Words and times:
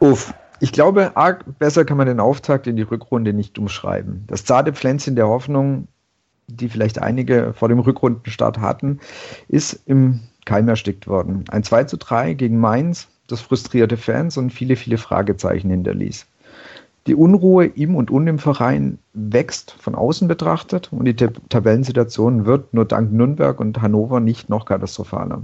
Uff. 0.00 0.34
Ich 0.60 0.72
glaube, 0.72 1.16
arg 1.16 1.44
besser 1.58 1.84
kann 1.84 1.96
man 1.96 2.06
den 2.06 2.20
Auftakt 2.20 2.66
in 2.66 2.76
die 2.76 2.82
Rückrunde 2.82 3.32
nicht 3.32 3.58
umschreiben. 3.58 4.24
Das 4.26 4.44
zarte 4.44 4.72
Pflänzchen 4.72 5.16
der 5.16 5.28
Hoffnung, 5.28 5.88
die 6.46 6.68
vielleicht 6.68 7.02
einige 7.02 7.52
vor 7.54 7.68
dem 7.68 7.80
Rückrundenstart 7.80 8.58
hatten, 8.58 9.00
ist 9.48 9.80
im 9.86 10.20
Keim 10.44 10.68
erstickt 10.68 11.08
worden. 11.08 11.44
Ein 11.50 11.64
2 11.64 11.84
zu 11.84 11.96
3 11.96 12.34
gegen 12.34 12.58
Mainz, 12.60 13.08
das 13.26 13.40
frustrierte 13.40 13.96
Fans 13.96 14.36
und 14.36 14.50
viele, 14.50 14.76
viele 14.76 14.98
Fragezeichen 14.98 15.70
hinterließ. 15.70 16.26
Die 17.06 17.14
Unruhe 17.14 17.66
im 17.66 17.94
und 17.94 18.10
um 18.10 18.26
im 18.26 18.40
Verein 18.40 18.98
wächst 19.12 19.76
von 19.78 19.94
außen 19.94 20.26
betrachtet 20.26 20.92
und 20.92 21.04
die 21.04 21.14
Tabellensituation 21.14 22.46
wird 22.46 22.74
nur 22.74 22.84
dank 22.84 23.12
Nürnberg 23.12 23.60
und 23.60 23.80
Hannover 23.80 24.18
nicht 24.18 24.48
noch 24.48 24.64
katastrophaler. 24.64 25.42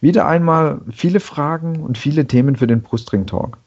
Wieder 0.00 0.26
einmal 0.26 0.80
viele 0.90 1.20
Fragen 1.20 1.80
und 1.82 1.98
viele 1.98 2.26
Themen 2.26 2.56
für 2.56 2.66
den 2.66 2.82
Brustring 2.82 3.26
Talk. 3.26 3.58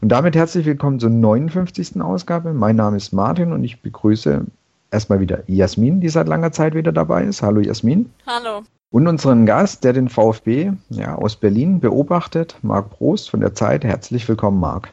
Und 0.00 0.08
damit 0.10 0.34
herzlich 0.34 0.66
willkommen 0.66 0.98
zur 0.98 1.10
59. 1.10 2.00
Ausgabe. 2.02 2.52
Mein 2.52 2.76
Name 2.76 2.96
ist 2.96 3.12
Martin 3.12 3.52
und 3.52 3.62
ich 3.62 3.80
begrüße 3.80 4.44
erstmal 4.90 5.20
wieder 5.20 5.42
Jasmin, 5.46 6.00
die 6.00 6.08
seit 6.08 6.28
langer 6.28 6.52
Zeit 6.52 6.74
wieder 6.74 6.92
dabei 6.92 7.24
ist. 7.24 7.40
Hallo 7.40 7.60
Jasmin. 7.60 8.10
Hallo. 8.26 8.64
Und 8.94 9.08
unseren 9.08 9.44
Gast, 9.44 9.82
der 9.82 9.92
den 9.92 10.08
VfB 10.08 10.70
ja, 10.88 11.16
aus 11.16 11.34
Berlin 11.34 11.80
beobachtet, 11.80 12.54
Marc 12.62 12.90
Prost 12.90 13.28
von 13.28 13.40
der 13.40 13.52
Zeit. 13.52 13.82
Herzlich 13.82 14.28
willkommen, 14.28 14.60
Marc. 14.60 14.92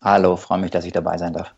Hallo, 0.00 0.36
freue 0.36 0.60
mich, 0.60 0.70
dass 0.70 0.84
ich 0.84 0.92
dabei 0.92 1.18
sein 1.18 1.32
darf. 1.32 1.52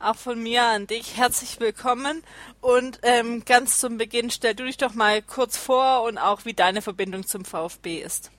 Auch 0.00 0.16
von 0.16 0.42
mir 0.42 0.64
an 0.64 0.88
dich 0.88 1.16
herzlich 1.16 1.60
willkommen. 1.60 2.24
Und 2.60 2.98
ähm, 3.04 3.44
ganz 3.46 3.78
zum 3.78 3.98
Beginn 3.98 4.30
stell 4.30 4.56
du 4.56 4.64
dich 4.64 4.78
doch 4.78 4.94
mal 4.94 5.22
kurz 5.22 5.56
vor 5.56 6.02
und 6.08 6.18
auch 6.18 6.44
wie 6.44 6.54
deine 6.54 6.82
Verbindung 6.82 7.24
zum 7.24 7.44
VfB 7.44 7.98
ist. 7.98 8.32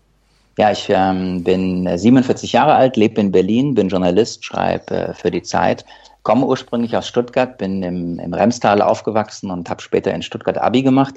Ja, 0.57 0.69
ich 0.73 0.89
ähm, 0.89 1.41
bin 1.41 1.87
47 1.97 2.51
Jahre 2.51 2.75
alt, 2.75 2.97
lebe 2.97 3.21
in 3.21 3.31
Berlin, 3.31 3.75
bin 3.75 3.87
Journalist, 3.87 4.43
schreibe 4.43 4.93
äh, 4.93 5.13
für 5.13 5.31
die 5.31 5.41
Zeit, 5.41 5.85
komme 6.23 6.45
ursprünglich 6.45 6.95
aus 6.95 7.07
Stuttgart, 7.07 7.57
bin 7.57 7.83
im, 7.83 8.17
im 8.17 8.33
Remstal 8.33 8.81
aufgewachsen 8.81 9.51
und 9.51 9.69
habe 9.69 9.81
später 9.81 10.13
in 10.13 10.21
Stuttgart 10.21 10.57
Abi 10.57 10.81
gemacht. 10.81 11.15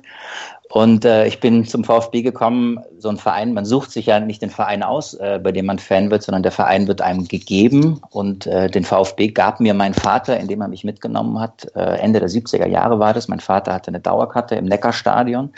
Und 0.69 1.05
äh, 1.05 1.27
ich 1.27 1.39
bin 1.39 1.65
zum 1.65 1.85
VfB 1.85 2.23
gekommen, 2.23 2.81
so 2.99 3.09
ein 3.09 3.17
Verein, 3.17 3.55
man 3.55 3.65
sucht 3.65 3.93
sich 3.93 4.07
ja 4.07 4.19
nicht 4.19 4.43
den 4.43 4.51
Verein 4.51 4.83
aus, 4.83 5.15
äh, 5.15 5.39
bei 5.41 5.53
dem 5.53 5.67
man 5.67 5.79
Fan 5.79 6.11
wird, 6.11 6.25
sondern 6.25 6.43
der 6.43 6.51
Verein 6.51 6.89
wird 6.89 7.01
einem 7.01 7.29
gegeben. 7.29 8.01
Und 8.11 8.47
äh, 8.49 8.69
den 8.69 8.85
VfB 8.85 9.29
gab 9.29 9.61
mir 9.61 9.75
mein 9.75 9.95
Vater, 9.95 10.39
indem 10.39 10.61
er 10.61 10.69
mich 10.69 10.83
mitgenommen 10.83 11.39
hat. 11.39 11.69
Äh, 11.77 12.01
Ende 12.01 12.19
der 12.19 12.29
70er 12.29 12.67
Jahre 12.67 12.99
war 12.99 13.15
das. 13.15 13.29
Mein 13.29 13.41
Vater 13.41 13.73
hatte 13.73 13.89
eine 13.89 14.01
Dauerkarte 14.01 14.57
im 14.57 14.65
Neckarstadion 14.65 15.53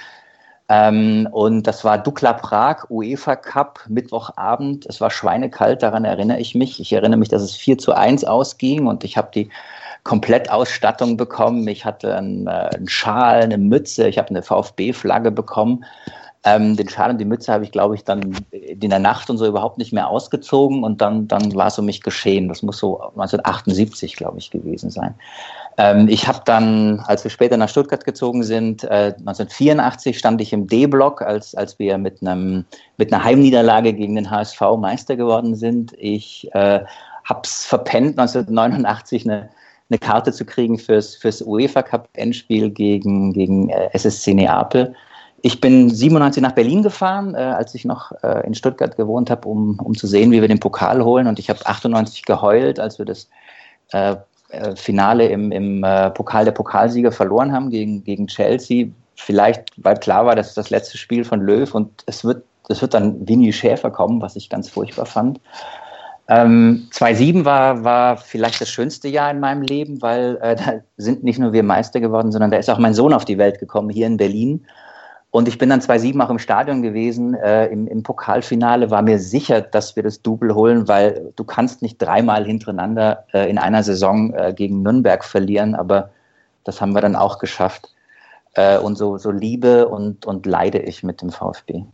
ähm, 0.69 1.27
und 1.33 1.67
das 1.67 1.83
war 1.83 1.97
Dukla 1.97 2.35
Prag, 2.35 2.91
UEFA 2.91 3.37
Cup, 3.37 3.81
Mittwochabend. 3.89 4.85
Es 4.87 5.01
war 5.01 5.11
schweinekalt, 5.11 5.83
daran 5.83 6.05
erinnere 6.05 6.41
ich 6.41 6.55
mich. 6.55 6.79
Ich 6.79 6.93
erinnere 6.93 7.19
mich, 7.19 7.31
dass 7.31 7.43
es 7.43 7.57
4 7.57 7.79
zu 7.79 7.95
1 7.95 8.25
ausging 8.25 8.87
und 8.87 9.03
ich 9.03 9.17
habe 9.17 9.31
die 9.35 9.49
Komplettausstattung 10.05 11.17
bekommen. 11.17 11.67
Ich 11.69 11.87
hatte 11.87 12.15
einen, 12.15 12.47
äh, 12.47 12.71
einen 12.75 12.89
Schal, 12.89 13.43
eine 13.43 13.57
Mütze, 13.57 14.09
ich 14.09 14.19
habe 14.19 14.29
eine 14.29 14.43
VfB-Flagge 14.43 15.31
bekommen. 15.31 15.85
Ähm, 16.45 16.77
den 16.77 16.89
Schal 16.89 17.11
und 17.11 17.19
die 17.19 17.25
Mütze 17.25 17.53
habe 17.53 17.65
ich, 17.65 17.73
glaube 17.73 17.95
ich, 17.95 18.05
dann 18.05 18.37
in 18.51 18.91
der 18.91 18.99
Nacht 18.99 19.29
und 19.31 19.39
so 19.39 19.47
überhaupt 19.47 19.79
nicht 19.79 19.93
mehr 19.93 20.09
ausgezogen 20.09 20.85
und 20.85 21.01
dann, 21.01 21.29
dann 21.29 21.55
war 21.55 21.67
es 21.69 21.79
um 21.79 21.87
mich 21.87 22.03
geschehen. 22.03 22.49
Das 22.49 22.63
muss 22.63 22.79
so 22.79 23.01
1978, 23.01 24.17
glaube 24.17 24.39
ich, 24.39 24.51
gewesen 24.51 24.91
sein. 24.91 25.15
Ähm, 25.79 26.09
ich 26.09 26.27
habe 26.27 26.41
dann, 26.45 27.01
als 27.07 27.23
wir 27.25 27.31
später 27.31 27.57
nach 27.57 27.69
Stuttgart 27.69 28.05
gezogen 28.05 28.43
sind, 28.43 28.83
äh, 28.85 29.15
1984 29.17 30.19
stand 30.19 30.41
ich 30.41 30.53
im 30.53 30.67
D-Block, 30.67 31.23
als, 31.23 31.55
als 31.55 31.79
wir 31.79 31.97
mit, 31.99 32.21
einem, 32.21 32.65
mit 32.97 33.13
einer 33.13 33.23
Heimniederlage 33.23 33.95
gegen 33.95 34.17
den 34.17 34.31
HSV 34.31 34.61
Meister 34.77 35.17
geworden 35.17 35.55
sind. 35.55 35.95
Ich 35.97 36.51
äh, 36.53 36.81
habe 37.25 37.41
es 37.45 37.65
verpennt, 37.65 38.19
1989 38.19 39.25
eine, 39.25 39.49
eine 39.89 39.99
Karte 39.99 40.33
zu 40.33 40.45
kriegen 40.45 40.79
fürs, 40.79 41.15
fürs 41.15 41.41
UEFA 41.43 41.83
Cup 41.83 42.09
Endspiel 42.15 42.71
gegen, 42.71 43.33
gegen 43.33 43.71
äh, 43.71 43.89
SSC 43.93 44.35
Neapel. 44.35 44.95
Ich 45.43 45.61
bin 45.61 45.89
97 45.89 46.43
nach 46.43 46.53
Berlin 46.53 46.83
gefahren, 46.83 47.37
äh, 47.37 47.39
als 47.39 47.73
ich 47.77 47.85
noch 47.85 48.11
äh, 48.25 48.45
in 48.45 48.55
Stuttgart 48.55 48.97
gewohnt 48.97 49.31
habe, 49.31 49.47
um, 49.49 49.79
um 49.79 49.97
zu 49.97 50.09
sehen, 50.09 50.33
wie 50.33 50.41
wir 50.41 50.49
den 50.49 50.59
Pokal 50.59 51.05
holen. 51.05 51.29
Und 51.29 51.39
ich 51.39 51.49
habe 51.49 51.65
98 51.65 52.25
geheult, 52.25 52.81
als 52.81 52.99
wir 52.99 53.07
das 53.07 53.29
äh, 53.93 54.17
Finale 54.77 55.29
im, 55.29 55.53
im 55.53 55.85
äh, 55.85 56.11
Pokal 56.11 56.45
der 56.45 56.53
Pokalsieger 56.53 57.13
verloren 57.13 57.53
haben 57.53 57.71
gegen, 57.71 58.05
gegen 58.05 58.27
Chelsea. 58.27 58.89
Vielleicht, 59.15 59.73
weil 59.77 59.97
klar 59.97 60.27
war, 60.27 60.37
das 60.37 60.49
ist 60.49 60.57
das 60.57 60.71
letzte 60.71 60.97
Spiel 60.97 61.25
von 61.25 61.41
Löw 61.41 61.75
und 61.75 62.05
es 62.07 62.25
wird, 62.25 62.45
es 62.69 62.81
wird 62.81 62.95
dann 62.95 63.29
Winnie 63.29 63.53
Schäfer 63.53 63.91
kommen, 63.91 64.23
was 64.23 64.37
ich 64.37 64.49
ganz 64.49 64.69
furchtbar 64.69 65.07
fand. 65.07 65.41
Ähm, 66.29 66.89
2007 66.91 67.45
war, 67.47 67.85
war 67.85 68.19
vielleicht 68.19 68.61
das 68.61 68.69
schönste 68.69 69.09
Jahr 69.09 69.31
in 69.31 69.41
meinem 69.41 69.63
Leben, 69.63 70.03
weil 70.03 70.39
äh, 70.43 70.57
da 70.57 70.75
sind 70.97 71.25
nicht 71.25 71.39
nur 71.39 71.53
wir 71.53 71.63
Meister 71.63 72.01
geworden, 72.01 72.33
sondern 72.33 72.51
da 72.51 72.59
ist 72.59 72.71
auch 72.71 72.79
mein 72.79 72.95
Sohn 72.95 73.13
auf 73.13 73.25
die 73.25 73.39
Welt 73.39 73.59
gekommen, 73.59 73.91
hier 73.91 74.07
in 74.07 74.19
Berlin. 74.19 74.67
Und 75.31 75.47
ich 75.47 75.59
bin 75.59 75.69
dann 75.69 75.83
2007 75.83 76.21
auch 76.23 76.31
im 76.31 76.39
Stadion 76.39 76.83
gewesen, 76.83 77.35
äh, 77.35 77.67
im, 77.67 77.87
im 77.87 78.03
Pokalfinale, 78.03 78.91
war 78.91 79.03
mir 79.03 79.19
sicher, 79.19 79.61
dass 79.61 79.95
wir 79.95 80.03
das 80.03 80.23
Double 80.23 80.55
holen, 80.55 80.89
weil 80.89 81.33
du 81.37 81.45
kannst 81.45 81.83
nicht 81.83 81.99
dreimal 81.99 82.47
hintereinander 82.47 83.27
äh, 83.35 83.51
in 83.51 83.59
einer 83.59 83.83
Saison 83.83 84.33
äh, 84.33 84.55
gegen 84.55 84.83
Nürnberg 84.83 85.23
verlieren, 85.25 85.75
aber 85.75 86.11
das 86.65 86.81
haben 86.81 86.95
wir 86.95 87.03
dann 87.03 87.17
auch 87.17 87.39
geschafft. 87.39 87.91
Äh, 88.55 88.79
und 88.79 88.97
so, 88.97 89.19
so 89.19 89.31
liebe 89.31 89.89
und, 89.89 90.25
und 90.25 90.47
leide 90.47 90.79
ich 90.79 91.03
mit 91.03 91.21
dem 91.21 91.31
VfB. 91.31 91.85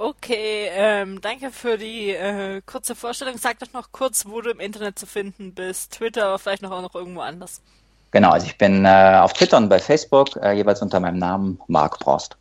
Okay, 0.00 0.68
ähm, 0.72 1.20
danke 1.20 1.50
für 1.50 1.76
die 1.76 2.10
äh, 2.10 2.62
kurze 2.64 2.94
Vorstellung. 2.94 3.36
Sag 3.36 3.58
doch 3.58 3.72
noch 3.72 3.90
kurz, 3.90 4.26
wo 4.26 4.40
du 4.40 4.50
im 4.50 4.60
Internet 4.60 4.98
zu 4.98 5.06
finden 5.06 5.54
bist. 5.54 5.94
Twitter, 5.94 6.26
aber 6.26 6.38
vielleicht 6.38 6.62
noch 6.62 6.70
auch 6.70 6.82
noch 6.82 6.94
irgendwo 6.94 7.20
anders. 7.20 7.62
Genau, 8.10 8.30
also 8.30 8.46
ich 8.46 8.56
bin 8.56 8.84
äh, 8.84 9.18
auf 9.20 9.32
Twitter 9.32 9.56
und 9.56 9.68
bei 9.68 9.78
Facebook 9.78 10.36
äh, 10.36 10.52
jeweils 10.52 10.80
unter 10.80 11.00
meinem 11.00 11.18
Namen 11.18 11.60
Mark 11.66 11.98
Prost. 11.98 12.36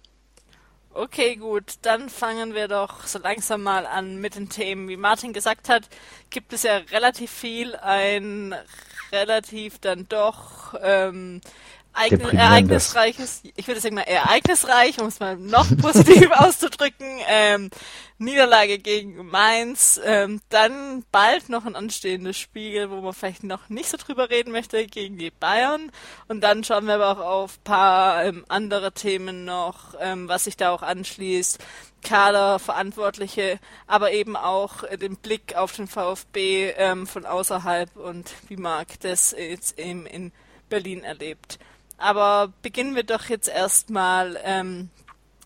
Okay, 0.94 1.36
gut, 1.36 1.76
dann 1.84 2.10
fangen 2.10 2.56
wir 2.56 2.68
doch 2.68 3.06
so 3.06 3.20
langsam 3.20 3.62
mal 3.62 3.86
an 3.86 4.18
mit 4.18 4.36
den 4.36 4.50
Themen. 4.50 4.88
Wie 4.88 4.98
Martin 4.98 5.32
gesagt 5.32 5.70
hat, 5.70 5.84
gibt 6.32 6.54
es 6.54 6.64
ja 6.64 6.78
relativ 6.92 7.30
viel, 7.30 7.76
ein 7.76 8.56
relativ 9.12 9.78
dann 9.80 10.08
doch 10.10 10.74
ähm, 10.82 11.42
ereignisreiches, 11.98 13.42
ich 13.56 13.68
würde 13.68 13.82
sagen 13.82 13.96
mal 13.96 14.02
ereignisreich, 14.02 15.00
um 15.00 15.08
es 15.08 15.20
mal 15.20 15.36
noch 15.38 15.68
positiv 15.82 16.30
auszudrücken, 16.32 17.20
ähm, 17.28 17.70
Niederlage 18.20 18.80
gegen 18.80 19.28
Mainz, 19.28 20.00
ähm, 20.04 20.42
dann 20.50 21.04
bald 21.12 21.50
noch 21.50 21.66
ein 21.66 21.76
anstehendes 21.76 22.38
Spiel, 22.38 22.90
wo 22.90 23.02
man 23.02 23.14
vielleicht 23.14 23.44
noch 23.44 23.70
nicht 23.70 23.90
so 23.90 23.98
drüber 23.98 24.30
reden 24.30 24.52
möchte, 24.52 24.88
gegen 24.88 25.18
die 25.18 25.30
Bayern. 25.30 25.92
Und 26.28 26.42
dann 26.42 26.64
schauen 26.64 26.86
wir 26.86 26.96
aber 26.96 27.12
auch 27.12 27.26
auf 27.26 27.64
paar 27.64 28.24
ähm, 28.26 28.44
andere 28.48 28.92
Themen 28.92 29.46
noch, 29.46 29.94
ähm, 30.00 30.28
was 30.28 30.46
sich 30.46 30.58
da 30.58 30.72
auch 30.72 30.82
anschließt. 30.82 31.60
Kader, 32.04 32.60
Verantwortliche, 32.60 33.60
aber 33.86 34.12
eben 34.12 34.36
auch 34.36 34.84
äh, 34.84 34.98
den 34.98 35.18
Blick 35.18 35.56
auf 35.56 35.76
den 35.76 35.88
VfB 35.88 36.72
ähm, 36.78 37.06
von 37.06 37.26
außerhalb 37.26 37.96
und 37.96 38.34
wie 38.48 38.58
Marc 38.58 39.00
das 39.02 39.36
jetzt 39.38 39.78
eben 39.80 40.06
in 40.06 40.32
Berlin 40.70 41.04
erlebt. 41.04 41.60
Aber 41.98 42.54
beginnen 42.62 42.96
wir 42.96 43.04
doch 43.04 43.26
jetzt 43.26 43.50
erstmal 43.50 44.40
ähm, 44.44 44.90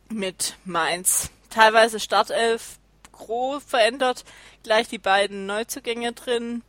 mit 0.09 0.55
Mainz. 0.65 1.31
Teilweise 1.49 1.99
Startelf 1.99 2.77
groß 3.11 3.63
verändert, 3.63 4.25
gleich 4.63 4.87
die 4.87 4.97
beiden 4.97 5.45
Neuzugänge 5.45 6.13
drin. 6.13 6.63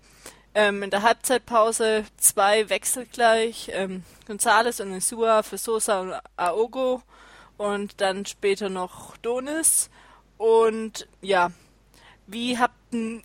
Ähm, 0.55 0.83
in 0.83 0.91
der 0.91 1.03
Halbzeitpause 1.03 2.05
zwei 2.19 2.69
Wechsel 2.69 3.07
gleich, 3.07 3.71
ähm, 3.73 4.05
Gonzales 4.27 4.81
und 4.81 4.93
Insua 4.93 5.43
für 5.43 5.57
Sosa 5.57 6.01
und 6.01 6.15
Aogo 6.37 7.03
und 7.57 8.01
dann 8.01 8.27
später 8.27 8.69
noch 8.69 9.17
Donis. 9.19 9.89
Und 10.37 11.09
ja, 11.23 11.51
wie 12.27 12.59
habt 12.59 12.75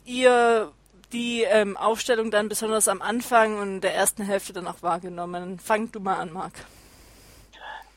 ihr 0.06 0.72
die 1.14 1.44
ähm, 1.44 1.78
Aufstellung 1.78 2.32
dann 2.32 2.50
besonders 2.50 2.88
am 2.88 3.02
Anfang 3.02 3.60
und 3.60 3.82
der 3.82 3.96
ersten 3.96 4.24
Hälfte 4.24 4.54
dann 4.54 4.68
auch 4.68 4.82
wahrgenommen? 4.82 5.60
Fang 5.60 5.92
du 5.92 6.00
mal 6.00 6.16
an, 6.16 6.34
Marc. 6.34 6.54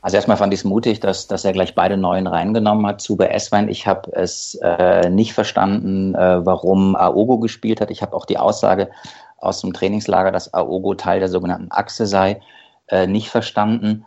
Also 0.01 0.15
erstmal 0.15 0.37
fand 0.37 0.51
ich 0.53 0.61
es 0.61 0.63
mutig, 0.63 0.99
dass, 0.99 1.27
dass 1.27 1.45
er 1.45 1.53
gleich 1.53 1.75
beide 1.75 1.95
Neuen 1.95 2.25
reingenommen 2.25 2.87
hat. 2.87 3.01
Zuber 3.01 3.31
Esswein, 3.31 3.69
ich 3.69 3.85
habe 3.85 4.11
es 4.13 4.55
äh, 4.63 5.09
nicht 5.09 5.33
verstanden, 5.33 6.15
äh, 6.15 6.43
warum 6.43 6.95
Aogo 6.95 7.37
gespielt 7.37 7.81
hat. 7.81 7.91
Ich 7.91 8.01
habe 8.01 8.15
auch 8.15 8.25
die 8.25 8.39
Aussage 8.39 8.89
aus 9.37 9.61
dem 9.61 9.73
Trainingslager, 9.73 10.31
dass 10.31 10.53
Aogo 10.53 10.95
Teil 10.95 11.19
der 11.19 11.29
sogenannten 11.29 11.71
Achse 11.71 12.07
sei, 12.07 12.41
äh, 12.87 13.05
nicht 13.05 13.29
verstanden. 13.29 14.05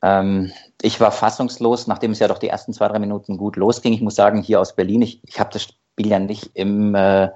Ähm, 0.00 0.52
ich 0.80 1.00
war 1.00 1.10
fassungslos, 1.10 1.88
nachdem 1.88 2.12
es 2.12 2.20
ja 2.20 2.28
doch 2.28 2.38
die 2.38 2.48
ersten 2.48 2.72
zwei, 2.72 2.86
drei 2.86 3.00
Minuten 3.00 3.36
gut 3.36 3.56
losging. 3.56 3.94
Ich 3.94 4.00
muss 4.00 4.14
sagen, 4.14 4.42
hier 4.42 4.60
aus 4.60 4.76
Berlin, 4.76 5.02
ich, 5.02 5.22
ich 5.26 5.40
habe 5.40 5.50
das 5.52 5.64
Spiel 5.64 6.06
ja 6.06 6.20
nicht 6.20 6.50
im, 6.54 6.94
äh, 6.94 7.30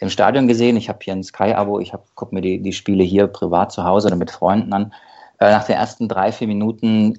im 0.00 0.10
Stadion 0.10 0.48
gesehen. 0.48 0.76
Ich 0.76 0.88
habe 0.88 0.98
hier 1.02 1.14
ein 1.14 1.22
Sky-Abo, 1.22 1.80
ich 1.80 1.92
gucke 2.14 2.34
mir 2.34 2.40
die, 2.40 2.60
die 2.60 2.72
Spiele 2.72 3.04
hier 3.04 3.26
privat 3.26 3.72
zu 3.72 3.84
Hause 3.84 4.08
oder 4.08 4.16
mit 4.16 4.30
Freunden 4.30 4.72
an. 4.72 4.92
Äh, 5.38 5.50
nach 5.50 5.64
den 5.64 5.76
ersten 5.76 6.08
drei, 6.08 6.32
vier 6.32 6.48
Minuten 6.48 7.16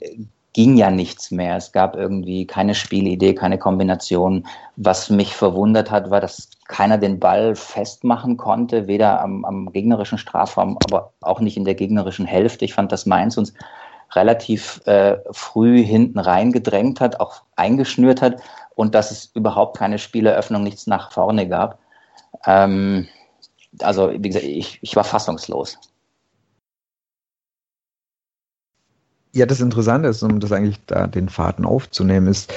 ging 0.53 0.77
ja 0.77 0.89
nichts 0.89 1.31
mehr. 1.31 1.57
Es 1.57 1.71
gab 1.71 1.95
irgendwie 1.95 2.45
keine 2.47 2.73
Spielidee, 2.73 3.33
keine 3.35 3.57
Kombination. 3.57 4.47
Was 4.77 5.09
mich 5.09 5.35
verwundert 5.35 5.91
hat, 5.91 6.09
war, 6.09 6.21
dass 6.21 6.49
keiner 6.67 6.97
den 6.97 7.19
Ball 7.19 7.55
festmachen 7.55 8.37
konnte, 8.37 8.87
weder 8.87 9.21
am, 9.21 9.45
am 9.45 9.71
gegnerischen 9.71 10.17
Strafraum, 10.17 10.77
aber 10.85 11.13
auch 11.21 11.39
nicht 11.39 11.57
in 11.57 11.65
der 11.65 11.75
gegnerischen 11.75 12.25
Hälfte. 12.25 12.65
Ich 12.65 12.73
fand, 12.73 12.91
dass 12.91 13.05
Mainz 13.05 13.37
uns 13.37 13.53
relativ 14.13 14.81
äh, 14.85 15.17
früh 15.31 15.83
hinten 15.83 16.19
reingedrängt 16.19 16.99
hat, 16.99 17.19
auch 17.19 17.43
eingeschnürt 17.55 18.21
hat 18.21 18.41
und 18.75 18.95
dass 18.95 19.11
es 19.11 19.31
überhaupt 19.35 19.77
keine 19.77 19.99
Spieleröffnung, 19.99 20.63
nichts 20.63 20.87
nach 20.87 21.11
vorne 21.11 21.47
gab. 21.47 21.77
Ähm, 22.45 23.07
also, 23.81 24.11
wie 24.11 24.27
gesagt, 24.27 24.45
ich, 24.45 24.79
ich 24.81 24.95
war 24.95 25.03
fassungslos. 25.03 25.77
Ja, 29.33 29.45
das 29.45 29.61
Interessante 29.61 30.09
ist, 30.09 30.23
um 30.23 30.39
das 30.39 30.51
eigentlich 30.51 30.79
da 30.87 31.05
den 31.05 31.29
Faden 31.29 31.65
aufzunehmen, 31.65 32.27
ist, 32.27 32.51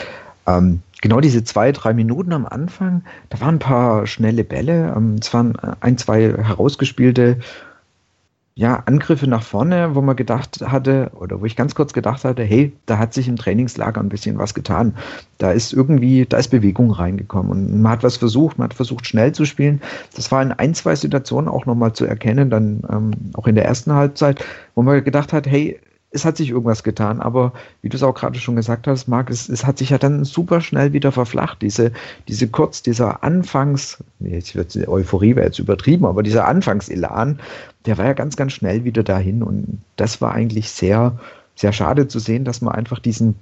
ähm, 0.47 0.83
genau 1.03 1.21
diese 1.21 1.45
zwei, 1.45 1.71
drei 1.73 1.93
Minuten 1.93 2.33
am 2.33 2.47
Anfang, 2.47 3.05
da 3.29 3.41
waren 3.41 3.57
ein 3.57 3.61
paar 3.61 4.07
schnelle 4.07 4.45
Bälle, 4.45 4.95
ähm, 4.97 5.17
es 5.21 5.33
waren 5.35 5.57
ein, 5.81 5.99
zwei 5.99 6.33
herausgespielte 6.33 7.39
ja, 8.55 8.83
Angriffe 8.85 9.27
nach 9.27 9.43
vorne, 9.43 9.95
wo 9.95 10.03
man 10.03 10.15
gedacht 10.15 10.61
hatte, 10.61 11.11
oder 11.15 11.41
wo 11.41 11.47
ich 11.47 11.57
ganz 11.57 11.75
kurz 11.75 11.95
gedacht 11.95 12.25
hatte, 12.25 12.43
hey, 12.43 12.73
da 12.85 12.99
hat 12.99 13.15
sich 13.15 13.27
im 13.27 13.37
Trainingslager 13.37 14.01
ein 14.01 14.11
bisschen 14.11 14.37
was 14.37 14.53
getan. 14.53 14.95
Da 15.39 15.53
ist 15.53 15.73
irgendwie, 15.73 16.27
da 16.27 16.37
ist 16.37 16.49
Bewegung 16.49 16.91
reingekommen 16.91 17.51
und 17.51 17.81
man 17.81 17.93
hat 17.93 18.03
was 18.03 18.19
versucht, 18.19 18.59
man 18.59 18.67
hat 18.67 18.75
versucht, 18.75 19.07
schnell 19.07 19.33
zu 19.33 19.47
spielen. 19.47 19.81
Das 20.15 20.31
war 20.31 20.43
in 20.43 20.53
ein, 20.53 20.75
zwei 20.75 20.95
Situationen 20.97 21.49
auch 21.49 21.65
nochmal 21.65 21.95
zu 21.95 22.05
erkennen, 22.05 22.51
dann 22.51 22.83
ähm, 22.91 23.13
auch 23.35 23.47
in 23.47 23.55
der 23.55 23.65
ersten 23.65 23.93
Halbzeit, 23.93 24.45
wo 24.75 24.83
man 24.83 25.03
gedacht 25.03 25.33
hat, 25.33 25.47
hey, 25.47 25.81
es 26.13 26.25
hat 26.25 26.37
sich 26.37 26.51
irgendwas 26.51 26.83
getan, 26.83 27.21
aber 27.21 27.53
wie 27.81 27.89
du 27.89 27.97
es 27.97 28.03
auch 28.03 28.15
gerade 28.15 28.39
schon 28.39 28.55
gesagt 28.55 28.87
hast, 28.87 29.09
Marc, 29.09 29.31
es, 29.31 29.49
es 29.49 29.65
hat 29.65 29.79
sich 29.79 29.91
ja 29.91 29.99
dann 29.99 30.25
super 30.25 30.61
schnell 30.61 30.93
wieder 30.93 31.11
verflacht. 31.11 31.63
Diese, 31.63 31.93
diese 32.29 32.49
kurz, 32.49 32.83
dieser 32.83 33.25
Anfangs, 33.25 33.99
jetzt 34.21 34.55
wird 34.55 34.77
Euphorie 34.89 35.37
wäre 35.37 35.47
jetzt 35.47 35.59
übertrieben, 35.59 36.05
aber 36.05 36.23
dieser 36.23 36.47
Anfangselan, 36.47 37.41
der 37.87 37.99
war 37.99 38.05
ja 38.05 38.13
ganz, 38.13 38.37
ganz 38.37 38.53
schnell 38.53 38.85
wieder 38.85 39.03
dahin 39.03 39.43
und 39.43 39.81
das 39.97 40.21
war 40.21 40.33
eigentlich 40.33 40.71
sehr, 40.71 41.19
sehr 41.57 41.73
schade 41.73 42.09
zu 42.09 42.19
sehen, 42.19 42.45
dass 42.45 42.61
man 42.61 42.75
einfach 42.75 42.99
diesen, 42.99 43.35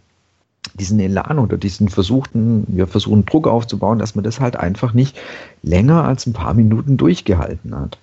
diesen 0.75 1.01
Elan 1.01 1.41
oder 1.41 1.57
diesen 1.57 1.89
versuchten, 1.89 2.65
wir 2.69 2.87
versuchen 2.87 3.27
Druck 3.27 3.49
aufzubauen, 3.49 3.99
dass 3.99 4.15
man 4.15 4.25
das 4.25 4.39
halt 4.39 4.55
einfach 4.57 4.95
nicht 4.95 5.19
länger 5.63 6.05
als 6.05 6.27
ein 6.27 6.35
paar 6.35 6.55
Minuten 6.55 6.97
durchgehalten 6.97 7.77
hat. 7.77 7.99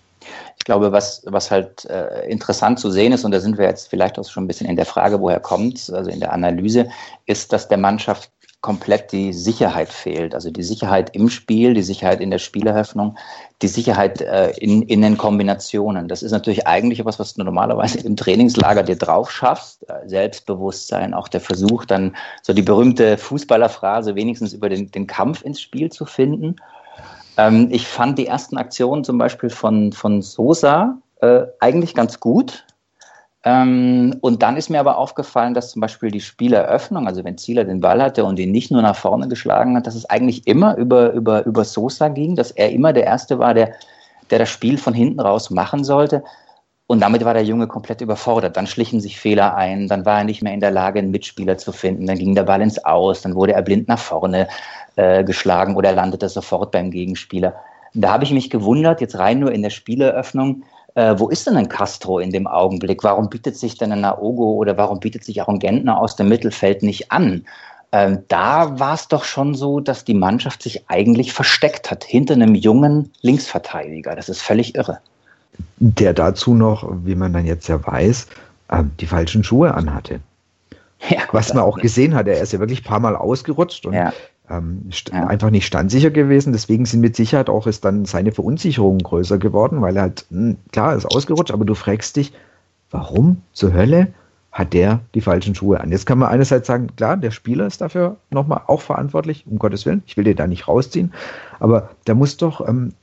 Ich 0.57 0.65
glaube, 0.65 0.91
was, 0.91 1.23
was 1.25 1.51
halt 1.51 1.85
äh, 1.85 2.27
interessant 2.27 2.79
zu 2.79 2.91
sehen 2.91 3.13
ist, 3.13 3.23
und 3.23 3.31
da 3.31 3.39
sind 3.39 3.57
wir 3.57 3.65
jetzt 3.65 3.89
vielleicht 3.89 4.19
auch 4.19 4.27
schon 4.27 4.43
ein 4.43 4.47
bisschen 4.47 4.69
in 4.69 4.75
der 4.75 4.85
Frage, 4.85 5.21
woher 5.21 5.39
kommt, 5.39 5.89
also 5.93 6.09
in 6.09 6.19
der 6.19 6.33
Analyse, 6.33 6.89
ist, 7.25 7.53
dass 7.53 7.67
der 7.67 7.77
Mannschaft 7.77 8.31
komplett 8.61 9.11
die 9.11 9.33
Sicherheit 9.33 9.89
fehlt. 9.89 10.33
Also 10.33 10.49
die 10.49 10.63
Sicherheit 10.63 11.15
im 11.15 11.29
Spiel, 11.29 11.73
die 11.73 11.83
Sicherheit 11.83 12.19
in 12.19 12.31
der 12.31 12.39
Spieleröffnung, 12.39 13.15
die 13.61 13.67
Sicherheit 13.67 14.21
äh, 14.21 14.49
in, 14.57 14.81
in 14.81 15.01
den 15.01 15.17
Kombinationen. 15.17 16.07
Das 16.07 16.23
ist 16.23 16.31
natürlich 16.31 16.65
eigentlich 16.65 16.99
etwas, 16.99 17.19
was 17.19 17.35
du 17.35 17.43
normalerweise 17.43 17.99
im 17.99 18.15
Trainingslager 18.15 18.83
dir 18.83 18.97
drauf 18.97 19.31
schaffst. 19.31 19.87
Äh, 19.89 20.09
Selbstbewusstsein, 20.09 21.13
auch 21.13 21.27
der 21.27 21.41
Versuch, 21.41 21.85
dann 21.85 22.15
so 22.41 22.53
die 22.53 22.63
berühmte 22.63 23.17
Fußballerphrase 23.17 24.15
wenigstens 24.15 24.53
über 24.53 24.69
den, 24.69 24.89
den 24.91 25.05
Kampf 25.07 25.43
ins 25.43 25.61
Spiel 25.61 25.91
zu 25.91 26.05
finden. 26.05 26.57
Ähm, 27.37 27.69
ich 27.71 27.87
fand 27.87 28.17
die 28.17 28.27
ersten 28.27 28.57
Aktionen 28.57 29.03
zum 29.03 29.17
Beispiel 29.17 29.49
von, 29.49 29.93
von 29.93 30.21
Sosa 30.21 30.97
äh, 31.21 31.43
eigentlich 31.59 31.95
ganz 31.95 32.19
gut. 32.19 32.65
Ähm, 33.43 34.17
und 34.21 34.41
dann 34.43 34.57
ist 34.57 34.69
mir 34.69 34.79
aber 34.79 34.97
aufgefallen, 34.97 35.53
dass 35.53 35.71
zum 35.71 35.79
Beispiel 35.79 36.11
die 36.11 36.19
Spieleröffnung, 36.19 37.07
also 37.07 37.23
wenn 37.23 37.37
Zieler 37.37 37.63
den 37.63 37.79
Ball 37.79 38.01
hatte 38.01 38.25
und 38.25 38.39
ihn 38.39 38.51
nicht 38.51 38.71
nur 38.71 38.81
nach 38.81 38.95
vorne 38.95 39.27
geschlagen 39.27 39.77
hat, 39.77 39.87
dass 39.87 39.95
es 39.95 40.09
eigentlich 40.09 40.47
immer 40.47 40.75
über, 40.75 41.13
über, 41.13 41.45
über 41.45 41.63
Sosa 41.63 42.09
ging, 42.09 42.35
dass 42.35 42.51
er 42.51 42.71
immer 42.71 42.91
der 42.91 43.05
Erste 43.05 43.39
war, 43.39 43.53
der, 43.53 43.73
der 44.31 44.39
das 44.39 44.49
Spiel 44.49 44.77
von 44.77 44.93
hinten 44.93 45.19
raus 45.19 45.49
machen 45.51 45.83
sollte. 45.83 46.23
Und 46.87 47.01
damit 47.01 47.25
war 47.25 47.33
der 47.33 47.43
Junge 47.43 47.67
komplett 47.67 47.99
überfordert. 47.99 48.55
Dann 48.55 48.65
schlichen 48.65 49.01
sich 49.01 49.19
Fehler 49.19 49.55
ein, 49.55 49.89
dann 49.89 50.05
war 50.05 50.19
er 50.19 50.23
nicht 50.23 50.41
mehr 50.41 50.53
in 50.53 50.61
der 50.61 50.71
Lage, 50.71 50.99
einen 50.99 51.11
Mitspieler 51.11 51.57
zu 51.57 51.73
finden, 51.73 52.07
dann 52.07 52.17
ging 52.17 52.33
der 52.33 52.43
Ball 52.43 52.61
ins 52.61 52.83
Aus, 52.85 53.21
dann 53.21 53.35
wurde 53.35 53.53
er 53.53 53.61
blind 53.61 53.89
nach 53.89 53.99
vorne 53.99 54.47
äh, 54.95 55.23
geschlagen 55.25 55.75
oder 55.75 55.91
landete 55.91 56.29
sofort 56.29 56.71
beim 56.71 56.89
Gegenspieler. 56.89 57.55
Da 57.93 58.11
habe 58.13 58.23
ich 58.23 58.31
mich 58.31 58.49
gewundert, 58.49 59.01
jetzt 59.01 59.19
rein 59.19 59.39
nur 59.39 59.51
in 59.51 59.63
der 59.63 59.69
Spieleröffnung, 59.69 60.63
äh, 60.95 61.13
wo 61.17 61.27
ist 61.27 61.45
denn 61.45 61.57
ein 61.57 61.67
Castro 61.67 62.19
in 62.19 62.31
dem 62.31 62.47
Augenblick? 62.47 63.03
Warum 63.03 63.29
bietet 63.29 63.57
sich 63.57 63.77
denn 63.77 63.91
ein 63.91 64.01
Naogo 64.01 64.53
oder 64.53 64.77
warum 64.77 64.99
bietet 64.99 65.25
sich 65.25 65.41
auch 65.41 65.49
ein 65.49 65.59
Gentner 65.59 65.99
aus 65.99 66.15
dem 66.15 66.29
Mittelfeld 66.29 66.83
nicht 66.83 67.11
an? 67.11 67.45
Ähm, 67.91 68.23
da 68.29 68.79
war 68.79 68.95
es 68.95 69.07
doch 69.07 69.23
schon 69.23 69.55
so, 69.55 69.79
dass 69.79 70.05
die 70.05 70.13
Mannschaft 70.13 70.63
sich 70.63 70.89
eigentlich 70.89 71.33
versteckt 71.33 71.91
hat 71.91 72.03
hinter 72.03 72.33
einem 72.33 72.55
jungen 72.55 73.11
Linksverteidiger. 73.21 74.15
Das 74.15 74.29
ist 74.29 74.41
völlig 74.41 74.75
irre. 74.75 74.99
Der 75.79 76.13
dazu 76.13 76.53
noch, 76.53 76.89
wie 77.03 77.15
man 77.15 77.33
dann 77.33 77.45
jetzt 77.45 77.67
ja 77.67 77.85
weiß, 77.85 78.27
äh, 78.69 78.83
die 78.99 79.05
falschen 79.05 79.43
Schuhe 79.43 79.73
anhatte. 79.73 80.19
Ja, 81.11 81.19
Was 81.31 81.53
man 81.53 81.63
auch 81.63 81.77
gesehen 81.77 82.15
hat, 82.15 82.27
er 82.27 82.41
ist 82.41 82.53
ja 82.53 82.59
wirklich 82.59 82.81
ein 82.81 82.87
paar 82.87 82.99
Mal 82.99 83.15
ausgerutscht 83.15 83.85
und 83.85 83.93
ja 83.93 84.11
ähm, 84.49 84.89
ja. 85.11 85.27
einfach 85.27 85.49
nicht 85.49 85.65
standsicher 85.65 86.11
gewesen. 86.11 86.53
Deswegen 86.53 86.85
sind 86.85 87.01
mit 87.01 87.15
Sicherheit 87.15 87.49
auch 87.49 87.67
ist 87.67 87.85
dann 87.85 88.05
seine 88.05 88.31
Verunsicherung 88.31 88.99
größer 88.99 89.37
geworden, 89.37 89.81
weil 89.81 89.95
er 89.95 90.03
halt, 90.03 90.25
mh, 90.29 90.39
hm, 90.39 90.57
klar, 90.71 90.95
ist 90.95 91.05
ausgerutscht, 91.05 91.51
aber 91.51 91.65
du 91.65 91.75
fragst 91.75 92.15
dich, 92.15 92.33
warum 92.91 93.41
zur 93.53 93.73
Hölle 93.73 94.07
hat 94.51 94.73
der 94.73 95.01
die 95.13 95.21
falschen 95.21 95.53
Schuhe 95.53 95.79
an? 95.79 95.91
Jetzt 95.91 96.05
kann 96.05 96.17
man 96.17 96.29
einerseits 96.29 96.67
sagen, 96.67 96.87
klar, 96.95 97.17
der 97.17 97.31
Spieler 97.31 97.67
ist 97.67 97.81
dafür 97.81 98.17
nochmal 98.29 98.61
auch 98.67 98.81
verantwortlich, 98.81 99.45
um 99.47 99.59
Gottes 99.59 99.85
Willen, 99.85 100.03
ich 100.07 100.17
will 100.17 100.23
den 100.23 100.37
da 100.37 100.47
nicht 100.47 100.67
rausziehen, 100.67 101.13
aber 101.59 101.89
der 102.07 102.15
muss 102.15 102.37
doch 102.37 102.67
ähm, 102.67 102.93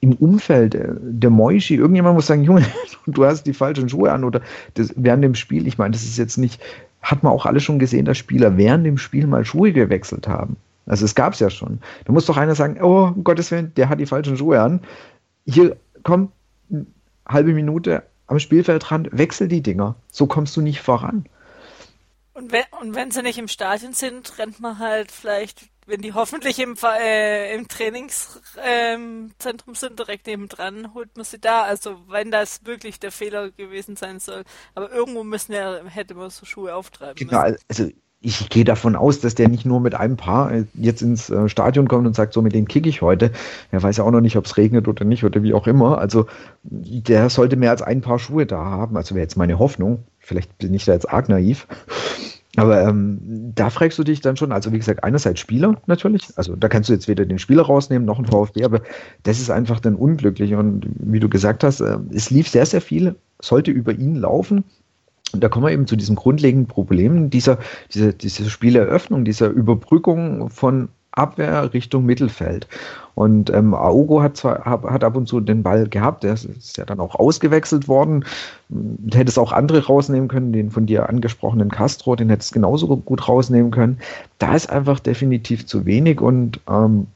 im 0.00 0.14
Umfeld, 0.14 0.74
äh, 0.74 0.88
der 1.00 1.30
Moischi, 1.30 1.76
irgendjemand 1.76 2.14
muss 2.14 2.26
sagen, 2.26 2.44
Junge, 2.44 2.64
du 3.06 3.24
hast 3.24 3.44
die 3.44 3.54
falschen 3.54 3.88
Schuhe 3.88 4.12
an 4.12 4.24
oder 4.24 4.40
das, 4.74 4.92
während 4.96 5.22
dem 5.22 5.34
Spiel, 5.34 5.66
ich 5.66 5.78
meine, 5.78 5.92
das 5.92 6.02
ist 6.02 6.18
jetzt 6.18 6.38
nicht, 6.38 6.60
hat 7.02 7.22
man 7.22 7.32
auch 7.32 7.46
alle 7.46 7.60
schon 7.60 7.78
gesehen, 7.78 8.04
dass 8.04 8.18
Spieler 8.18 8.56
während 8.56 8.84
dem 8.84 8.98
Spiel 8.98 9.26
mal 9.26 9.44
Schuhe 9.44 9.72
gewechselt 9.72 10.28
haben. 10.28 10.56
Also 10.86 11.04
es 11.04 11.14
gab 11.14 11.34
es 11.34 11.40
ja 11.40 11.50
schon. 11.50 11.80
Da 12.04 12.12
muss 12.12 12.26
doch 12.26 12.36
einer 12.36 12.54
sagen, 12.54 12.82
oh, 12.82 13.12
um 13.14 13.24
Gottes 13.24 13.50
Willen, 13.50 13.72
der 13.76 13.88
hat 13.88 14.00
die 14.00 14.06
falschen 14.06 14.36
Schuhe 14.36 14.60
an. 14.60 14.80
Hier, 15.46 15.76
komm, 16.02 16.32
halbe 17.26 17.52
Minute 17.52 18.02
am 18.26 18.38
Spielfeldrand, 18.38 19.08
wechsel 19.12 19.48
die 19.48 19.62
Dinger. 19.62 19.96
So 20.10 20.26
kommst 20.26 20.56
du 20.56 20.60
nicht 20.60 20.80
voran. 20.80 21.26
Und 22.32 22.52
wenn, 22.52 22.64
und 22.80 22.94
wenn 22.94 23.10
sie 23.10 23.22
nicht 23.22 23.38
im 23.38 23.48
Stadion 23.48 23.92
sind, 23.92 24.38
rennt 24.38 24.60
man 24.60 24.78
halt 24.78 25.10
vielleicht, 25.12 25.68
wenn 25.90 26.00
die 26.00 26.14
hoffentlich 26.14 26.58
im, 26.58 26.74
äh, 26.82 27.54
im 27.54 27.68
Trainingszentrum 27.68 28.54
ähm, 28.64 29.74
sind, 29.74 29.98
direkt 29.98 30.26
nebendran, 30.26 30.94
holt 30.94 31.16
man 31.16 31.24
sie 31.24 31.38
da. 31.38 31.62
Also 31.62 31.96
wenn 32.08 32.30
das 32.30 32.64
wirklich 32.64 33.00
der 33.00 33.12
Fehler 33.12 33.50
gewesen 33.50 33.96
sein 33.96 34.20
soll. 34.20 34.44
Aber 34.74 34.90
irgendwo 34.92 35.24
müssen 35.24 35.52
ja, 35.52 35.80
hätte 35.84 36.14
man 36.14 36.30
so 36.30 36.46
Schuhe 36.46 36.74
auftreiben 36.74 37.16
genau, 37.16 37.42
müssen. 37.42 37.58
also 37.68 37.90
ich 38.22 38.50
gehe 38.50 38.64
davon 38.64 38.96
aus, 38.96 39.20
dass 39.20 39.34
der 39.34 39.48
nicht 39.48 39.64
nur 39.64 39.80
mit 39.80 39.94
einem 39.94 40.16
Paar 40.16 40.52
äh, 40.52 40.64
jetzt 40.74 41.00
ins 41.00 41.30
äh, 41.30 41.48
Stadion 41.48 41.88
kommt 41.88 42.06
und 42.06 42.14
sagt, 42.14 42.34
so 42.34 42.42
mit 42.42 42.54
dem 42.54 42.68
kicke 42.68 42.88
ich 42.88 43.00
heute. 43.00 43.32
Er 43.70 43.82
weiß 43.82 43.96
ja 43.96 44.04
auch 44.04 44.10
noch 44.10 44.20
nicht, 44.20 44.36
ob 44.36 44.44
es 44.44 44.56
regnet 44.58 44.88
oder 44.88 45.04
nicht 45.04 45.24
oder 45.24 45.42
wie 45.42 45.54
auch 45.54 45.66
immer. 45.66 45.98
Also 45.98 46.26
der 46.62 47.30
sollte 47.30 47.56
mehr 47.56 47.70
als 47.70 47.82
ein 47.82 48.02
Paar 48.02 48.18
Schuhe 48.18 48.44
da 48.44 48.58
haben. 48.58 48.96
Also 48.96 49.14
wäre 49.14 49.22
jetzt 49.22 49.36
meine 49.36 49.58
Hoffnung. 49.58 50.04
Vielleicht 50.18 50.58
bin 50.58 50.74
ich 50.74 50.84
da 50.84 50.92
jetzt 50.92 51.10
arg 51.10 51.30
naiv. 51.30 51.66
Aber 52.60 52.86
ähm, 52.86 53.18
da 53.54 53.70
fragst 53.70 53.98
du 53.98 54.04
dich 54.04 54.20
dann 54.20 54.36
schon, 54.36 54.52
also 54.52 54.70
wie 54.70 54.76
gesagt, 54.76 55.02
einerseits 55.02 55.40
Spieler 55.40 55.80
natürlich, 55.86 56.28
also 56.36 56.56
da 56.56 56.68
kannst 56.68 56.90
du 56.90 56.92
jetzt 56.92 57.08
weder 57.08 57.24
den 57.24 57.38
Spieler 57.38 57.62
rausnehmen 57.62 58.04
noch 58.04 58.18
ein 58.18 58.26
VfB, 58.26 58.64
aber 58.64 58.82
das 59.22 59.40
ist 59.40 59.50
einfach 59.50 59.80
dann 59.80 59.94
unglücklich. 59.94 60.52
Und 60.52 60.86
wie 60.98 61.20
du 61.20 61.30
gesagt 61.30 61.64
hast, 61.64 61.80
äh, 61.80 61.96
es 62.12 62.28
lief 62.28 62.50
sehr, 62.50 62.66
sehr 62.66 62.82
viel, 62.82 63.14
sollte 63.40 63.70
über 63.70 63.94
ihn 63.94 64.14
laufen. 64.14 64.64
Und 65.32 65.42
da 65.42 65.48
kommen 65.48 65.64
wir 65.64 65.72
eben 65.72 65.86
zu 65.86 65.96
diesem 65.96 66.16
grundlegenden 66.16 66.66
Problem 66.66 67.30
dieser, 67.30 67.56
dieser, 67.94 68.12
dieser 68.12 68.50
Spieleröffnung, 68.50 69.24
dieser 69.24 69.48
Überbrückung 69.48 70.50
von 70.50 70.90
Abwehr 71.12 71.72
Richtung 71.72 72.06
Mittelfeld. 72.06 72.68
Und 73.14 73.50
ähm, 73.50 73.74
Aogo 73.74 74.22
hat 74.22 74.36
zwar 74.36 74.64
hat 74.64 75.04
ab 75.04 75.16
und 75.16 75.26
zu 75.26 75.40
den 75.40 75.62
Ball 75.62 75.88
gehabt, 75.88 76.22
der 76.22 76.34
ist 76.34 76.76
ja 76.76 76.84
dann 76.84 77.00
auch 77.00 77.14
ausgewechselt 77.14 77.88
worden. 77.88 78.24
Du 78.68 79.18
hättest 79.18 79.38
auch 79.38 79.52
andere 79.52 79.84
rausnehmen 79.84 80.28
können, 80.28 80.52
den 80.52 80.70
von 80.70 80.86
dir 80.86 81.08
angesprochenen 81.08 81.70
Castro, 81.70 82.16
den 82.16 82.30
hättest 82.30 82.52
genauso 82.52 82.86
gut 82.96 83.28
rausnehmen 83.28 83.70
können. 83.70 83.98
Da 84.38 84.54
ist 84.54 84.70
einfach 84.70 85.00
definitiv 85.00 85.66
zu 85.66 85.84
wenig 85.84 86.20
und 86.20 86.60
ähm, 86.68 87.08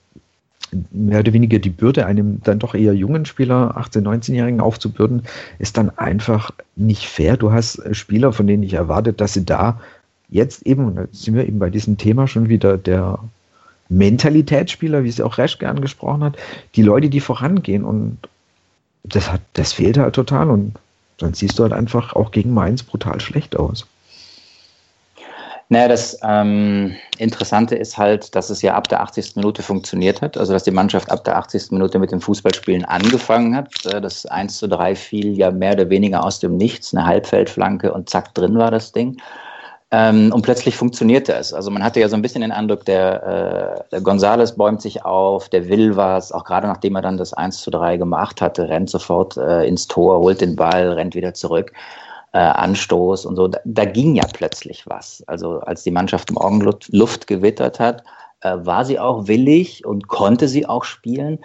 mehr 0.90 1.20
oder 1.20 1.32
weniger 1.32 1.58
die 1.58 1.70
Bürde 1.70 2.06
einem 2.06 2.40
dann 2.42 2.58
doch 2.58 2.74
eher 2.74 2.94
jungen 2.94 3.26
Spieler, 3.26 3.76
18-, 3.78 4.02
19-Jährigen 4.02 4.60
aufzubürden, 4.60 5.22
ist 5.58 5.76
dann 5.76 5.90
einfach 5.90 6.50
nicht 6.76 7.06
fair. 7.06 7.36
Du 7.36 7.52
hast 7.52 7.82
Spieler, 7.94 8.32
von 8.32 8.46
denen 8.46 8.62
ich 8.62 8.74
erwartet, 8.74 9.20
dass 9.20 9.34
sie 9.34 9.44
da 9.44 9.80
jetzt 10.28 10.66
eben, 10.66 10.86
und 10.86 10.96
da 10.96 11.06
sind 11.12 11.34
wir 11.34 11.46
eben 11.46 11.58
bei 11.58 11.70
diesem 11.70 11.96
Thema 11.96 12.26
schon 12.26 12.48
wieder 12.48 12.76
der, 12.76 13.18
Mentalitätsspieler, 13.88 15.04
wie 15.04 15.08
es 15.08 15.20
auch 15.20 15.38
Reschke 15.38 15.68
angesprochen 15.68 16.24
hat, 16.24 16.36
die 16.74 16.82
Leute, 16.82 17.08
die 17.08 17.20
vorangehen 17.20 17.84
und 17.84 18.18
das 19.04 19.30
hat, 19.30 19.40
das 19.52 19.72
fehlt 19.72 19.98
halt 19.98 20.14
total 20.14 20.50
und 20.50 20.74
dann 21.18 21.34
siehst 21.34 21.58
du 21.58 21.62
halt 21.62 21.72
einfach 21.72 22.14
auch 22.14 22.30
gegen 22.30 22.52
Mainz 22.52 22.82
brutal 22.82 23.20
schlecht 23.20 23.56
aus. 23.56 23.86
Naja, 25.70 25.88
das 25.88 26.18
ähm, 26.22 26.94
Interessante 27.18 27.74
ist 27.74 27.96
halt, 27.96 28.34
dass 28.34 28.50
es 28.50 28.60
ja 28.60 28.74
ab 28.74 28.88
der 28.88 29.00
80. 29.00 29.36
Minute 29.36 29.62
funktioniert 29.62 30.20
hat. 30.20 30.36
Also, 30.36 30.52
dass 30.52 30.64
die 30.64 30.70
Mannschaft 30.70 31.10
ab 31.10 31.24
der 31.24 31.38
80. 31.38 31.70
Minute 31.70 31.98
mit 31.98 32.12
dem 32.12 32.20
Fußballspielen 32.20 32.84
angefangen 32.84 33.56
hat. 33.56 33.70
Äh, 33.86 34.00
das 34.00 34.26
1 34.26 34.58
zu 34.58 34.68
3 34.68 34.94
fiel 34.94 35.36
ja 35.38 35.50
mehr 35.50 35.72
oder 35.72 35.88
weniger 35.88 36.22
aus 36.22 36.38
dem 36.38 36.58
Nichts, 36.58 36.94
eine 36.94 37.06
Halbfeldflanke 37.06 37.92
und 37.92 38.10
zack, 38.10 38.34
drin 38.34 38.58
war 38.58 38.70
das 38.70 38.92
Ding. 38.92 39.16
Ähm, 39.90 40.32
und 40.32 40.42
plötzlich 40.42 40.76
funktionierte 40.76 41.34
es. 41.34 41.52
Also, 41.52 41.70
man 41.70 41.84
hatte 41.84 42.00
ja 42.00 42.08
so 42.08 42.16
ein 42.16 42.22
bisschen 42.22 42.40
den 42.40 42.52
Eindruck, 42.52 42.84
der, 42.84 43.82
äh, 43.82 43.88
der 43.90 44.00
Gonzales 44.00 44.56
bäumt 44.56 44.82
sich 44.82 45.04
auf, 45.04 45.48
der 45.48 45.68
will 45.68 45.96
was, 45.96 46.32
auch 46.32 46.44
gerade 46.44 46.66
nachdem 46.66 46.96
er 46.96 47.02
dann 47.02 47.16
das 47.16 47.32
1 47.32 47.60
zu 47.60 47.70
3 47.70 47.96
gemacht 47.96 48.40
hatte, 48.40 48.68
rennt 48.68 48.90
sofort 48.90 49.36
äh, 49.36 49.66
ins 49.66 49.86
Tor, 49.86 50.18
holt 50.18 50.40
den 50.40 50.56
Ball, 50.56 50.90
rennt 50.92 51.14
wieder 51.14 51.34
zurück 51.34 51.72
äh, 52.34 52.38
Anstoß 52.38 53.24
und 53.24 53.36
so. 53.36 53.48
Da, 53.48 53.60
da, 53.64 53.84
ging 53.84 54.16
ja 54.16 54.24
plötzlich 54.30 54.86
was. 54.86 55.22
Also 55.28 55.60
als 55.60 55.84
die 55.84 55.92
Mannschaft 55.92 56.32
Morgenluft 56.32 56.88
Luft 56.92 57.26
gewittert 57.26 57.78
hat, 57.78 58.02
äh, 58.40 58.56
war 58.58 58.84
sie 58.84 58.98
auch 58.98 59.28
willig 59.28 59.86
und 59.86 60.08
konnte 60.08 60.48
sie 60.48 60.66
auch 60.66 60.84
spielen. 60.84 61.38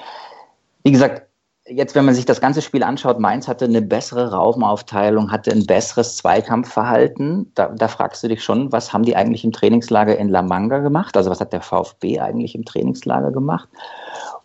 Wie 0.83 0.91
gesagt, 0.91 1.28
jetzt, 1.69 1.95
wenn 1.95 2.05
man 2.05 2.15
sich 2.15 2.25
das 2.25 2.41
ganze 2.41 2.61
Spiel 2.61 2.83
anschaut, 2.83 3.19
Mainz 3.19 3.47
hatte 3.47 3.65
eine 3.65 3.81
bessere 3.81 4.31
Raumaufteilung, 4.31 5.31
hatte 5.31 5.51
ein 5.51 5.65
besseres 5.65 6.17
Zweikampfverhalten. 6.17 7.51
Da, 7.55 7.67
da, 7.67 7.87
fragst 7.87 8.23
du 8.23 8.27
dich 8.27 8.43
schon, 8.43 8.71
was 8.71 8.91
haben 8.91 9.03
die 9.03 9.15
eigentlich 9.15 9.43
im 9.43 9.51
Trainingslager 9.51 10.17
in 10.17 10.29
La 10.29 10.41
Manga 10.41 10.79
gemacht? 10.79 11.15
Also 11.15 11.29
was 11.29 11.39
hat 11.39 11.53
der 11.53 11.61
VfB 11.61 12.19
eigentlich 12.19 12.55
im 12.55 12.65
Trainingslager 12.65 13.31
gemacht? 13.31 13.69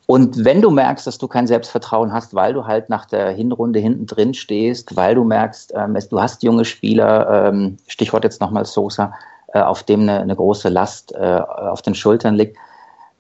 Und 0.07 0.45
wenn 0.45 0.61
du 0.61 0.71
merkst, 0.71 1.07
dass 1.07 1.17
du 1.17 1.27
kein 1.29 1.47
Selbstvertrauen 1.47 2.13
hast, 2.13 2.35
weil 2.35 2.53
du 2.53 2.67
halt 2.67 2.91
nach 2.91 3.07
der 3.07 3.31
Hinrunde 3.31 3.79
hinten 3.79 4.05
drin 4.05 4.35
stehst, 4.35 4.95
weil 4.97 5.15
du 5.15 5.25
merkst, 5.25 5.73
ähm, 5.75 5.97
du 6.11 6.21
hast 6.21 6.43
junge 6.43 6.67
Spieler, 6.67 7.49
ähm, 7.49 7.79
Stichwort 7.87 8.25
jetzt 8.25 8.41
nochmal 8.41 8.67
Sosa, 8.67 9.15
äh, 9.55 9.61
auf 9.61 9.83
dem 9.83 10.03
eine, 10.03 10.21
eine 10.21 10.37
große 10.37 10.69
Last 10.69 11.15
äh, 11.15 11.41
auf 11.41 11.81
den 11.81 11.95
Schultern 11.95 12.35
liegt, 12.35 12.59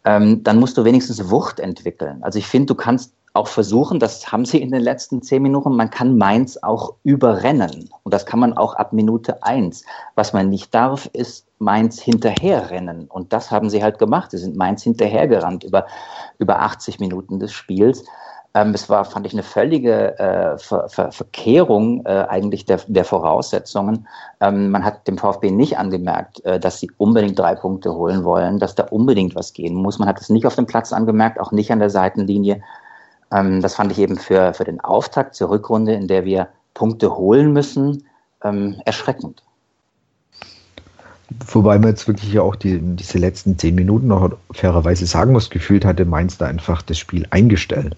ähm, 0.04 0.42
dann 0.42 0.60
musst 0.60 0.76
du 0.76 0.84
wenigstens 0.84 1.30
Wucht 1.30 1.58
entwickeln. 1.58 2.22
Also 2.22 2.38
ich 2.38 2.46
finde, 2.46 2.66
du 2.66 2.74
kannst 2.74 3.14
auch 3.34 3.48
versuchen, 3.48 3.98
das 3.98 4.30
haben 4.30 4.44
sie 4.44 4.62
in 4.62 4.70
den 4.70 4.80
letzten 4.80 5.20
zehn 5.20 5.42
Minuten, 5.42 5.74
man 5.74 5.90
kann 5.90 6.16
Mainz 6.16 6.56
auch 6.62 6.94
überrennen. 7.02 7.90
Und 8.04 8.14
das 8.14 8.26
kann 8.26 8.38
man 8.38 8.56
auch 8.56 8.74
ab 8.74 8.92
Minute 8.92 9.42
eins. 9.42 9.84
Was 10.14 10.32
man 10.32 10.48
nicht 10.48 10.72
darf, 10.72 11.10
ist 11.12 11.48
Mainz 11.58 12.00
hinterherrennen. 12.00 13.08
Und 13.08 13.32
das 13.32 13.50
haben 13.50 13.70
sie 13.70 13.82
halt 13.82 13.98
gemacht. 13.98 14.30
Sie 14.30 14.38
sind 14.38 14.56
Mainz 14.56 14.84
hinterhergerannt 14.84 15.64
über, 15.64 15.86
über 16.38 16.60
80 16.60 17.00
Minuten 17.00 17.40
des 17.40 17.52
Spiels. 17.52 18.04
Ähm, 18.54 18.70
es 18.72 18.88
war, 18.88 19.04
fand 19.04 19.26
ich, 19.26 19.32
eine 19.32 19.42
völlige 19.42 20.16
äh, 20.16 20.56
Ver 20.56 20.88
Ver 20.88 21.10
Verkehrung 21.10 22.06
äh, 22.06 22.26
eigentlich 22.28 22.64
der, 22.64 22.78
der 22.86 23.04
Voraussetzungen. 23.04 24.06
Ähm, 24.40 24.70
man 24.70 24.84
hat 24.84 25.08
dem 25.08 25.18
VfB 25.18 25.50
nicht 25.50 25.76
angemerkt, 25.76 26.44
äh, 26.44 26.60
dass 26.60 26.78
sie 26.78 26.88
unbedingt 26.98 27.36
drei 27.36 27.56
Punkte 27.56 27.94
holen 27.94 28.22
wollen, 28.22 28.60
dass 28.60 28.76
da 28.76 28.84
unbedingt 28.84 29.34
was 29.34 29.54
gehen 29.54 29.74
muss. 29.74 29.98
Man 29.98 30.08
hat 30.08 30.20
es 30.20 30.28
nicht 30.28 30.46
auf 30.46 30.54
dem 30.54 30.66
Platz 30.66 30.92
angemerkt, 30.92 31.40
auch 31.40 31.50
nicht 31.50 31.72
an 31.72 31.80
der 31.80 31.90
Seitenlinie. 31.90 32.62
Ähm, 33.32 33.60
das 33.60 33.74
fand 33.74 33.92
ich 33.92 33.98
eben 33.98 34.16
für, 34.16 34.54
für 34.54 34.64
den 34.64 34.80
Auftakt 34.80 35.34
zur 35.34 35.50
Rückrunde, 35.50 35.94
in 35.94 36.08
der 36.08 36.24
wir 36.24 36.48
Punkte 36.74 37.16
holen 37.16 37.52
müssen, 37.52 38.04
ähm, 38.42 38.80
erschreckend. 38.84 39.42
Wobei 41.46 41.78
man 41.78 41.90
jetzt 41.90 42.06
wirklich 42.06 42.38
auch 42.38 42.54
die, 42.54 42.78
diese 42.80 43.18
letzten 43.18 43.58
zehn 43.58 43.74
Minuten 43.74 44.08
noch 44.08 44.36
fairerweise 44.52 45.06
sagen 45.06 45.32
muss, 45.32 45.50
gefühlt 45.50 45.84
hatte 45.84 46.04
Mainz 46.04 46.38
da 46.38 46.46
einfach 46.46 46.82
das 46.82 46.98
Spiel 46.98 47.26
eingestellt. 47.30 47.96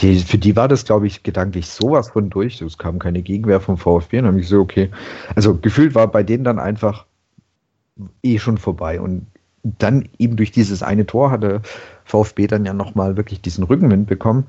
Die, 0.00 0.18
für 0.18 0.36
die 0.36 0.56
war 0.56 0.68
das, 0.68 0.84
glaube 0.84 1.06
ich, 1.06 1.22
gedanklich 1.22 1.68
sowas 1.68 2.10
von 2.10 2.28
durch. 2.28 2.60
Es 2.60 2.76
kam 2.76 2.98
keine 2.98 3.22
Gegenwehr 3.22 3.60
vom 3.60 3.78
VfB. 3.78 4.18
Und 4.18 4.26
habe 4.26 4.40
ich 4.40 4.48
so, 4.48 4.60
okay. 4.60 4.90
Also 5.34 5.54
gefühlt 5.54 5.94
war 5.94 6.06
bei 6.08 6.22
denen 6.22 6.44
dann 6.44 6.58
einfach 6.58 7.06
eh 8.22 8.38
schon 8.38 8.58
vorbei. 8.58 9.00
Und 9.00 9.26
dann 9.62 10.08
eben 10.18 10.36
durch 10.36 10.52
dieses 10.52 10.82
eine 10.82 11.06
Tor 11.06 11.30
hatte 11.30 11.62
VfB 12.04 12.46
dann 12.46 12.66
ja 12.66 12.74
nochmal 12.74 13.16
wirklich 13.16 13.40
diesen 13.40 13.64
Rückenwind 13.64 14.06
bekommen 14.06 14.46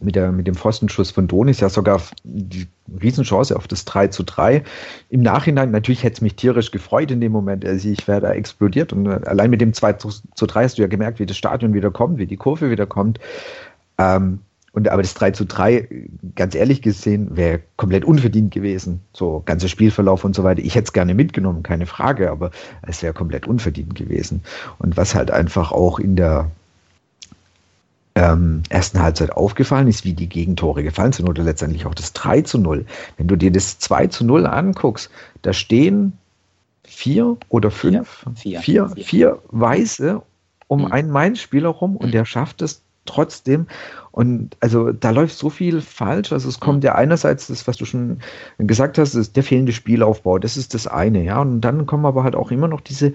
mit, 0.00 0.14
der, 0.14 0.32
mit 0.32 0.46
dem 0.46 0.54
Pfostenschuss 0.54 1.10
von 1.10 1.26
Donis 1.26 1.60
ja 1.60 1.68
sogar 1.68 2.00
die 2.24 2.66
Riesenchance 3.02 3.54
auf 3.56 3.66
das 3.66 3.84
3 3.84 4.08
zu 4.08 4.22
3. 4.22 4.62
Im 5.10 5.22
Nachhinein, 5.22 5.70
natürlich 5.70 6.02
hätte 6.02 6.14
es 6.14 6.20
mich 6.20 6.36
tierisch 6.36 6.70
gefreut 6.70 7.10
in 7.10 7.20
dem 7.20 7.32
Moment. 7.32 7.64
Also 7.64 7.88
ich 7.88 8.06
wäre 8.06 8.20
da 8.20 8.32
explodiert 8.32 8.92
und 8.92 9.06
äh, 9.06 9.20
allein 9.26 9.50
mit 9.50 9.60
dem 9.60 9.72
2 9.72 9.94
zu 9.94 10.46
3 10.46 10.64
hast 10.64 10.78
du 10.78 10.82
ja 10.82 10.88
gemerkt, 10.88 11.18
wie 11.18 11.26
das 11.26 11.36
Stadion 11.36 11.74
wieder 11.74 11.90
kommt, 11.90 12.18
wie 12.18 12.26
die 12.26 12.36
Kurve 12.36 12.70
wieder 12.70 12.86
kommt. 12.86 13.18
Ähm, 13.98 14.40
und 14.72 14.88
aber 14.88 15.02
das 15.02 15.14
3 15.14 15.32
zu 15.32 15.44
3, 15.44 15.88
ganz 16.36 16.54
ehrlich 16.54 16.82
gesehen, 16.82 17.36
wäre 17.36 17.60
komplett 17.76 18.04
unverdient 18.04 18.52
gewesen. 18.52 19.00
So, 19.12 19.42
ganzer 19.44 19.66
Spielverlauf 19.66 20.24
und 20.24 20.36
so 20.36 20.44
weiter. 20.44 20.62
Ich 20.62 20.74
hätte 20.74 20.84
es 20.84 20.92
gerne 20.92 21.14
mitgenommen, 21.14 21.62
keine 21.64 21.86
Frage, 21.86 22.30
aber 22.30 22.52
es 22.82 23.02
wäre 23.02 23.12
komplett 23.12 23.48
unverdient 23.48 23.96
gewesen. 23.96 24.42
Und 24.78 24.96
was 24.96 25.14
halt 25.16 25.30
einfach 25.30 25.72
auch 25.72 25.98
in 25.98 26.14
der 26.14 26.50
ähm, 28.18 28.64
ersten 28.68 29.00
Halbzeit 29.00 29.30
aufgefallen 29.30 29.86
ist, 29.86 30.04
wie 30.04 30.12
die 30.12 30.28
Gegentore 30.28 30.82
gefallen 30.82 31.12
sind 31.12 31.28
oder 31.28 31.44
letztendlich 31.44 31.86
auch 31.86 31.94
das 31.94 32.12
3 32.14 32.42
zu 32.42 32.58
0. 32.58 32.84
Wenn 33.16 33.28
du 33.28 33.36
dir 33.36 33.52
das 33.52 33.78
2 33.78 34.08
zu 34.08 34.24
0 34.24 34.46
anguckst, 34.46 35.08
da 35.42 35.52
stehen 35.52 36.18
vier 36.82 37.36
oder 37.48 37.70
fünf, 37.70 38.26
vier, 38.34 38.60
vier, 38.60 38.88
vier, 38.88 39.04
vier 39.04 39.38
Weiße 39.50 40.22
um 40.66 40.80
mhm. 40.80 40.92
einen 40.92 41.10
Mainz-Spieler 41.10 41.68
rum 41.68 41.96
und 41.96 42.08
mhm. 42.08 42.12
der 42.12 42.24
schafft 42.24 42.60
es 42.60 42.82
trotzdem. 43.04 43.68
Und 44.10 44.56
also 44.58 44.90
da 44.90 45.10
läuft 45.10 45.38
so 45.38 45.48
viel 45.48 45.80
falsch. 45.80 46.32
Also 46.32 46.48
es 46.48 46.58
kommt 46.58 46.82
ja 46.82 46.96
einerseits 46.96 47.46
das, 47.46 47.68
was 47.68 47.76
du 47.76 47.84
schon 47.84 48.18
gesagt 48.58 48.98
hast, 48.98 49.14
ist 49.14 49.36
der 49.36 49.44
fehlende 49.44 49.72
Spielaufbau. 49.72 50.40
Das 50.40 50.56
ist 50.56 50.74
das 50.74 50.88
eine, 50.88 51.22
ja. 51.22 51.40
Und 51.40 51.60
dann 51.60 51.86
kommen 51.86 52.04
aber 52.04 52.24
halt 52.24 52.34
auch 52.34 52.50
immer 52.50 52.66
noch 52.66 52.80
diese 52.80 53.14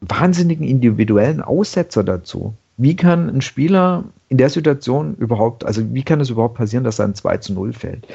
wahnsinnigen 0.00 0.66
individuellen 0.66 1.40
Aussetzer 1.40 2.02
dazu 2.02 2.54
wie 2.80 2.96
kann 2.96 3.28
ein 3.28 3.42
Spieler 3.42 4.04
in 4.30 4.38
der 4.38 4.48
Situation 4.48 5.14
überhaupt, 5.16 5.66
also 5.66 5.82
wie 5.92 6.02
kann 6.02 6.20
es 6.20 6.30
überhaupt 6.30 6.54
passieren, 6.54 6.82
dass 6.82 6.98
er 6.98 7.04
ein 7.04 7.14
2 7.14 7.36
zu 7.36 7.52
0 7.52 7.74
fällt? 7.74 8.06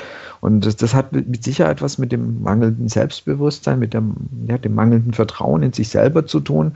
Und 0.42 0.66
das, 0.66 0.76
das 0.76 0.96
hat 0.96 1.12
mit 1.12 1.44
Sicherheit 1.44 1.84
was 1.84 2.00
mit 2.00 2.12
dem 2.12 2.42
mangelnden 2.42 2.90
Selbstbewusstsein, 2.90 3.78
mit 3.78 3.94
dem, 3.94 4.16
ja, 4.48 4.58
dem 4.58 4.74
mangelnden 4.74 5.14
Vertrauen 5.14 5.62
in 5.62 5.72
sich 5.72 5.90
selber 5.90 6.26
zu 6.26 6.40
tun. 6.40 6.74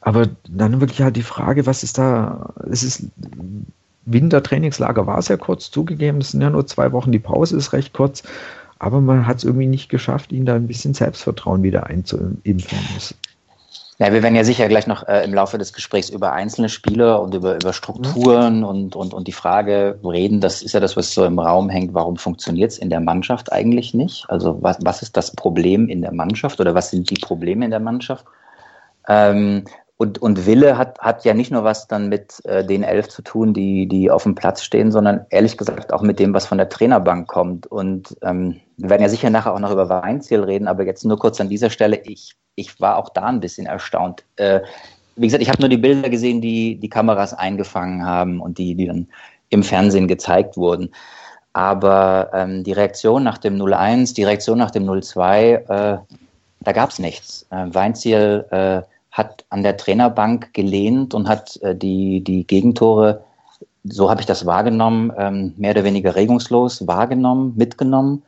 Aber 0.00 0.28
dann 0.48 0.80
wirklich 0.80 1.02
halt 1.02 1.14
die 1.14 1.22
Frage, 1.22 1.66
was 1.66 1.84
ist 1.84 1.98
da, 1.98 2.52
es 2.68 2.82
ist 2.82 3.04
Wintertrainingslager 4.06 5.06
war 5.06 5.18
es 5.18 5.28
ja 5.28 5.36
kurz 5.36 5.70
zugegeben, 5.70 6.18
es 6.18 6.32
sind 6.32 6.40
ja 6.40 6.50
nur 6.50 6.66
zwei 6.66 6.90
Wochen, 6.90 7.12
die 7.12 7.20
Pause 7.20 7.56
ist 7.56 7.72
recht 7.72 7.92
kurz, 7.92 8.24
aber 8.80 9.00
man 9.00 9.26
hat 9.26 9.38
es 9.38 9.44
irgendwie 9.44 9.66
nicht 9.66 9.88
geschafft, 9.88 10.32
ihn 10.32 10.46
da 10.46 10.56
ein 10.56 10.66
bisschen 10.66 10.94
Selbstvertrauen 10.94 11.62
wieder 11.62 11.86
einzuimpfen. 11.86 12.78
Ja, 14.00 14.14
wir 14.14 14.22
werden 14.22 14.34
ja 14.34 14.44
sicher 14.44 14.66
gleich 14.66 14.86
noch 14.86 15.06
äh, 15.08 15.22
im 15.24 15.34
Laufe 15.34 15.58
des 15.58 15.74
Gesprächs 15.74 16.08
über 16.08 16.32
einzelne 16.32 16.70
Spieler 16.70 17.20
und 17.20 17.34
über, 17.34 17.56
über 17.56 17.74
Strukturen 17.74 18.60
mhm. 18.60 18.64
und, 18.64 18.96
und, 18.96 19.12
und 19.12 19.28
die 19.28 19.32
Frage 19.32 19.98
reden. 20.02 20.40
Das 20.40 20.62
ist 20.62 20.72
ja 20.72 20.80
das, 20.80 20.96
was 20.96 21.12
so 21.12 21.22
im 21.26 21.38
Raum 21.38 21.68
hängt. 21.68 21.92
Warum 21.92 22.16
funktioniert 22.16 22.70
es 22.70 22.78
in 22.78 22.88
der 22.88 23.00
Mannschaft 23.00 23.52
eigentlich 23.52 23.92
nicht? 23.92 24.24
Also 24.30 24.56
was, 24.62 24.78
was 24.80 25.02
ist 25.02 25.18
das 25.18 25.32
Problem 25.32 25.90
in 25.90 26.00
der 26.00 26.14
Mannschaft 26.14 26.60
oder 26.60 26.74
was 26.74 26.90
sind 26.90 27.10
die 27.10 27.20
Probleme 27.20 27.66
in 27.66 27.70
der 27.70 27.80
Mannschaft? 27.80 28.24
Ähm, 29.06 29.64
und, 29.98 30.16
und 30.16 30.46
Wille 30.46 30.78
hat, 30.78 30.98
hat 31.00 31.26
ja 31.26 31.34
nicht 31.34 31.50
nur 31.50 31.64
was 31.64 31.86
dann 31.86 32.08
mit 32.08 32.42
äh, 32.46 32.64
den 32.64 32.84
elf 32.84 33.08
zu 33.08 33.20
tun, 33.20 33.52
die, 33.52 33.86
die 33.86 34.10
auf 34.10 34.22
dem 34.22 34.34
Platz 34.34 34.62
stehen, 34.62 34.92
sondern 34.92 35.26
ehrlich 35.28 35.58
gesagt 35.58 35.92
auch 35.92 36.00
mit 36.00 36.18
dem, 36.18 36.32
was 36.32 36.46
von 36.46 36.56
der 36.56 36.70
Trainerbank 36.70 37.28
kommt. 37.28 37.66
Und 37.66 38.16
ähm, 38.22 38.62
wir 38.78 38.88
werden 38.88 39.02
ja 39.02 39.10
sicher 39.10 39.28
nachher 39.28 39.52
auch 39.52 39.60
noch 39.60 39.72
über 39.72 39.90
Weinziel 39.90 40.42
reden, 40.42 40.68
aber 40.68 40.86
jetzt 40.86 41.04
nur 41.04 41.18
kurz 41.18 41.38
an 41.38 41.50
dieser 41.50 41.68
Stelle. 41.68 42.00
Ich 42.04 42.34
ich 42.60 42.80
war 42.80 42.96
auch 42.96 43.08
da 43.08 43.24
ein 43.24 43.40
bisschen 43.40 43.66
erstaunt. 43.66 44.24
Äh, 44.36 44.60
wie 45.16 45.26
gesagt, 45.26 45.42
ich 45.42 45.48
habe 45.48 45.60
nur 45.60 45.68
die 45.68 45.76
Bilder 45.76 46.08
gesehen, 46.08 46.40
die 46.40 46.76
die 46.76 46.88
Kameras 46.88 47.34
eingefangen 47.34 48.04
haben 48.04 48.40
und 48.40 48.58
die, 48.58 48.74
die 48.74 48.86
dann 48.86 49.08
im 49.50 49.62
Fernsehen 49.62 50.08
gezeigt 50.08 50.56
wurden. 50.56 50.90
Aber 51.52 52.30
ähm, 52.32 52.62
die 52.62 52.72
Reaktion 52.72 53.24
nach 53.24 53.38
dem 53.38 53.56
0-1, 53.56 54.14
die 54.14 54.24
Reaktion 54.24 54.58
nach 54.58 54.70
dem 54.70 54.88
0-2, 54.88 55.34
äh, 55.34 55.98
da 56.60 56.72
gab 56.72 56.90
es 56.90 56.98
nichts. 56.98 57.46
Äh, 57.50 57.66
Weinziel 57.74 58.46
äh, 58.50 58.82
hat 59.10 59.44
an 59.50 59.62
der 59.62 59.76
Trainerbank 59.76 60.54
gelehnt 60.54 61.14
und 61.14 61.28
hat 61.28 61.60
äh, 61.62 61.74
die, 61.74 62.22
die 62.22 62.46
Gegentore, 62.46 63.24
so 63.84 64.08
habe 64.10 64.20
ich 64.20 64.26
das 64.26 64.46
wahrgenommen, 64.46 65.12
ähm, 65.16 65.54
mehr 65.56 65.72
oder 65.72 65.84
weniger 65.84 66.14
regungslos 66.14 66.86
wahrgenommen, 66.86 67.54
mitgenommen. 67.56 68.22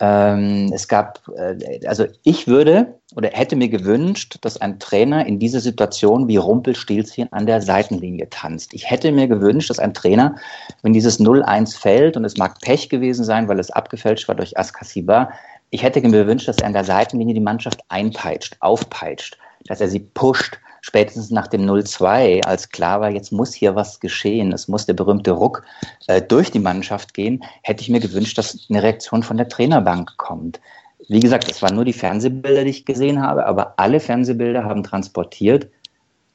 Ähm, 0.00 0.70
es 0.72 0.88
gab, 0.88 1.20
äh, 1.36 1.86
also 1.86 2.06
ich 2.24 2.48
würde 2.48 2.98
oder 3.14 3.30
hätte 3.30 3.54
mir 3.54 3.68
gewünscht, 3.68 4.38
dass 4.40 4.60
ein 4.60 4.80
Trainer 4.80 5.26
in 5.26 5.38
dieser 5.38 5.60
Situation 5.60 6.26
wie 6.26 6.36
Rumpelstilzchen 6.36 7.32
an 7.32 7.46
der 7.46 7.62
Seitenlinie 7.62 8.28
tanzt. 8.28 8.74
Ich 8.74 8.90
hätte 8.90 9.12
mir 9.12 9.28
gewünscht, 9.28 9.70
dass 9.70 9.78
ein 9.78 9.94
Trainer, 9.94 10.34
wenn 10.82 10.92
dieses 10.92 11.20
0-1 11.20 11.78
fällt, 11.78 12.16
und 12.16 12.24
es 12.24 12.36
mag 12.36 12.60
Pech 12.60 12.88
gewesen 12.88 13.24
sein, 13.24 13.46
weil 13.46 13.60
es 13.60 13.70
abgefälscht 13.70 14.26
war 14.26 14.34
durch 14.34 14.58
Askasiba, 14.58 15.30
ich 15.70 15.82
hätte 15.82 16.00
mir 16.00 16.22
gewünscht, 16.22 16.48
dass 16.48 16.58
er 16.58 16.66
an 16.66 16.72
der 16.72 16.84
Seitenlinie 16.84 17.34
die 17.34 17.40
Mannschaft 17.40 17.80
einpeitscht, 17.88 18.56
aufpeitscht, 18.60 19.38
dass 19.66 19.80
er 19.80 19.88
sie 19.88 20.00
pusht, 20.00 20.58
spätestens 20.84 21.30
nach 21.30 21.46
dem 21.46 21.62
0-2, 21.62 22.42
als 22.42 22.68
klar 22.68 23.00
war, 23.00 23.10
jetzt 23.10 23.32
muss 23.32 23.54
hier 23.54 23.74
was 23.74 24.00
geschehen, 24.00 24.52
es 24.52 24.68
muss 24.68 24.84
der 24.84 24.92
berühmte 24.92 25.30
Ruck 25.30 25.64
äh, 26.08 26.20
durch 26.20 26.50
die 26.50 26.58
Mannschaft 26.58 27.14
gehen, 27.14 27.42
hätte 27.62 27.80
ich 27.80 27.88
mir 27.88 28.00
gewünscht, 28.00 28.36
dass 28.36 28.66
eine 28.68 28.82
Reaktion 28.82 29.22
von 29.22 29.38
der 29.38 29.48
Trainerbank 29.48 30.18
kommt. 30.18 30.60
Wie 31.08 31.20
gesagt, 31.20 31.50
es 31.50 31.62
waren 31.62 31.74
nur 31.74 31.86
die 31.86 31.94
Fernsehbilder, 31.94 32.64
die 32.64 32.70
ich 32.70 32.84
gesehen 32.84 33.22
habe, 33.22 33.46
aber 33.46 33.72
alle 33.78 33.98
Fernsehbilder 33.98 34.64
haben 34.64 34.82
transportiert, 34.82 35.70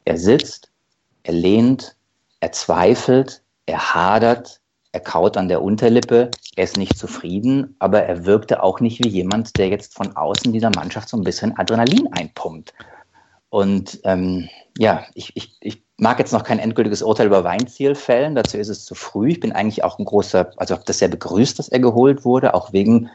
er 0.05 0.17
sitzt, 0.17 0.71
er 1.21 1.33
lehnt, 1.33 1.95
er 2.39 2.51
zweifelt, 2.51 3.43
er 3.67 3.93
hadert, 3.93 4.61
er 4.93 5.01
kaut 5.01 5.37
an 5.37 5.47
der 5.47 5.61
Unterlippe, 5.61 6.31
er 6.55 6.63
ist 6.63 6.77
nicht 6.77 6.97
zufrieden, 6.97 7.75
aber 7.77 8.01
er 8.01 8.25
wirkte 8.25 8.63
auch 8.63 8.79
nicht 8.79 9.03
wie 9.03 9.09
jemand, 9.09 9.55
der 9.59 9.67
jetzt 9.67 9.93
von 9.93 10.15
außen 10.15 10.51
dieser 10.51 10.71
Mannschaft 10.75 11.09
so 11.09 11.17
ein 11.17 11.23
bisschen 11.23 11.55
Adrenalin 11.59 12.11
einpumpt. 12.13 12.73
Und 13.49 13.99
ähm, 14.03 14.47
ja, 14.77 15.05
ich, 15.15 15.35
ich, 15.35 15.57
ich 15.59 15.83
mag 15.97 16.19
jetzt 16.19 16.33
noch 16.33 16.43
kein 16.43 16.59
endgültiges 16.59 17.01
Urteil 17.01 17.27
über 17.27 17.43
Weinziel 17.43 17.95
fällen, 17.95 18.35
dazu 18.35 18.57
ist 18.57 18.69
es 18.69 18.85
zu 18.85 18.95
früh. 18.95 19.31
Ich 19.31 19.39
bin 19.39 19.51
eigentlich 19.51 19.83
auch 19.83 19.97
ein 19.97 20.05
großer, 20.05 20.51
also 20.57 20.75
habe 20.75 20.85
das 20.85 20.99
sehr 20.99 21.07
begrüßt, 21.07 21.57
dass 21.57 21.69
er 21.69 21.79
geholt 21.79 22.25
wurde, 22.25 22.53
auch 22.53 22.73
wegen 22.73 23.09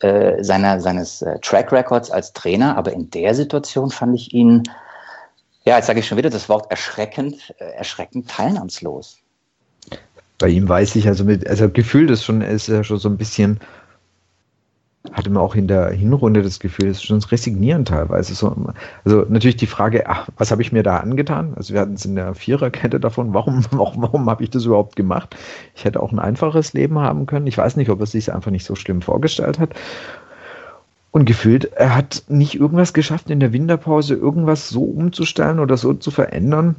äh, 0.00 0.42
seiner, 0.42 0.80
seines 0.80 1.22
äh, 1.22 1.38
Track 1.40 1.72
Records 1.72 2.10
als 2.10 2.32
Trainer. 2.32 2.76
Aber 2.76 2.92
in 2.92 3.10
der 3.10 3.34
Situation 3.34 3.90
fand 3.90 4.16
ich 4.16 4.34
ihn, 4.34 4.64
ja, 5.64 5.76
jetzt 5.76 5.86
sage 5.86 6.00
ich 6.00 6.06
schon 6.06 6.18
wieder 6.18 6.30
das 6.30 6.48
Wort 6.48 6.70
erschreckend, 6.70 7.54
äh, 7.58 7.70
erschreckend 7.72 8.28
teilnahmslos. 8.28 9.18
Bei 10.38 10.48
ihm 10.48 10.68
weiß 10.68 10.96
ich, 10.96 11.08
also 11.08 11.24
mit, 11.24 11.46
also 11.46 11.70
gefühlt 11.70 12.10
ist 12.10 12.24
schon, 12.24 12.42
ist 12.42 12.68
ja 12.68 12.84
schon 12.84 12.98
so 12.98 13.08
ein 13.08 13.16
bisschen 13.16 13.58
hatte 15.12 15.30
man 15.30 15.42
auch 15.42 15.54
in 15.54 15.66
der 15.66 15.90
Hinrunde 15.90 16.42
das 16.42 16.60
Gefühl, 16.60 16.88
es 16.88 16.98
ist 16.98 17.04
schon 17.04 17.22
resignierend 17.22 17.88
teilweise. 17.88 18.34
So, 18.34 18.54
also 19.04 19.24
natürlich 19.28 19.56
die 19.56 19.66
Frage, 19.66 20.08
ach, 20.08 20.28
was 20.36 20.50
habe 20.50 20.62
ich 20.62 20.72
mir 20.72 20.82
da 20.82 20.98
angetan? 20.98 21.54
Also 21.56 21.74
wir 21.74 21.80
hatten 21.80 21.94
es 21.94 22.04
in 22.04 22.16
der 22.16 22.34
Viererkette 22.34 23.00
davon, 23.00 23.34
warum, 23.34 23.64
warum, 23.70 24.02
warum 24.02 24.30
habe 24.30 24.42
ich 24.44 24.50
das 24.50 24.64
überhaupt 24.64 24.96
gemacht? 24.96 25.36
Ich 25.74 25.84
hätte 25.84 26.00
auch 26.00 26.12
ein 26.12 26.18
einfaches 26.18 26.72
Leben 26.72 26.98
haben 26.98 27.26
können. 27.26 27.46
Ich 27.46 27.58
weiß 27.58 27.76
nicht, 27.76 27.90
ob 27.90 28.00
er 28.00 28.06
sich 28.06 28.32
einfach 28.32 28.50
nicht 28.50 28.64
so 28.64 28.74
schlimm 28.74 29.02
vorgestellt 29.02 29.58
hat. 29.58 29.70
Und 31.10 31.24
gefühlt, 31.24 31.72
er 31.72 31.96
hat 31.96 32.24
nicht 32.28 32.54
irgendwas 32.54 32.92
geschafft 32.92 33.30
in 33.30 33.40
der 33.40 33.52
Winterpause, 33.52 34.14
irgendwas 34.14 34.68
so 34.68 34.82
umzustellen 34.82 35.60
oder 35.60 35.78
so 35.78 35.94
zu 35.94 36.10
verändern, 36.10 36.76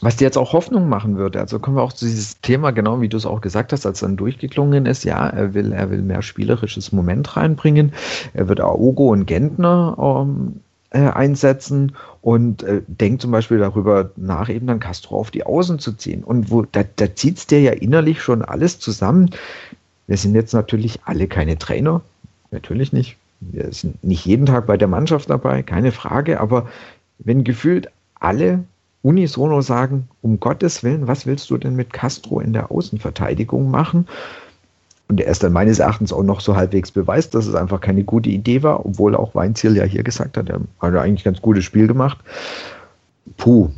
was 0.00 0.16
dir 0.16 0.24
jetzt 0.24 0.38
auch 0.38 0.52
Hoffnung 0.52 0.88
machen 0.88 1.16
würde. 1.16 1.40
Also 1.40 1.58
kommen 1.58 1.76
wir 1.76 1.82
auch 1.82 1.92
zu 1.92 2.06
dieses 2.06 2.40
Thema, 2.40 2.70
genau 2.70 3.00
wie 3.00 3.08
du 3.08 3.16
es 3.16 3.26
auch 3.26 3.40
gesagt 3.40 3.72
hast, 3.72 3.84
als 3.86 4.00
dann 4.00 4.16
durchgeklungen 4.16 4.86
ist. 4.86 5.04
Ja, 5.04 5.26
er 5.26 5.52
will, 5.52 5.72
er 5.72 5.90
will 5.90 6.02
mehr 6.02 6.22
spielerisches 6.22 6.92
Moment 6.92 7.36
reinbringen. 7.36 7.92
Er 8.32 8.48
wird 8.48 8.60
Aogo 8.60 9.08
und 9.10 9.26
Gentner 9.26 9.96
ähm, 9.98 10.60
äh, 10.90 11.00
einsetzen 11.00 11.92
und 12.22 12.62
äh, 12.62 12.82
denkt 12.86 13.22
zum 13.22 13.30
Beispiel 13.30 13.58
darüber 13.58 14.10
nach, 14.16 14.48
eben 14.48 14.66
dann 14.66 14.80
Castro 14.80 15.18
auf 15.18 15.30
die 15.30 15.44
Außen 15.44 15.78
zu 15.78 15.92
ziehen. 15.92 16.24
Und 16.24 16.50
wo, 16.50 16.62
da, 16.62 16.82
da 16.96 17.14
zieht 17.14 17.38
es 17.38 17.46
dir 17.46 17.60
ja 17.60 17.72
innerlich 17.72 18.22
schon 18.22 18.42
alles 18.42 18.78
zusammen. 18.78 19.30
Wir 20.06 20.16
sind 20.16 20.34
jetzt 20.34 20.54
natürlich 20.54 21.00
alle 21.04 21.28
keine 21.28 21.58
Trainer. 21.58 22.00
Natürlich 22.50 22.92
nicht. 22.92 23.16
Wir 23.40 23.72
sind 23.72 24.02
nicht 24.02 24.24
jeden 24.24 24.46
Tag 24.46 24.66
bei 24.66 24.76
der 24.76 24.88
Mannschaft 24.88 25.30
dabei, 25.30 25.62
keine 25.62 25.92
Frage. 25.92 26.40
Aber 26.40 26.68
wenn 27.18 27.44
gefühlt 27.44 27.90
alle 28.18 28.64
unisono 29.02 29.62
sagen, 29.62 30.08
um 30.22 30.40
Gottes 30.40 30.82
Willen, 30.82 31.06
was 31.06 31.26
willst 31.26 31.48
du 31.50 31.58
denn 31.58 31.76
mit 31.76 31.92
Castro 31.92 32.40
in 32.40 32.52
der 32.52 32.70
Außenverteidigung 32.70 33.70
machen? 33.70 34.06
Und 35.08 35.20
er 35.20 35.30
ist 35.30 35.42
dann 35.42 35.52
meines 35.52 35.80
Erachtens 35.80 36.12
auch 36.12 36.22
noch 36.22 36.40
so 36.40 36.54
halbwegs 36.54 36.92
beweist, 36.92 37.34
dass 37.34 37.46
es 37.46 37.54
einfach 37.54 37.80
keine 37.80 38.04
gute 38.04 38.30
Idee 38.30 38.62
war, 38.62 38.86
obwohl 38.86 39.16
auch 39.16 39.34
Weinziel 39.34 39.76
ja 39.76 39.82
hier 39.82 40.04
gesagt 40.04 40.36
hat, 40.36 40.48
er 40.48 40.60
hat 40.80 40.94
eigentlich 40.94 41.22
ein 41.22 41.32
ganz 41.32 41.42
gutes 41.42 41.64
Spiel 41.64 41.88
gemacht. 41.88 42.18
Puh. 43.36 43.70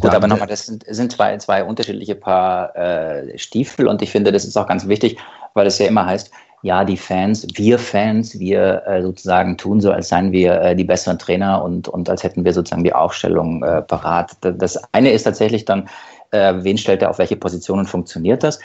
Gut, 0.00 0.14
aber 0.14 0.28
nochmal, 0.28 0.46
das 0.46 0.66
sind, 0.66 0.84
sind 0.88 1.10
zwei, 1.10 1.36
zwei 1.38 1.64
unterschiedliche 1.64 2.14
Paar 2.14 2.76
äh, 2.76 3.36
Stiefel 3.38 3.88
und 3.88 4.02
ich 4.02 4.12
finde, 4.12 4.30
das 4.30 4.44
ist 4.44 4.56
auch 4.56 4.68
ganz 4.68 4.86
wichtig, 4.86 5.18
weil 5.54 5.66
es 5.66 5.78
ja 5.78 5.86
immer 5.86 6.06
heißt, 6.06 6.30
ja, 6.64 6.82
die 6.82 6.96
Fans, 6.96 7.46
wir 7.56 7.78
Fans, 7.78 8.38
wir 8.38 8.82
äh, 8.86 9.02
sozusagen 9.02 9.58
tun 9.58 9.82
so, 9.82 9.92
als 9.92 10.08
seien 10.08 10.32
wir 10.32 10.62
äh, 10.62 10.74
die 10.74 10.84
besseren 10.84 11.18
Trainer 11.18 11.62
und, 11.62 11.88
und 11.88 12.08
als 12.08 12.24
hätten 12.24 12.42
wir 12.42 12.54
sozusagen 12.54 12.84
die 12.84 12.94
Aufstellung 12.94 13.62
äh, 13.62 13.82
parat. 13.82 14.30
Das 14.40 14.82
eine 14.92 15.10
ist 15.10 15.24
tatsächlich 15.24 15.66
dann, 15.66 15.90
äh, 16.34 16.64
wen 16.64 16.76
stellt 16.76 17.00
er 17.00 17.10
auf 17.10 17.18
welche 17.18 17.36
Positionen 17.36 17.86
funktioniert 17.86 18.42
das? 18.42 18.58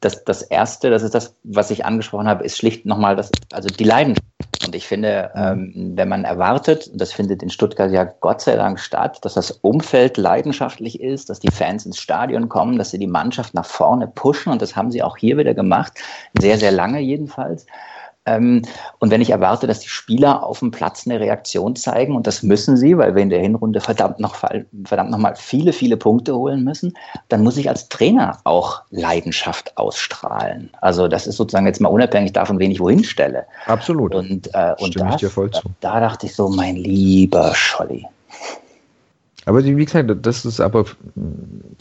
Das, 0.00 0.24
das 0.24 0.42
erste, 0.42 0.90
das 0.90 1.02
ist 1.02 1.14
das, 1.14 1.34
was 1.42 1.70
ich 1.70 1.84
angesprochen 1.84 2.28
habe, 2.28 2.44
ist 2.44 2.58
schlicht 2.58 2.84
nochmal 2.84 3.16
das, 3.16 3.30
also 3.52 3.68
die 3.68 3.84
Leidenschaft 3.84 4.22
und 4.66 4.74
ich 4.74 4.86
finde, 4.86 5.30
ähm, 5.34 5.92
wenn 5.94 6.08
man 6.08 6.24
erwartet, 6.24 6.88
und 6.88 7.00
das 7.00 7.12
findet 7.12 7.42
in 7.42 7.50
Stuttgart 7.50 7.90
ja 7.90 8.04
Gott 8.04 8.42
sei 8.42 8.56
Dank 8.56 8.78
statt, 8.78 9.18
dass 9.22 9.34
das 9.34 9.50
Umfeld 9.50 10.16
leidenschaftlich 10.16 11.00
ist, 11.00 11.30
dass 11.30 11.40
die 11.40 11.50
Fans 11.50 11.86
ins 11.86 11.98
Stadion 11.98 12.48
kommen, 12.48 12.78
dass 12.78 12.90
sie 12.90 12.98
die 12.98 13.06
Mannschaft 13.06 13.54
nach 13.54 13.66
vorne 13.66 14.06
pushen, 14.06 14.52
und 14.52 14.60
das 14.60 14.76
haben 14.76 14.90
sie 14.90 15.02
auch 15.02 15.16
hier 15.16 15.38
wieder 15.38 15.54
gemacht, 15.54 15.92
sehr, 16.38 16.58
sehr 16.58 16.72
lange 16.72 17.00
jedenfalls, 17.00 17.66
und 18.26 19.10
wenn 19.10 19.20
ich 19.20 19.30
erwarte, 19.30 19.66
dass 19.66 19.80
die 19.80 19.88
Spieler 19.88 20.44
auf 20.44 20.60
dem 20.60 20.70
Platz 20.70 21.06
eine 21.06 21.20
Reaktion 21.20 21.76
zeigen, 21.76 22.16
und 22.16 22.26
das 22.26 22.42
müssen 22.42 22.76
sie, 22.76 22.96
weil 22.96 23.14
wir 23.14 23.22
in 23.22 23.28
der 23.28 23.40
Hinrunde 23.40 23.80
verdammt 23.80 24.18
noch, 24.18 24.36
verdammt 24.84 25.10
noch 25.10 25.18
mal 25.18 25.36
viele, 25.36 25.74
viele 25.74 25.98
Punkte 25.98 26.34
holen 26.34 26.64
müssen, 26.64 26.94
dann 27.28 27.42
muss 27.42 27.58
ich 27.58 27.68
als 27.68 27.90
Trainer 27.90 28.38
auch 28.44 28.82
Leidenschaft 28.90 29.76
ausstrahlen. 29.76 30.70
Also 30.80 31.06
das 31.06 31.26
ist 31.26 31.36
sozusagen 31.36 31.66
jetzt 31.66 31.80
mal 31.80 31.90
unabhängig 31.90 32.32
davon, 32.32 32.58
wen 32.58 32.70
ich 32.70 32.80
wohin 32.80 33.04
stelle. 33.04 33.44
Absolut. 33.66 34.14
Und, 34.14 34.48
äh, 34.54 34.74
und 34.78 34.98
da, 34.98 35.16
da 35.80 36.00
dachte 36.00 36.26
ich 36.26 36.34
so, 36.34 36.48
mein 36.48 36.76
lieber 36.76 37.54
Scholli. 37.54 38.06
Aber 39.46 39.64
wie 39.64 39.84
gesagt, 39.84 40.10
das 40.22 40.44
ist 40.44 40.60
aber, 40.60 40.86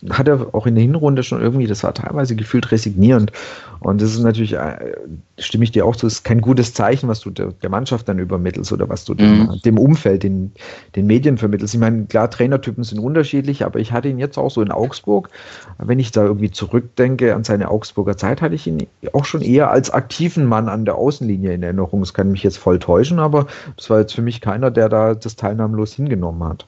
hat 0.10 0.28
er 0.28 0.54
auch 0.54 0.68
in 0.68 0.76
der 0.76 0.84
Hinrunde 0.84 1.24
schon 1.24 1.42
irgendwie, 1.42 1.68
das 1.68 1.84
war 1.84 1.94
teilweise 1.94 2.36
gefühlt 2.36 2.72
resignierend. 2.72 3.32
Und 3.80 4.02
das 4.02 4.14
ist 4.14 4.22
natürlich, 4.22 4.54
äh, 4.54 4.96
stimme 5.38 5.64
ich 5.64 5.72
dir 5.72 5.86
auch 5.86 5.96
zu, 5.96 6.08
ist 6.08 6.24
kein 6.24 6.42
gutes 6.42 6.74
Zeichen, 6.74 7.10
was 7.10 7.20
du 7.20 7.30
der, 7.30 7.52
der 7.52 7.70
Mannschaft 7.70 8.08
dann 8.08 8.20
übermittelst 8.20 8.72
oder 8.72 8.88
was 8.90 9.06
du 9.06 9.14
dem, 9.14 9.40
mhm. 9.40 9.62
dem, 9.64 9.78
Umfeld, 9.78 10.24
den, 10.24 10.52
den 10.96 11.06
Medien 11.06 11.38
vermittelst. 11.38 11.74
Ich 11.74 11.80
meine, 11.80 12.06
klar, 12.06 12.30
Trainertypen 12.30 12.84
sind 12.84 13.00
unterschiedlich, 13.00 13.66
aber 13.66 13.80
ich 13.80 13.92
hatte 13.92 14.08
ihn 14.08 14.20
jetzt 14.20 14.38
auch 14.38 14.52
so 14.52 14.62
in 14.62 14.72
Augsburg. 14.72 15.30
Wenn 15.78 16.00
ich 16.00 16.12
da 16.12 16.24
irgendwie 16.24 16.52
zurückdenke 16.52 17.36
an 17.36 17.44
seine 17.44 17.70
Augsburger 17.70 18.18
Zeit, 18.18 18.42
hatte 18.42 18.56
ich 18.56 18.68
ihn 18.68 18.88
auch 19.12 19.26
schon 19.26 19.42
eher 19.42 19.70
als 19.70 19.90
aktiven 19.90 20.46
Mann 20.46 20.70
an 20.70 20.86
der 20.86 20.96
Außenlinie 20.96 21.54
in 21.54 21.64
Erinnerung. 21.64 22.02
Das 22.02 22.14
kann 22.14 22.32
mich 22.32 22.44
jetzt 22.44 22.58
voll 22.58 22.80
täuschen, 22.80 23.20
aber 23.20 23.48
das 23.76 23.90
war 23.90 24.00
jetzt 24.00 24.14
für 24.14 24.22
mich 24.22 24.42
keiner, 24.42 24.72
der 24.72 24.90
da 24.90 25.14
das 25.14 25.36
teilnahmlos 25.36 25.94
hingenommen 25.94 26.44
hat. 26.44 26.68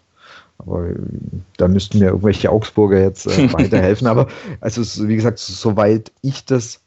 Aber 0.57 0.89
äh, 0.89 0.95
da 1.57 1.67
müssten 1.67 1.99
mir 1.99 2.07
irgendwelche 2.07 2.51
Augsburger 2.51 2.99
jetzt 2.99 3.27
äh, 3.27 3.51
weiterhelfen. 3.53 4.07
Aber 4.07 4.27
also 4.61 5.07
wie 5.07 5.15
gesagt, 5.15 5.39
soweit 5.39 6.11
ich 6.21 6.45
das 6.45 6.81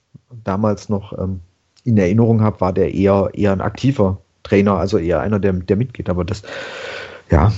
damals 0.44 0.88
noch 0.88 1.16
ähm, 1.18 1.40
in 1.85 1.96
Erinnerung 1.96 2.40
habe, 2.42 2.61
war 2.61 2.72
der 2.72 2.94
eher 2.94 3.31
eher 3.33 3.52
ein 3.52 3.61
aktiver 3.61 4.18
Trainer, 4.42 4.74
also 4.74 4.98
eher 4.98 5.20
einer, 5.20 5.38
der, 5.38 5.52
der 5.52 5.76
mitgeht. 5.76 6.09
Aber 6.09 6.24
das, 6.24 6.42
ja, 7.31 7.52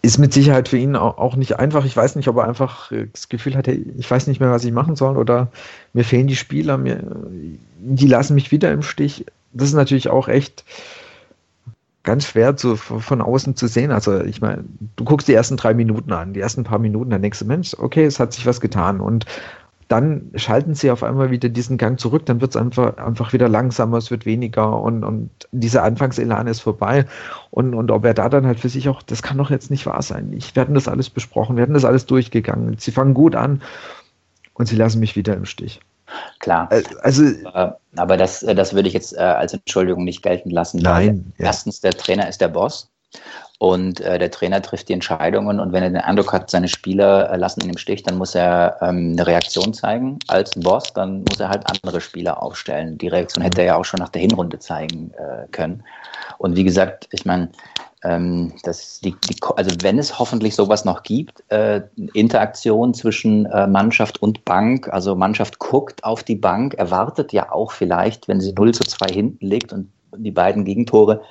ist 0.00 0.18
mit 0.18 0.32
Sicherheit 0.32 0.68
für 0.68 0.78
ihn 0.78 0.96
auch 0.96 1.36
nicht 1.36 1.58
einfach. 1.58 1.84
Ich 1.84 1.96
weiß 1.96 2.16
nicht, 2.16 2.28
ob 2.28 2.36
er 2.36 2.48
einfach 2.48 2.92
äh, 2.92 3.08
das 3.12 3.28
Gefühl 3.28 3.56
hatte, 3.56 3.72
ich 3.72 4.10
weiß 4.10 4.26
nicht 4.26 4.40
mehr, 4.40 4.50
was 4.50 4.64
ich 4.64 4.72
machen 4.72 4.96
soll 4.96 5.16
oder 5.16 5.48
mir 5.92 6.04
fehlen 6.04 6.28
die 6.28 6.36
Spieler, 6.36 6.78
mir, 6.78 7.02
die 7.78 8.06
lassen 8.06 8.34
mich 8.34 8.52
wieder 8.52 8.72
im 8.72 8.82
Stich. 8.82 9.26
Das 9.52 9.68
ist 9.68 9.74
natürlich 9.74 10.08
auch 10.08 10.28
echt 10.28 10.64
ganz 12.08 12.26
schwer 12.26 12.56
zu, 12.56 12.76
von 12.76 13.20
außen 13.20 13.54
zu 13.54 13.66
sehen. 13.66 13.90
Also 13.90 14.24
ich 14.24 14.40
meine, 14.40 14.64
du 14.96 15.04
guckst 15.04 15.28
die 15.28 15.34
ersten 15.34 15.58
drei 15.58 15.74
Minuten 15.74 16.10
an, 16.10 16.32
die 16.32 16.40
ersten 16.40 16.64
paar 16.64 16.78
Minuten, 16.78 17.10
dann 17.10 17.20
denkst 17.20 17.40
du, 17.40 17.44
Mensch, 17.44 17.74
okay, 17.78 18.06
es 18.06 18.18
hat 18.18 18.32
sich 18.32 18.46
was 18.46 18.62
getan. 18.62 19.02
Und 19.02 19.26
dann 19.88 20.30
schalten 20.34 20.74
sie 20.74 20.90
auf 20.90 21.02
einmal 21.02 21.30
wieder 21.30 21.50
diesen 21.50 21.76
Gang 21.76 22.00
zurück, 22.00 22.24
dann 22.24 22.40
wird 22.40 22.52
es 22.52 22.56
einfach, 22.56 22.96
einfach 22.96 23.34
wieder 23.34 23.46
langsamer, 23.46 23.98
es 23.98 24.10
wird 24.10 24.24
weniger 24.24 24.80
und, 24.80 25.04
und 25.04 25.28
dieser 25.52 25.82
Anfangselan 25.82 26.46
ist 26.46 26.60
vorbei. 26.60 27.04
Und, 27.50 27.74
und 27.74 27.90
ob 27.90 28.06
er 28.06 28.14
da 28.14 28.30
dann 28.30 28.46
halt 28.46 28.60
für 28.60 28.70
sich 28.70 28.88
auch, 28.88 29.02
das 29.02 29.22
kann 29.22 29.36
doch 29.36 29.50
jetzt 29.50 29.70
nicht 29.70 29.84
wahr 29.84 30.00
sein. 30.00 30.32
Ich, 30.32 30.56
hatten 30.56 30.72
das 30.72 30.88
alles 30.88 31.10
besprochen, 31.10 31.56
wir 31.56 31.62
hatten 31.62 31.74
das 31.74 31.84
alles 31.84 32.06
durchgegangen. 32.06 32.76
Sie 32.78 32.90
fangen 32.90 33.12
gut 33.12 33.36
an 33.36 33.60
und 34.54 34.64
sie 34.64 34.76
lassen 34.76 35.00
mich 35.00 35.14
wieder 35.14 35.36
im 35.36 35.44
Stich. 35.44 35.80
Klar. 36.38 36.70
Äh, 36.70 36.82
also, 37.02 37.24
äh, 37.24 37.70
aber 37.96 38.16
das, 38.16 38.42
äh, 38.42 38.54
das 38.54 38.74
würde 38.74 38.88
ich 38.88 38.94
jetzt 38.94 39.16
als 39.16 39.54
Entschuldigung 39.54 40.04
nicht 40.04 40.22
gelten 40.22 40.50
lassen. 40.50 40.78
Nein. 40.78 41.32
Ja. 41.38 41.46
Erstens, 41.46 41.80
der 41.80 41.92
Trainer 41.92 42.28
ist 42.28 42.40
der 42.40 42.48
Boss. 42.48 42.90
Und 43.60 44.00
äh, 44.00 44.20
der 44.20 44.30
Trainer 44.30 44.62
trifft 44.62 44.88
die 44.88 44.92
Entscheidungen 44.92 45.58
und 45.58 45.72
wenn 45.72 45.82
er 45.82 45.90
den 45.90 46.00
Eindruck 46.00 46.32
hat, 46.32 46.48
seine 46.48 46.68
Spieler 46.68 47.28
äh, 47.28 47.36
lassen 47.36 47.62
ihn 47.62 47.70
im 47.70 47.78
Stich, 47.78 48.04
dann 48.04 48.16
muss 48.16 48.36
er 48.36 48.76
ähm, 48.80 49.14
eine 49.14 49.26
Reaktion 49.26 49.74
zeigen 49.74 50.20
als 50.28 50.52
Boss, 50.52 50.92
dann 50.92 51.24
muss 51.28 51.40
er 51.40 51.48
halt 51.48 51.64
andere 51.68 52.00
Spieler 52.00 52.40
aufstellen. 52.40 52.98
Die 52.98 53.08
Reaktion 53.08 53.42
hätte 53.42 53.62
er 53.62 53.66
ja 53.66 53.76
auch 53.76 53.84
schon 53.84 53.98
nach 53.98 54.10
der 54.10 54.22
Hinrunde 54.22 54.60
zeigen 54.60 55.10
äh, 55.14 55.48
können. 55.50 55.82
Und 56.38 56.54
wie 56.54 56.62
gesagt, 56.62 57.08
ich 57.10 57.24
meine, 57.24 57.48
ähm, 58.04 58.52
das, 58.62 59.00
die, 59.00 59.14
die, 59.28 59.36
also 59.56 59.70
wenn 59.82 59.98
es 59.98 60.18
hoffentlich 60.18 60.54
sowas 60.54 60.84
noch 60.84 61.02
gibt, 61.02 61.42
äh, 61.50 61.82
Interaktion 62.14 62.94
zwischen 62.94 63.46
äh, 63.46 63.66
Mannschaft 63.66 64.22
und 64.22 64.44
Bank, 64.44 64.88
also 64.88 65.14
Mannschaft 65.14 65.58
guckt 65.58 66.04
auf 66.04 66.22
die 66.22 66.36
Bank, 66.36 66.74
erwartet 66.74 67.32
ja 67.32 67.52
auch 67.52 67.72
vielleicht, 67.72 68.28
wenn 68.28 68.40
sie 68.40 68.52
0 68.52 68.72
zu 68.74 68.84
2 68.84 69.12
hinten 69.12 69.46
liegt 69.46 69.72
und 69.72 69.90
die 70.16 70.30
beiden 70.30 70.64
Gegentore 70.64 71.22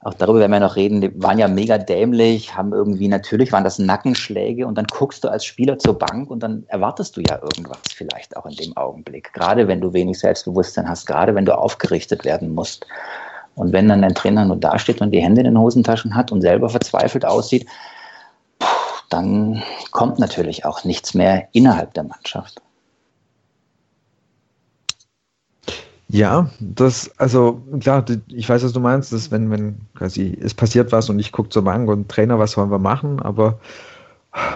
auch 0.00 0.14
darüber 0.14 0.38
werden 0.38 0.52
wir 0.52 0.60
noch 0.60 0.76
reden, 0.76 1.00
die 1.00 1.22
waren 1.22 1.38
ja 1.38 1.48
mega 1.48 1.76
dämlich, 1.76 2.54
haben 2.54 2.72
irgendwie, 2.72 3.08
natürlich 3.08 3.50
waren 3.50 3.64
das 3.64 3.80
Nackenschläge 3.80 4.64
und 4.64 4.78
dann 4.78 4.86
guckst 4.86 5.24
du 5.24 5.28
als 5.28 5.44
Spieler 5.44 5.78
zur 5.78 5.98
Bank 5.98 6.30
und 6.30 6.40
dann 6.40 6.64
erwartest 6.68 7.16
du 7.16 7.20
ja 7.20 7.40
irgendwas 7.42 7.80
vielleicht 7.92 8.36
auch 8.36 8.46
in 8.46 8.54
dem 8.54 8.76
Augenblick. 8.76 9.32
Gerade 9.32 9.66
wenn 9.66 9.80
du 9.80 9.92
wenig 9.92 10.20
Selbstbewusstsein 10.20 10.88
hast, 10.88 11.06
gerade 11.06 11.34
wenn 11.34 11.44
du 11.44 11.58
aufgerichtet 11.58 12.24
werden 12.24 12.54
musst. 12.54 12.86
Und 13.58 13.72
wenn 13.72 13.88
dann 13.88 14.02
dein 14.02 14.14
Trainer 14.14 14.44
nur 14.44 14.56
dasteht 14.56 15.00
und 15.00 15.10
die 15.10 15.20
Hände 15.20 15.40
in 15.40 15.46
den 15.46 15.58
Hosentaschen 15.58 16.14
hat 16.14 16.30
und 16.30 16.42
selber 16.42 16.68
verzweifelt 16.68 17.24
aussieht, 17.24 17.66
dann 19.10 19.62
kommt 19.90 20.18
natürlich 20.18 20.64
auch 20.64 20.84
nichts 20.84 21.14
mehr 21.14 21.48
innerhalb 21.52 21.92
der 21.94 22.04
Mannschaft. 22.04 22.62
Ja, 26.10 26.50
das, 26.60 27.10
also 27.18 27.60
klar, 27.80 28.04
ich 28.28 28.48
weiß, 28.48 28.62
was 28.64 28.72
du 28.72 28.80
meinst, 28.80 29.12
dass 29.12 29.30
wenn, 29.30 29.50
wenn 29.50 29.80
quasi 29.94 30.38
es 30.40 30.54
passiert 30.54 30.90
was 30.90 31.10
und 31.10 31.18
ich 31.18 31.32
gucke 31.32 31.50
zur 31.50 31.64
Bank 31.64 31.88
und 31.88 32.08
Trainer, 32.08 32.38
was 32.38 32.56
wollen 32.56 32.70
wir 32.70 32.78
machen, 32.78 33.20
aber 33.20 33.58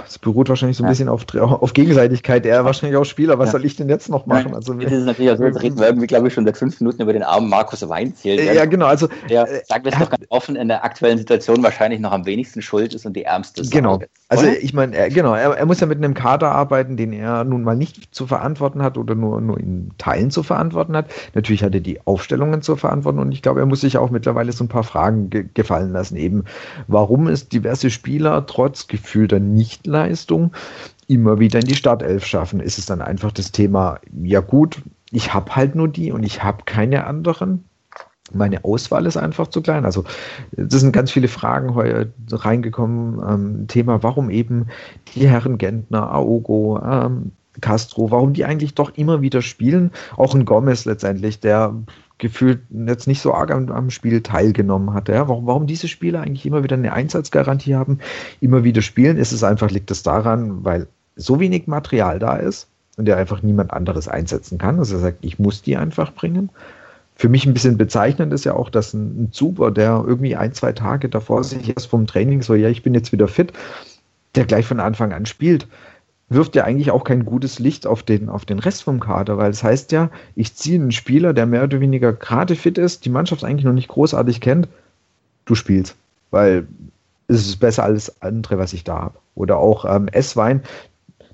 es 0.07 0.19
beruht 0.19 0.49
wahrscheinlich 0.51 0.77
so 0.77 0.85
ein 0.85 0.87
ja. 0.87 0.91
bisschen 0.91 1.09
auf, 1.09 1.25
auf 1.35 1.73
Gegenseitigkeit. 1.73 2.45
Er 2.45 2.65
wahrscheinlich 2.65 2.97
auch 2.99 3.05
Spieler. 3.05 3.39
Was 3.39 3.49
ja. 3.49 3.53
soll 3.53 3.65
ich 3.65 3.77
denn 3.77 3.89
jetzt 3.89 4.11
noch 4.11 4.27
machen? 4.27 4.55
Also, 4.55 4.75
das 4.75 4.93
ist 4.93 5.05
natürlich 5.05 5.33
auch 5.33 5.39
so, 5.39 5.45
jetzt 5.45 5.63
reden 5.63 5.79
wir 5.79 5.87
irgendwie, 5.87 6.07
glaube 6.07 6.29
ich, 6.29 6.35
schon 6.35 6.45
seit 6.45 6.59
fünf 6.59 6.79
Minuten 6.81 7.01
über 7.03 7.13
den 7.13 7.23
armen 7.23 7.49
Markus 7.49 7.89
Weinziel. 7.89 8.39
Ja, 8.39 8.53
ja, 8.53 8.65
genau. 8.67 8.87
Also, 8.87 9.09
der, 9.31 9.51
äh, 9.51 9.63
sagen 9.65 9.85
wir 9.85 9.93
es 9.93 9.99
doch 9.99 10.11
ganz 10.11 10.25
offen, 10.29 10.57
in 10.57 10.69
der 10.69 10.85
aktuellen 10.85 11.17
Situation 11.17 11.63
wahrscheinlich 11.63 12.01
noch 12.01 12.13
am 12.13 12.27
wenigsten 12.27 12.61
schuld 12.61 12.95
ist 12.95 13.07
und 13.07 13.15
die 13.15 13.23
ärmste 13.23 13.65
Sorge. 13.65 13.77
Genau. 13.77 14.01
Also, 14.29 14.47
ich 14.47 14.75
meine, 14.75 14.95
er, 14.95 15.09
genau, 15.09 15.35
er, 15.35 15.57
er, 15.57 15.67
muss 15.67 15.81
ja 15.81 15.87
mit 15.87 15.99
einem 15.99 16.15
Kader 16.15 16.53
arbeiten, 16.53 16.99
den 16.99 17.13
er 17.13 17.45
nun 17.45 17.63
mal 17.63 17.77
nicht 17.77 18.15
zu 18.15 18.27
verantworten 18.27 18.83
hat 18.83 18.99
oder 18.99 19.15
nur, 19.15 19.41
nur 19.41 19.59
in 19.59 19.93
Teilen 19.97 20.31
zu 20.31 20.43
verantworten 20.43 20.95
hat. 20.95 21.07
Natürlich 21.35 21.65
hat 21.65 21.75
er 21.75 21.81
die 21.81 22.07
Aufstellungen 22.07 22.61
zu 22.61 22.77
verantworten 22.77 23.19
und 23.19 23.33
ich 23.33 23.41
glaube, 23.41 23.61
er 23.61 23.67
muss 23.67 23.81
sich 23.81 23.97
auch 23.97 24.11
mittlerweile 24.11 24.53
so 24.53 24.65
ein 24.65 24.69
paar 24.69 24.85
Fragen 24.85 25.31
ge 25.31 25.47
gefallen 25.55 25.93
lassen. 25.93 26.17
Eben, 26.17 26.45
warum 26.89 27.27
es 27.27 27.49
diverse 27.49 27.91
Spieler 27.91 28.47
trotz 28.47 28.87
gefühlter 28.87 29.39
Nichtleistung 29.63 30.43
Leistung 30.51 30.53
immer 31.09 31.39
wieder 31.39 31.61
in 31.61 31.67
die 31.67 31.75
Startelf 31.75 32.25
schaffen. 32.25 32.61
Ist 32.61 32.79
es 32.79 32.87
dann 32.87 33.03
einfach 33.03 33.33
das 33.33 33.53
Thema, 33.53 33.99
ja 34.23 34.41
gut, 34.41 34.83
ich 35.11 35.35
habe 35.35 35.55
halt 35.55 35.75
nur 35.75 35.89
die 35.89 36.11
und 36.11 36.23
ich 36.23 36.43
habe 36.43 36.65
keine 36.65 37.07
anderen. 37.07 37.65
Meine 38.33 38.65
Auswahl 38.65 39.05
ist 39.05 39.19
einfach 39.19 39.49
zu 39.49 39.61
klein. 39.61 39.85
Also, 39.85 40.05
das 40.53 40.81
sind 40.81 40.93
ganz 40.93 41.11
viele 41.11 41.29
Fragen 41.29 41.75
heute 41.75 42.13
reingekommen. 42.31 43.21
Ähm, 43.29 43.67
Thema, 43.69 44.03
warum 44.03 44.31
eben 44.31 44.69
die 45.15 45.29
Herren 45.29 45.59
Gentner, 45.59 46.11
Aogo, 46.11 46.81
ähm, 46.83 47.33
Castro, 47.61 48.11
warum 48.11 48.33
die 48.33 48.47
eigentlich 48.47 48.75
doch 48.75 48.97
immer 48.97 49.21
wieder 49.21 49.43
spielen. 49.43 49.91
Auch 50.17 50.35
ein 50.35 50.47
Gomez 50.47 50.87
letztendlich, 50.87 51.41
der 51.41 51.75
gefühlt 52.23 52.61
jetzt 52.71 53.09
nicht 53.09 53.21
so 53.21 53.35
arg 53.35 53.51
am, 53.51 53.69
am 53.73 53.91
Spiel 53.91 54.23
teilgenommen 54.23 54.95
hat. 54.95 55.09
Ja? 55.09 55.27
Warum, 55.27 55.45
warum 55.47 55.67
diese 55.67 55.89
Spieler 55.89 56.21
eigentlich 56.21 56.47
immer 56.47 56.63
wieder 56.63 56.77
eine 56.77 56.93
Einsatzgarantie 56.93 57.75
haben, 57.75 57.99
immer 58.41 58.63
wieder 58.63 58.81
spielen, 58.81 59.19
ist 59.19 59.33
es 59.33 59.43
einfach, 59.43 59.73
liegt 59.73 59.91
es 59.91 60.05
daran, 60.05 60.65
weil 60.65 60.87
so 61.17 61.41
wenig 61.41 61.67
Material 61.67 62.21
da 62.21 62.37
ist 62.37 62.69
und 62.97 63.07
der 63.07 63.17
einfach 63.17 63.43
niemand 63.43 63.73
anderes 63.73 64.07
einsetzen 64.07 64.57
kann. 64.57 64.79
Also 64.79 64.95
er 64.95 65.01
sagt, 65.01 65.19
ich 65.23 65.41
muss 65.41 65.63
die 65.63 65.77
einfach 65.77 66.15
bringen. 66.15 66.51
Für 67.17 67.29
mich 67.29 67.45
ein 67.45 67.55
bisschen 67.55 67.77
bezeichnend 67.77 68.33
ist 68.33 68.45
ja 68.45 68.55
auch, 68.55 68.71
dass 68.71 68.95
ein, 68.95 69.25
ein 69.25 69.33
Zuber, 69.33 69.73
der 69.73 70.05
irgendwie 70.07 70.37
ein, 70.37 70.55
zwei 70.55 70.71
Tage 70.73 71.09
davor 71.09 71.43
sich 71.43 71.71
erst 71.75 71.89
vom 71.89 72.07
Training 72.07 72.43
so, 72.43 72.55
ja, 72.55 72.69
ich 72.69 72.85
bin 72.85 72.95
jetzt 72.95 73.11
wieder 73.11 73.27
fit, 73.27 73.53
der 74.37 74.45
gleich 74.45 74.65
von 74.65 74.79
Anfang 74.79 75.13
an 75.13 75.27
spielt 75.27 75.67
wirft 76.29 76.57
ja 76.57 76.65
eigentlich 76.65 76.91
auch 76.91 77.05
kein 77.05 77.25
gutes 77.25 77.59
Licht 77.59 77.87
auf 77.87 78.03
den, 78.03 78.29
auf 78.29 78.45
den 78.45 78.59
Rest 78.59 78.83
vom 78.83 79.01
Kader, 79.01 79.39
weil 79.39 79.51
es 79.51 79.59
das 79.59 79.65
heißt 79.65 79.93
ja, 79.93 80.11
ich 80.35 80.55
ziehe 80.55 80.81
einen 80.81 80.93
Spieler, 80.93 81.33
der 81.35 81.47
mehr 81.47 81.65
oder 81.65 81.81
weniger 81.81 82.13
gerade 82.13 82.57
fit 82.57 82.79
ist, 82.79 83.05
die 83.05 83.11
Mannschaft 83.11 83.45
eigentlich 83.45 83.65
noch 83.65 83.73
nicht 83.73 83.89
großartig 83.89 84.41
kennt, 84.41 84.69
du 85.45 85.55
spielst, 85.55 85.97
weil 86.31 86.67
es 87.29 87.47
ist 87.47 87.57
besser 87.57 87.85
als 87.85 88.21
andere, 88.23 88.59
was 88.59 88.73
ich 88.73 88.85
da 88.85 88.99
habe. 88.99 89.19
Oder 89.35 89.59
auch 89.59 89.85
ähm, 89.85 90.09
S-Wein, 90.09 90.63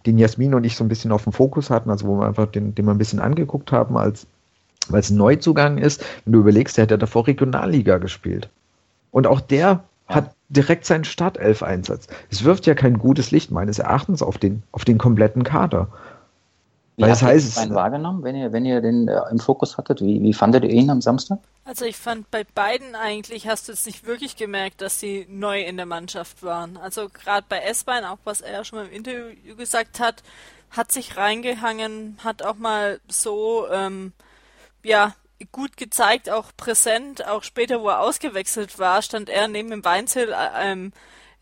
den 0.07 0.18
Jasmin 0.18 0.55
und 0.55 0.64
ich 0.64 0.77
so 0.77 0.85
ein 0.85 0.88
bisschen 0.88 1.12
auf 1.12 1.24
dem 1.24 1.33
Fokus 1.33 1.70
hatten, 1.70 1.90
also 1.90 2.07
wo 2.07 2.16
wir 2.18 2.27
einfach 2.27 2.46
den, 2.46 2.74
den 2.74 2.85
wir 2.85 2.92
ein 2.92 2.98
bisschen 2.98 3.20
angeguckt 3.20 3.72
haben, 3.72 3.96
als 3.96 4.27
weil 4.88 5.01
es 5.01 5.11
ein 5.11 5.16
Neuzugang 5.16 5.79
ist. 5.79 6.05
Wenn 6.24 6.33
du 6.33 6.40
überlegst, 6.40 6.77
der 6.77 6.83
hat 6.83 6.90
ja 6.90 6.96
davor 6.96 7.27
Regionalliga 7.27 7.98
gespielt. 7.98 8.48
Und 9.11 9.27
auch 9.27 9.40
der 9.40 9.85
hat 10.07 10.35
direkt 10.48 10.84
seinen 10.84 11.04
Startelf-Einsatz. 11.04 12.06
Es 12.30 12.44
wirft 12.44 12.66
ja 12.66 12.74
kein 12.74 12.98
gutes 12.98 13.30
Licht 13.30 13.50
meines 13.50 13.78
Erachtens 13.78 14.22
auf 14.22 14.38
den, 14.38 14.62
auf 14.72 14.84
den 14.84 14.98
kompletten 14.98 15.44
Kader. 15.44 15.88
Wie 16.96 17.02
Weil 17.02 17.11
habt 17.11 17.22
das 17.22 17.28
heißt, 17.28 17.58
ihr 17.58 17.66
den 17.66 17.74
wahrgenommen, 17.74 18.24
wenn 18.24 18.34
ihr, 18.34 18.52
wenn 18.52 18.64
ihr 18.64 18.80
den 18.80 19.06
äh, 19.06 19.20
im 19.30 19.38
Fokus 19.38 19.76
hattet? 19.78 20.00
Wie, 20.00 20.20
wie 20.20 20.32
fandet 20.32 20.64
ihr 20.64 20.70
ihn 20.70 20.90
am 20.90 21.00
Samstag? 21.00 21.38
Also 21.64 21.84
ich 21.84 21.96
fand 21.96 22.30
bei 22.30 22.44
beiden 22.54 22.94
eigentlich 22.94 23.46
hast 23.46 23.68
du 23.68 23.72
jetzt 23.72 23.87
nicht 23.87 24.06
wirklich 24.06 24.37
gemerkt, 24.37 24.80
dass 24.80 24.98
sie 24.98 25.26
neu 25.30 25.62
in 25.62 25.76
der 25.76 25.87
Mannschaft 25.87 26.42
waren. 26.42 26.76
Also 26.76 27.08
gerade 27.08 27.46
bei 27.48 27.58
S-Bein, 27.58 28.04
auch 28.04 28.18
was 28.24 28.40
er 28.40 28.64
schon 28.64 28.80
mal 28.80 28.87
im 28.87 28.92
Interview 28.92 29.54
gesagt 29.56 30.00
hat, 30.00 30.22
hat 30.70 30.90
sich 30.90 31.16
reingehangen, 31.16 32.16
hat 32.24 32.42
auch 32.42 32.56
mal 32.56 33.00
so 33.06 33.66
ähm, 33.70 34.12
ja 34.82 35.14
gut 35.53 35.77
gezeigt, 35.77 36.31
auch 36.31 36.51
präsent, 36.57 37.27
auch 37.27 37.42
später, 37.42 37.81
wo 37.81 37.88
er 37.88 38.01
ausgewechselt 38.01 38.79
war, 38.79 39.03
stand 39.03 39.29
er 39.29 39.48
neben 39.48 39.70
dem 39.70 39.85
Weinzel 39.85 40.33
äh, 40.33 40.72
ähm, 40.72 40.92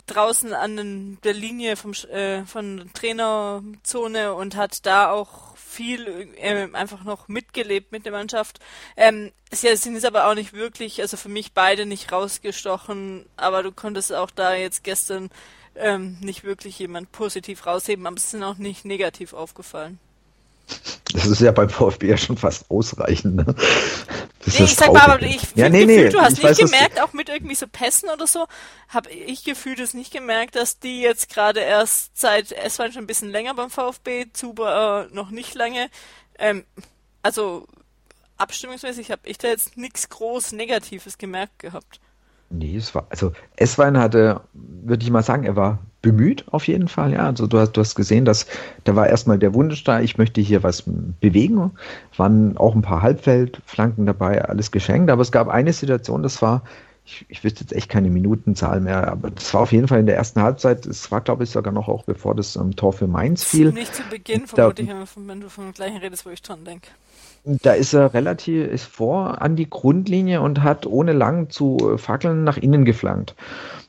draußen 0.07 0.53
an 0.53 1.19
der 1.25 1.35
Linie 1.35 1.77
vom, 1.77 1.93
äh, 2.11 2.45
von 2.45 2.91
Trainerzone 2.95 4.35
und 4.35 4.57
hat 4.57 4.87
da 4.87 5.11
auch 5.11 5.57
viel 5.57 6.31
äh, 6.37 6.69
einfach 6.73 7.05
noch 7.05 7.29
mitgelebt 7.29 7.93
mit 7.93 8.05
der 8.05 8.13
Mannschaft. 8.13 8.61
Ähm, 8.97 9.33
sie 9.51 9.75
sind 9.77 9.95
jetzt 9.95 10.07
aber 10.07 10.29
auch 10.29 10.35
nicht 10.35 10.53
wirklich, 10.53 11.01
also 11.01 11.17
für 11.17 11.29
mich 11.29 11.53
beide 11.53 11.87
nicht 11.87 12.13
rausgestochen, 12.13 13.27
aber 13.37 13.63
du 13.63 13.73
konntest 13.73 14.13
auch 14.13 14.31
da 14.31 14.55
jetzt 14.55 14.85
gestern 14.85 15.31
ähm, 15.75 16.17
nicht 16.21 16.45
wirklich 16.45 16.79
jemand 16.79 17.13
positiv 17.13 17.67
rausheben, 17.67 18.07
aber 18.07 18.17
es 18.17 18.31
sind 18.31 18.43
auch 18.43 18.57
nicht 18.57 18.85
negativ 18.85 19.33
aufgefallen. 19.33 19.99
Das 21.13 21.27
ist 21.27 21.41
ja 21.41 21.53
beim 21.53 21.71
VfB 21.71 22.09
ja 22.09 22.17
schon 22.17 22.37
fast 22.37 22.71
ausreichend. 22.71 23.37
Ne? 23.37 23.55
Nee, 24.47 24.65
ich 24.65 24.75
sag 24.77 24.93
mal, 24.93 25.03
aber 25.03 25.23
ich 25.23 25.43
ja, 25.55 25.69
nee, 25.69 25.87
Gefühl, 25.87 26.05
nee, 26.05 26.09
du 26.11 26.21
hast 26.21 26.33
nicht 26.33 26.45
weiß, 26.45 26.59
gemerkt, 26.59 27.01
auch 27.01 27.13
mit 27.13 27.29
irgendwie 27.29 27.55
so 27.55 27.67
Pässen 27.67 28.09
oder 28.11 28.27
so, 28.27 28.47
habe 28.89 29.11
ich 29.11 29.45
gefühlt 29.45 29.81
es 29.81 29.93
nicht 29.93 30.13
gemerkt, 30.13 30.55
dass 30.55 30.79
die 30.79 31.01
jetzt 31.01 31.31
gerade 31.33 31.61
erst 31.61 32.17
seit, 32.17 32.53
es 32.53 32.79
war 32.79 32.91
schon 32.93 33.05
ein 33.05 33.07
bisschen 33.09 33.31
länger 33.31 33.55
beim 33.55 33.71
VfB, 33.71 34.27
Zuber 34.33 35.09
äh, 35.11 35.15
noch 35.15 35.31
nicht 35.31 35.55
lange. 35.55 35.91
Ähm, 36.39 36.65
also 37.23 37.67
abstimmungsmäßig 38.37 39.11
habe 39.11 39.23
ich 39.25 39.39
da 39.39 39.49
jetzt 39.49 39.77
nichts 39.77 40.09
groß 40.09 40.53
Negatives 40.53 41.19
gemerkt 41.19 41.59
gehabt. 41.59 42.01
Nee, 42.51 42.77
es 42.77 42.95
war, 42.95 43.07
also 43.11 43.33
Esswein 43.57 43.99
hatte, 43.99 44.41
würde 44.53 45.05
ich 45.05 45.11
mal 45.11 45.23
sagen, 45.23 45.45
er 45.45 45.57
war 45.57 45.79
bemüht 46.07 46.45
auf 46.53 46.69
jeden 46.69 46.87
Fall, 46.87 47.13
ja. 47.13 47.27
Also 47.27 47.49
du 47.49 47.59
hast, 47.59 47.73
du 47.73 47.81
hast 47.81 47.97
gesehen, 47.97 48.25
dass 48.25 48.47
da 48.85 48.95
war 48.95 49.09
erstmal 49.09 49.39
der 49.39 49.55
Wunsch 49.55 49.83
da, 49.83 50.01
ich 50.01 50.19
möchte 50.19 50.41
hier 50.41 50.63
was 50.63 50.85
bewegen. 51.21 51.73
Waren 52.17 52.57
auch 52.57 52.77
ein 52.77 52.83
paar 52.83 53.03
Halbfeldflanken 53.03 54.07
dabei, 54.07 54.45
alles 54.45 54.71
geschenkt. 54.71 55.11
Aber 55.11 55.23
es 55.23 55.33
gab 55.33 55.49
eine 55.49 55.73
Situation, 55.73 56.23
das 56.23 56.41
war, 56.43 56.63
ich, 57.05 57.27
ich 57.29 57.43
wüsste 57.43 57.63
jetzt 57.63 57.73
echt 57.73 57.89
keine 57.89 58.11
Minutenzahl 58.11 58.81
mehr, 58.81 59.11
aber 59.11 59.31
das 59.33 59.53
war 59.53 59.63
auf 59.63 59.73
jeden 59.73 59.89
Fall 59.89 59.99
in 59.99 60.07
der 60.07 60.17
ersten 60.17 60.41
Halbzeit, 60.43 60.87
es 60.87 61.11
war 61.11 61.21
glaube 61.21 61.43
ich 61.43 61.51
sogar 61.51 61.73
noch 61.73 61.89
auch 61.89 62.05
bevor 62.05 62.37
das 62.37 62.57
um, 62.57 62.77
Tor 62.77 62.93
für 62.93 63.09
Mainz 63.09 63.43
fiel. 63.43 63.73
Nicht 63.73 63.95
zu 63.95 64.03
Beginn, 64.09 64.47
vermutlich, 64.47 64.89
wenn 65.17 65.41
du 65.41 65.49
vom 65.49 65.73
gleichen 65.73 65.97
redest, 65.97 66.25
wo 66.25 66.31
ich 66.31 66.43
dran 66.43 66.65
denke. 66.65 66.89
Da 67.49 67.75
ist 67.75 67.93
er 67.93 68.13
relativ 68.13 68.67
ist 68.67 68.87
vor 68.87 69.41
an 69.41 69.55
die 69.55 69.71
Grundlinie 69.71 70.41
und 70.41 70.65
hat 70.65 70.85
ohne 70.85 71.13
lang 71.13 71.49
zu 71.49 71.77
äh, 71.95 71.97
fackeln 71.97 72.43
nach 72.43 72.57
innen 72.57 72.85
geflankt. 72.85 73.37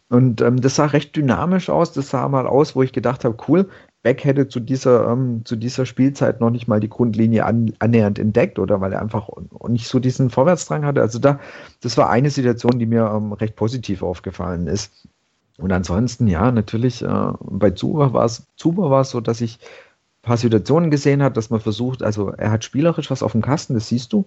Und 0.09 0.41
ähm, 0.41 0.61
das 0.61 0.75
sah 0.75 0.85
recht 0.85 1.15
dynamisch 1.15 1.69
aus. 1.69 1.91
Das 1.91 2.11
sah 2.11 2.27
mal 2.29 2.45
aus, 2.45 2.75
wo 2.75 2.83
ich 2.83 2.93
gedacht 2.93 3.25
habe, 3.25 3.35
cool, 3.47 3.67
Beck 4.03 4.23
hätte 4.23 4.47
zu 4.47 4.59
dieser, 4.59 5.09
ähm, 5.09 5.41
zu 5.43 5.55
dieser 5.55 5.87
Spielzeit 5.87 6.39
noch 6.39 6.51
nicht 6.51 6.67
mal 6.67 6.79
die 6.79 6.87
Grundlinie 6.87 7.45
an, 7.45 7.73
annähernd 7.79 8.19
entdeckt 8.19 8.59
oder 8.59 8.79
weil 8.79 8.93
er 8.93 9.01
einfach 9.01 9.27
nicht 9.67 9.87
so 9.87 9.99
diesen 9.99 10.29
Vorwärtsdrang 10.29 10.85
hatte. 10.85 11.01
Also 11.01 11.17
da, 11.17 11.39
das 11.81 11.97
war 11.97 12.11
eine 12.11 12.29
Situation, 12.29 12.77
die 12.77 12.85
mir 12.85 13.11
ähm, 13.11 13.33
recht 13.33 13.55
positiv 13.55 14.03
aufgefallen 14.03 14.67
ist. 14.67 15.07
Und 15.57 15.71
ansonsten, 15.71 16.27
ja, 16.27 16.51
natürlich, 16.51 17.01
äh, 17.03 17.31
bei 17.41 17.71
Zuba 17.71 18.13
war 18.13 18.25
es, 18.25 18.45
Zuba 18.55 18.91
war 18.91 19.01
es 19.01 19.09
so, 19.09 19.19
dass 19.19 19.41
ich 19.41 19.59
paar 20.27 20.37
Situationen 20.37 20.91
gesehen 20.91 21.23
hat, 21.23 21.37
dass 21.37 21.49
man 21.49 21.59
versucht, 21.59 22.03
also 22.03 22.31
er 22.31 22.51
hat 22.51 22.63
spielerisch 22.63 23.09
was 23.09 23.23
auf 23.23 23.31
dem 23.31 23.41
Kasten, 23.41 23.73
das 23.73 23.87
siehst 23.87 24.13
du 24.13 24.25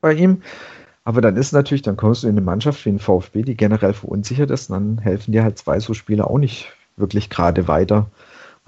bei 0.00 0.12
ihm. 0.12 0.42
Aber 1.04 1.22
dann 1.22 1.36
ist 1.36 1.52
natürlich, 1.52 1.82
dann 1.82 1.96
kommst 1.96 2.22
du 2.22 2.26
in 2.26 2.34
eine 2.34 2.42
Mannschaft 2.42 2.84
wie 2.84 2.90
ein 2.90 2.98
VfB, 2.98 3.42
die 3.42 3.56
generell 3.56 3.94
verunsichert 3.94 4.50
ist, 4.50 4.70
dann 4.70 4.98
helfen 4.98 5.32
dir 5.32 5.42
halt 5.42 5.58
zwei 5.58 5.80
so 5.80 5.94
Spieler 5.94 6.30
auch 6.30 6.38
nicht 6.38 6.70
wirklich 6.96 7.30
gerade 7.30 7.66
weiter, 7.66 8.10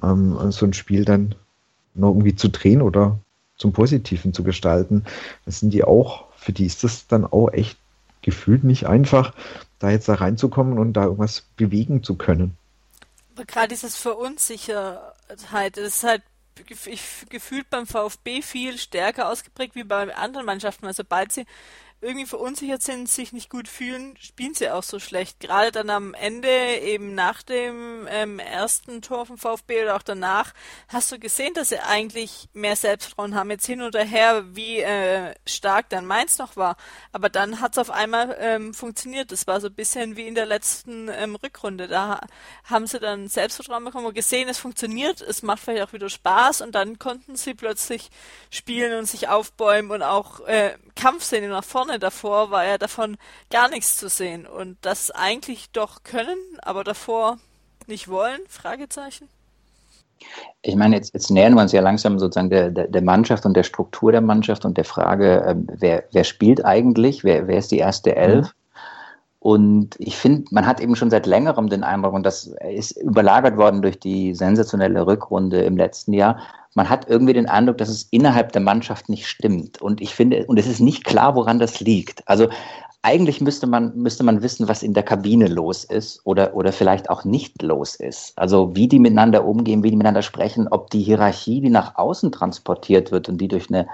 ähm, 0.02 0.50
so 0.50 0.64
ein 0.64 0.72
Spiel 0.72 1.04
dann 1.04 1.34
noch 1.94 2.08
irgendwie 2.08 2.34
zu 2.34 2.48
drehen 2.48 2.80
oder 2.80 3.18
zum 3.58 3.72
Positiven 3.72 4.32
zu 4.32 4.42
gestalten. 4.42 5.04
Das 5.44 5.60
sind 5.60 5.74
die 5.74 5.84
auch, 5.84 6.24
für 6.36 6.52
die 6.52 6.64
ist 6.64 6.82
das 6.82 7.06
dann 7.06 7.26
auch 7.26 7.52
echt 7.52 7.78
gefühlt 8.22 8.64
nicht 8.64 8.86
einfach, 8.86 9.34
da 9.78 9.90
jetzt 9.90 10.08
da 10.08 10.14
reinzukommen 10.14 10.78
und 10.78 10.94
da 10.94 11.04
irgendwas 11.04 11.44
bewegen 11.56 12.02
zu 12.02 12.14
können. 12.14 12.56
Aber 13.34 13.44
gerade 13.44 13.68
dieses 13.68 13.96
Verunsicherheit, 13.96 15.76
das 15.76 15.84
ist 15.84 16.04
halt 16.04 16.22
gefühlt 16.64 17.70
beim 17.70 17.86
VfB 17.86 18.42
viel 18.42 18.78
stärker 18.78 19.28
ausgeprägt 19.28 19.74
wie 19.74 19.84
bei 19.84 20.14
anderen 20.14 20.46
Mannschaften. 20.46 20.86
Also 20.86 21.02
sobald 21.02 21.32
sie 21.32 21.46
irgendwie 22.02 22.26
verunsichert 22.26 22.82
sind, 22.82 23.10
sich 23.10 23.32
nicht 23.32 23.50
gut 23.50 23.68
fühlen, 23.68 24.16
spielen 24.18 24.54
sie 24.54 24.70
auch 24.70 24.82
so 24.82 24.98
schlecht. 24.98 25.38
Gerade 25.38 25.70
dann 25.70 25.90
am 25.90 26.14
Ende, 26.14 26.48
eben 26.80 27.14
nach 27.14 27.42
dem 27.42 28.08
ähm, 28.10 28.38
ersten 28.38 29.02
Tor 29.02 29.26
vom 29.26 29.36
VfB 29.36 29.82
oder 29.82 29.96
auch 29.96 30.02
danach, 30.02 30.54
hast 30.88 31.12
du 31.12 31.18
gesehen, 31.18 31.52
dass 31.52 31.68
sie 31.68 31.78
eigentlich 31.78 32.48
mehr 32.54 32.74
Selbstvertrauen 32.74 33.34
haben. 33.34 33.50
Jetzt 33.50 33.66
hin 33.66 33.82
oder 33.82 34.02
her, 34.02 34.44
wie 34.54 34.78
äh, 34.78 35.34
stark 35.46 35.90
dann 35.90 36.06
Mainz 36.06 36.38
noch 36.38 36.56
war. 36.56 36.76
Aber 37.12 37.28
dann 37.28 37.60
hat 37.60 37.72
es 37.72 37.78
auf 37.78 37.90
einmal 37.90 38.34
ähm, 38.40 38.72
funktioniert. 38.72 39.30
Das 39.30 39.46
war 39.46 39.60
so 39.60 39.66
ein 39.66 39.74
bisschen 39.74 40.16
wie 40.16 40.26
in 40.26 40.34
der 40.34 40.46
letzten 40.46 41.08
ähm, 41.08 41.36
Rückrunde. 41.36 41.86
Da 41.86 42.22
haben 42.64 42.86
sie 42.86 42.98
dann 42.98 43.28
Selbstvertrauen 43.28 43.84
bekommen 43.84 44.06
und 44.06 44.14
gesehen, 44.14 44.48
es 44.48 44.58
funktioniert, 44.58 45.20
es 45.20 45.42
macht 45.42 45.60
vielleicht 45.60 45.82
auch 45.82 45.92
wieder 45.92 46.08
Spaß 46.08 46.62
und 46.62 46.74
dann 46.74 46.98
konnten 46.98 47.36
sie 47.36 47.52
plötzlich 47.52 48.10
spielen 48.48 48.98
und 48.98 49.04
sich 49.04 49.28
aufbäumen 49.28 49.90
und 49.90 50.02
auch 50.02 50.40
äh, 50.46 50.78
Kampfszene 50.94 51.48
nach 51.48 51.64
vorne 51.64 51.89
davor 51.98 52.50
war 52.50 52.64
ja 52.64 52.78
davon 52.78 53.16
gar 53.50 53.68
nichts 53.68 53.96
zu 53.96 54.08
sehen 54.08 54.46
und 54.46 54.76
das 54.82 55.10
eigentlich 55.10 55.70
doch 55.70 56.02
können, 56.02 56.38
aber 56.62 56.84
davor 56.84 57.38
nicht 57.86 58.08
wollen? 58.08 58.40
Fragezeichen. 58.48 59.28
Ich 60.62 60.76
meine, 60.76 60.96
jetzt, 60.96 61.14
jetzt 61.14 61.30
nähern 61.30 61.54
wir 61.54 61.62
uns 61.62 61.72
ja 61.72 61.80
langsam 61.80 62.18
sozusagen 62.18 62.50
der, 62.50 62.70
der, 62.70 62.88
der, 62.88 63.02
Mannschaft 63.02 63.46
und 63.46 63.54
der 63.54 63.62
Struktur 63.62 64.12
der 64.12 64.20
Mannschaft 64.20 64.64
und 64.64 64.76
der 64.76 64.84
Frage, 64.84 65.42
äh, 65.42 65.54
wer, 65.56 66.04
wer 66.12 66.24
spielt 66.24 66.64
eigentlich, 66.64 67.24
wer, 67.24 67.48
wer 67.48 67.58
ist 67.58 67.70
die 67.70 67.78
erste 67.78 68.16
Elf? 68.16 68.46
Mhm. 68.46 68.59
Und 69.40 69.96
ich 69.98 70.16
finde, 70.16 70.44
man 70.50 70.66
hat 70.66 70.80
eben 70.80 70.94
schon 70.94 71.10
seit 71.10 71.26
längerem 71.26 71.70
den 71.70 71.82
Eindruck, 71.82 72.12
und 72.12 72.24
das 72.24 72.54
ist 72.72 72.92
überlagert 72.92 73.56
worden 73.56 73.80
durch 73.80 73.98
die 73.98 74.34
sensationelle 74.34 75.06
Rückrunde 75.06 75.62
im 75.62 75.78
letzten 75.78 76.12
Jahr, 76.12 76.38
man 76.74 76.88
hat 76.88 77.08
irgendwie 77.08 77.32
den 77.32 77.48
Eindruck, 77.48 77.78
dass 77.78 77.88
es 77.88 78.06
innerhalb 78.10 78.52
der 78.52 78.60
Mannschaft 78.60 79.08
nicht 79.08 79.26
stimmt. 79.26 79.80
Und 79.80 80.00
ich 80.00 80.14
finde, 80.14 80.44
und 80.46 80.58
es 80.58 80.66
ist 80.66 80.80
nicht 80.80 81.04
klar, 81.04 81.34
woran 81.34 81.58
das 81.58 81.80
liegt. 81.80 82.26
Also 82.28 82.48
eigentlich 83.02 83.40
müsste 83.40 83.66
man, 83.66 83.96
müsste 83.96 84.24
man 84.24 84.42
wissen, 84.42 84.68
was 84.68 84.82
in 84.82 84.92
der 84.92 85.02
Kabine 85.02 85.48
los 85.48 85.84
ist 85.84 86.20
oder, 86.24 86.54
oder 86.54 86.72
vielleicht 86.72 87.08
auch 87.08 87.24
nicht 87.24 87.62
los 87.62 87.94
ist. 87.94 88.36
Also 88.36 88.76
wie 88.76 88.88
die 88.88 88.98
miteinander 88.98 89.44
umgehen, 89.46 89.82
wie 89.82 89.90
die 89.90 89.96
miteinander 89.96 90.22
sprechen, 90.22 90.68
ob 90.68 90.90
die 90.90 91.02
Hierarchie, 91.02 91.62
die 91.62 91.70
nach 91.70 91.96
außen 91.96 92.30
transportiert 92.30 93.10
wird 93.10 93.28
und 93.28 93.38
die 93.38 93.48
durch 93.48 93.70
eine 93.70 93.86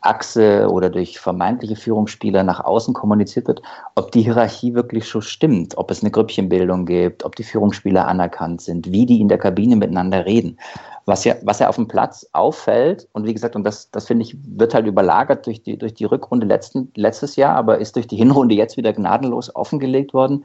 Achse 0.00 0.68
oder 0.68 0.90
durch 0.90 1.18
vermeintliche 1.18 1.76
Führungsspieler 1.76 2.42
nach 2.42 2.60
außen 2.60 2.92
kommuniziert 2.92 3.46
wird, 3.46 3.62
ob 3.94 4.10
die 4.12 4.22
Hierarchie 4.22 4.74
wirklich 4.74 5.06
so 5.06 5.20
stimmt, 5.20 5.78
ob 5.78 5.90
es 5.90 6.02
eine 6.02 6.10
Grüppchenbildung 6.10 6.86
gibt, 6.86 7.24
ob 7.24 7.36
die 7.36 7.44
Führungsspieler 7.44 8.06
anerkannt 8.06 8.60
sind, 8.60 8.90
wie 8.90 9.06
die 9.06 9.20
in 9.20 9.28
der 9.28 9.38
Kabine 9.38 9.76
miteinander 9.76 10.26
reden. 10.26 10.58
Was 11.04 11.24
ja, 11.24 11.34
was 11.42 11.58
ja 11.58 11.68
auf 11.68 11.76
dem 11.76 11.88
Platz 11.88 12.26
auffällt, 12.32 13.08
und 13.12 13.26
wie 13.26 13.32
gesagt, 13.32 13.56
und 13.56 13.64
das, 13.64 13.90
das 13.90 14.06
finde 14.06 14.24
ich, 14.24 14.36
wird 14.44 14.72
halt 14.72 14.86
überlagert 14.86 15.46
durch 15.46 15.62
die, 15.62 15.76
durch 15.76 15.94
die 15.94 16.04
Rückrunde 16.04 16.46
letzten, 16.46 16.92
letztes 16.94 17.34
Jahr, 17.36 17.56
aber 17.56 17.78
ist 17.78 17.96
durch 17.96 18.06
die 18.06 18.16
Hinrunde 18.16 18.54
jetzt 18.54 18.76
wieder 18.76 18.92
gnadenlos 18.92 19.54
offengelegt 19.54 20.14
worden. 20.14 20.44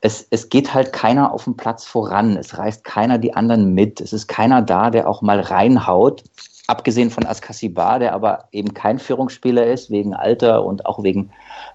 Es, 0.00 0.26
es 0.30 0.48
geht 0.48 0.74
halt 0.74 0.92
keiner 0.92 1.32
auf 1.32 1.44
dem 1.44 1.56
Platz 1.56 1.84
voran. 1.84 2.36
Es 2.36 2.58
reißt 2.58 2.84
keiner 2.84 3.18
die 3.18 3.34
anderen 3.34 3.72
mit. 3.72 4.00
Es 4.00 4.12
ist 4.12 4.26
keiner 4.26 4.60
da, 4.60 4.90
der 4.90 5.08
auch 5.08 5.22
mal 5.22 5.40
reinhaut. 5.40 6.24
Abgesehen 6.66 7.10
von 7.10 7.24
Askasibar, 7.24 7.98
der 7.98 8.14
aber 8.14 8.48
eben 8.52 8.74
kein 8.74 8.98
Führungsspieler 8.98 9.66
ist, 9.66 9.90
wegen 9.90 10.12
Alter 10.14 10.64
und 10.64 10.86
auch 10.86 11.02
wegen, 11.02 11.30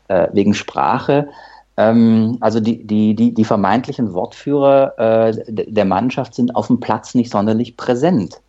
äh, 0.10 0.28
wegen 0.34 0.54
Sprache. 0.54 1.30
Ähm, 1.80 2.38
also 2.42 2.60
die, 2.60 2.86
die, 2.86 3.16
die, 3.16 3.34
die 3.34 3.46
vermeintlichen 3.46 4.14
Wortführer 4.14 5.00
äh, 5.00 5.44
der 5.48 5.86
Mannschaft 5.86 6.36
sind 6.36 6.54
auf 6.54 6.68
dem 6.68 6.82
Platz 6.82 7.16
nicht 7.16 7.32
sonderlich 7.32 7.78
präsent. 7.78 8.42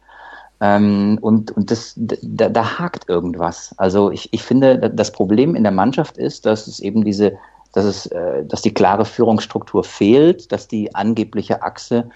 Ähm, 0.61 1.17
und 1.21 1.53
und 1.53 1.71
das, 1.71 1.95
da, 1.97 2.49
da 2.49 2.79
hakt 2.81 3.09
irgendwas. 3.09 3.73
Also 3.77 4.11
ich, 4.11 4.33
ich 4.33 4.43
finde, 4.43 4.91
das 4.91 5.13
Problem 5.13 5.55
in 5.55 5.63
der 5.63 5.73
Mannschaft 5.73 6.19
ist, 6.19 6.45
dass 6.45 6.67
es 6.67 6.81
eben 6.81 7.05
diese, 7.05 7.35
dass 7.73 7.85
es, 7.85 8.07
äh, 8.07 8.45
dass 8.45 8.63
die 8.63 8.75
klare 8.75 9.05
Führungsstruktur 9.05 9.85
fehlt, 9.85 10.51
dass 10.51 10.67
die 10.67 10.93
angebliche 10.97 11.63
Achse 11.63 12.11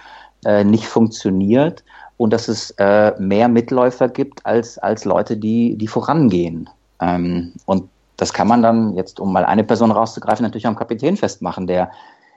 äh, 0.44 0.64
nicht 0.64 0.86
funktioniert 0.86 1.84
und 2.16 2.32
dass 2.32 2.48
es 2.48 2.72
äh, 2.78 3.12
mehr 3.20 3.48
Mitläufer 3.48 4.08
gibt 4.08 4.44
als, 4.44 4.78
als 4.78 5.04
Leute, 5.04 5.36
die, 5.36 5.76
die 5.76 5.88
vorangehen. 5.88 6.68
Ähm, 7.00 7.52
und 7.66 7.88
das 8.16 8.32
kann 8.32 8.48
man 8.48 8.62
dann 8.62 8.94
jetzt, 8.96 9.20
um 9.20 9.32
mal 9.32 9.44
eine 9.44 9.64
Person 9.64 9.90
rauszugreifen, 9.90 10.44
natürlich 10.44 10.66
am 10.66 10.76
Kapitän 10.76 11.16
festmachen, 11.16 11.66
der 11.66 11.90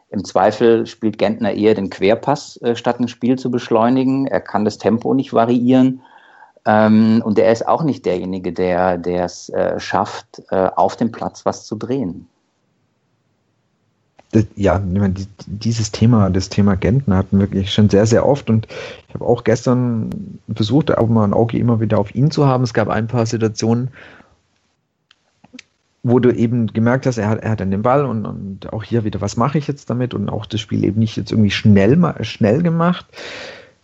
im 0.09 0.23
Zweifel 0.23 0.85
spielt 0.85 1.17
Gentner 1.17 1.51
eher 1.51 1.73
den 1.73 1.89
Querpass, 1.89 2.57
äh, 2.61 2.75
statt 2.75 2.99
ein 2.99 3.09
Spiel 3.09 3.37
zu 3.37 3.51
beschleunigen. 3.51 4.25
Er 4.25 4.39
kann 4.39 4.65
das 4.65 4.77
Tempo 4.77 5.13
nicht 5.13 5.33
variieren. 5.33 6.01
Ähm, 6.65 7.21
und 7.25 7.37
er 7.39 7.51
ist 7.51 7.67
auch 7.67 7.83
nicht 7.83 8.05
derjenige, 8.05 8.53
der 8.53 9.01
es 9.03 9.49
äh, 9.49 9.79
schafft, 9.79 10.43
äh, 10.49 10.69
auf 10.75 10.95
dem 10.95 11.11
Platz 11.11 11.45
was 11.45 11.65
zu 11.65 11.75
drehen. 11.75 12.27
Ja, 14.55 14.81
dieses 15.45 15.91
Thema, 15.91 16.29
das 16.29 16.49
Thema 16.49 16.75
Gentner 16.75 17.17
hatten 17.17 17.39
wir 17.39 17.49
wirklich 17.49 17.73
schon 17.73 17.89
sehr, 17.89 18.05
sehr 18.05 18.25
oft 18.25 18.49
und 18.49 18.67
ich 19.07 19.13
habe 19.13 19.25
auch 19.25 19.45
gestern 19.45 20.39
versucht, 20.53 20.95
auch 20.95 21.07
mal 21.07 21.23
ein 21.23 21.33
Auge 21.33 21.57
immer 21.57 21.79
wieder 21.79 21.97
auf 21.97 22.13
ihn 22.13 22.29
zu 22.29 22.45
haben. 22.45 22.63
Es 22.65 22.73
gab 22.73 22.89
ein 22.89 23.07
paar 23.07 23.25
Situationen, 23.25 23.89
wo 26.09 26.19
du 26.19 26.33
eben 26.33 26.67
gemerkt 26.67 27.05
hast, 27.05 27.17
er 27.17 27.29
hat, 27.29 27.39
er 27.43 27.51
hat 27.51 27.59
dann 27.59 27.71
den 27.71 27.81
Ball 27.81 28.05
und, 28.05 28.25
und 28.25 28.73
auch 28.73 28.83
hier 28.83 29.03
wieder, 29.03 29.21
was 29.21 29.37
mache 29.37 29.57
ich 29.57 29.67
jetzt 29.67 29.89
damit 29.89 30.13
und 30.13 30.29
auch 30.29 30.45
das 30.45 30.61
Spiel 30.61 30.83
eben 30.83 30.99
nicht 30.99 31.17
jetzt 31.17 31.31
irgendwie 31.31 31.51
schnell, 31.51 31.97
schnell 32.21 32.61
gemacht. 32.63 33.05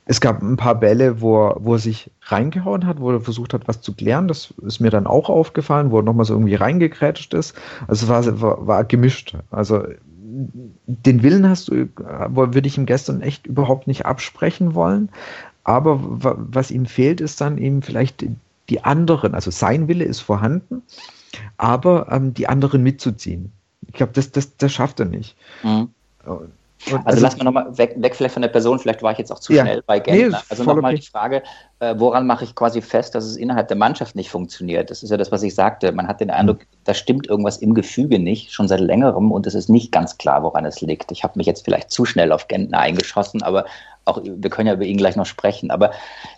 Es 0.06 0.20
gab 0.20 0.42
ein 0.42 0.58
paar 0.58 0.76
Bälle, 0.76 1.22
wo 1.22 1.48
er, 1.48 1.58
wo 1.60 1.74
er 1.74 1.80
sich 1.80 2.12
reingehauen 2.24 2.86
hat, 2.86 3.00
wo 3.00 3.12
er 3.12 3.22
versucht 3.22 3.54
hat, 3.54 3.68
was 3.68 3.82
zu 3.82 3.94
klären. 3.94 4.28
Das 4.28 4.54
ist 4.66 4.80
mir 4.80 4.90
dann 4.90 5.08
auch 5.08 5.30
aufgefallen, 5.30 5.92
wo 5.92 6.00
er 6.00 6.04
nochmal 6.04 6.26
so 6.26 6.34
irgendwie 6.34 6.56
reingekrätscht 6.56 7.34
ist. 7.34 7.56
Also 7.88 8.08
war, 8.10 8.42
war, 8.42 8.68
war 8.68 8.84
gemischt. 8.84 9.36
Also 9.50 9.84
den 10.88 11.24
Willen 11.24 11.48
hast 11.48 11.70
du, 11.70 11.88
würde 11.96 12.68
ich 12.68 12.78
ihm 12.78 12.86
gestern 12.86 13.22
echt 13.22 13.48
überhaupt 13.48 13.88
nicht 13.88 14.06
absprechen 14.06 14.76
wollen. 14.76 15.10
Aber 15.64 16.00
was 16.02 16.72
ihm 16.72 16.86
fehlt, 16.86 17.22
ist 17.22 17.40
dann 17.40 17.58
eben 17.58 17.82
vielleicht 17.82 18.26
die 18.70 18.84
anderen. 18.84 19.36
Also 19.36 19.52
sein 19.52 19.88
Wille 19.88 20.04
ist 20.04 20.20
vorhanden, 20.20 20.82
aber 21.58 22.08
ähm, 22.12 22.34
die 22.34 22.48
anderen 22.48 22.84
mitzuziehen. 22.84 23.52
Ich 23.88 23.94
glaube, 23.94 24.14
das, 24.14 24.32
das, 24.32 24.58
das 24.58 24.72
schafft 24.72 25.00
er 25.00 25.06
nicht. 25.06 25.36
Mhm. 25.64 25.90
Und, 26.26 26.54
also, 26.86 27.06
also 27.06 27.22
lass 27.22 27.38
mal 27.38 27.46
nochmal 27.46 27.78
weg, 27.78 27.96
weg 27.98 28.16
vielleicht 28.16 28.34
von 28.34 28.42
der 28.42 28.50
Person, 28.50 28.78
vielleicht 28.78 29.02
war 29.04 29.12
ich 29.14 29.18
jetzt 29.18 29.32
auch 29.32 29.40
zu 29.40 29.54
ja, 29.54 29.64
schnell 29.64 29.82
bei 29.86 30.00
Gentner. 30.00 30.38
Nee, 30.38 30.46
also 30.50 30.64
nochmal 30.64 30.96
die 30.96 31.02
Frage, 31.02 31.44
äh, 31.80 31.96
woran 31.98 32.28
mache 32.28 32.44
ich 32.44 32.56
quasi 32.56 32.82
fest, 32.82 33.16
dass 33.16 33.24
es 33.24 33.38
innerhalb 33.38 33.70
der 33.70 33.78
Mannschaft 33.78 34.16
nicht 34.16 34.30
funktioniert? 34.30 34.90
Das 34.90 35.02
ist 35.02 35.10
ja 35.10 35.18
das, 35.18 35.32
was 35.32 35.44
ich 35.44 35.56
sagte. 35.56 35.92
Man 35.92 36.08
hat 36.08 36.20
den 36.20 36.30
Eindruck, 36.30 36.60
mhm. 36.60 36.66
da 36.84 36.94
stimmt 36.94 37.28
irgendwas 37.28 37.58
im 37.58 37.74
Gefüge 37.74 38.20
nicht, 38.20 38.52
schon 38.52 38.68
seit 38.68 38.82
längerem 38.82 39.32
und 39.32 39.48
es 39.48 39.56
ist 39.56 39.70
nicht 39.70 39.92
ganz 39.92 40.18
klar, 40.18 40.44
woran 40.44 40.66
es 40.66 40.82
liegt. 40.82 41.12
Ich 41.12 41.24
habe 41.24 41.38
mich 41.38 41.48
jetzt 41.48 41.64
vielleicht 41.64 41.92
zu 41.92 42.06
schnell 42.06 42.32
auf 42.32 42.48
Gentner 42.48 42.80
eingeschossen, 42.80 43.44
aber 43.44 43.66
auch, 44.06 44.22
wir 44.24 44.50
können 44.50 44.68
ja 44.68 44.74
über 44.74 44.86
ihn 44.86 44.98
gleich 44.98 45.16
noch 45.16 45.26
sprechen, 45.26 45.72
aber 45.72 45.92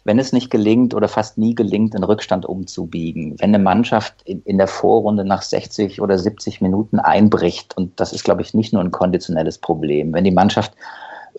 wenn 0.03 0.19
es 0.19 0.33
nicht 0.33 0.49
gelingt 0.49 0.93
oder 0.93 1.07
fast 1.07 1.37
nie 1.37 1.55
gelingt, 1.55 1.93
den 1.93 2.03
Rückstand 2.03 2.45
umzubiegen, 2.45 3.35
wenn 3.39 3.53
eine 3.53 3.63
Mannschaft 3.63 4.21
in, 4.23 4.41
in 4.43 4.57
der 4.57 4.67
Vorrunde 4.67 5.25
nach 5.25 5.41
60 5.41 6.01
oder 6.01 6.17
70 6.17 6.61
Minuten 6.61 6.99
einbricht, 6.99 7.75
und 7.77 7.99
das 7.99 8.13
ist, 8.13 8.23
glaube 8.23 8.41
ich, 8.41 8.53
nicht 8.53 8.73
nur 8.73 8.83
ein 8.83 8.91
konditionelles 8.91 9.57
Problem, 9.57 10.13
wenn 10.13 10.23
die 10.23 10.31
Mannschaft 10.31 10.73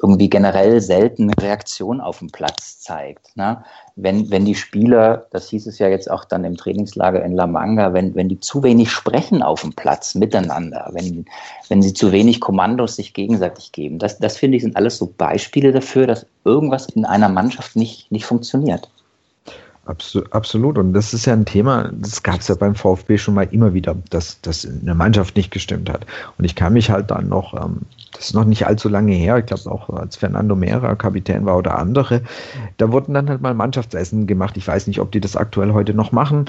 irgendwie 0.00 0.28
generell 0.28 0.80
selten 0.80 1.30
Reaktion 1.32 2.00
auf 2.00 2.18
dem 2.18 2.30
Platz 2.30 2.80
zeigt. 2.80 3.36
Ne? 3.36 3.64
Wenn, 3.96 4.30
wenn 4.30 4.44
die 4.44 4.54
Spieler, 4.54 5.26
das 5.30 5.48
hieß 5.48 5.66
es 5.66 5.78
ja 5.78 5.88
jetzt 5.88 6.10
auch 6.10 6.24
dann 6.24 6.44
im 6.44 6.56
Trainingslager 6.56 7.24
in 7.24 7.32
La 7.32 7.46
Manga, 7.46 7.92
wenn, 7.92 8.14
wenn 8.14 8.28
die 8.28 8.38
zu 8.40 8.62
wenig 8.62 8.90
sprechen 8.90 9.42
auf 9.42 9.62
dem 9.62 9.72
Platz 9.72 10.14
miteinander, 10.14 10.90
wenn, 10.92 11.24
wenn 11.68 11.82
sie 11.82 11.94
zu 11.94 12.12
wenig 12.12 12.40
Kommandos 12.40 12.96
sich 12.96 13.14
gegenseitig 13.14 13.72
geben, 13.72 13.98
das, 13.98 14.18
das 14.18 14.36
finde 14.36 14.56
ich 14.56 14.62
sind 14.62 14.76
alles 14.76 14.98
so 14.98 15.12
Beispiele 15.16 15.72
dafür, 15.72 16.06
dass 16.06 16.26
irgendwas 16.44 16.86
in 16.86 17.04
einer 17.04 17.28
Mannschaft 17.28 17.76
nicht, 17.76 18.10
nicht 18.12 18.26
funktioniert. 18.26 18.90
Absolut. 19.86 20.78
Und 20.78 20.94
das 20.94 21.14
ist 21.14 21.26
ja 21.26 21.32
ein 21.32 21.44
Thema, 21.44 21.90
das 21.92 22.24
gab 22.24 22.40
es 22.40 22.48
ja 22.48 22.56
beim 22.56 22.74
VfB 22.74 23.18
schon 23.18 23.34
mal 23.34 23.46
immer 23.52 23.72
wieder, 23.72 23.94
dass 24.10 24.40
das 24.40 24.64
in 24.64 24.84
Mannschaft 24.96 25.36
nicht 25.36 25.52
gestimmt 25.52 25.88
hat. 25.88 26.04
Und 26.38 26.44
ich 26.44 26.56
kann 26.56 26.72
mich 26.72 26.90
halt 26.90 27.12
dann 27.12 27.28
noch, 27.28 27.54
ähm, 27.54 27.82
das 28.16 28.26
ist 28.26 28.34
noch 28.34 28.44
nicht 28.44 28.66
allzu 28.66 28.88
lange 28.88 29.12
her, 29.12 29.38
ich 29.38 29.46
glaube 29.46 29.70
auch 29.70 29.90
als 29.90 30.16
Fernando 30.16 30.56
Mera 30.56 30.94
Kapitän 30.94 31.44
war 31.44 31.56
oder 31.56 31.78
andere, 31.78 32.22
da 32.78 32.90
wurden 32.90 33.14
dann 33.14 33.28
halt 33.28 33.40
mal 33.40 33.54
Mannschaftsessen 33.54 34.26
gemacht. 34.26 34.56
Ich 34.56 34.66
weiß 34.66 34.86
nicht, 34.86 35.00
ob 35.00 35.12
die 35.12 35.20
das 35.20 35.36
aktuell 35.36 35.72
heute 35.72 35.94
noch 35.94 36.12
machen. 36.12 36.46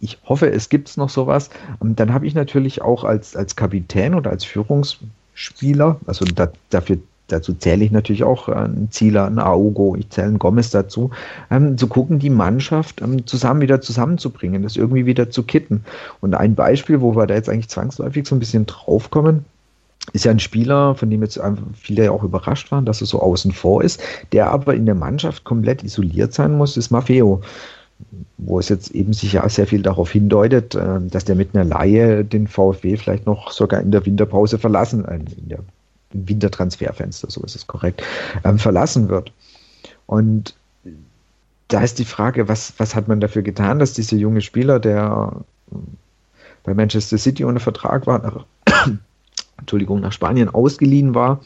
Ich 0.00 0.18
hoffe, 0.24 0.50
es 0.50 0.68
gibt 0.68 0.96
noch 0.96 1.10
sowas. 1.10 1.50
Und 1.78 2.00
dann 2.00 2.12
habe 2.12 2.26
ich 2.26 2.34
natürlich 2.34 2.82
auch 2.82 3.04
als, 3.04 3.36
als 3.36 3.54
Kapitän 3.54 4.14
oder 4.14 4.30
als 4.30 4.44
Führungsspieler, 4.44 6.00
also 6.06 6.24
da, 6.24 6.50
dafür 6.70 6.98
dazu 7.28 7.54
zähle 7.54 7.84
ich 7.84 7.92
natürlich 7.92 8.24
auch 8.24 8.48
einen 8.48 8.90
Zieler, 8.90 9.26
einen 9.26 9.38
Aogo, 9.38 9.94
ich 9.96 10.10
zähle 10.10 10.28
einen 10.28 10.38
Gomez 10.40 10.70
dazu, 10.70 11.10
ähm, 11.50 11.78
zu 11.78 11.86
gucken, 11.86 12.18
die 12.18 12.30
Mannschaft 12.30 13.00
ähm, 13.02 13.26
zusammen 13.26 13.60
wieder 13.60 13.80
zusammenzubringen, 13.80 14.62
das 14.62 14.76
irgendwie 14.76 15.06
wieder 15.06 15.30
zu 15.30 15.44
kitten. 15.44 15.84
Und 16.20 16.34
ein 16.34 16.56
Beispiel, 16.56 17.00
wo 17.00 17.14
wir 17.14 17.28
da 17.28 17.34
jetzt 17.34 17.48
eigentlich 17.48 17.68
zwangsläufig 17.68 18.26
so 18.26 18.34
ein 18.34 18.40
bisschen 18.40 18.66
draufkommen, 18.66 19.44
ist 20.12 20.24
ja 20.24 20.30
ein 20.30 20.40
Spieler, 20.40 20.94
von 20.94 21.10
dem 21.10 21.22
jetzt 21.22 21.40
viele 21.74 22.04
ja 22.04 22.10
auch 22.10 22.24
überrascht 22.24 22.72
waren, 22.72 22.84
dass 22.84 23.00
er 23.00 23.06
so 23.06 23.20
außen 23.20 23.52
vor 23.52 23.82
ist, 23.84 24.02
der 24.32 24.50
aber 24.50 24.74
in 24.74 24.86
der 24.86 24.94
Mannschaft 24.94 25.44
komplett 25.44 25.84
isoliert 25.84 26.32
sein 26.34 26.56
muss, 26.56 26.76
ist 26.76 26.90
Maffeo. 26.90 27.42
wo 28.38 28.58
es 28.58 28.68
jetzt 28.68 28.90
eben 28.92 29.12
sich 29.12 29.34
ja 29.34 29.48
sehr 29.48 29.66
viel 29.66 29.82
darauf 29.82 30.10
hindeutet, 30.10 30.74
äh, 30.74 31.00
dass 31.00 31.24
der 31.24 31.36
mit 31.36 31.54
einer 31.54 31.64
Laie 31.64 32.24
den 32.24 32.46
VfW 32.46 32.96
vielleicht 32.96 33.26
noch 33.26 33.50
sogar 33.50 33.80
in 33.80 33.90
der 33.90 34.04
Winterpause 34.06 34.58
verlassen, 34.58 35.04
äh, 35.04 35.16
in 35.16 35.48
der 35.48 35.58
Wintertransferfenster, 36.12 37.30
so 37.30 37.42
ist 37.42 37.54
es 37.56 37.66
korrekt, 37.66 38.02
ähm, 38.44 38.58
verlassen 38.58 39.08
wird. 39.08 39.32
Und 40.06 40.54
da 41.68 41.82
ist 41.82 41.98
die 41.98 42.04
Frage, 42.04 42.48
was, 42.48 42.72
was 42.78 42.96
hat 42.96 43.06
man 43.06 43.20
dafür 43.20 43.42
getan, 43.42 43.78
dass 43.78 43.92
dieser 43.92 44.16
junge 44.16 44.40
Spieler, 44.40 44.80
der 44.80 45.32
bei 46.64 46.74
Manchester 46.74 47.16
City 47.16 47.44
ohne 47.44 47.60
Vertrag 47.60 48.06
war, 48.06 48.18
nach, 48.18 48.44
Entschuldigung, 49.60 50.00
nach 50.00 50.12
Spanien 50.12 50.48
ausgeliehen 50.48 51.14
war, 51.14 51.40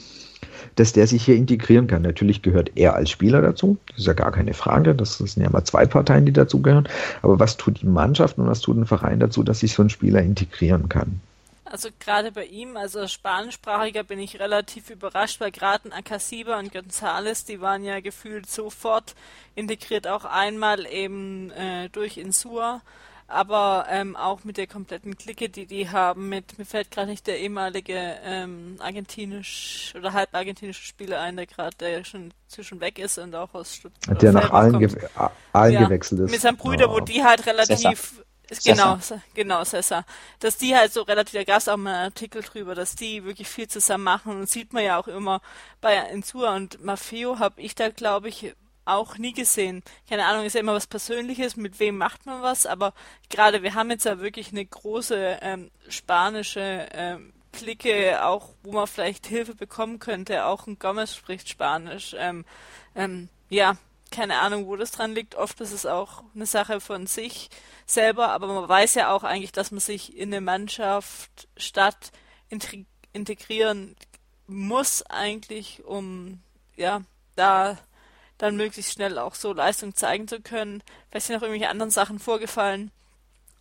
dass 0.77 0.93
der 0.93 1.07
sich 1.07 1.25
hier 1.25 1.37
integrieren 1.37 1.87
kann. 1.87 2.03
Natürlich 2.03 2.43
gehört 2.43 2.73
er 2.75 2.95
als 2.95 3.11
Spieler 3.11 3.43
dazu, 3.43 3.79
das 3.89 3.99
ist 3.99 4.07
ja 4.07 4.13
gar 4.13 4.33
keine 4.33 4.55
Frage, 4.55 4.95
das 4.95 5.19
sind 5.19 5.43
ja 5.43 5.51
mal 5.51 5.65
zwei 5.65 5.87
Parteien, 5.87 6.27
die 6.27 6.33
dazugehören. 6.33 6.89
Aber 7.23 7.39
was 7.39 7.57
tut 7.57 7.83
die 7.83 7.87
Mannschaft 7.87 8.39
und 8.39 8.47
was 8.47 8.61
tut 8.61 8.77
ein 8.77 8.87
Verein 8.87 9.21
dazu, 9.21 9.43
dass 9.43 9.61
sich 9.61 9.73
so 9.73 9.83
ein 9.83 9.91
Spieler 9.91 10.23
integrieren 10.23 10.89
kann? 10.89 11.21
Also 11.65 11.89
gerade 11.99 12.31
bei 12.31 12.45
ihm, 12.45 12.77
also 12.77 13.09
Spanischsprachiger, 13.09 14.05
bin 14.05 14.19
ich 14.19 14.39
relativ 14.39 14.91
überrascht, 14.91 15.41
weil 15.41 15.51
gerade 15.51 15.93
Akasiba 15.93 16.59
und 16.59 16.73
González, 16.73 17.47
die 17.47 17.61
waren 17.61 17.83
ja 17.83 18.01
gefühlt 18.01 18.49
sofort 18.49 19.15
integriert, 19.57 20.07
auch 20.07 20.25
einmal 20.25 20.87
eben 20.87 21.51
äh, 21.51 21.89
durch 21.89 22.19
Insua 22.19 22.81
aber 23.27 23.87
ähm, 23.89 24.17
auch 24.17 24.45
mit 24.45 24.57
der 24.57 24.67
kompletten 24.67 25.17
Clique, 25.17 25.49
die 25.49 25.67
die 25.67 25.89
haben, 25.89 26.29
mit, 26.29 26.59
mir 26.59 26.65
fällt 26.65 26.91
gerade 26.91 27.11
nicht 27.11 27.27
der 27.27 27.39
ehemalige 27.39 28.17
ähm, 28.23 28.77
argentinisch 28.81 29.93
oder 29.97 30.13
halb 30.13 30.35
argentinische 30.35 30.83
Spieler 30.83 31.21
ein, 31.21 31.37
der 31.37 31.47
gerade, 31.47 31.77
der 31.79 32.05
schon 32.05 32.33
zwischen 32.49 32.81
weg 32.81 32.99
ist 32.99 33.19
und 33.19 33.35
auch 33.35 33.55
aus 33.55 33.75
Stuttgart. 33.75 34.21
Der 34.21 34.33
nach 34.33 34.51
allen, 34.51 34.79
ge 34.79 34.91
allen 35.53 35.73
ja, 35.73 35.85
gewechselt 35.85 36.21
ist. 36.21 36.31
Mit 36.31 36.41
seinem 36.41 36.57
Brüder, 36.57 36.91
oh. 36.91 36.95
wo 36.95 37.01
die 37.01 37.25
halt 37.25 37.47
relativ, 37.47 38.23
Cessa. 38.47 38.73
genau, 38.73 38.97
Cessa. 38.97 39.23
genau, 39.35 39.65
Cessa, 39.65 40.05
dass 40.41 40.59
die 40.59 40.77
halt 40.77 40.93
so 40.93 41.03
relativ, 41.03 41.33
da 41.33 41.45
gab 41.45 41.59
es 41.59 41.69
auch 41.69 41.77
mal 41.77 41.95
einen 41.95 42.05
Artikel 42.05 42.43
drüber, 42.43 42.75
dass 42.75 42.95
die 42.95 43.25
wirklich 43.25 43.49
viel 43.49 43.69
zusammen 43.69 44.05
machen 44.05 44.39
und 44.39 44.51
sieht 44.51 44.73
man 44.73 44.85
ja 44.85 44.99
auch 44.99 45.09
immer 45.09 45.41
bei 45.81 45.97
Insua 46.11 46.55
und 46.55 46.85
Maffeo 46.85 47.39
habe 47.39 47.61
ich 47.61 47.75
da, 47.75 47.89
glaube 47.89 48.29
ich, 48.29 48.55
auch 48.85 49.19
nie 49.19 49.33
gesehen. 49.33 49.83
Keine 50.09 50.27
Ahnung, 50.27 50.45
ist 50.45 50.55
ja 50.55 50.61
immer 50.61 50.75
was 50.75 50.87
Persönliches, 50.87 51.57
mit 51.57 51.81
wem 51.81 51.97
macht 51.97 52.27
man 52.27 52.43
was, 52.43 52.67
aber 52.67 52.93
gerade 53.31 53.63
wir 53.63 53.75
haben 53.75 53.91
jetzt 53.91 54.05
ja 54.05 54.21
wirklich 54.21 54.53
eine 54.53 54.65
große 54.65 55.39
ähm, 55.43 55.71
spanische 55.89 56.89
ähm, 56.93 57.33
Clique, 57.53 58.25
auch 58.25 58.51
wo 58.63 58.73
man 58.73 58.87
vielleicht 58.87 59.27
Hilfe 59.27 59.55
bekommen 59.55 59.99
könnte. 59.99 60.45
Auch 60.47 60.67
ein 60.67 60.79
Gomez 60.79 61.15
spricht 61.15 61.49
Spanisch. 61.49 62.15
Ähm, 62.19 62.45
ähm, 62.95 63.29
ja, 63.49 63.77
keine 64.11 64.39
Ahnung, 64.41 64.67
wo 64.67 64.77
das 64.77 64.91
dran 64.91 65.15
liegt. 65.15 65.35
Oft 65.35 65.61
ist 65.61 65.73
es 65.73 65.87
auch 65.87 66.23
eine 66.35 66.47
Sache 66.47 66.81
von 66.81 67.07
sich 67.07 67.51
selber, 67.87 68.29
aber 68.29 68.47
man 68.49 68.69
weiß 68.69 68.95
ja 68.95 69.13
auch 69.13 69.25
eigentlich, 69.25 69.53
dass 69.53 69.71
man 69.71 69.81
sich 69.81 70.17
in 70.17 70.33
eine 70.33 70.41
Mannschaft 70.41 71.49
statt 71.57 72.13
integrieren 73.13 73.97
muss 74.47 75.03
eigentlich, 75.03 75.85
um 75.85 76.43
ja 76.77 77.03
da 77.37 77.79
dann 78.39 78.57
möglichst 78.57 78.93
schnell 78.93 79.19
auch 79.19 79.35
so 79.35 79.53
Leistung 79.53 79.95
zeigen 79.95 80.29
zu 80.29 80.41
können. 80.41 80.83
Vielleicht 81.09 81.27
sind 81.27 81.37
noch 81.37 81.43
irgendwelche 81.43 81.71
anderen 81.71 81.91
Sachen 81.91 82.19
vorgefallen, 82.19 82.91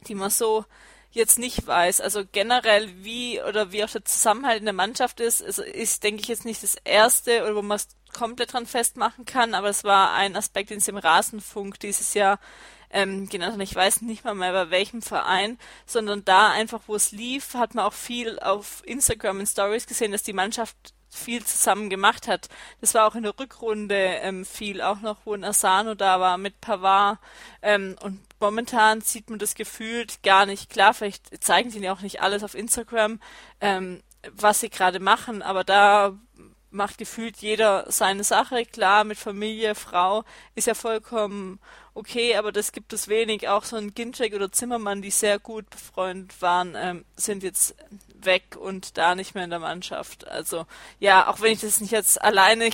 die 0.07 0.15
man 0.15 0.29
so 0.29 0.65
jetzt 1.11 1.37
nicht 1.37 1.65
weiß. 1.67 2.01
Also 2.01 2.23
generell 2.31 2.89
wie 3.03 3.41
oder 3.41 3.71
wie 3.71 3.83
auch 3.83 3.89
der 3.89 4.03
Zusammenhalt 4.03 4.59
in 4.59 4.65
der 4.65 4.73
Mannschaft 4.73 5.19
ist, 5.19 5.43
also 5.43 5.63
ist, 5.63 6.03
denke 6.03 6.21
ich, 6.21 6.27
jetzt 6.27 6.45
nicht 6.45 6.63
das 6.63 6.75
erste 6.83 7.43
oder 7.43 7.55
wo 7.55 7.61
man 7.61 7.77
es 7.77 7.87
komplett 8.13 8.53
dran 8.53 8.65
festmachen 8.65 9.25
kann, 9.25 9.53
aber 9.53 9.69
es 9.69 9.83
war 9.83 10.13
ein 10.13 10.35
Aspekt, 10.35 10.69
den 10.69 10.77
es 10.77 10.87
im 10.87 10.97
Rasenfunk 10.97 11.79
dieses 11.79 12.13
Jahr 12.13 12.39
ähm, 12.89 13.27
genannt 13.27 13.53
hat. 13.53 13.61
Ich 13.61 13.75
weiß 13.75 14.01
nicht 14.01 14.23
mal 14.23 14.35
mehr 14.35 14.53
bei 14.53 14.69
welchem 14.69 15.01
Verein, 15.01 15.57
sondern 15.85 16.23
da 16.25 16.51
einfach, 16.51 16.81
wo 16.87 16.95
es 16.95 17.11
lief, 17.11 17.55
hat 17.55 17.75
man 17.75 17.85
auch 17.85 17.93
viel 17.93 18.39
auf 18.39 18.81
Instagram 18.85 19.39
in 19.39 19.47
Stories 19.47 19.87
gesehen, 19.87 20.11
dass 20.11 20.23
die 20.23 20.33
Mannschaft 20.33 20.93
viel 21.13 21.43
zusammen 21.45 21.89
gemacht 21.89 22.27
hat. 22.27 22.49
Das 22.81 22.93
war 22.93 23.07
auch 23.07 23.15
in 23.15 23.23
der 23.23 23.37
Rückrunde 23.37 23.95
ähm, 23.95 24.45
viel, 24.45 24.81
auch 24.81 25.01
noch, 25.01 25.17
wo 25.25 25.33
ein 25.33 25.43
Asano 25.43 25.95
da 25.95 26.19
war 26.19 26.37
mit 26.37 26.59
Pavard. 26.61 27.19
Ähm, 27.61 27.95
und 28.01 28.19
momentan 28.39 29.01
sieht 29.01 29.29
man 29.29 29.39
das 29.39 29.55
gefühlt 29.55 30.23
gar 30.23 30.45
nicht. 30.45 30.69
Klar, 30.69 30.93
vielleicht 30.93 31.43
zeigen 31.43 31.69
sie 31.69 31.79
ja 31.79 31.93
auch 31.93 32.01
nicht 32.01 32.21
alles 32.21 32.43
auf 32.43 32.55
Instagram, 32.55 33.19
ähm, 33.61 34.01
was 34.31 34.59
sie 34.59 34.69
gerade 34.69 34.99
machen, 34.99 35.41
aber 35.41 35.63
da 35.63 36.17
macht 36.71 36.97
gefühlt 36.97 37.37
jeder 37.37 37.85
seine 37.91 38.23
Sache. 38.23 38.65
Klar, 38.65 39.03
mit 39.03 39.17
Familie, 39.17 39.75
Frau 39.75 40.23
ist 40.55 40.67
ja 40.67 40.73
vollkommen 40.73 41.59
okay, 41.93 42.35
aber 42.35 42.51
das 42.51 42.71
gibt 42.71 42.93
es 42.93 43.07
wenig. 43.07 43.47
Auch 43.47 43.63
so 43.63 43.75
ein 43.75 43.93
Ginczek 43.93 44.33
oder 44.33 44.51
Zimmermann, 44.51 45.01
die 45.01 45.11
sehr 45.11 45.39
gut 45.39 45.69
befreundet 45.69 46.41
waren, 46.41 46.75
ähm, 46.75 47.05
sind 47.15 47.43
jetzt 47.43 47.75
weg 48.25 48.57
und 48.59 48.97
da 48.97 49.15
nicht 49.15 49.35
mehr 49.35 49.43
in 49.43 49.49
der 49.49 49.59
Mannschaft. 49.59 50.27
Also 50.27 50.65
ja, 50.99 51.27
auch 51.27 51.41
wenn 51.41 51.53
ich 51.53 51.61
das 51.61 51.81
nicht 51.81 51.91
jetzt 51.91 52.21
alleine 52.21 52.69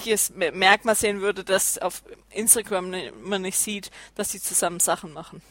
Merkmal 0.54 0.96
sehen 0.96 1.22
würde, 1.22 1.44
dass 1.44 1.78
auf 1.78 2.04
Instagram 2.32 2.94
man 3.24 3.42
nicht 3.42 3.58
sieht, 3.58 3.92
dass 4.16 4.30
die 4.30 4.40
zusammen 4.40 4.80
Sachen 4.80 5.14
machen. 5.14 5.42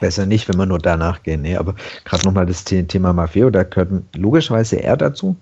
Besser 0.00 0.24
nicht, 0.24 0.48
wenn 0.48 0.56
wir 0.56 0.66
nur 0.66 0.78
danach 0.78 1.22
gehen. 1.22 1.42
Nee, 1.42 1.56
aber 1.56 1.74
gerade 2.04 2.24
nochmal 2.24 2.46
das 2.46 2.64
Thema 2.64 3.12
Maffeo, 3.12 3.50
da 3.50 3.64
gehört 3.64 3.90
logischerweise 4.14 4.76
er 4.76 4.96
dazu. 4.96 5.36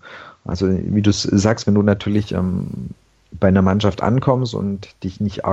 Also 0.45 0.69
wie 0.69 1.03
du 1.03 1.13
sagst, 1.13 1.67
wenn 1.67 1.75
du 1.75 1.83
natürlich 1.83 2.33
ähm, 2.33 2.91
bei 3.33 3.49
einer 3.49 3.63
Mannschaft 3.63 4.03
ankommst 4.03 4.55
und 4.55 4.89
dich 5.05 5.21
nicht 5.21 5.45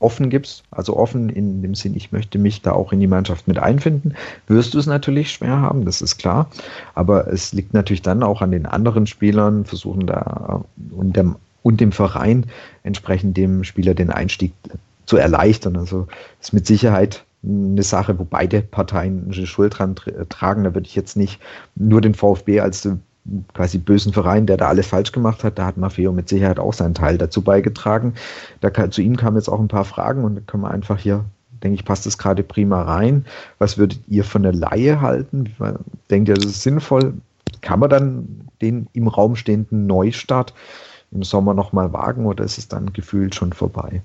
offen 0.00 0.30
gibst, 0.30 0.62
also 0.70 0.96
offen 0.96 1.28
in 1.28 1.62
dem 1.62 1.74
Sinn, 1.74 1.96
ich 1.96 2.12
möchte 2.12 2.38
mich 2.38 2.62
da 2.62 2.72
auch 2.72 2.92
in 2.92 3.00
die 3.00 3.06
Mannschaft 3.06 3.48
mit 3.48 3.58
einfinden, 3.58 4.14
wirst 4.46 4.74
du 4.74 4.78
es 4.78 4.86
natürlich 4.86 5.32
schwer 5.32 5.60
haben, 5.60 5.84
das 5.84 6.00
ist 6.02 6.18
klar. 6.18 6.50
Aber 6.94 7.26
es 7.26 7.52
liegt 7.52 7.74
natürlich 7.74 8.02
dann 8.02 8.22
auch 8.22 8.40
an 8.40 8.52
den 8.52 8.66
anderen 8.66 9.06
Spielern, 9.06 9.64
versuchen 9.64 10.06
da 10.06 10.64
und 10.90 11.16
dem, 11.16 11.36
und 11.62 11.80
dem 11.80 11.92
Verein 11.92 12.46
entsprechend 12.84 13.36
dem 13.36 13.64
Spieler 13.64 13.94
den 13.94 14.10
Einstieg 14.10 14.52
zu 15.06 15.16
erleichtern. 15.16 15.76
Also 15.76 16.06
ist 16.40 16.52
mit 16.52 16.66
Sicherheit 16.66 17.24
eine 17.42 17.82
Sache, 17.82 18.18
wo 18.18 18.24
beide 18.24 18.60
Parteien 18.62 19.30
eine 19.32 19.46
Schuld 19.46 19.78
dran 19.78 19.96
tragen. 20.28 20.64
Da 20.64 20.74
würde 20.74 20.86
ich 20.86 20.94
jetzt 20.94 21.16
nicht 21.16 21.40
nur 21.74 22.00
den 22.00 22.14
VfB 22.14 22.60
als 22.60 22.88
quasi 23.54 23.78
bösen 23.78 24.12
Verein, 24.12 24.46
der 24.46 24.56
da 24.56 24.68
alles 24.68 24.86
falsch 24.86 25.12
gemacht 25.12 25.44
hat. 25.44 25.58
Da 25.58 25.66
hat 25.66 25.76
Maffeo 25.76 26.12
mit 26.12 26.28
Sicherheit 26.28 26.58
auch 26.58 26.72
seinen 26.72 26.94
Teil 26.94 27.18
dazu 27.18 27.42
beigetragen. 27.42 28.14
Da 28.60 28.90
zu 28.90 29.02
ihm 29.02 29.16
kamen 29.16 29.36
jetzt 29.36 29.48
auch 29.48 29.60
ein 29.60 29.68
paar 29.68 29.84
Fragen 29.84 30.24
und 30.24 30.36
da 30.36 30.40
können 30.46 30.62
wir 30.62 30.70
einfach 30.70 30.98
hier, 30.98 31.24
denke 31.62 31.74
ich, 31.74 31.84
passt 31.84 32.06
das 32.06 32.18
gerade 32.18 32.42
prima 32.42 32.82
rein. 32.82 33.24
Was 33.58 33.78
würdet 33.78 34.00
ihr 34.08 34.24
von 34.24 34.42
der 34.42 34.52
Laie 34.52 35.00
halten? 35.00 35.54
Denkt 36.10 36.28
ihr, 36.28 36.34
das 36.34 36.46
ist 36.46 36.62
sinnvoll? 36.62 37.14
Kann 37.60 37.80
man 37.80 37.90
dann 37.90 38.48
den 38.60 38.88
im 38.92 39.08
Raum 39.08 39.36
stehenden 39.36 39.86
Neustart 39.86 40.54
im 41.10 41.22
Sommer 41.22 41.54
nochmal 41.54 41.92
wagen 41.92 42.26
oder 42.26 42.44
ist 42.44 42.58
es 42.58 42.68
dann 42.68 42.92
gefühlt 42.92 43.34
schon 43.34 43.52
vorbei? 43.52 44.02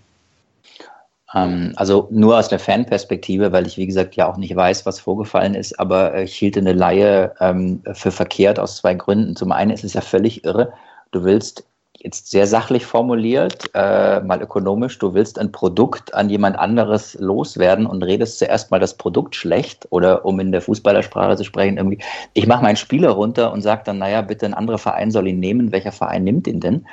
Ähm, 1.33 1.73
also 1.75 2.07
nur 2.11 2.37
aus 2.37 2.49
der 2.49 2.59
Fanperspektive, 2.59 3.51
weil 3.51 3.67
ich, 3.67 3.77
wie 3.77 3.87
gesagt, 3.87 4.15
ja 4.15 4.29
auch 4.29 4.37
nicht 4.37 4.55
weiß, 4.55 4.85
was 4.85 4.99
vorgefallen 4.99 5.55
ist, 5.55 5.79
aber 5.79 6.21
ich 6.21 6.35
hielt 6.35 6.57
eine 6.57 6.73
Laie 6.73 7.33
ähm, 7.39 7.81
für 7.93 8.11
verkehrt 8.11 8.59
aus 8.59 8.77
zwei 8.77 8.93
Gründen. 8.93 9.35
Zum 9.35 9.51
einen 9.51 9.71
ist 9.71 9.83
es 9.83 9.93
ja 9.93 10.01
völlig 10.01 10.43
irre. 10.45 10.73
Du 11.11 11.23
willst 11.23 11.65
jetzt 11.99 12.29
sehr 12.29 12.47
sachlich 12.47 12.85
formuliert, 12.85 13.69
äh, 13.73 14.19
mal 14.21 14.41
ökonomisch, 14.41 14.99
du 14.99 15.13
willst 15.13 15.39
ein 15.39 15.51
Produkt 15.51 16.13
an 16.13 16.29
jemand 16.29 16.59
anderes 16.59 17.15
loswerden 17.19 17.85
und 17.85 18.03
redest 18.03 18.39
zuerst 18.39 18.71
mal 18.71 18.79
das 18.79 18.95
Produkt 18.95 19.35
schlecht 19.35 19.87
oder 19.89 20.25
um 20.25 20.39
in 20.39 20.51
der 20.51 20.61
Fußballersprache 20.61 21.37
zu 21.37 21.45
sprechen, 21.45 21.77
irgendwie, 21.77 21.99
ich 22.33 22.45
mache 22.45 22.63
meinen 22.63 22.75
Spieler 22.75 23.11
runter 23.11 23.53
und 23.53 23.61
sage 23.61 23.83
dann, 23.85 23.99
naja, 23.99 24.21
bitte 24.21 24.45
ein 24.45 24.53
anderer 24.53 24.79
Verein 24.79 25.11
soll 25.11 25.27
ihn 25.27 25.39
nehmen. 25.39 25.71
Welcher 25.71 25.93
Verein 25.93 26.25
nimmt 26.25 26.47
ihn 26.47 26.59
denn? 26.59 26.85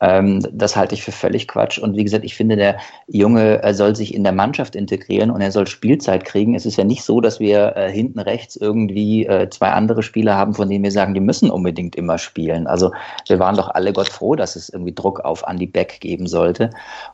Ähm, 0.00 0.42
das 0.52 0.76
halte 0.76 0.94
ich 0.94 1.02
für 1.02 1.12
völlig 1.12 1.48
Quatsch. 1.48 1.78
Und 1.78 1.96
wie 1.96 2.04
gesagt, 2.04 2.24
ich 2.24 2.34
finde, 2.34 2.56
der 2.56 2.78
Junge 3.06 3.60
soll 3.72 3.96
sich 3.96 4.14
in 4.14 4.24
der 4.24 4.32
Mannschaft 4.32 4.76
integrieren 4.76 5.30
und 5.30 5.40
er 5.40 5.52
soll 5.52 5.66
Spielzeit 5.66 6.24
kriegen. 6.24 6.54
Es 6.54 6.66
ist 6.66 6.76
ja 6.76 6.84
nicht 6.84 7.02
so, 7.02 7.20
dass 7.20 7.40
wir 7.40 7.76
äh, 7.76 7.90
hinten 7.90 8.18
rechts 8.18 8.56
irgendwie 8.56 9.26
äh, 9.26 9.48
zwei 9.50 9.70
andere 9.70 10.02
Spieler 10.02 10.36
haben, 10.36 10.54
von 10.54 10.68
denen 10.68 10.84
wir 10.84 10.92
sagen, 10.92 11.14
die 11.14 11.20
müssen 11.20 11.50
unbedingt 11.50 11.96
immer 11.96 12.18
spielen. 12.18 12.66
Also 12.66 12.92
wir 13.26 13.38
waren 13.38 13.56
doch 13.56 13.68
alle 13.68 13.92
Gott 13.92 14.08
froh, 14.08 14.34
dass 14.34 14.56
es 14.56 14.68
irgendwie 14.68 14.94
Druck 14.94 15.20
auf 15.20 15.44
Andy 15.46 15.66
Beck 15.66 16.00
geben 16.00 16.26
sollte. 16.26 16.70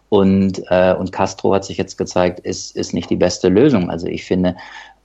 Und, 0.09 0.63
äh, 0.69 0.95
und 0.95 1.13
Castro 1.13 1.55
hat 1.55 1.65
sich 1.65 1.79
jetzt 1.79 1.97
gezeigt, 1.97 2.41
ist, 2.41 2.77
ist 2.77 2.93
nicht 2.93 3.11
die 3.11 3.17
beste 3.17 3.49
Lösung. 3.49 3.91
Also 3.91 4.09
ich 4.09 4.25
finde, 4.25 4.57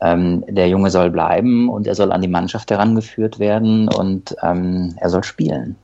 ähm, 0.01 0.43
der 0.47 0.67
Junge 0.67 0.89
soll 0.89 1.09
bleiben 1.09 1.69
und 1.69 1.87
er 1.87 1.95
soll 1.95 2.11
an 2.11 2.21
die 2.21 2.27
Mannschaft 2.27 2.69
herangeführt 2.71 3.39
werden 3.39 3.87
und 3.87 4.35
ähm, 4.43 4.95
er 4.97 5.09
soll 5.09 5.23
spielen. 5.23 5.75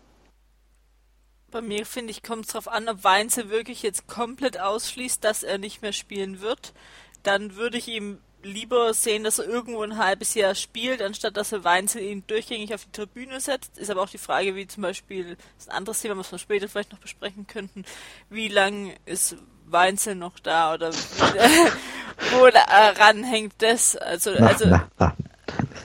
Bei 1.53 1.61
mir, 1.61 1.85
finde 1.85 2.09
ich, 2.09 2.23
kommt 2.23 2.47
es 2.47 2.51
darauf 2.53 2.67
an, 2.67 2.89
ob 2.89 3.03
Weinze 3.03 3.51
wirklich 3.51 3.83
jetzt 3.83 4.07
komplett 4.07 4.59
ausschließt, 4.59 5.23
dass 5.23 5.43
er 5.43 5.59
nicht 5.59 5.83
mehr 5.83 5.93
spielen 5.93 6.41
wird. 6.41 6.73
Dann 7.21 7.55
würde 7.55 7.77
ich 7.77 7.87
ihm 7.87 8.17
lieber 8.41 8.91
sehen, 8.95 9.23
dass 9.23 9.37
er 9.37 9.45
irgendwo 9.45 9.83
ein 9.83 9.99
halbes 9.99 10.33
Jahr 10.33 10.55
spielt, 10.55 11.03
anstatt 11.03 11.37
dass 11.37 11.51
er 11.51 11.63
Weinzel 11.63 12.01
ihn 12.01 12.23
durchgängig 12.25 12.73
auf 12.73 12.85
die 12.85 12.91
Tribüne 12.91 13.39
setzt. 13.39 13.77
Ist 13.77 13.91
aber 13.91 14.01
auch 14.01 14.09
die 14.09 14.17
Frage, 14.17 14.55
wie 14.55 14.65
zum 14.65 14.81
Beispiel, 14.81 15.35
das 15.35 15.65
ist 15.65 15.69
ein 15.69 15.77
anderes 15.77 16.01
Thema, 16.01 16.17
was 16.17 16.31
wir 16.31 16.39
später 16.39 16.67
vielleicht 16.67 16.91
noch 16.91 16.99
besprechen 16.99 17.45
könnten, 17.45 17.85
wie 18.31 18.47
lang 18.47 18.91
ist 19.05 19.35
Weinzel 19.67 20.15
noch 20.15 20.39
da 20.39 20.73
oder 20.73 20.91
wo 22.31 22.49
daran 22.49 23.23
hängt 23.23 23.53
das, 23.59 23.95
also, 23.95 24.31
na, 24.37 24.47
also 24.47 24.65
na, 24.67 24.89
na. 24.97 25.15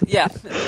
Ja, 0.09 0.27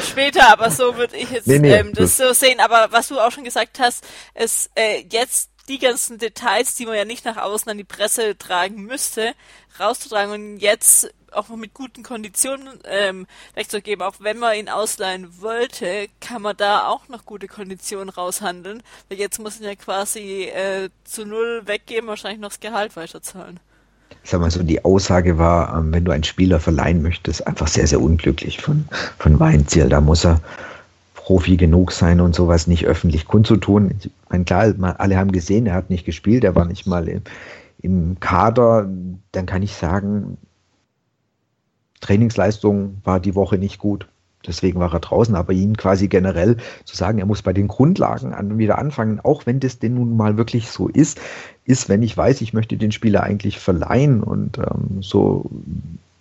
später, 0.09 0.53
aber 0.53 0.70
so 0.70 0.97
würde 0.97 1.16
ich 1.16 1.30
jetzt 1.30 1.47
nee, 1.47 1.59
nee, 1.59 1.74
ähm, 1.74 1.93
das 1.95 2.16
so 2.16 2.32
sehen. 2.32 2.61
Aber 2.61 2.93
was 2.93 3.09
du 3.09 3.18
auch 3.18 3.32
schon 3.32 3.45
gesagt 3.45 3.78
hast, 3.78 4.07
ist 4.34 4.70
äh, 4.74 5.05
jetzt 5.11 5.51
die 5.68 5.78
ganzen 5.78 6.18
Details, 6.18 6.74
die 6.74 6.86
man 6.86 6.97
ja 6.97 7.05
nicht 7.05 7.24
nach 7.24 7.36
außen 7.36 7.70
an 7.70 7.78
die 7.78 7.84
Presse 7.84 8.36
tragen 8.36 8.82
müsste, 8.82 9.34
rauszutragen 9.78 10.32
und 10.32 10.59
jetzt 10.59 11.12
auch 11.32 11.49
noch 11.49 11.57
mit 11.57 11.74
guten 11.74 12.03
Konditionen 12.03 12.80
ähm, 12.84 13.26
wegzugeben. 13.55 14.05
Auch 14.05 14.16
wenn 14.18 14.38
man 14.38 14.57
ihn 14.57 14.68
ausleihen 14.68 15.41
wollte, 15.41 16.09
kann 16.20 16.43
man 16.43 16.57
da 16.57 16.88
auch 16.88 17.09
noch 17.09 17.24
gute 17.24 17.47
Konditionen 17.47 18.09
raushandeln. 18.09 18.82
Weil 19.09 19.18
jetzt 19.18 19.38
muss 19.38 19.61
man 19.61 19.68
ja 19.68 19.74
quasi 19.76 20.45
äh, 20.45 20.91
zu 21.05 21.24
null 21.24 21.62
weggeben, 21.66 22.09
wahrscheinlich 22.09 22.41
noch 22.41 22.49
das 22.49 22.61
Gehalt 22.61 22.97
weiterzahlen. 22.97 23.61
Ich 24.22 24.30
sag 24.30 24.40
mal 24.40 24.50
so, 24.50 24.62
die 24.62 24.84
Aussage 24.84 25.38
war, 25.38 25.76
ähm, 25.76 25.92
wenn 25.92 26.04
du 26.04 26.12
einen 26.12 26.24
Spieler 26.24 26.61
verleihen 26.61 27.02
möchtest, 27.02 27.46
einfach 27.46 27.68
sehr, 27.68 27.86
sehr 27.86 28.00
unglücklich 28.00 28.61
von, 28.61 28.84
von 29.18 29.40
Weinziel. 29.40 29.88
Da 29.88 30.00
muss 30.00 30.24
er 30.24 30.40
Profi 31.14 31.56
genug 31.56 31.92
sein 31.92 32.20
und 32.20 32.34
sowas 32.34 32.66
nicht 32.66 32.86
öffentlich 32.86 33.26
kundzutun. 33.26 33.92
Ich 33.98 34.11
meine, 34.28 34.44
klar, 34.44 34.74
alle 34.98 35.16
haben 35.16 35.32
gesehen, 35.32 35.66
er 35.66 35.74
hat 35.74 35.90
nicht 35.90 36.04
gespielt, 36.04 36.44
er 36.44 36.56
war 36.56 36.64
nicht 36.64 36.86
mal 36.86 37.08
im, 37.08 37.22
im 37.82 38.20
Kader. 38.20 38.88
Dann 39.32 39.46
kann 39.46 39.62
ich 39.62 39.74
sagen, 39.74 40.38
Trainingsleistung 42.00 43.00
war 43.04 43.20
die 43.20 43.34
Woche 43.34 43.58
nicht 43.58 43.78
gut. 43.78 44.08
Deswegen 44.46 44.80
war 44.80 44.92
er 44.92 45.00
draußen, 45.00 45.34
aber 45.34 45.52
ihn 45.52 45.76
quasi 45.76 46.08
generell 46.08 46.56
zu 46.84 46.96
sagen, 46.96 47.18
er 47.18 47.26
muss 47.26 47.42
bei 47.42 47.52
den 47.52 47.68
Grundlagen 47.68 48.32
an, 48.32 48.56
wieder 48.56 48.78
anfangen, 48.78 49.20
auch 49.20 49.44
wenn 49.44 49.61
das 49.61 49.78
denn 49.78 49.94
nun 49.94 50.16
mal 50.16 50.38
wirklich 50.38 50.70
so 50.70 50.88
ist, 50.88 51.20
ist, 51.70 51.88
wenn 51.88 52.02
ich 52.02 52.16
weiß, 52.16 52.40
ich 52.40 52.52
möchte 52.52 52.76
den 52.76 52.92
Spieler 52.92 53.22
eigentlich 53.22 53.58
verleihen 53.58 54.22
und 54.22 54.58
ähm, 54.58 55.00
so 55.00 55.48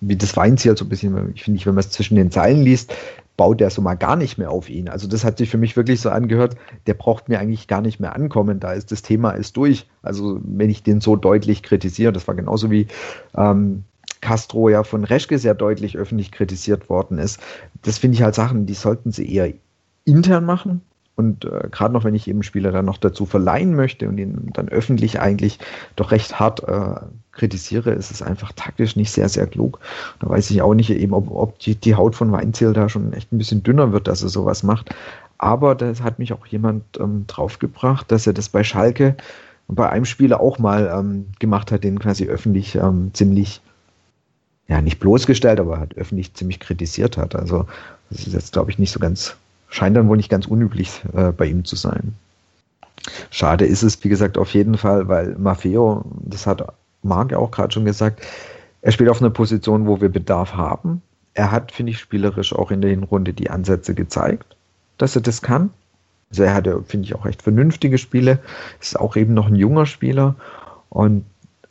wie 0.01 0.15
das 0.15 0.37
Weinziel 0.37 0.77
so 0.77 0.85
ein 0.85 0.89
bisschen, 0.89 1.31
ich 1.35 1.43
finde, 1.43 1.65
wenn 1.65 1.75
man 1.75 1.83
es 1.83 1.89
zwischen 1.89 2.15
den 2.15 2.31
Zeilen 2.31 2.61
liest, 2.61 2.93
baut 3.35 3.59
der 3.59 3.69
so 3.69 3.81
mal 3.81 3.95
gar 3.95 4.15
nicht 4.15 4.37
mehr 4.37 4.51
auf 4.51 4.69
ihn. 4.69 4.89
Also 4.89 5.07
das 5.07 5.23
hat 5.23 5.37
sich 5.37 5.49
für 5.49 5.57
mich 5.57 5.75
wirklich 5.75 6.01
so 6.01 6.09
angehört, 6.09 6.55
der 6.87 6.93
braucht 6.93 7.29
mir 7.29 7.39
eigentlich 7.39 7.67
gar 7.67 7.81
nicht 7.81 7.99
mehr 7.99 8.15
ankommen, 8.15 8.59
da 8.59 8.73
ist 8.73 8.91
das 8.91 9.01
Thema 9.01 9.31
ist 9.31 9.57
durch. 9.57 9.87
Also 10.01 10.39
wenn 10.43 10.69
ich 10.69 10.83
den 10.83 11.01
so 11.01 11.15
deutlich 11.15 11.63
kritisiere, 11.63 12.13
das 12.13 12.27
war 12.27 12.35
genauso 12.35 12.69
wie 12.69 12.87
ähm, 13.35 13.83
Castro 14.21 14.69
ja 14.69 14.83
von 14.83 15.03
Reschke 15.03 15.39
sehr 15.39 15.55
deutlich 15.55 15.97
öffentlich 15.97 16.31
kritisiert 16.31 16.89
worden 16.89 17.17
ist. 17.17 17.39
Das 17.81 17.97
finde 17.97 18.15
ich 18.15 18.23
halt 18.23 18.35
Sachen, 18.35 18.65
die 18.65 18.73
sollten 18.73 19.11
sie 19.11 19.33
eher 19.33 19.53
intern 20.05 20.45
machen, 20.45 20.81
und 21.19 21.43
äh, 21.43 21.67
gerade 21.69 21.93
noch, 21.93 22.05
wenn 22.05 22.15
ich 22.15 22.29
eben 22.29 22.43
Spieler 22.43 22.71
dann 22.71 22.85
noch 22.85 22.97
dazu 22.97 23.25
verleihen 23.25 23.75
möchte 23.75 24.07
und 24.07 24.17
ihn 24.17 24.51
dann 24.53 24.69
öffentlich 24.69 25.19
eigentlich 25.19 25.59
doch 25.97 26.11
recht 26.11 26.39
hart 26.39 26.63
äh, 26.63 26.95
kritisiere, 27.33 27.91
ist 27.91 28.09
es 28.09 28.21
einfach 28.21 28.53
taktisch 28.53 28.95
nicht 28.95 29.11
sehr, 29.11 29.27
sehr 29.27 29.45
klug. 29.45 29.81
Da 30.21 30.29
weiß 30.29 30.49
ich 30.49 30.61
auch 30.61 30.73
nicht 30.73 30.89
eben, 30.91 31.13
ob, 31.13 31.29
ob 31.29 31.59
die, 31.59 31.75
die 31.75 31.95
Haut 31.95 32.15
von 32.15 32.31
Weinziel 32.31 32.71
da 32.71 32.87
schon 32.87 33.11
echt 33.11 33.33
ein 33.33 33.37
bisschen 33.37 33.63
dünner 33.63 33.91
wird, 33.91 34.07
dass 34.07 34.23
er 34.23 34.29
sowas 34.29 34.63
macht. 34.63 34.95
Aber 35.37 35.75
das 35.75 36.01
hat 36.01 36.19
mich 36.19 36.31
auch 36.31 36.45
jemand 36.45 36.83
ähm, 37.01 37.25
draufgebracht, 37.27 38.09
dass 38.09 38.25
er 38.25 38.31
das 38.31 38.47
bei 38.47 38.63
Schalke 38.63 39.17
bei 39.67 39.89
einem 39.89 40.05
Spieler 40.05 40.39
auch 40.39 40.57
mal 40.57 40.89
ähm, 40.91 41.25
gemacht 41.39 41.73
hat, 41.73 41.83
den 41.83 41.99
quasi 41.99 42.27
öffentlich 42.27 42.75
ähm, 42.75 43.11
ziemlich, 43.13 43.59
ja, 44.69 44.81
nicht 44.81 44.99
bloßgestellt, 45.01 45.59
aber 45.59 45.81
hat 45.81 45.97
öffentlich 45.97 46.33
ziemlich 46.33 46.61
kritisiert 46.61 47.17
hat. 47.17 47.35
Also 47.35 47.65
das 48.09 48.25
ist 48.25 48.33
jetzt, 48.33 48.53
glaube 48.53 48.71
ich, 48.71 48.79
nicht 48.79 48.91
so 48.91 49.01
ganz 49.01 49.35
scheint 49.69 49.95
dann 49.95 50.07
wohl 50.07 50.17
nicht 50.17 50.29
ganz 50.29 50.45
unüblich 50.47 51.01
äh, 51.13 51.31
bei 51.31 51.45
ihm 51.45 51.65
zu 51.65 51.75
sein. 51.75 52.15
Schade 53.29 53.65
ist 53.65 53.83
es, 53.83 54.03
wie 54.03 54.09
gesagt, 54.09 54.37
auf 54.37 54.53
jeden 54.53 54.77
Fall, 54.77 55.07
weil 55.07 55.35
Maffeo, 55.37 56.03
das 56.21 56.45
hat 56.45 56.73
Marc 57.01 57.33
auch 57.33 57.51
gerade 57.51 57.71
schon 57.73 57.85
gesagt, 57.85 58.21
er 58.81 58.91
spielt 58.91 59.09
auf 59.09 59.21
einer 59.21 59.29
Position, 59.29 59.87
wo 59.87 60.01
wir 60.01 60.09
Bedarf 60.09 60.53
haben. 60.53 61.01
Er 61.33 61.51
hat, 61.51 61.71
finde 61.71 61.91
ich, 61.91 61.99
spielerisch 61.99 62.53
auch 62.53 62.71
in 62.71 62.81
der 62.81 62.91
Hinrunde 62.91 63.33
die 63.33 63.49
Ansätze 63.49 63.93
gezeigt, 63.93 64.55
dass 64.97 65.15
er 65.15 65.21
das 65.21 65.41
kann. 65.41 65.69
Also 66.31 66.43
er 66.43 66.53
hatte, 66.53 66.83
finde 66.83 67.05
ich, 67.05 67.15
auch 67.15 67.25
recht 67.25 67.41
vernünftige 67.41 67.97
Spiele. 67.97 68.39
Ist 68.79 68.99
auch 68.99 69.15
eben 69.15 69.33
noch 69.33 69.47
ein 69.47 69.55
junger 69.55 69.85
Spieler. 69.85 70.35
Und 70.89 71.25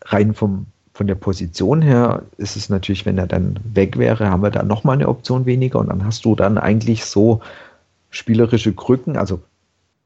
rein 0.04 0.34
vom, 0.34 0.66
von 0.94 1.06
der 1.06 1.14
Position 1.14 1.80
her 1.82 2.22
ist 2.38 2.56
es 2.56 2.68
natürlich, 2.68 3.06
wenn 3.06 3.18
er 3.18 3.26
dann 3.26 3.58
weg 3.64 3.98
wäre, 3.98 4.30
haben 4.30 4.42
wir 4.42 4.50
da 4.50 4.62
nochmal 4.62 4.96
eine 4.96 5.08
Option 5.08 5.46
weniger. 5.46 5.78
Und 5.78 5.88
dann 5.88 6.04
hast 6.04 6.24
du 6.24 6.34
dann 6.34 6.58
eigentlich 6.58 7.04
so 7.04 7.40
spielerische 8.10 8.72
Krücken, 8.72 9.16
also 9.16 9.40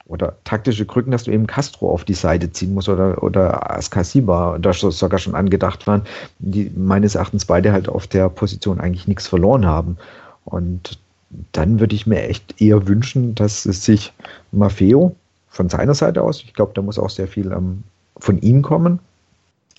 oder 0.07 0.37
taktische 0.45 0.85
Krücken, 0.85 1.13
dass 1.13 1.25
du 1.25 1.31
eben 1.31 1.47
Castro 1.47 1.91
auf 1.91 2.05
die 2.05 2.15
Seite 2.15 2.51
ziehen 2.51 2.75
musst 2.75 2.89
oder, 2.89 3.23
oder 3.23 3.71
Askasiba, 3.71 4.59
da 4.59 4.73
sogar 4.73 5.19
schon 5.19 5.35
angedacht 5.35 5.87
waren, 5.87 6.03
die 6.39 6.71
meines 6.77 7.15
Erachtens 7.15 7.45
beide 7.45 7.73
halt 7.73 7.89
auf 7.89 8.07
der 8.07 8.29
Position 8.29 8.81
eigentlich 8.81 9.07
nichts 9.07 9.29
verloren 9.29 9.65
haben. 9.65 9.97
Und 10.45 10.99
dann 11.53 11.81
würde 11.81 11.95
ich 11.95 12.07
mir 12.07 12.29
echt 12.29 12.61
eher 12.61 12.89
wünschen, 12.89 13.35
dass 13.35 13.65
es 13.65 13.85
sich 13.85 14.13
Maffeo 14.51 15.15
von 15.49 15.69
seiner 15.69 15.95
Seite 15.95 16.23
aus, 16.23 16.43
ich 16.43 16.53
glaube, 16.53 16.73
da 16.75 16.83
muss 16.83 16.99
auch 16.99 17.11
sehr 17.11 17.29
viel 17.29 17.53
ähm, 17.53 17.85
von 18.19 18.41
ihm 18.41 18.63
kommen, 18.63 18.99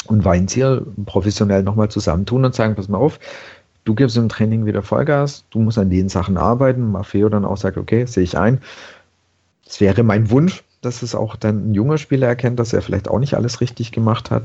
und 0.07 0.26
Weinziel 0.26 0.86
professionell 1.05 1.63
nochmal 1.63 1.89
zusammentun 1.89 2.45
und 2.45 2.55
sagen, 2.55 2.76
pass 2.76 2.89
mal 2.89 2.97
auf, 2.97 3.19
du 3.86 3.95
gibst 3.95 4.17
im 4.17 4.29
Training 4.29 4.65
wieder 4.65 4.81
Vollgas, 4.81 5.43
du 5.49 5.59
musst 5.59 5.77
an 5.77 5.89
den 5.89 6.09
Sachen 6.09 6.38
arbeiten. 6.38 6.91
Maffeo 6.91 7.29
dann 7.29 7.45
auch 7.45 7.57
sagt, 7.57 7.77
okay, 7.77 8.05
sehe 8.05 8.23
ich 8.23 8.38
ein. 8.38 8.61
Es 9.67 9.81
wäre 9.81 10.03
mein 10.03 10.29
Wunsch, 10.29 10.63
dass 10.81 11.01
es 11.01 11.15
auch 11.15 11.36
dann 11.36 11.71
ein 11.71 11.73
junger 11.73 11.97
Spieler 11.97 12.27
erkennt, 12.27 12.59
dass 12.59 12.73
er 12.73 12.81
vielleicht 12.81 13.07
auch 13.07 13.19
nicht 13.19 13.36
alles 13.36 13.61
richtig 13.61 13.91
gemacht 13.91 14.31
hat 14.31 14.43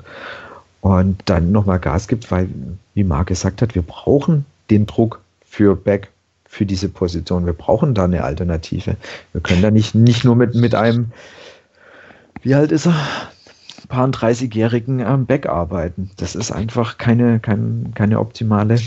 und 0.81 1.21
dann 1.27 1.53
nochmal 1.53 1.81
Gas 1.81 2.09
gibt, 2.09 2.31
weil, 2.31 2.49
wie 2.95 3.05
Marc 3.05 3.29
gesagt 3.29 3.63
hat, 3.63 3.75
wir 3.75 3.83
brauchen 3.83 4.47
den 4.71 4.87
Druck 4.87 5.21
für 5.45 5.75
Back, 5.75 6.09
für 6.47 6.67
diese 6.67 6.89
Position. 6.89 7.47
Wir 7.47 7.53
brauchen 7.53 7.95
da 7.95 8.05
eine 8.05 8.25
Alternative. 8.25 8.97
Wir 9.33 9.41
können 9.41 9.63
da 9.63 9.71
nicht, 9.71 9.95
nicht 9.95 10.25
nur 10.25 10.37
mit, 10.37 10.55
mit 10.55 10.75
einem, 10.75 11.13
wie 12.43 12.55
alt 12.55 12.73
ist 12.73 12.87
er? 12.87 12.95
Paar 13.89 14.07
30-jährigen 14.09 15.01
ähm, 15.01 15.25
Back 15.25 15.47
arbeiten. 15.47 16.11
Das 16.19 16.35
ist 16.35 16.53
einfach 16.53 16.99
keine, 16.99 17.41
keine, 17.41 17.91
keine 17.95 18.21
optimale 18.21 18.79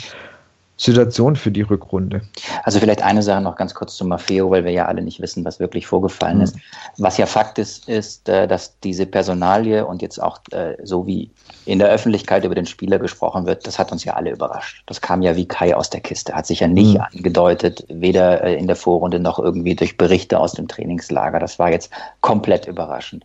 Situation 0.81 1.35
für 1.35 1.51
die 1.51 1.61
Rückrunde. 1.61 2.21
Also 2.63 2.79
vielleicht 2.79 3.03
eine 3.03 3.21
Sache 3.21 3.39
noch 3.39 3.55
ganz 3.55 3.75
kurz 3.75 3.95
zu 3.95 4.03
Maffeo, 4.03 4.49
weil 4.49 4.65
wir 4.65 4.71
ja 4.71 4.85
alle 4.85 5.03
nicht 5.03 5.21
wissen, 5.21 5.45
was 5.45 5.59
wirklich 5.59 5.85
vorgefallen 5.85 6.37
mhm. 6.37 6.43
ist. 6.43 6.55
Was 6.97 7.17
ja 7.17 7.27
Fakt 7.27 7.59
ist, 7.59 7.87
ist, 7.87 8.27
äh, 8.27 8.47
dass 8.47 8.79
diese 8.79 9.05
Personalie 9.05 9.85
und 9.85 10.01
jetzt 10.01 10.21
auch 10.21 10.39
äh, 10.51 10.75
so 10.83 11.05
wie 11.05 11.29
in 11.65 11.77
der 11.77 11.89
Öffentlichkeit 11.89 12.45
über 12.45 12.55
den 12.55 12.65
Spieler 12.65 12.97
gesprochen 12.97 13.45
wird, 13.45 13.67
das 13.67 13.77
hat 13.77 13.91
uns 13.91 14.03
ja 14.05 14.15
alle 14.15 14.31
überrascht. 14.31 14.81
Das 14.87 15.01
kam 15.01 15.21
ja 15.21 15.35
wie 15.35 15.47
Kai 15.47 15.75
aus 15.75 15.91
der 15.91 16.01
Kiste, 16.01 16.33
hat 16.33 16.47
sich 16.47 16.61
ja 16.61 16.67
nicht 16.67 16.95
mhm. 16.95 17.01
angedeutet, 17.01 17.85
weder 17.87 18.43
äh, 18.43 18.55
in 18.55 18.65
der 18.65 18.75
Vorrunde 18.75 19.19
noch 19.19 19.37
irgendwie 19.37 19.75
durch 19.75 19.97
Berichte 19.97 20.39
aus 20.39 20.53
dem 20.53 20.67
Trainingslager. 20.67 21.37
Das 21.37 21.59
war 21.59 21.69
jetzt 21.69 21.91
komplett 22.21 22.65
überraschend. 22.65 23.23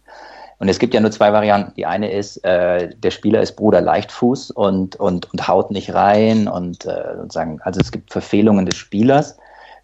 Und 0.59 0.69
es 0.69 0.79
gibt 0.79 0.95
ja 0.95 1.01
nur 1.01 1.11
zwei 1.11 1.33
Varianten. 1.33 1.75
Die 1.77 1.85
eine 1.85 2.11
ist, 2.11 2.43
äh, 2.45 2.89
der 2.97 3.11
Spieler 3.11 3.43
ist 3.43 3.57
Bruder 3.57 3.81
Leichtfuß 3.81 4.53
und, 4.53 4.97
und, 4.97 5.31
und 5.33 5.49
haut 5.49 5.71
nicht 5.71 5.93
rein 5.93 6.49
und 6.49 6.87
äh, 6.87 7.17
sozusagen, 7.19 7.61
also 7.63 7.81
es 7.81 7.93
gibt 7.93 8.11
Verfehlungen 8.11 8.65
des 8.65 8.77
Spielers, 8.77 9.37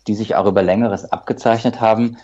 die 0.06 0.14
sich 0.14 0.34
auch 0.34 0.46
über 0.46 0.62
längeres 0.62 1.10
abgezeichnet 1.12 1.80
haben. 1.80 2.16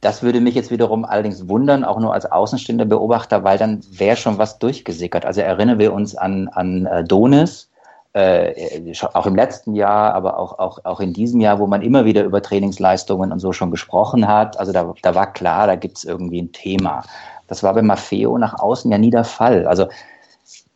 Das 0.00 0.22
würde 0.22 0.40
mich 0.40 0.54
jetzt 0.54 0.70
wiederum 0.70 1.04
allerdings 1.04 1.48
wundern, 1.48 1.84
auch 1.84 2.00
nur 2.00 2.14
als 2.14 2.24
außenstehender 2.24 2.86
Beobachter, 2.86 3.44
weil 3.44 3.58
dann 3.58 3.82
wäre 3.90 4.16
schon 4.16 4.38
was 4.38 4.58
durchgesickert. 4.58 5.26
Also 5.26 5.42
erinnern 5.42 5.78
wir 5.78 5.92
uns 5.92 6.16
an, 6.16 6.48
an 6.48 6.86
äh, 6.86 7.04
Donis, 7.04 7.68
äh, 8.14 8.92
auch 9.12 9.26
im 9.26 9.36
letzten 9.36 9.74
Jahr, 9.74 10.14
aber 10.14 10.38
auch, 10.38 10.58
auch, 10.58 10.84
auch 10.84 11.00
in 11.00 11.12
diesem 11.12 11.40
Jahr, 11.40 11.58
wo 11.58 11.66
man 11.66 11.82
immer 11.82 12.06
wieder 12.06 12.24
über 12.24 12.42
Trainingsleistungen 12.42 13.30
und 13.30 13.38
so 13.38 13.52
schon 13.52 13.70
gesprochen 13.70 14.26
hat. 14.26 14.58
Also 14.58 14.72
da, 14.72 14.94
da 15.02 15.14
war 15.14 15.32
klar, 15.32 15.66
da 15.66 15.76
gibt 15.76 15.98
es 15.98 16.04
irgendwie 16.04 16.40
ein 16.40 16.50
Thema. 16.52 17.04
Das 17.50 17.64
war 17.64 17.74
bei 17.74 17.82
Maffeo 17.82 18.38
nach 18.38 18.60
außen 18.60 18.90
ja 18.92 18.96
nie 18.96 19.10
der 19.10 19.24
Fall. 19.24 19.66
Also 19.66 19.88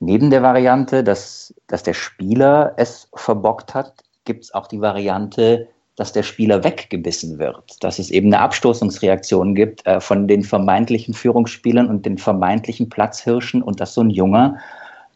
neben 0.00 0.30
der 0.30 0.42
Variante, 0.42 1.04
dass, 1.04 1.54
dass 1.68 1.84
der 1.84 1.94
Spieler 1.94 2.74
es 2.76 3.08
verbockt 3.14 3.74
hat, 3.74 4.02
gibt 4.24 4.42
es 4.42 4.54
auch 4.54 4.66
die 4.66 4.80
Variante, 4.80 5.68
dass 5.94 6.12
der 6.12 6.24
Spieler 6.24 6.64
weggebissen 6.64 7.38
wird, 7.38 7.82
dass 7.84 8.00
es 8.00 8.10
eben 8.10 8.26
eine 8.26 8.42
Abstoßungsreaktion 8.42 9.54
gibt 9.54 9.86
äh, 9.86 10.00
von 10.00 10.26
den 10.26 10.42
vermeintlichen 10.42 11.14
Führungsspielern 11.14 11.88
und 11.88 12.04
den 12.04 12.18
vermeintlichen 12.18 12.88
Platzhirschen 12.88 13.62
und 13.62 13.78
dass 13.78 13.94
so 13.94 14.00
ein 14.00 14.10
Junger, 14.10 14.58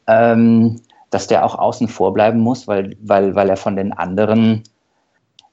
ähm, 0.06 0.80
dass 1.10 1.26
der 1.26 1.44
auch 1.44 1.58
außen 1.58 1.88
vor 1.88 2.14
bleiben 2.14 2.38
muss, 2.38 2.68
weil, 2.68 2.96
weil, 3.00 3.34
weil 3.34 3.50
er 3.50 3.56
von 3.56 3.74
den 3.74 3.92
anderen 3.92 4.62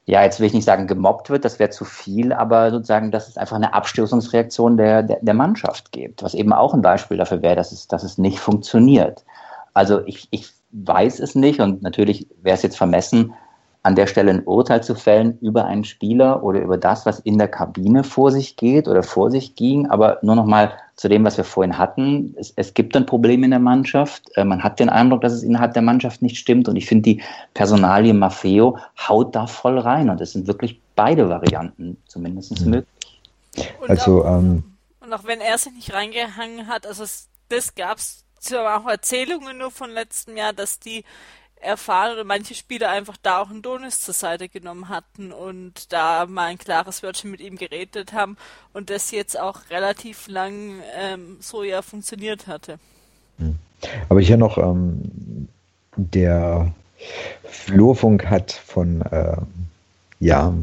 ja, 0.06 0.24
jetzt 0.24 0.40
will 0.40 0.48
ich 0.48 0.54
nicht 0.54 0.66
sagen, 0.66 0.86
gemobbt 0.86 1.30
wird, 1.32 1.46
das 1.46 1.58
wäre 1.58 1.72
zu 1.72 1.84
viel, 1.84 2.32
aber 2.32 2.70
sozusagen, 2.70 3.12
dass 3.12 3.28
es 3.28 3.38
einfach 3.38 3.56
eine 3.56 3.74
Abstößungsreaktion 3.74 4.78
der, 4.78 5.02
der, 5.02 5.18
der 5.22 5.34
Mannschaft 5.34 5.92
gibt, 5.92 6.22
was 6.22 6.36
eben 6.36 6.54
auch 6.54 6.76
ein 6.76 6.84
Beispiel 6.84 7.18
dafür 7.18 7.42
wäre, 7.42 7.56
dass 7.56 7.72
es, 7.72 7.88
dass 7.88 8.04
es 8.04 8.20
nicht 8.20 8.40
funktioniert. 8.40 9.26
Also 9.74 10.06
ich, 10.06 10.28
ich 10.30 10.52
weiß 10.72 11.20
es 11.20 11.34
nicht 11.34 11.60
und 11.60 11.82
natürlich 11.82 12.28
wäre 12.42 12.56
es 12.56 12.62
jetzt 12.62 12.78
vermessen, 12.78 13.34
an 13.86 13.96
der 13.96 14.08
Stelle 14.08 14.32
ein 14.32 14.44
Urteil 14.44 14.82
zu 14.82 14.96
fällen 14.96 15.38
über 15.42 15.66
einen 15.66 15.84
Spieler 15.84 16.44
oder 16.44 16.60
über 16.60 16.76
das, 16.76 17.06
was 17.06 17.20
in 17.20 17.38
der 17.38 17.48
Kabine 17.48 18.04
vor 18.04 18.32
sich 18.32 18.56
geht 18.56 18.88
oder 18.88 19.04
vor 19.04 19.30
sich 19.30 19.56
ging. 19.56 19.86
Aber 19.92 20.18
nur 20.24 20.36
noch 20.36 20.48
mal 20.48 20.74
zu 20.96 21.08
dem, 21.08 21.24
was 21.24 21.38
wir 21.38 21.44
vorhin 21.44 21.78
hatten. 21.78 22.34
Es, 22.36 22.52
es 22.56 22.74
gibt 22.74 22.98
ein 22.98 23.06
Problem 23.06 23.44
in 23.44 23.52
der 23.52 23.60
Mannschaft. 23.60 24.24
Äh, 24.36 24.44
man 24.44 24.64
hat 24.64 24.80
den 24.80 24.90
Eindruck, 24.90 25.22
dass 25.22 25.34
es 25.34 25.44
innerhalb 25.44 25.74
der 25.74 25.84
Mannschaft 25.84 26.24
nicht 26.24 26.38
stimmt. 26.38 26.68
Und 26.68 26.78
ich 26.78 26.88
finde, 26.88 27.04
die 27.04 27.22
Personalie 27.54 28.16
Maffeo 28.16 28.80
haut 29.08 29.36
da 29.36 29.46
voll 29.46 29.78
rein. 29.78 30.10
Und 30.10 30.20
es 30.20 30.32
sind 30.32 30.48
wirklich 30.48 30.82
beide 30.96 31.30
Varianten 31.30 31.98
zumindest 32.08 32.60
mhm. 32.62 32.72
möglich. 32.72 33.22
Und 33.82 33.90
also, 33.92 34.26
auch, 34.26 34.40
ähm, 34.40 34.64
und 35.00 35.14
auch 35.14 35.26
wenn 35.26 35.42
er 35.42 35.60
sich 35.60 35.74
nicht 35.74 35.94
reingehangen 35.94 36.68
hat, 36.68 36.88
also 36.88 37.04
es, 37.04 37.30
das 37.50 37.76
gab 37.76 38.00
es 38.00 38.26
auch 38.52 38.88
Erzählungen 38.88 39.60
nur 39.60 39.70
von 39.70 39.92
letztem 39.92 40.38
Jahr, 40.38 40.54
dass 40.54 40.80
die 40.80 41.04
erfahren 41.62 42.14
oder 42.14 42.24
manche 42.24 42.54
Spieler 42.54 42.90
einfach 42.90 43.18
da 43.22 43.42
auch 43.42 43.50
einen 43.50 43.62
Donis 43.62 44.00
zur 44.00 44.14
Seite 44.14 44.50
genommen 44.50 44.90
hatten 44.90 45.32
und 45.32 45.92
da 45.92 46.26
mal 46.28 46.46
ein 46.46 46.58
klares 46.58 47.02
Wörtchen 47.02 47.32
mit 47.32 47.42
ihm 47.42 47.58
geredet 47.58 48.14
haben 48.14 48.38
und 48.74 48.90
das 48.90 49.12
jetzt 49.12 49.40
auch 49.40 49.62
relativ 49.70 50.28
lang 50.28 50.82
ähm, 50.96 51.38
so 51.40 51.64
ja 51.64 51.82
funktioniert 51.82 52.48
hatte. 52.48 52.80
Hm. 53.40 53.56
Aber 54.10 54.22
hier 54.22 54.38
noch 54.38 54.58
ähm, 54.58 55.48
der 55.96 56.74
Flurfunk 57.44 58.30
hat 58.30 58.52
von 58.52 59.02
äh, 59.02 59.38
ja, 60.20 60.54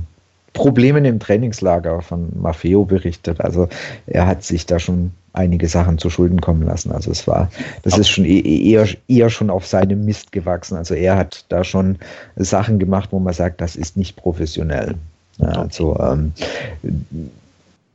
Problemen 0.53 1.05
im 1.05 1.19
Trainingslager 1.19 2.03
von 2.03 2.31
Maffeo 2.41 2.85
berichtet. 2.85 3.41
Also 3.41 3.69
er 4.07 4.27
hat 4.27 4.45
sich 4.45 4.67
da 4.67 4.79
schon 4.79 5.13
einige 5.33 5.69
Sachen 5.69 5.99
zu 5.99 6.11
Schulden 6.11 6.41
kommen 6.41 6.63
lassen. 6.63 6.93
Also 6.93 7.11
es 7.11 7.27
war, 7.27 7.51
das 7.83 7.99
ist 7.99 8.09
schon 8.09 8.25
e-, 8.25 8.41
eher, 8.41 8.87
eher 9.09 9.31
schon 9.31 9.51
auf 9.51 9.67
seinem 9.67 10.05
Mist 10.05 10.33
gewachsen. 10.33 10.77
Also 10.77 10.95
er 10.95 11.17
hat 11.17 11.45
da 11.49 11.65
schon 11.65 11.99
Sachen 12.37 12.79
gemacht, 12.79 13.09
wo 13.13 13.19
man 13.19 13.33
sagt, 13.33 13.61
das 13.61 13.77
ist 13.77 13.97
nicht 13.97 14.17
professionell. 14.17 14.95
Ja, 15.39 15.49
also 15.49 15.99
ähm, 15.99 16.33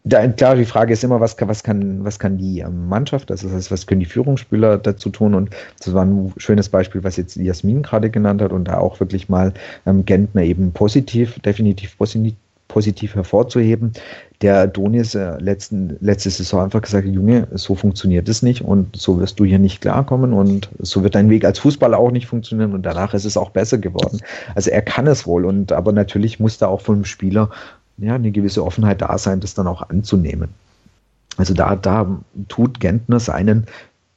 da, 0.04 0.28
klar, 0.28 0.56
die 0.56 0.66
Frage 0.66 0.94
ist 0.94 1.04
immer, 1.04 1.20
was 1.20 1.38
kann, 1.38 1.48
was 1.48 1.64
kann, 1.64 2.04
was 2.04 2.18
kann 2.18 2.38
die 2.38 2.60
ähm, 2.60 2.88
Mannschaft, 2.88 3.30
also 3.30 3.48
das 3.48 3.56
heißt, 3.58 3.72
was 3.72 3.88
können 3.88 4.00
die 4.00 4.06
Führungsspieler 4.06 4.78
dazu 4.78 5.10
tun? 5.10 5.36
Und 5.36 5.50
das 5.80 5.94
war 5.94 6.06
ein 6.06 6.34
schönes 6.38 6.70
Beispiel, 6.70 7.04
was 7.04 7.18
jetzt 7.18 7.36
Jasmin 7.36 7.84
gerade 7.84 8.10
genannt 8.10 8.42
hat 8.42 8.52
und 8.52 8.66
da 8.66 8.78
auch 8.78 9.00
wirklich 9.00 9.30
mal 9.30 9.54
ähm, 9.86 10.06
Gentner 10.06 10.44
eben 10.44 10.72
positiv, 10.72 11.40
definitiv 11.40 11.98
positiv 11.98 12.36
positiv 12.68 13.16
hervorzuheben. 13.16 13.94
Der 14.42 14.68
Donis 14.68 15.16
äh, 15.16 15.38
letzten, 15.40 15.98
letzte 16.00 16.30
Saison 16.30 16.64
einfach 16.64 16.82
gesagt, 16.82 17.08
Junge, 17.08 17.48
so 17.54 17.76
funktioniert 17.76 18.30
es 18.30 18.44
nicht 18.44 18.62
und 18.62 18.96
so 18.96 19.20
wirst 19.20 19.40
du 19.40 19.46
hier 19.46 19.60
nicht 19.60 19.82
klarkommen 19.82 20.34
und 20.34 20.70
so 20.80 21.04
wird 21.04 21.16
dein 21.16 21.30
Weg 21.30 21.44
als 21.44 21.60
Fußballer 21.60 21.98
auch 21.98 22.12
nicht 22.12 22.28
funktionieren 22.28 22.74
und 22.74 22.84
danach 22.84 23.14
ist 23.14 23.26
es 23.26 23.38
auch 23.38 23.50
besser 23.50 23.78
geworden. 23.78 24.20
Also 24.54 24.70
er 24.70 24.82
kann 24.82 25.08
es 25.08 25.26
wohl 25.26 25.46
und 25.46 25.72
aber 25.72 25.92
natürlich 25.92 26.40
muss 26.40 26.58
da 26.58 26.68
auch 26.68 26.82
vom 26.82 27.04
Spieler 27.06 27.50
ja 27.98 28.16
eine 28.16 28.32
gewisse 28.32 28.64
Offenheit 28.64 29.02
da 29.02 29.18
sein, 29.18 29.40
das 29.40 29.56
dann 29.56 29.68
auch 29.68 29.90
anzunehmen. 29.90 30.50
Also 31.38 31.54
da, 31.54 31.76
da 31.76 32.20
tut 32.48 32.80
Gentner 32.80 33.20
seinen 33.20 33.66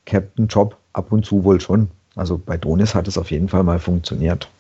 Captain-Job 0.07 0.77
ab 0.93 1.13
und 1.13 1.25
zu 1.25 1.45
wohl 1.45 1.61
schon. 1.61 1.89
Also 2.17 2.39
bei 2.39 2.57
Donis 2.57 2.95
hat 2.95 3.09
es 3.09 3.17
auf 3.17 3.31
jeden 3.31 3.49
Fall 3.49 3.63
mal 3.63 3.79
funktioniert. 3.79 4.51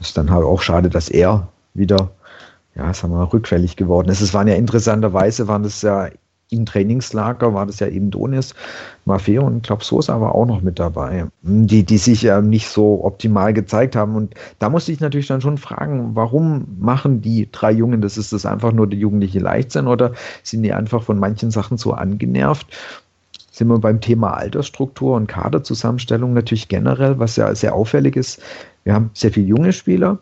Es 0.00 0.08
ist 0.08 0.16
dann 0.16 0.30
halt 0.30 0.44
auch 0.44 0.62
schade, 0.62 0.90
dass 0.90 1.08
er 1.08 1.48
wieder 1.74 2.10
ja, 2.78 2.94
sagen 2.94 3.12
wir 3.12 3.18
mal, 3.18 3.24
rückfällig 3.24 3.76
geworden 3.76 4.08
ist. 4.08 4.20
Es 4.20 4.32
waren 4.32 4.48
ja 4.48 4.54
interessanterweise, 4.54 5.48
waren 5.48 5.64
das 5.64 5.82
ja 5.82 6.08
im 6.50 6.64
Trainingslager, 6.64 7.52
war 7.52 7.66
das 7.66 7.80
ja 7.80 7.88
eben 7.88 8.10
Donis, 8.10 8.54
Maffeo 9.04 9.44
und 9.44 9.64
glaube 9.64 9.84
Sosa 9.84 10.20
war 10.20 10.34
auch 10.34 10.46
noch 10.46 10.62
mit 10.62 10.78
dabei, 10.78 11.26
die, 11.42 11.82
die 11.82 11.98
sich 11.98 12.22
ja 12.22 12.40
nicht 12.40 12.68
so 12.68 13.04
optimal 13.04 13.52
gezeigt 13.52 13.96
haben. 13.96 14.14
Und 14.14 14.34
da 14.58 14.70
musste 14.70 14.92
ich 14.92 15.00
natürlich 15.00 15.26
dann 15.26 15.40
schon 15.40 15.58
fragen, 15.58 16.14
warum 16.14 16.66
machen 16.78 17.20
die 17.20 17.50
drei 17.52 17.72
Jungen 17.72 18.00
das? 18.00 18.16
Ist 18.16 18.32
das 18.32 18.46
einfach 18.46 18.72
nur 18.72 18.86
die 18.86 18.98
jugendliche 18.98 19.40
Leichtsinn 19.40 19.86
oder 19.86 20.12
sind 20.42 20.62
die 20.62 20.72
einfach 20.72 21.02
von 21.02 21.18
manchen 21.18 21.50
Sachen 21.50 21.76
so 21.76 21.92
angenervt? 21.92 22.66
Sind 23.50 23.68
wir 23.68 23.78
beim 23.78 24.00
Thema 24.00 24.34
Altersstruktur 24.34 25.16
und 25.16 25.26
Kaderzusammenstellung 25.26 26.32
natürlich 26.32 26.68
generell, 26.68 27.18
was 27.18 27.36
ja 27.36 27.52
sehr 27.54 27.74
auffällig 27.74 28.16
ist. 28.16 28.40
Wir 28.84 28.94
haben 28.94 29.10
sehr 29.12 29.32
viele 29.32 29.48
junge 29.48 29.72
Spieler, 29.72 30.18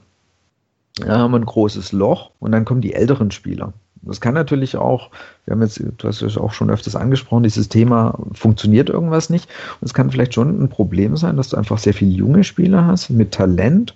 haben 1.05 1.33
wir 1.33 1.39
ein 1.39 1.47
großes 1.47 1.93
Loch 1.93 2.31
und 2.41 2.53
dann 2.53 2.65
kommen 2.65 2.81
die 2.81 2.95
älteren 2.95 3.31
Spieler. 3.31 3.73
Das 4.03 4.21
kann 4.21 4.35
natürlich 4.35 4.77
auch, 4.77 5.11
wir 5.45 5.53
haben 5.53 5.63
jetzt, 5.63 5.83
du 5.99 6.09
hast 6.09 6.21
ja 6.21 6.29
auch 6.41 6.53
schon 6.53 6.71
öfters 6.71 6.95
angesprochen, 6.95 7.43
dieses 7.43 7.69
Thema, 7.69 8.17
funktioniert 8.33 8.89
irgendwas 8.89 9.31
nicht. 9.31 9.51
Und 9.81 9.87
es 9.87 9.95
kann 9.95 10.11
vielleicht 10.11 10.35
schon 10.35 10.63
ein 10.63 10.69
Problem 10.69 11.17
sein, 11.17 11.37
dass 11.37 11.49
du 11.49 11.57
einfach 11.57 11.79
sehr 11.79 11.95
viele 11.95 12.13
junge 12.13 12.45
Spieler 12.45 12.87
hast 12.87 13.11
mit 13.11 13.33
Talent 13.33 13.95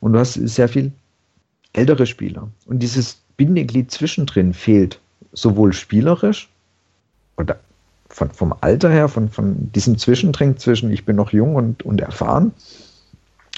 und 0.00 0.14
du 0.14 0.18
hast 0.18 0.34
sehr 0.34 0.68
viel 0.68 0.90
ältere 1.72 2.06
Spieler. 2.06 2.48
Und 2.66 2.80
dieses 2.80 3.20
Bindeglied 3.36 3.90
zwischendrin 3.90 4.52
fehlt 4.52 4.98
sowohl 5.32 5.72
spielerisch 5.72 6.48
oder 7.36 7.58
von, 8.08 8.30
vom 8.30 8.54
Alter 8.60 8.90
her, 8.90 9.08
von, 9.08 9.30
von 9.30 9.72
diesem 9.72 9.96
Zwischendring 9.96 10.56
zwischen 10.58 10.90
ich 10.90 11.04
bin 11.04 11.16
noch 11.16 11.32
jung 11.32 11.54
und, 11.54 11.82
und 11.84 12.00
erfahren, 12.00 12.52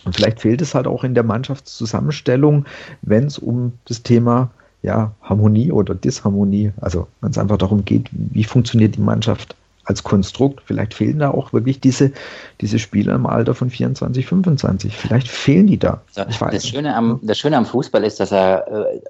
und 0.04 0.14
vielleicht 0.14 0.40
fehlt 0.40 0.60
es 0.62 0.74
halt 0.74 0.86
auch 0.86 1.04
in 1.04 1.14
der 1.14 1.24
Mannschaftszusammenstellung, 1.24 2.66
wenn 3.02 3.24
es 3.24 3.38
um 3.38 3.72
das 3.86 4.02
Thema 4.02 4.50
ja, 4.82 5.12
Harmonie 5.22 5.72
oder 5.72 5.94
Disharmonie, 5.94 6.72
also 6.80 7.08
wenn 7.20 7.30
es 7.30 7.38
einfach 7.38 7.56
darum 7.56 7.84
geht, 7.84 8.10
wie 8.12 8.44
funktioniert 8.44 8.96
die 8.96 9.00
Mannschaft 9.00 9.56
als 9.84 10.02
Konstrukt. 10.02 10.62
Vielleicht 10.64 10.94
fehlen 10.94 11.18
da 11.18 11.30
auch 11.30 11.52
wirklich 11.52 11.80
diese, 11.80 12.12
diese 12.60 12.78
Spieler 12.78 13.14
im 13.14 13.26
Alter 13.26 13.54
von 13.54 13.70
24, 13.70 14.26
25. 14.26 14.96
Vielleicht 14.96 15.28
fehlen 15.28 15.66
die 15.66 15.78
da. 15.78 16.02
das, 16.50 16.66
Schöne 16.66 16.94
am, 16.94 17.20
das 17.22 17.38
Schöne 17.38 17.56
am 17.56 17.66
Fußball 17.66 18.04
ist, 18.04 18.20
dass 18.20 18.32
er 18.32 18.66
äh, 18.68 19.00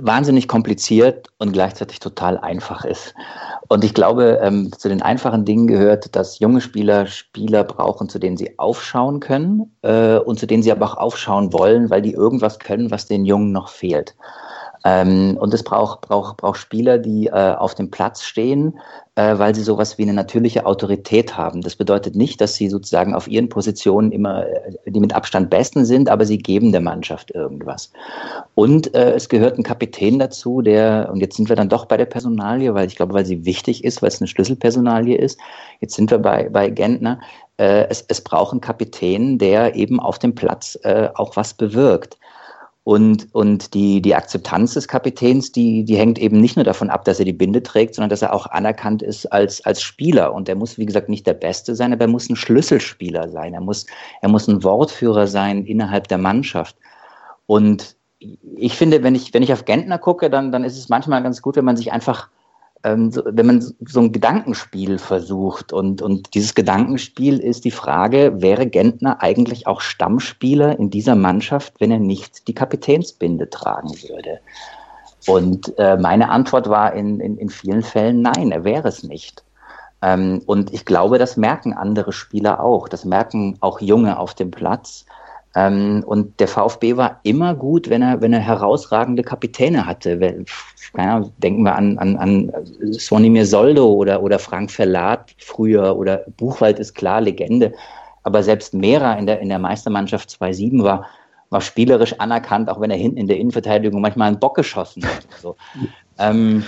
wahnsinnig 0.00 0.48
kompliziert 0.48 1.28
und 1.38 1.52
gleichzeitig 1.52 2.00
total 2.00 2.38
einfach 2.38 2.84
ist. 2.84 3.14
Und 3.68 3.84
ich 3.84 3.94
glaube, 3.94 4.38
ähm, 4.42 4.70
zu 4.76 4.88
den 4.88 5.02
einfachen 5.02 5.44
Dingen 5.44 5.66
gehört, 5.66 6.14
dass 6.14 6.38
junge 6.38 6.60
Spieler 6.60 7.06
Spieler 7.06 7.64
brauchen, 7.64 8.08
zu 8.08 8.18
denen 8.18 8.36
sie 8.36 8.58
aufschauen 8.58 9.20
können 9.20 9.76
äh, 9.82 10.16
und 10.18 10.38
zu 10.38 10.46
denen 10.46 10.62
sie 10.62 10.72
aber 10.72 10.86
auch 10.86 10.96
aufschauen 10.96 11.52
wollen, 11.52 11.90
weil 11.90 12.02
die 12.02 12.12
irgendwas 12.12 12.58
können, 12.58 12.90
was 12.90 13.06
den 13.06 13.24
Jungen 13.24 13.52
noch 13.52 13.68
fehlt. 13.68 14.14
Ähm, 14.86 15.36
und 15.40 15.52
es 15.52 15.64
braucht, 15.64 16.02
braucht, 16.02 16.36
braucht 16.36 16.58
Spieler, 16.58 16.98
die 16.98 17.26
äh, 17.26 17.54
auf 17.56 17.74
dem 17.74 17.90
Platz 17.90 18.22
stehen, 18.22 18.78
äh, 19.16 19.36
weil 19.36 19.52
sie 19.52 19.62
sowas 19.62 19.98
wie 19.98 20.02
eine 20.02 20.12
natürliche 20.12 20.64
Autorität 20.64 21.36
haben. 21.36 21.60
Das 21.60 21.74
bedeutet 21.74 22.14
nicht, 22.14 22.40
dass 22.40 22.54
sie 22.54 22.68
sozusagen 22.68 23.12
auf 23.12 23.26
ihren 23.26 23.48
Positionen 23.48 24.12
immer 24.12 24.46
äh, 24.46 24.76
die 24.86 25.00
mit 25.00 25.12
Abstand 25.12 25.50
besten 25.50 25.84
sind, 25.84 26.08
aber 26.08 26.24
sie 26.24 26.38
geben 26.38 26.70
der 26.70 26.82
Mannschaft 26.82 27.34
irgendwas. 27.34 27.90
Und 28.54 28.94
äh, 28.94 29.14
es 29.14 29.28
gehört 29.28 29.58
ein 29.58 29.64
Kapitän 29.64 30.20
dazu, 30.20 30.62
der, 30.62 31.08
und 31.12 31.18
jetzt 31.18 31.36
sind 31.36 31.48
wir 31.48 31.56
dann 31.56 31.68
doch 31.68 31.86
bei 31.86 31.96
der 31.96 32.06
Personalie, 32.06 32.72
weil 32.72 32.86
ich 32.86 32.94
glaube, 32.94 33.12
weil 33.12 33.26
sie 33.26 33.44
wichtig 33.44 33.82
ist, 33.82 34.02
weil 34.02 34.10
es 34.10 34.20
eine 34.20 34.28
Schlüsselpersonalie 34.28 35.18
ist. 35.18 35.40
Jetzt 35.80 35.96
sind 35.96 36.12
wir 36.12 36.18
bei, 36.18 36.48
bei 36.48 36.70
Gentner. 36.70 37.18
Äh, 37.56 37.88
es, 37.88 38.04
es 38.06 38.20
braucht 38.20 38.52
einen 38.52 38.60
Kapitän, 38.60 39.38
der 39.38 39.74
eben 39.74 39.98
auf 39.98 40.20
dem 40.20 40.36
Platz 40.36 40.78
äh, 40.84 41.08
auch 41.14 41.34
was 41.34 41.54
bewirkt. 41.54 42.18
Und, 42.86 43.26
und 43.34 43.74
die, 43.74 44.00
die 44.00 44.14
Akzeptanz 44.14 44.74
des 44.74 44.86
Kapitäns, 44.86 45.50
die, 45.50 45.84
die 45.84 45.96
hängt 45.96 46.20
eben 46.20 46.40
nicht 46.40 46.54
nur 46.54 46.64
davon 46.64 46.88
ab, 46.88 47.04
dass 47.04 47.18
er 47.18 47.24
die 47.24 47.32
Binde 47.32 47.60
trägt, 47.60 47.96
sondern 47.96 48.10
dass 48.10 48.22
er 48.22 48.32
auch 48.32 48.46
anerkannt 48.46 49.02
ist 49.02 49.26
als, 49.32 49.60
als 49.66 49.82
Spieler. 49.82 50.32
Und 50.32 50.48
er 50.48 50.54
muss, 50.54 50.78
wie 50.78 50.86
gesagt, 50.86 51.08
nicht 51.08 51.26
der 51.26 51.34
Beste 51.34 51.74
sein, 51.74 51.92
aber 51.92 52.02
er 52.02 52.10
muss 52.10 52.30
ein 52.30 52.36
Schlüsselspieler 52.36 53.28
sein. 53.28 53.54
Er 53.54 53.60
muss, 53.60 53.86
er 54.22 54.28
muss 54.28 54.46
ein 54.46 54.62
Wortführer 54.62 55.26
sein 55.26 55.66
innerhalb 55.66 56.06
der 56.06 56.18
Mannschaft. 56.18 56.76
Und 57.46 57.96
ich 58.20 58.76
finde, 58.76 59.02
wenn 59.02 59.16
ich, 59.16 59.34
wenn 59.34 59.42
ich 59.42 59.52
auf 59.52 59.64
Gentner 59.64 59.98
gucke, 59.98 60.30
dann, 60.30 60.52
dann 60.52 60.62
ist 60.62 60.78
es 60.78 60.88
manchmal 60.88 61.24
ganz 61.24 61.42
gut, 61.42 61.56
wenn 61.56 61.64
man 61.64 61.76
sich 61.76 61.90
einfach 61.90 62.28
ähm, 62.86 63.10
so, 63.10 63.22
wenn 63.26 63.46
man 63.46 63.74
so 63.80 64.00
ein 64.00 64.12
Gedankenspiel 64.12 64.98
versucht 64.98 65.72
und, 65.72 66.02
und 66.02 66.34
dieses 66.34 66.54
Gedankenspiel 66.54 67.38
ist 67.38 67.64
die 67.64 67.72
Frage, 67.72 68.40
wäre 68.40 68.66
Gentner 68.68 69.20
eigentlich 69.20 69.66
auch 69.66 69.80
Stammspieler 69.80 70.78
in 70.78 70.90
dieser 70.90 71.16
Mannschaft, 71.16 71.74
wenn 71.80 71.90
er 71.90 71.98
nicht 71.98 72.46
die 72.46 72.54
Kapitänsbinde 72.54 73.50
tragen 73.50 73.90
würde? 74.08 74.38
Und 75.26 75.76
äh, 75.78 75.96
meine 75.96 76.30
Antwort 76.30 76.68
war 76.68 76.92
in, 76.92 77.18
in, 77.18 77.36
in 77.38 77.48
vielen 77.48 77.82
Fällen 77.82 78.22
nein, 78.22 78.52
er 78.52 78.62
wäre 78.62 78.86
es 78.86 79.02
nicht. 79.02 79.42
Ähm, 80.00 80.42
und 80.46 80.72
ich 80.72 80.84
glaube, 80.84 81.18
das 81.18 81.36
merken 81.36 81.72
andere 81.72 82.12
Spieler 82.12 82.62
auch. 82.62 82.88
Das 82.88 83.04
merken 83.04 83.56
auch 83.60 83.80
Junge 83.80 84.16
auf 84.20 84.34
dem 84.34 84.52
Platz. 84.52 85.06
Ähm, 85.56 86.04
und 86.06 86.38
der 86.38 86.48
VfB 86.48 86.98
war 86.98 87.18
immer 87.22 87.54
gut, 87.54 87.88
wenn 87.88 88.02
er, 88.02 88.20
wenn 88.20 88.34
er 88.34 88.40
herausragende 88.40 89.22
Kapitäne 89.22 89.86
hatte. 89.86 90.44
Ja, 90.98 91.24
denken 91.38 91.62
wir 91.62 91.74
an, 91.74 91.96
an, 91.98 92.16
an 92.18 92.52
Sonimir 92.92 93.46
Soldo 93.46 93.90
oder, 93.90 94.22
oder 94.22 94.38
Frank 94.38 94.70
Verlat 94.70 95.34
früher 95.38 95.96
oder 95.96 96.24
Buchwald 96.36 96.78
ist 96.78 96.94
klar, 96.94 97.22
Legende. 97.22 97.72
Aber 98.22 98.42
selbst 98.42 98.74
Mera 98.74 99.14
in 99.14 99.26
der, 99.26 99.40
in 99.40 99.48
der 99.48 99.58
Meistermannschaft 99.58 100.28
2-7 100.28 100.82
war, 100.82 101.06
war 101.48 101.62
spielerisch 101.62 102.12
anerkannt, 102.20 102.68
auch 102.68 102.80
wenn 102.80 102.90
er 102.90 102.98
hinten 102.98 103.16
in 103.16 103.26
der 103.26 103.38
Innenverteidigung 103.38 104.02
manchmal 104.02 104.28
einen 104.28 104.38
Bock 104.38 104.56
geschossen 104.56 105.04
hat. 105.04 105.26
So. 105.40 105.56
Ähm, 106.18 106.64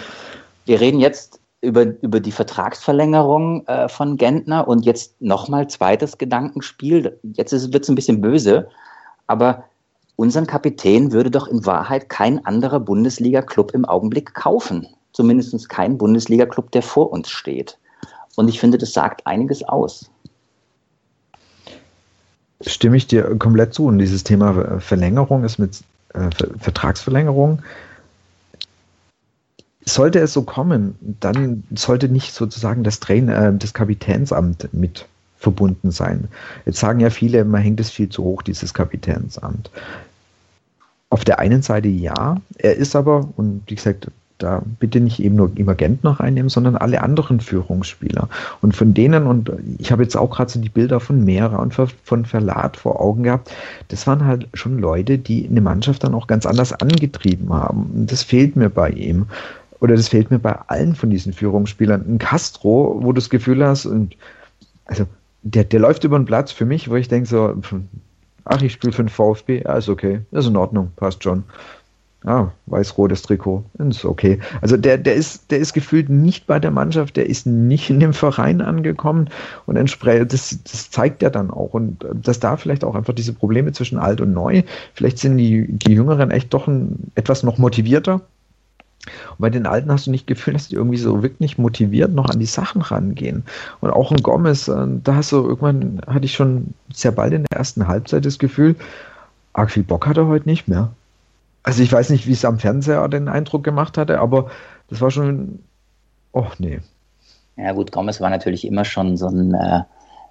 wir 0.66 0.78
reden 0.78 1.00
jetzt 1.00 1.37
über, 1.60 1.86
über 2.02 2.20
die 2.20 2.32
Vertragsverlängerung 2.32 3.66
äh, 3.66 3.88
von 3.88 4.16
Gentner 4.16 4.68
und 4.68 4.84
jetzt 4.84 5.20
nochmal 5.20 5.68
zweites 5.68 6.18
Gedankenspiel. 6.18 7.18
Jetzt 7.22 7.72
wird 7.72 7.82
es 7.82 7.88
ein 7.88 7.94
bisschen 7.94 8.20
böse, 8.20 8.68
aber 9.26 9.64
unseren 10.16 10.46
Kapitän 10.46 11.12
würde 11.12 11.30
doch 11.30 11.48
in 11.48 11.66
Wahrheit 11.66 12.08
kein 12.08 12.44
anderer 12.44 12.80
Bundesliga-Club 12.80 13.72
im 13.72 13.84
Augenblick 13.84 14.34
kaufen. 14.34 14.86
Zumindest 15.12 15.68
kein 15.68 15.98
Bundesliga-Club, 15.98 16.70
der 16.70 16.82
vor 16.82 17.10
uns 17.10 17.28
steht. 17.28 17.78
Und 18.36 18.48
ich 18.48 18.60
finde, 18.60 18.78
das 18.78 18.92
sagt 18.92 19.26
einiges 19.26 19.64
aus. 19.64 20.10
Stimme 22.60 22.96
ich 22.96 23.06
dir 23.06 23.36
komplett 23.36 23.74
zu. 23.74 23.86
Und 23.86 23.98
dieses 23.98 24.22
Thema 24.22 24.80
Verlängerung 24.80 25.44
ist 25.44 25.58
mit 25.58 25.80
äh, 26.14 26.30
Vertragsverlängerung 26.58 27.62
sollte 29.94 30.18
es 30.20 30.32
so 30.32 30.42
kommen, 30.42 30.94
dann 31.20 31.64
sollte 31.74 32.08
nicht 32.08 32.34
sozusagen 32.34 32.84
das 32.84 33.00
Trainer, 33.00 33.48
äh, 33.48 33.56
das 33.56 33.74
Kapitänsamt 33.74 34.72
mit 34.72 35.06
verbunden 35.38 35.90
sein. 35.90 36.28
Jetzt 36.66 36.80
sagen 36.80 37.00
ja 37.00 37.10
viele, 37.10 37.44
man 37.44 37.62
hängt 37.62 37.80
es 37.80 37.90
viel 37.90 38.08
zu 38.08 38.24
hoch, 38.24 38.42
dieses 38.42 38.74
Kapitänsamt. 38.74 39.70
Auf 41.10 41.24
der 41.24 41.38
einen 41.38 41.62
Seite 41.62 41.88
ja, 41.88 42.40
er 42.58 42.74
ist 42.74 42.96
aber, 42.96 43.28
und 43.36 43.62
wie 43.66 43.76
gesagt, 43.76 44.08
da 44.38 44.62
bitte 44.78 45.00
nicht 45.00 45.20
eben 45.20 45.34
nur 45.34 45.50
Emergent 45.56 46.04
noch 46.04 46.20
einnehmen, 46.20 46.48
sondern 46.48 46.76
alle 46.76 47.02
anderen 47.02 47.40
Führungsspieler. 47.40 48.28
Und 48.60 48.76
von 48.76 48.94
denen, 48.94 49.26
und 49.26 49.50
ich 49.78 49.90
habe 49.90 50.04
jetzt 50.04 50.16
auch 50.16 50.30
gerade 50.30 50.50
so 50.50 50.60
die 50.60 50.68
Bilder 50.68 51.00
von 51.00 51.24
Mehra 51.24 51.56
und 51.56 51.74
von 51.74 52.24
Verlat 52.24 52.76
vor 52.76 53.00
Augen 53.00 53.24
gehabt, 53.24 53.50
das 53.88 54.06
waren 54.06 54.24
halt 54.24 54.48
schon 54.54 54.78
Leute, 54.78 55.18
die 55.18 55.48
eine 55.48 55.60
Mannschaft 55.60 56.04
dann 56.04 56.14
auch 56.14 56.28
ganz 56.28 56.46
anders 56.46 56.72
angetrieben 56.72 57.52
haben. 57.52 58.06
Das 58.06 58.22
fehlt 58.22 58.54
mir 58.54 58.70
bei 58.70 58.90
ihm 58.90 59.26
oder 59.80 59.94
das 59.94 60.08
fehlt 60.08 60.30
mir 60.30 60.38
bei 60.38 60.52
allen 60.66 60.94
von 60.94 61.10
diesen 61.10 61.32
Führungsspielern. 61.32 62.04
Ein 62.06 62.18
Castro, 62.18 62.98
wo 63.00 63.12
du 63.12 63.14
das 63.14 63.30
Gefühl 63.30 63.64
hast, 63.64 63.86
und 63.86 64.16
also 64.86 65.06
der, 65.42 65.64
der 65.64 65.80
läuft 65.80 66.04
über 66.04 66.18
den 66.18 66.26
Platz 66.26 66.52
für 66.52 66.64
mich, 66.64 66.90
wo 66.90 66.96
ich 66.96 67.08
denke 67.08 67.28
so, 67.28 67.54
ach, 68.44 68.62
ich 68.62 68.72
spiele 68.72 68.92
für 68.92 69.04
den 69.04 69.08
VfB, 69.08 69.62
ja, 69.64 69.76
ist 69.76 69.88
okay, 69.88 70.20
ist 70.30 70.46
in 70.46 70.56
Ordnung, 70.56 70.90
passt 70.96 71.22
schon. 71.22 71.44
Ah, 72.24 72.48
weiß-rotes 72.66 73.22
Trikot, 73.22 73.64
ist 73.78 74.04
okay. 74.04 74.40
Also 74.60 74.76
der, 74.76 74.98
der 74.98 75.14
ist, 75.14 75.52
der 75.52 75.60
ist 75.60 75.72
gefühlt 75.72 76.08
nicht 76.08 76.48
bei 76.48 76.58
der 76.58 76.72
Mannschaft, 76.72 77.16
der 77.16 77.26
ist 77.26 77.46
nicht 77.46 77.90
in 77.90 78.00
dem 78.00 78.12
Verein 78.12 78.60
angekommen 78.60 79.30
und 79.66 79.76
entsprechend, 79.76 80.32
das, 80.32 80.58
das 80.64 80.90
zeigt 80.90 81.22
er 81.22 81.30
dann 81.30 81.52
auch. 81.52 81.74
Und 81.74 82.04
dass 82.12 82.40
da 82.40 82.56
vielleicht 82.56 82.82
auch 82.82 82.96
einfach 82.96 83.14
diese 83.14 83.32
Probleme 83.32 83.70
zwischen 83.70 83.98
alt 83.98 84.20
und 84.20 84.32
neu, 84.32 84.64
vielleicht 84.94 85.18
sind 85.18 85.38
die, 85.38 85.68
die 85.70 85.92
Jüngeren 85.92 86.32
echt 86.32 86.52
doch 86.52 86.66
ein, 86.66 87.12
etwas 87.14 87.44
noch 87.44 87.56
motivierter, 87.56 88.20
und 89.06 89.38
bei 89.38 89.50
den 89.50 89.66
Alten 89.66 89.90
hast 89.90 90.06
du 90.06 90.10
nicht 90.10 90.26
Gefühl, 90.26 90.54
dass 90.54 90.68
die 90.68 90.74
irgendwie 90.74 90.98
so 90.98 91.22
wirklich 91.22 91.58
motiviert 91.58 92.12
noch 92.12 92.28
an 92.28 92.38
die 92.38 92.46
Sachen 92.46 92.82
rangehen. 92.82 93.44
Und 93.80 93.90
auch 93.90 94.10
ein 94.12 94.22
Gomez, 94.22 94.68
äh, 94.68 94.86
da 95.02 95.14
hast 95.14 95.32
du 95.32 95.36
irgendwann, 95.36 96.00
hatte 96.06 96.24
ich 96.24 96.34
schon 96.34 96.74
sehr 96.92 97.12
bald 97.12 97.32
in 97.32 97.44
der 97.44 97.58
ersten 97.58 97.86
Halbzeit 97.86 98.24
das 98.24 98.38
Gefühl, 98.38 98.76
arg 99.52 99.70
viel 99.70 99.82
Bock 99.82 100.06
hat 100.06 100.16
er 100.16 100.26
heute 100.26 100.48
nicht 100.48 100.68
mehr. 100.68 100.90
Also 101.62 101.82
ich 101.82 101.92
weiß 101.92 102.10
nicht, 102.10 102.26
wie 102.26 102.32
es 102.32 102.44
am 102.44 102.58
Fernseher 102.58 103.06
den 103.08 103.28
Eindruck 103.28 103.64
gemacht 103.64 103.98
hatte, 103.98 104.20
aber 104.20 104.50
das 104.88 105.00
war 105.00 105.10
schon, 105.10 105.60
oh 106.32 106.46
nee. 106.58 106.80
Ja 107.56 107.72
gut, 107.72 107.92
Gomez 107.92 108.20
war 108.20 108.30
natürlich 108.30 108.66
immer 108.66 108.84
schon 108.84 109.16
so 109.16 109.28
ein, 109.28 109.54
äh, 109.54 109.82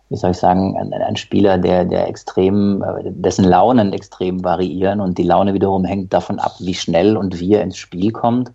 wie 0.09 0.15
soll 0.15 0.31
ich 0.31 0.37
sagen, 0.37 0.77
ein, 0.77 0.93
ein, 0.93 1.15
Spieler, 1.17 1.57
der, 1.57 1.85
der 1.85 2.07
extrem, 2.07 2.81
äh, 2.81 3.11
dessen 3.11 3.45
Launen 3.45 3.93
extrem 3.93 4.43
variieren 4.43 5.01
und 5.01 5.17
die 5.17 5.23
Laune 5.23 5.53
wiederum 5.53 5.85
hängt 5.85 6.13
davon 6.13 6.39
ab, 6.39 6.55
wie 6.59 6.73
schnell 6.73 7.17
und 7.17 7.39
wie 7.39 7.53
er 7.53 7.63
ins 7.63 7.77
Spiel 7.77 8.11
kommt. 8.11 8.51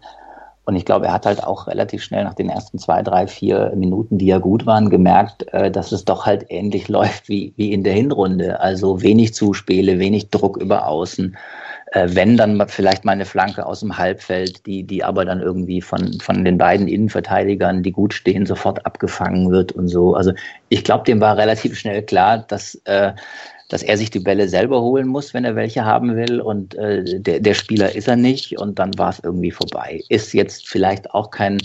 Und 0.65 0.77
ich 0.77 0.85
glaube, 0.85 1.07
er 1.07 1.13
hat 1.13 1.27
halt 1.27 1.43
auch 1.43 1.67
relativ 1.67 2.05
schnell 2.05 2.23
nach 2.23 2.35
den 2.35 2.49
ersten 2.49 2.79
zwei, 2.79 3.03
drei, 3.03 3.27
vier 3.27 3.73
Minuten, 3.75 4.19
die 4.19 4.27
ja 4.27 4.39
gut 4.39 4.65
waren, 4.65 4.91
gemerkt, 4.91 5.53
äh, 5.53 5.71
dass 5.71 5.93
es 5.93 6.05
doch 6.05 6.25
halt 6.25 6.47
ähnlich 6.49 6.89
läuft 6.89 7.29
wie, 7.29 7.53
wie 7.57 7.73
in 7.73 7.85
der 7.85 7.95
Hinrunde. 7.95 8.61
Also 8.61 9.03
wenig 9.03 9.35
Zuspiele, 9.35 9.99
wenig 9.99 10.31
Druck 10.31 10.57
über 10.57 10.87
außen. 10.87 11.37
Äh, 11.93 12.09
wenn 12.15 12.39
dann 12.39 12.67
vielleicht 12.69 13.05
mal 13.05 13.13
eine 13.13 13.27
Flanke 13.27 13.67
aus 13.67 13.81
dem 13.81 13.99
Halbfeld, 13.99 14.65
die, 14.65 14.83
die 14.83 15.05
aber 15.05 15.27
dann 15.27 15.43
irgendwie 15.43 15.83
von, 15.83 16.19
von 16.21 16.43
den 16.43 16.57
beiden 16.57 16.89
Innenverteidigern, 16.89 17.83
die 17.83 17.93
gut 17.93 18.15
stehen, 18.15 18.47
sofort 18.47 18.85
abgefangen 18.87 19.51
wird 19.51 19.73
und 19.73 19.89
so. 19.89 20.15
Also 20.15 20.33
ich 20.71 20.85
glaube, 20.85 21.05
dem 21.05 21.21
war 21.21 21.37
relativ 21.37 21.79
schnell 21.79 22.03
klar, 22.03 22.39
dass, 22.49 22.77
äh, 22.87 23.13
dass 23.69 23.83
er 23.83 23.99
sich 23.99 24.09
die 24.09 24.21
Bälle 24.21 24.49
selber 24.49 24.81
holen 24.81 25.07
muss, 25.07 25.35
wenn 25.35 25.45
er 25.45 25.55
welche 25.55 25.85
haben 25.85 26.17
will. 26.17 26.41
Und 26.41 26.75
äh, 26.77 27.05
der, 27.21 27.41
der 27.41 27.55
Spieler 27.55 27.95
ist 27.95 28.09
er 28.09 28.17
nicht 28.17 28.59
und 28.59 28.79
dann 28.79 28.97
war 28.97 29.11
es 29.11 29.21
irgendwie 29.23 29.51
vorbei. 29.51 30.03
Ist 30.09 30.33
jetzt 30.33 30.69
vielleicht 30.69 31.11
auch 31.11 31.31
kein 31.31 31.59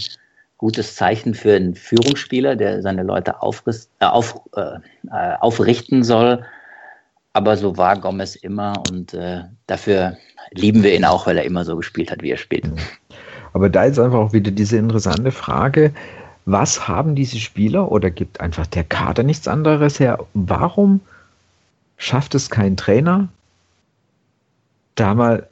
gutes 0.57 0.95
Zeichen 0.95 1.35
für 1.35 1.55
einen 1.55 1.75
Führungsspieler, 1.75 2.57
der 2.57 2.81
seine 2.81 3.03
Leute 3.03 3.41
aufriss, 3.41 3.89
äh, 4.01 4.05
auf, 4.05 4.41
äh, 4.57 4.79
äh 5.09 5.35
aufrichten 5.39 6.03
soll 6.03 6.43
aber 7.37 7.55
so 7.55 7.77
war 7.77 7.95
Gomez 7.99 8.35
immer 8.35 8.83
und 8.83 9.13
äh, 9.13 9.43
dafür 9.67 10.17
lieben 10.49 10.81
wir 10.81 10.95
ihn 10.95 11.05
auch, 11.05 11.27
weil 11.27 11.37
er 11.37 11.45
immer 11.45 11.63
so 11.65 11.75
gespielt 11.75 12.09
hat, 12.09 12.23
wie 12.23 12.31
er 12.31 12.37
spielt. 12.37 12.65
Aber 13.53 13.69
da 13.69 13.83
ist 13.83 13.99
einfach 13.99 14.17
auch 14.17 14.33
wieder 14.33 14.49
diese 14.49 14.77
interessante 14.77 15.29
Frage, 15.29 15.93
was 16.45 16.87
haben 16.87 17.13
diese 17.13 17.37
Spieler 17.37 17.91
oder 17.91 18.09
gibt 18.09 18.41
einfach 18.41 18.65
der 18.65 18.83
Kader 18.83 19.21
nichts 19.21 19.47
anderes 19.47 19.99
her? 19.99 20.25
Warum 20.33 20.99
schafft 21.97 22.33
es 22.33 22.49
kein 22.49 22.75
Trainer, 22.75 23.27
da 24.95 25.13
mal 25.13 25.47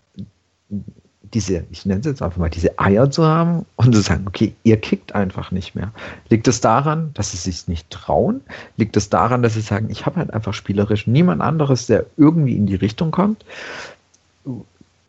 diese, 1.35 1.65
ich 1.69 1.85
nenne 1.85 1.99
es 1.99 2.05
jetzt 2.05 2.21
einfach 2.21 2.37
mal, 2.37 2.49
diese 2.49 2.79
Eier 2.79 3.11
zu 3.11 3.25
haben 3.25 3.65
und 3.75 3.93
zu 3.93 3.99
sagen, 3.99 4.25
okay, 4.25 4.55
ihr 4.63 4.77
kickt 4.77 5.13
einfach 5.13 5.51
nicht 5.51 5.75
mehr. 5.75 5.91
Liegt 6.29 6.47
es 6.47 6.61
daran, 6.61 7.11
dass 7.13 7.31
sie 7.31 7.37
sich 7.37 7.67
nicht 7.67 7.89
trauen? 7.89 8.41
Liegt 8.77 8.95
es 8.95 9.09
daran, 9.09 9.43
dass 9.43 9.53
sie 9.53 9.61
sagen, 9.61 9.89
ich 9.89 10.05
habe 10.05 10.15
halt 10.15 10.33
einfach 10.33 10.53
spielerisch 10.53 11.07
niemand 11.07 11.41
anderes, 11.41 11.87
der 11.87 12.05
irgendwie 12.15 12.55
in 12.55 12.65
die 12.65 12.75
Richtung 12.75 13.11
kommt? 13.11 13.43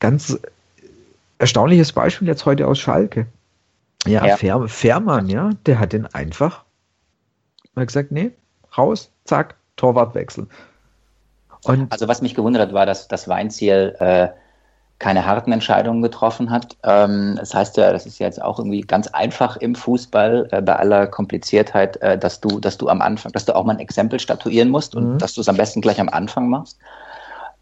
Ganz 0.00 0.36
erstaunliches 1.38 1.92
Beispiel 1.92 2.26
jetzt 2.26 2.44
heute 2.44 2.66
aus 2.66 2.80
Schalke. 2.80 3.26
Ja, 4.04 4.26
ja. 4.26 4.36
Fair, 4.36 4.68
Fährmann, 4.68 5.28
ja, 5.28 5.50
der 5.64 5.78
hat 5.78 5.92
den 5.92 6.06
einfach 6.06 6.64
mal 7.76 7.86
gesagt, 7.86 8.10
nee, 8.10 8.32
raus, 8.76 9.10
zack, 9.24 9.54
Torwartwechsel. 9.76 10.48
Und 11.62 11.92
also 11.92 12.08
was 12.08 12.20
mich 12.20 12.34
gewundert 12.34 12.62
hat, 12.62 12.74
war, 12.74 12.84
dass 12.86 13.06
das 13.06 13.28
Weinziel 13.28 13.94
äh, 14.00 14.28
keine 14.98 15.26
harten 15.26 15.52
Entscheidungen 15.52 16.00
getroffen 16.00 16.50
hat. 16.50 16.76
Ähm, 16.82 17.36
das 17.38 17.54
heißt 17.54 17.76
ja, 17.76 17.92
das 17.92 18.06
ist 18.06 18.18
jetzt 18.18 18.40
auch 18.40 18.58
irgendwie 18.58 18.80
ganz 18.80 19.08
einfach 19.08 19.56
im 19.58 19.74
Fußball 19.74 20.48
äh, 20.52 20.62
bei 20.62 20.76
aller 20.76 21.06
Kompliziertheit, 21.06 21.98
äh, 21.98 22.18
dass 22.18 22.40
du, 22.40 22.60
dass 22.60 22.78
du 22.78 22.88
am 22.88 23.02
Anfang, 23.02 23.32
dass 23.32 23.44
du 23.44 23.54
auch 23.54 23.64
mal 23.64 23.74
ein 23.74 23.80
Exempel 23.80 24.18
statuieren 24.20 24.70
musst 24.70 24.94
und 24.94 25.14
mhm. 25.14 25.18
dass 25.18 25.34
du 25.34 25.42
es 25.42 25.48
am 25.48 25.56
besten 25.56 25.82
gleich 25.82 26.00
am 26.00 26.08
Anfang 26.08 26.48
machst. 26.48 26.78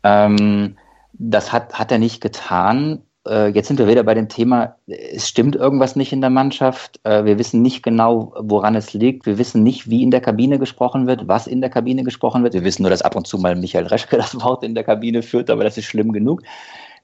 Ähm, 0.05 0.77
das 1.15 1.53
hat, 1.53 1.77
hat 1.77 1.91
er 1.91 1.99
nicht 1.99 2.21
getan. 2.21 3.03
Äh, 3.27 3.49
jetzt 3.49 3.67
sind 3.67 3.79
wir 3.79 3.89
wieder 3.89 4.05
bei 4.05 4.15
dem 4.15 4.29
Thema, 4.29 4.77
es 4.87 5.29
stimmt 5.29 5.57
irgendwas 5.57 5.97
nicht 5.97 6.13
in 6.13 6.21
der 6.21 6.31
Mannschaft. 6.31 7.01
Wir 7.05 7.39
wissen 7.39 7.63
nicht 7.63 7.83
genau, 7.83 8.33
woran 8.39 8.77
es 8.77 8.93
liegt. 8.93 9.27
Wir 9.27 9.39
wissen 9.39 9.63
nicht, 9.63 9.91
wie 9.91 10.03
in 10.03 10.11
der 10.11 10.21
Kabine 10.21 10.59
gesprochen 10.61 11.07
wird, 11.07 11.27
was 11.27 11.47
in 11.47 11.61
der 11.61 11.71
Kabine 11.71 12.05
gesprochen 12.05 12.45
wird. 12.45 12.55
Wir 12.55 12.65
wissen 12.65 12.83
nur, 12.83 12.91
dass 12.91 13.03
ab 13.03 13.17
und 13.17 13.27
zu 13.27 13.39
mal 13.39 13.57
Michael 13.57 13.87
Reschke 13.87 14.17
das 14.17 14.41
Wort 14.41 14.63
in 14.63 14.75
der 14.75 14.85
Kabine 14.85 15.23
führt, 15.23 15.51
aber 15.51 15.65
das 15.65 15.79
ist 15.79 15.87
schlimm 15.87 16.13
genug 16.13 16.43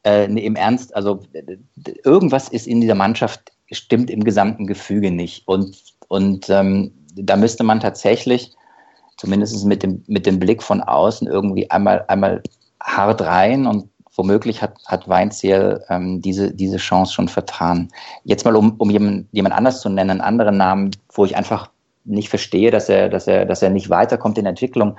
äh, 0.04 0.28
nee, 0.28 0.44
im 0.44 0.56
Ernst, 0.56 0.94
also 0.94 1.20
irgendwas 2.04 2.48
ist 2.48 2.66
in 2.66 2.80
dieser 2.80 2.94
Mannschaft, 2.94 3.52
stimmt 3.70 4.10
im 4.10 4.24
gesamten 4.24 4.66
Gefüge 4.66 5.10
nicht. 5.10 5.46
Und, 5.46 5.76
und 6.08 6.48
ähm, 6.50 6.92
da 7.14 7.36
müsste 7.36 7.64
man 7.64 7.80
tatsächlich, 7.80 8.52
zumindest 9.16 9.64
mit 9.66 9.82
dem, 9.82 10.02
mit 10.06 10.26
dem 10.26 10.38
Blick 10.38 10.62
von 10.62 10.80
außen, 10.80 11.28
irgendwie 11.28 11.70
einmal, 11.70 12.04
einmal 12.08 12.42
hart 12.82 13.20
rein 13.20 13.66
und 13.66 13.88
womöglich 14.14 14.60
hat, 14.60 14.76
hat 14.86 15.08
Weinziel 15.08 15.82
ähm, 15.88 16.20
diese, 16.20 16.52
diese 16.52 16.78
Chance 16.78 17.12
schon 17.12 17.28
vertan. 17.28 17.90
Jetzt 18.24 18.44
mal, 18.44 18.56
um, 18.56 18.74
um 18.78 18.90
jemand, 18.90 19.26
jemand 19.32 19.54
anders 19.54 19.80
zu 19.80 19.88
nennen, 19.88 20.10
einen 20.10 20.20
anderen 20.20 20.56
Namen, 20.56 20.90
wo 21.12 21.24
ich 21.24 21.36
einfach 21.36 21.70
nicht 22.04 22.28
verstehe, 22.28 22.70
dass 22.70 22.88
er, 22.88 23.08
dass 23.08 23.26
er, 23.26 23.44
dass 23.46 23.62
er 23.62 23.70
nicht 23.70 23.90
weiterkommt 23.90 24.38
in 24.38 24.44
der 24.44 24.50
Entwicklung. 24.50 24.96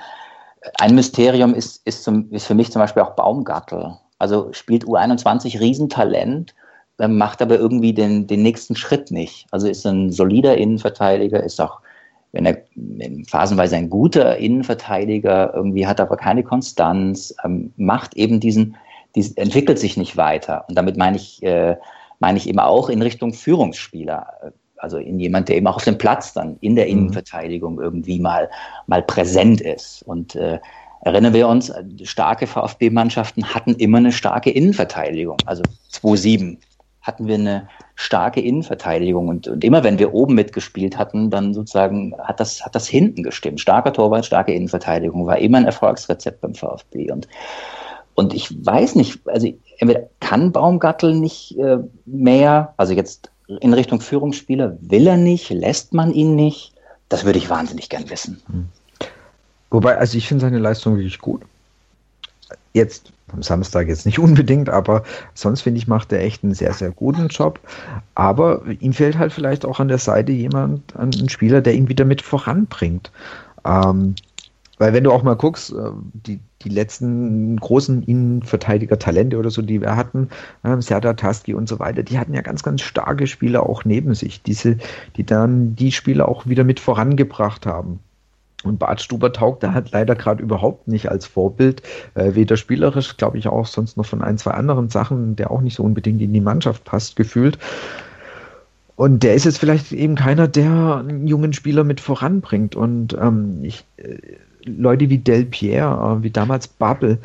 Ein 0.78 0.94
Mysterium 0.94 1.54
ist, 1.54 1.84
ist, 1.84 2.04
zum, 2.04 2.30
ist 2.30 2.46
für 2.46 2.54
mich 2.54 2.70
zum 2.70 2.80
Beispiel 2.80 3.02
auch 3.02 3.14
Baumgartel. 3.14 3.98
Also 4.22 4.52
spielt 4.52 4.84
U21 4.84 5.58
Riesentalent, 5.58 6.54
macht 6.96 7.42
aber 7.42 7.58
irgendwie 7.58 7.92
den, 7.92 8.28
den 8.28 8.42
nächsten 8.42 8.76
Schritt 8.76 9.10
nicht. 9.10 9.48
Also 9.50 9.66
ist 9.66 9.84
ein 9.84 10.12
solider 10.12 10.56
Innenverteidiger, 10.56 11.42
ist 11.42 11.60
auch, 11.60 11.80
wenn 12.30 12.46
er 12.46 12.62
phasenweise 13.26 13.74
ein 13.74 13.90
guter 13.90 14.36
Innenverteidiger, 14.36 15.52
irgendwie 15.52 15.88
hat 15.88 16.00
aber 16.00 16.16
keine 16.16 16.44
Konstanz, 16.44 17.34
ähm, 17.44 17.72
macht 17.76 18.14
eben 18.14 18.38
diesen, 18.38 18.76
diesen, 19.16 19.36
entwickelt 19.38 19.80
sich 19.80 19.96
nicht 19.96 20.16
weiter. 20.16 20.66
Und 20.68 20.78
damit 20.78 20.96
meine 20.96 21.16
ich, 21.16 21.42
äh, 21.42 21.76
meine 22.20 22.38
ich 22.38 22.48
eben 22.48 22.60
auch 22.60 22.90
in 22.90 23.02
Richtung 23.02 23.32
Führungsspieler 23.32 24.52
also 24.82 24.98
in 24.98 25.20
jemand, 25.20 25.48
der 25.48 25.56
eben 25.56 25.68
auch 25.68 25.76
auf 25.76 25.84
dem 25.84 25.96
Platz 25.96 26.32
dann 26.32 26.56
in 26.60 26.74
der 26.74 26.86
mhm. 26.86 26.92
Innenverteidigung 26.92 27.80
irgendwie 27.80 28.18
mal, 28.18 28.50
mal 28.88 29.02
präsent 29.02 29.60
ist. 29.60 30.02
Und 30.02 30.34
äh, 30.34 30.58
Erinnern 31.02 31.34
wir 31.34 31.48
uns, 31.48 31.72
starke 32.04 32.46
VfB-Mannschaften 32.46 33.54
hatten 33.54 33.74
immer 33.74 33.98
eine 33.98 34.12
starke 34.12 34.50
Innenverteidigung. 34.50 35.36
Also 35.46 35.62
2-7 35.92 36.58
hatten 37.00 37.26
wir 37.26 37.34
eine 37.34 37.68
starke 37.96 38.40
Innenverteidigung 38.40 39.26
und, 39.26 39.48
und, 39.48 39.64
immer 39.64 39.82
wenn 39.82 39.98
wir 39.98 40.14
oben 40.14 40.34
mitgespielt 40.34 40.96
hatten, 40.96 41.30
dann 41.30 41.52
sozusagen 41.54 42.14
hat 42.18 42.38
das, 42.38 42.64
hat 42.64 42.76
das 42.76 42.86
hinten 42.86 43.24
gestimmt. 43.24 43.60
Starker 43.60 43.92
Torwart, 43.92 44.24
starke 44.24 44.52
Innenverteidigung 44.52 45.26
war 45.26 45.38
immer 45.38 45.58
ein 45.58 45.64
Erfolgsrezept 45.64 46.40
beim 46.40 46.54
VfB 46.54 47.10
und 47.10 47.26
Und 48.14 48.32
ich 48.34 48.64
weiß 48.64 48.94
nicht, 48.94 49.26
also 49.26 49.52
entweder 49.78 50.08
kann 50.20 50.52
Baumgartel 50.52 51.14
nicht 51.14 51.58
äh, 51.58 51.78
mehr, 52.06 52.74
also 52.76 52.94
jetzt 52.94 53.32
in 53.60 53.74
Richtung 53.74 54.00
Führungsspieler, 54.00 54.76
will 54.80 55.06
er 55.08 55.16
nicht, 55.16 55.50
lässt 55.50 55.92
man 55.92 56.12
ihn 56.12 56.36
nicht? 56.36 56.74
Das 57.08 57.24
würde 57.24 57.38
ich 57.38 57.50
wahnsinnig 57.50 57.88
gern 57.88 58.08
wissen. 58.08 58.40
Hm. 58.46 58.68
Wobei, 59.72 59.96
also 59.96 60.18
ich 60.18 60.28
finde 60.28 60.42
seine 60.42 60.58
Leistung 60.58 60.96
wirklich 60.96 61.18
gut. 61.18 61.42
Jetzt 62.74 63.12
am 63.32 63.42
Samstag 63.42 63.88
jetzt 63.88 64.04
nicht 64.04 64.18
unbedingt, 64.20 64.68
aber 64.68 65.02
sonst 65.34 65.62
finde 65.62 65.78
ich, 65.78 65.88
macht 65.88 66.12
er 66.12 66.20
echt 66.20 66.44
einen 66.44 66.54
sehr, 66.54 66.74
sehr 66.74 66.90
guten 66.90 67.28
Job. 67.28 67.58
Aber 68.14 68.62
ihm 68.80 68.92
fehlt 68.92 69.18
halt 69.18 69.32
vielleicht 69.32 69.64
auch 69.64 69.80
an 69.80 69.88
der 69.88 69.98
Seite 69.98 70.30
jemand, 70.30 70.94
ein 70.96 71.28
Spieler, 71.28 71.62
der 71.62 71.74
ihn 71.74 71.88
wieder 71.88 72.04
mit 72.04 72.20
voranbringt. 72.22 73.10
Ähm, 73.64 74.14
weil 74.76 74.92
wenn 74.92 75.04
du 75.04 75.12
auch 75.12 75.22
mal 75.22 75.36
guckst, 75.36 75.72
äh, 75.72 75.90
die, 76.12 76.40
die 76.62 76.68
letzten 76.68 77.56
großen 77.56 78.02
Innenverteidiger-Talente 78.02 79.38
oder 79.38 79.50
so, 79.50 79.62
die 79.62 79.80
wir 79.80 79.96
hatten, 79.96 80.28
äh, 80.64 80.80
Serdar 80.82 81.16
Taski 81.16 81.54
und 81.54 81.68
so 81.68 81.78
weiter, 81.78 82.02
die 82.02 82.18
hatten 82.18 82.34
ja 82.34 82.42
ganz, 82.42 82.62
ganz 82.62 82.82
starke 82.82 83.26
Spieler 83.26 83.66
auch 83.66 83.86
neben 83.86 84.14
sich, 84.14 84.42
diese, 84.42 84.76
die 85.16 85.24
dann 85.24 85.76
die 85.76 85.92
Spieler 85.92 86.28
auch 86.28 86.46
wieder 86.46 86.64
mit 86.64 86.78
vorangebracht 86.78 87.64
haben. 87.64 88.00
Und 88.64 88.78
Bart 88.78 89.00
Stuber 89.00 89.32
taugt 89.32 89.62
da 89.62 89.72
halt 89.72 89.90
leider 89.92 90.14
gerade 90.14 90.42
überhaupt 90.42 90.88
nicht 90.88 91.10
als 91.10 91.26
Vorbild, 91.26 91.82
äh, 92.14 92.34
weder 92.34 92.56
spielerisch, 92.56 93.16
glaube 93.16 93.38
ich 93.38 93.48
auch 93.48 93.66
sonst 93.66 93.96
noch 93.96 94.06
von 94.06 94.22
ein, 94.22 94.38
zwei 94.38 94.52
anderen 94.52 94.88
Sachen, 94.88 95.36
der 95.36 95.50
auch 95.50 95.60
nicht 95.60 95.76
so 95.76 95.82
unbedingt 95.82 96.22
in 96.22 96.32
die 96.32 96.40
Mannschaft 96.40 96.84
passt, 96.84 97.16
gefühlt. 97.16 97.58
Und 98.96 99.22
der 99.22 99.34
ist 99.34 99.44
jetzt 99.44 99.58
vielleicht 99.58 99.92
eben 99.92 100.14
keiner, 100.14 100.48
der 100.48 100.98
einen 100.98 101.26
jungen 101.26 101.52
Spieler 101.52 101.82
mit 101.82 102.00
voranbringt. 102.00 102.76
Und 102.76 103.16
ähm, 103.20 103.60
ich, 103.62 103.84
äh, 103.96 104.18
Leute 104.64 105.08
wie 105.10 105.18
Del 105.18 105.44
Pierre, 105.44 106.18
äh, 106.18 106.22
wie 106.22 106.30
damals 106.30 106.68
Bubble, 106.68 107.18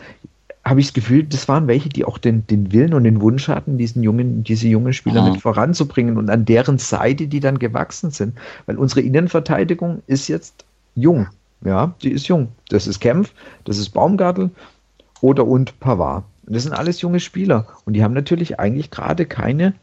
habe 0.67 0.79
ich 0.79 0.87
das 0.87 0.93
Gefühl, 0.93 1.23
das 1.23 1.47
waren 1.47 1.67
welche, 1.67 1.89
die 1.89 2.03
auch 2.03 2.17
den, 2.17 2.45
den 2.47 2.71
Willen 2.73 2.93
und 2.93 3.03
den 3.03 3.21
Wunsch 3.21 3.47
hatten, 3.47 3.77
diesen 3.77 4.03
jungen, 4.03 4.43
diese 4.43 4.67
jungen 4.67 4.93
Spieler 4.93 5.21
mhm. 5.21 5.33
mit 5.33 5.41
voranzubringen 5.41 6.17
und 6.17 6.29
an 6.29 6.45
deren 6.45 6.77
Seite 6.77 7.27
die 7.27 7.39
dann 7.39 7.59
gewachsen 7.59 8.11
sind. 8.11 8.37
Weil 8.65 8.77
unsere 8.77 9.01
Innenverteidigung 9.01 10.01
ist 10.07 10.27
jetzt 10.27 10.65
jung. 10.97 11.27
Ja, 11.63 11.95
die 12.01 12.11
ist 12.11 12.27
jung. 12.27 12.49
Das 12.69 12.87
ist 12.87 12.99
Kempf, 12.99 13.31
das 13.63 13.77
ist 13.77 13.89
Baumgartel 13.89 14.51
oder 15.21 15.45
und 15.47 15.79
Pavard. 15.79 16.23
Und 16.45 16.55
das 16.55 16.63
sind 16.63 16.73
alles 16.73 17.01
junge 17.01 17.19
Spieler. 17.19 17.67
Und 17.85 17.93
die 17.93 18.03
haben 18.03 18.13
natürlich 18.13 18.59
eigentlich 18.59 18.91
gerade 18.91 19.25
keine 19.25 19.73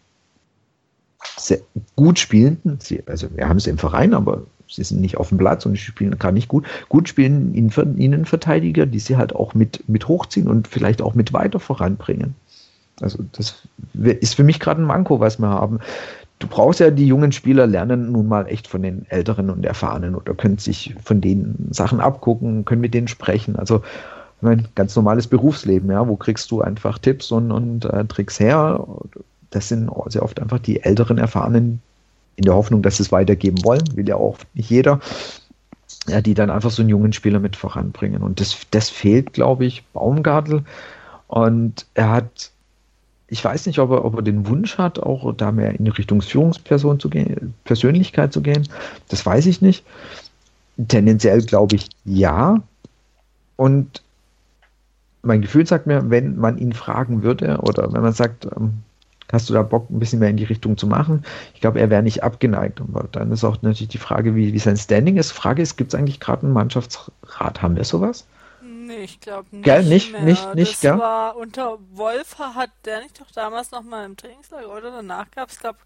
gut 1.97 2.19
spielenden, 2.19 2.79
also 3.07 3.29
wir 3.35 3.49
haben 3.49 3.57
es 3.57 3.67
im 3.67 3.79
Verein, 3.79 4.13
aber 4.13 4.43
sie 4.69 4.85
sind 4.85 5.01
nicht 5.01 5.17
auf 5.17 5.31
dem 5.31 5.39
Platz 5.39 5.65
und 5.65 5.77
spielen 5.79 6.19
gar 6.19 6.33
nicht 6.33 6.49
gut. 6.49 6.67
Gut 6.89 7.09
spielen 7.09 7.55
Innenverteidiger, 7.55 8.87
die 8.87 8.99
sie 8.99 9.17
halt 9.17 9.35
auch 9.35 9.55
mit, 9.55 9.89
mit 9.89 10.07
hochziehen 10.07 10.49
und 10.49 10.69
vielleicht 10.69 11.01
auch 11.01 11.15
mit 11.15 11.33
weiter 11.33 11.61
voranbringen. 11.61 12.35
Also 13.01 13.25
das 13.33 13.67
ist 13.93 14.35
für 14.35 14.45
mich 14.45 14.61
gerade 14.61 14.83
ein 14.83 14.87
Manko, 14.87 15.19
was 15.19 15.39
wir 15.39 15.49
haben 15.49 15.81
du 16.39 16.49
brauchst 16.49 16.81
ja 16.81 16.91
die 16.91 17.07
jungen 17.07 17.33
Spieler 17.33 17.67
lernen 17.67 18.13
nun 18.13 18.29
mal 18.29 18.47
echt 18.47 18.67
von 18.67 18.83
den 18.83 19.07
Älteren 19.09 19.51
und 19.51 19.65
Erfahrenen 19.65 20.15
oder 20.15 20.35
können 20.35 20.59
sich 20.59 20.95
von 21.03 21.21
den 21.21 21.69
Sachen 21.71 22.01
abgucken, 22.01 22.65
können 22.65 22.81
mit 22.81 22.95
denen 22.95 23.09
sprechen. 23.09 23.57
Also 23.57 23.77
ich 23.77 24.43
meine, 24.43 24.65
ganz 24.75 24.95
normales 24.97 25.27
Berufsleben, 25.27 25.91
ja, 25.91 26.07
wo 26.07 26.17
kriegst 26.17 26.51
du 26.51 26.61
einfach 26.61 26.99
Tipps 26.99 27.31
und, 27.31 27.51
und 27.51 27.85
äh, 27.87 28.05
Tricks 28.05 28.39
her? 28.41 28.87
Das 29.51 29.69
sind 29.69 29.91
sehr 30.09 30.23
oft 30.23 30.41
einfach 30.41 30.59
die 30.59 30.83
älteren 30.83 31.19
Erfahrenen 31.19 31.81
in 32.37 32.45
der 32.45 32.55
Hoffnung, 32.55 32.83
dass 32.83 32.97
sie 32.97 33.05
es 33.05 33.13
weitergeben 33.13 33.65
wollen, 33.65 33.85
will 33.95 34.09
ja 34.09 34.17
auch 34.17 34.39
nicht 34.55 34.69
jeder. 34.69 35.01
Ja, 36.09 36.21
die 36.21 36.35
dann 36.35 36.51
einfach 36.51 36.71
so 36.71 36.83
einen 36.83 36.91
jungen 36.91 37.13
Spieler 37.13 37.39
mit 37.39 37.57
voranbringen. 37.57 38.23
Und 38.23 38.41
das, 38.41 38.59
das 38.71 38.91
fehlt, 38.91 39.33
glaube 39.33 39.65
ich, 39.65 39.85
Baumgartel. 39.95 40.65
Und 41.29 41.87
er 41.95 42.11
hat 42.11 42.51
ich 43.35 43.45
weiß 43.45 43.67
nicht, 43.67 43.81
ob 43.81 43.91
er, 43.91 44.05
ob 44.05 44.15
er 44.15 44.23
den 44.23 44.47
Wunsch 44.47 44.79
hat, 44.79 45.01
auch 45.01 45.35
da 45.35 45.51
mehr 45.51 45.73
in 45.73 45.89
Richtung 45.89 46.23
Führungsperson 46.23 47.01
zu 47.01 47.11
gehen, 47.11 47.53
Persönlichkeit 47.65 48.33
zu 48.33 48.43
gehen. 48.43 48.69
Das 49.09 49.27
weiß 49.27 49.47
ich 49.47 49.61
nicht. 49.61 49.85
Tendenziell 50.87 51.43
glaube 51.43 51.75
ich 51.75 51.89
ja. 52.05 52.63
Und 53.57 54.05
mein 55.23 55.43
Gefühl 55.43 55.67
sagt 55.67 55.89
mir, 55.89 56.11
wenn 56.11 56.37
man 56.37 56.59
ihn 56.59 56.73
fragen 56.73 57.25
würde 57.25 57.59
oder 57.59 57.93
wenn 57.93 58.03
man 58.03 58.13
sagt, 58.13 58.47
ähm, 58.57 58.75
hast 59.33 59.51
du 59.51 59.55
da 59.55 59.65
Bock, 59.65 59.91
ein 59.91 59.99
bisschen 59.99 60.21
mehr 60.21 60.31
in 60.31 60.37
die 60.37 60.45
Richtung 60.45 60.77
zu 60.77 60.87
machen? 60.87 61.25
Ich 61.55 61.61
glaube, 61.61 61.81
er 61.81 61.91
wäre 61.91 62.05
nicht 62.05 62.23
abgeneigt. 62.23 62.81
Und 62.81 62.97
dann 63.17 63.33
ist 63.33 63.43
auch 63.43 63.61
natürlich 63.63 63.89
die 63.89 63.99
Frage, 63.99 64.37
wie, 64.37 64.53
wie 64.53 64.59
sein 64.61 64.77
Standing 64.77 65.17
ist. 65.17 65.33
Frage 65.33 65.61
ist, 65.61 65.77
gibt 65.77 65.93
es 65.93 65.99
eigentlich 65.99 66.21
gerade 66.21 66.45
einen 66.45 66.53
Mannschaftsrat? 66.53 67.63
Haben 67.63 67.75
wir 67.75 67.83
sowas? 67.83 68.27
Nee, 68.87 69.05
ich 69.05 69.21
glaube 69.21 69.49
nicht. 69.51 69.65
Gell, 69.65 69.85
nicht, 69.85 70.13
mehr. 70.13 70.21
nicht, 70.23 70.55
nicht, 70.55 70.73
das 70.75 70.81
gell? 70.81 70.99
war 70.99 71.37
unter 71.37 71.79
Wolf 71.93 72.39
hat 72.39 72.71
der 72.85 73.01
nicht 73.03 73.21
doch 73.21 73.31
damals 73.31 73.71
noch 73.71 73.83
mal 73.83 74.05
im 74.05 74.17
Trainingslager 74.17 74.71
oder 74.71 74.91
danach 74.91 75.31
gab 75.31 75.51
es, 75.51 75.59
glaube 75.59 75.79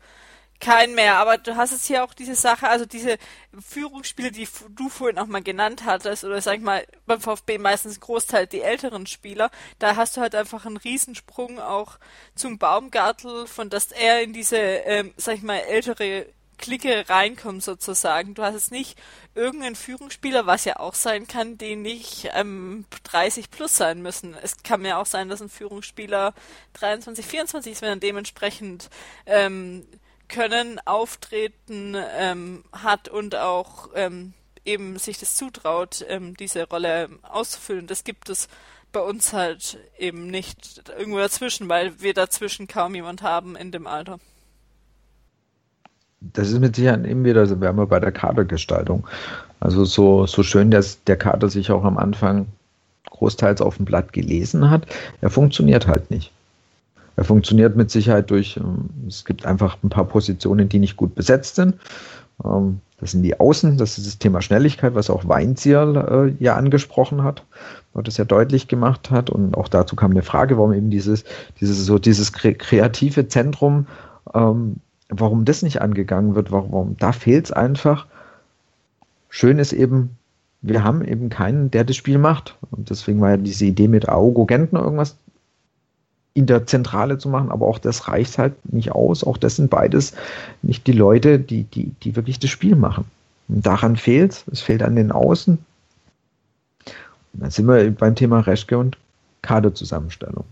kein 0.61 0.94
mehr, 0.94 1.18
aber 1.18 1.38
du 1.38 1.57
hast 1.57 1.70
jetzt 1.70 1.86
hier 1.86 2.03
auch 2.03 2.14
diese 2.14 2.34
Sache, 2.34 2.68
also 2.68 2.84
diese 2.84 3.16
Führungsspiele, 3.61 4.32
die 4.32 4.49
du 4.70 4.88
vorhin 4.88 5.18
auch 5.18 5.26
mal 5.26 5.42
genannt 5.42 5.84
hattest, 5.84 6.24
oder 6.24 6.40
sag 6.40 6.57
ich 6.57 6.62
mal, 6.62 6.84
beim 7.07 7.20
VfB 7.20 7.59
meistens 7.59 8.01
Großteil 8.01 8.46
die 8.49 8.62
älteren 8.62 9.07
Spieler, 9.07 9.51
da 9.78 9.94
hast 9.94 10.16
du 10.16 10.20
halt 10.20 10.34
einfach 10.34 10.66
einen 10.66 10.76
Riesensprung 10.76 11.61
auch 11.61 11.99
zum 12.34 12.59
Baumgartel, 12.59 13.46
von 13.46 13.70
dass 13.70 13.92
er 13.92 14.22
in 14.22 14.32
diese, 14.32 14.57
ähm, 14.57 15.14
sag 15.16 15.36
ich 15.36 15.42
mal, 15.42 15.59
ältere 15.59 16.26
Clique 16.59 17.09
reinkommen 17.09 17.61
sozusagen. 17.61 18.34
Du 18.34 18.42
hast 18.42 18.55
jetzt 18.55 18.72
nicht 18.72 18.99
irgendeinen 19.39 19.76
Führungsspieler, 19.76 20.47
was 20.47 20.64
ja 20.64 20.78
auch 20.80 20.95
sein 20.95 21.26
kann, 21.26 21.57
die 21.57 21.76
nicht 21.76 22.28
ähm, 22.34 22.84
30 23.05 23.51
plus 23.51 23.76
sein 23.76 24.03
müssen. 24.03 24.34
Es 24.43 24.62
kann 24.62 24.84
ja 24.84 25.01
auch 25.01 25.07
sein, 25.07 25.28
dass 25.28 25.41
ein 25.41 25.49
Führungsspieler 25.49 26.34
23, 26.74 27.24
24 27.24 27.72
ist, 27.72 27.82
wenn 27.82 27.89
er 27.91 27.97
dementsprechend 27.97 28.91
ähm, 29.26 29.86
Können, 30.28 30.80
Auftreten 30.84 31.97
ähm, 31.97 32.64
hat 32.72 33.09
und 33.09 33.36
auch 33.36 33.91
ähm, 33.95 34.34
eben 34.64 34.99
sich 34.99 35.18
das 35.18 35.36
zutraut, 35.36 36.05
ähm, 36.09 36.36
diese 36.36 36.68
Rolle 36.68 37.09
auszufüllen. 37.22 37.86
Das 37.86 38.05
gibt 38.05 38.28
es 38.28 38.49
bei 38.93 39.01
uns 39.01 39.32
halt 39.32 39.78
eben 39.99 40.26
nicht 40.26 40.91
irgendwo 40.99 41.18
dazwischen, 41.18 41.68
weil 41.68 42.01
wir 42.01 42.12
dazwischen 42.12 42.66
kaum 42.66 42.95
jemand 42.95 43.22
haben 43.22 43.57
in 43.57 43.70
dem 43.72 43.86
Alter 43.86 44.18
das 46.21 46.51
ist 46.51 46.61
mit 46.61 46.77
Sicherheit 46.77 47.07
eben 47.07 47.25
wieder, 47.25 47.41
also 47.41 47.61
wir 47.61 47.69
haben 47.69 47.79
ja 47.79 47.85
bei 47.85 48.01
der 48.01 48.12
Kadergestaltung. 48.12 49.07
Also 49.61 49.85
so, 49.85 50.27
so 50.27 50.43
schön, 50.43 50.71
dass 50.71 51.03
der 51.05 51.16
Kader 51.16 51.49
sich 51.49 51.71
auch 51.71 51.85
am 51.85 51.99
Anfang 51.99 52.47
großteils 53.11 53.61
auf 53.61 53.77
dem 53.77 53.85
Blatt 53.85 54.12
gelesen 54.12 54.71
hat, 54.71 54.87
er 55.21 55.31
funktioniert 55.31 55.87
halt 55.87 56.11
nicht. 56.11 56.33
Er 57.16 57.25
funktioniert 57.25 57.75
mit 57.75 57.91
Sicherheit 57.91 58.31
durch, 58.31 58.57
ähm, 58.57 58.91
es 59.09 59.25
gibt 59.25 59.45
einfach 59.45 59.77
ein 59.83 59.89
paar 59.89 60.05
Positionen, 60.05 60.69
die 60.69 60.79
nicht 60.79 60.97
gut 60.97 61.16
besetzt 61.16 61.57
sind. 61.57 61.75
Ähm, 62.45 62.81
das 63.01 63.12
sind 63.12 63.23
die 63.23 63.39
Außen, 63.39 63.77
das 63.77 63.99
ist 63.99 64.07
das 64.07 64.19
Thema 64.19 64.41
Schnelligkeit, 64.41 64.95
was 64.95 65.11
auch 65.11 65.27
Weinzierl 65.27 65.97
äh, 66.39 66.45
ja 66.45 66.55
angesprochen 66.55 67.25
hat, 67.25 67.45
wo 67.93 68.03
das 68.03 68.16
ja 68.16 68.25
deutlich 68.25 68.69
gemacht 68.69 69.11
hat. 69.11 69.31
Und 69.31 69.57
auch 69.57 69.66
dazu 69.66 69.97
kam 69.97 70.12
eine 70.12 70.23
Frage, 70.23 70.59
warum 70.59 70.73
eben 70.73 70.91
dieses, 70.91 71.25
dieses, 71.61 71.85
so 71.85 71.99
dieses 71.99 72.33
kreative 72.33 73.27
Zentrum 73.27 73.87
ähm, 74.35 74.77
warum 75.09 75.44
das 75.44 75.62
nicht 75.62 75.80
angegangen 75.80 76.34
wird, 76.34 76.50
warum, 76.50 76.72
warum 76.72 76.96
da 76.98 77.12
fehlt 77.12 77.46
es 77.46 77.52
einfach. 77.52 78.06
Schön 79.30 79.59
ist 79.59 79.72
eben, 79.72 80.16
wir 80.62 80.84
haben 80.84 81.04
eben 81.04 81.28
keinen, 81.28 81.70
der 81.70 81.84
das 81.84 81.96
Spiel 81.96 82.18
macht. 82.18 82.56
Und 82.70 82.90
deswegen 82.90 83.20
war 83.20 83.30
ja 83.30 83.36
diese 83.36 83.64
Idee 83.64 83.88
mit 83.88 84.09
Augo 84.09 84.46
Gentner 84.46 84.80
irgendwas 84.80 85.16
in 86.34 86.46
der 86.46 86.66
Zentrale 86.66 87.18
zu 87.18 87.28
machen, 87.28 87.50
aber 87.50 87.66
auch 87.66 87.78
das 87.78 88.06
reicht 88.06 88.38
halt 88.38 88.54
nicht 88.72 88.92
aus. 88.92 89.24
Auch 89.24 89.36
das 89.36 89.56
sind 89.56 89.70
beides 89.70 90.14
nicht 90.62 90.86
die 90.86 90.92
Leute, 90.92 91.38
die, 91.38 91.64
die, 91.64 91.92
die 92.02 92.14
wirklich 92.16 92.38
das 92.38 92.50
Spiel 92.50 92.76
machen. 92.76 93.04
Und 93.48 93.66
daran 93.66 93.96
fehlt 93.96 94.32
es. 94.32 94.44
Es 94.52 94.61
fehlt 94.61 94.82
an 94.82 94.94
den 94.94 95.11
Außen. 95.11 95.59
Und 97.32 97.42
dann 97.42 97.50
sind 97.50 97.66
wir 97.66 97.90
beim 97.90 98.14
Thema 98.14 98.40
Reschke 98.40 98.78
und 98.78 98.96
Kaderzusammenstellung 99.42 100.44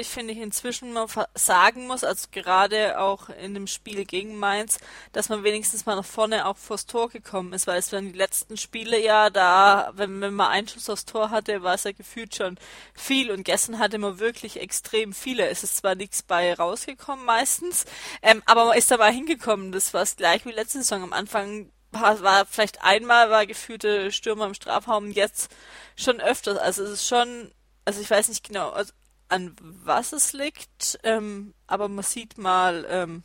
ich 0.00 0.08
finde 0.08 0.32
ich 0.32 0.40
inzwischen 0.40 0.92
mal 0.92 1.06
sagen 1.34 1.86
muss, 1.86 2.02
also 2.04 2.28
gerade 2.32 2.98
auch 2.98 3.28
in 3.28 3.54
dem 3.54 3.66
Spiel 3.66 4.04
gegen 4.04 4.38
Mainz, 4.38 4.78
dass 5.12 5.28
man 5.28 5.44
wenigstens 5.44 5.86
mal 5.86 5.96
nach 5.96 6.04
vorne 6.04 6.46
auch 6.46 6.56
vors 6.56 6.86
Tor 6.86 7.08
gekommen 7.08 7.52
ist, 7.52 7.66
weil 7.66 7.78
es 7.78 7.92
waren 7.92 8.12
die 8.12 8.18
letzten 8.18 8.56
Spiele 8.56 8.98
ja 9.02 9.30
da, 9.30 9.92
wenn, 9.94 10.20
wenn 10.20 10.34
man 10.34 10.48
einen 10.48 10.68
Schuss 10.68 10.90
aufs 10.90 11.04
Tor 11.04 11.30
hatte, 11.30 11.62
war 11.62 11.74
es 11.74 11.84
ja 11.84 11.92
gefühlt 11.92 12.34
schon 12.34 12.58
viel 12.94 13.30
und 13.30 13.44
gestern 13.44 13.78
hatte 13.78 13.98
man 13.98 14.18
wirklich 14.18 14.60
extrem 14.60 15.12
viele. 15.12 15.48
Es 15.48 15.62
ist 15.62 15.76
zwar 15.76 15.94
nichts 15.94 16.22
bei 16.22 16.54
rausgekommen 16.54 17.24
meistens, 17.24 17.84
ähm, 18.22 18.42
aber 18.46 18.64
man 18.66 18.78
ist 18.78 18.90
dabei 18.90 19.12
hingekommen. 19.12 19.72
Das 19.72 19.94
war 19.94 20.02
es 20.02 20.16
gleich 20.16 20.44
wie 20.46 20.52
letzte 20.52 20.78
Saison. 20.78 21.02
Am 21.02 21.12
Anfang 21.12 21.70
war, 21.92 22.46
vielleicht 22.46 22.82
einmal 22.82 23.30
war 23.30 23.46
gefühlte 23.46 24.12
Stürmer 24.12 24.46
im 24.46 24.54
Strafraum, 24.54 25.10
jetzt 25.10 25.50
schon 25.96 26.20
öfters. 26.20 26.56
Also 26.56 26.84
es 26.84 26.90
ist 26.90 27.08
schon 27.08 27.52
also 27.84 28.00
ich 28.00 28.10
weiß 28.10 28.28
nicht 28.28 28.46
genau, 28.46 28.70
also 28.70 28.92
an 29.30 29.56
was 29.60 30.12
es 30.12 30.32
liegt, 30.32 30.98
ähm, 31.02 31.54
aber 31.66 31.88
man 31.88 32.04
sieht 32.04 32.38
mal 32.38 32.86
ähm, 32.88 33.22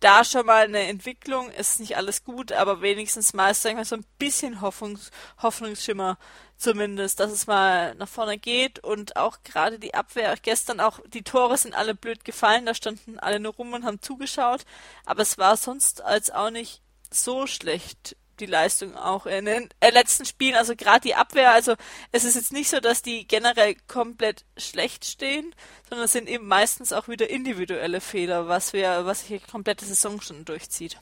da 0.00 0.24
schon 0.24 0.46
mal 0.46 0.64
eine 0.64 0.86
Entwicklung. 0.86 1.50
Ist 1.50 1.80
nicht 1.80 1.96
alles 1.96 2.24
gut, 2.24 2.52
aber 2.52 2.82
wenigstens 2.82 3.34
mal 3.34 3.50
ist 3.50 3.62
so 3.62 3.96
ein 3.96 4.04
bisschen 4.18 4.60
Hoffnungs 4.60 5.10
Hoffnungsschimmer 5.42 6.18
zumindest, 6.56 7.20
dass 7.20 7.30
es 7.32 7.46
mal 7.46 7.94
nach 7.94 8.08
vorne 8.08 8.36
geht 8.36 8.80
und 8.80 9.16
auch 9.16 9.38
gerade 9.44 9.78
die 9.78 9.94
Abwehr 9.94 10.34
gestern 10.42 10.80
auch 10.80 11.00
die 11.06 11.22
Tore 11.22 11.56
sind 11.56 11.74
alle 11.74 11.94
blöd 11.94 12.24
gefallen, 12.24 12.66
da 12.66 12.74
standen 12.74 13.18
alle 13.18 13.38
nur 13.38 13.54
rum 13.54 13.72
und 13.72 13.84
haben 13.84 14.02
zugeschaut, 14.02 14.64
aber 15.06 15.22
es 15.22 15.38
war 15.38 15.56
sonst 15.56 16.02
als 16.02 16.30
auch 16.30 16.50
nicht 16.50 16.82
so 17.10 17.46
schlecht 17.46 18.16
die 18.40 18.46
Leistung 18.46 18.96
auch 18.96 19.26
in 19.26 19.44
den 19.44 19.68
äh, 19.80 19.90
letzten 19.90 20.24
Spielen, 20.24 20.54
also 20.54 20.74
gerade 20.76 21.00
die 21.00 21.14
Abwehr, 21.14 21.52
also 21.52 21.74
es 22.12 22.24
ist 22.24 22.34
jetzt 22.34 22.52
nicht 22.52 22.70
so, 22.70 22.80
dass 22.80 23.02
die 23.02 23.26
generell 23.26 23.76
komplett 23.86 24.44
schlecht 24.56 25.04
stehen, 25.04 25.54
sondern 25.88 26.06
es 26.06 26.12
sind 26.12 26.28
eben 26.28 26.46
meistens 26.46 26.92
auch 26.92 27.08
wieder 27.08 27.28
individuelle 27.28 28.00
Fehler, 28.00 28.48
was 28.48 28.72
wir, 28.72 29.04
was 29.04 29.20
sich 29.26 29.40
die 29.40 29.50
komplette 29.50 29.84
Saison 29.84 30.20
schon 30.20 30.44
durchzieht. 30.44 30.98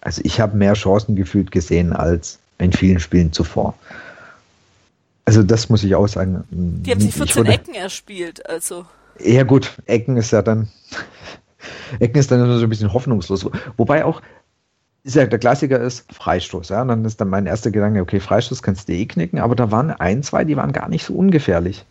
Also 0.00 0.22
ich 0.24 0.40
habe 0.40 0.56
mehr 0.56 0.74
Chancen 0.74 1.16
gefühlt 1.16 1.50
gesehen 1.50 1.92
als 1.92 2.38
in 2.58 2.72
vielen 2.72 3.00
Spielen 3.00 3.32
zuvor. 3.32 3.74
Also 5.24 5.42
das 5.42 5.68
muss 5.68 5.84
ich 5.84 5.94
auch 5.94 6.06
sagen. 6.06 6.44
Die 6.50 6.90
haben 6.90 7.00
sich 7.00 7.14
14 7.14 7.36
wurde, 7.36 7.52
Ecken 7.52 7.74
erspielt, 7.74 8.48
also. 8.48 8.86
Ja 9.18 9.42
gut, 9.42 9.72
Ecken 9.86 10.16
ist 10.16 10.30
ja 10.30 10.42
dann 10.42 10.68
Ecken 11.98 12.18
ist 12.18 12.30
dann 12.30 12.58
so 12.58 12.64
ein 12.64 12.68
bisschen 12.68 12.92
hoffnungslos. 12.92 13.48
Wobei 13.76 14.04
auch 14.04 14.22
ist 15.08 15.14
ja 15.14 15.26
der 15.26 15.38
Klassiker 15.38 15.80
ist 15.80 16.12
Freistoß, 16.12 16.68
ja. 16.68 16.82
Und 16.82 16.88
dann 16.88 17.04
ist 17.04 17.20
dann 17.20 17.28
mein 17.28 17.46
erster 17.46 17.70
Gedanke, 17.70 18.00
okay, 18.00 18.20
Freistoß 18.20 18.62
kannst 18.62 18.88
du 18.88 18.92
eh 18.92 19.06
knicken, 19.06 19.38
aber 19.38 19.56
da 19.56 19.70
waren 19.70 19.90
ein, 19.90 20.22
zwei, 20.22 20.44
die 20.44 20.56
waren 20.56 20.72
gar 20.72 20.88
nicht 20.88 21.04
so 21.04 21.14
ungefährlich. 21.14 21.84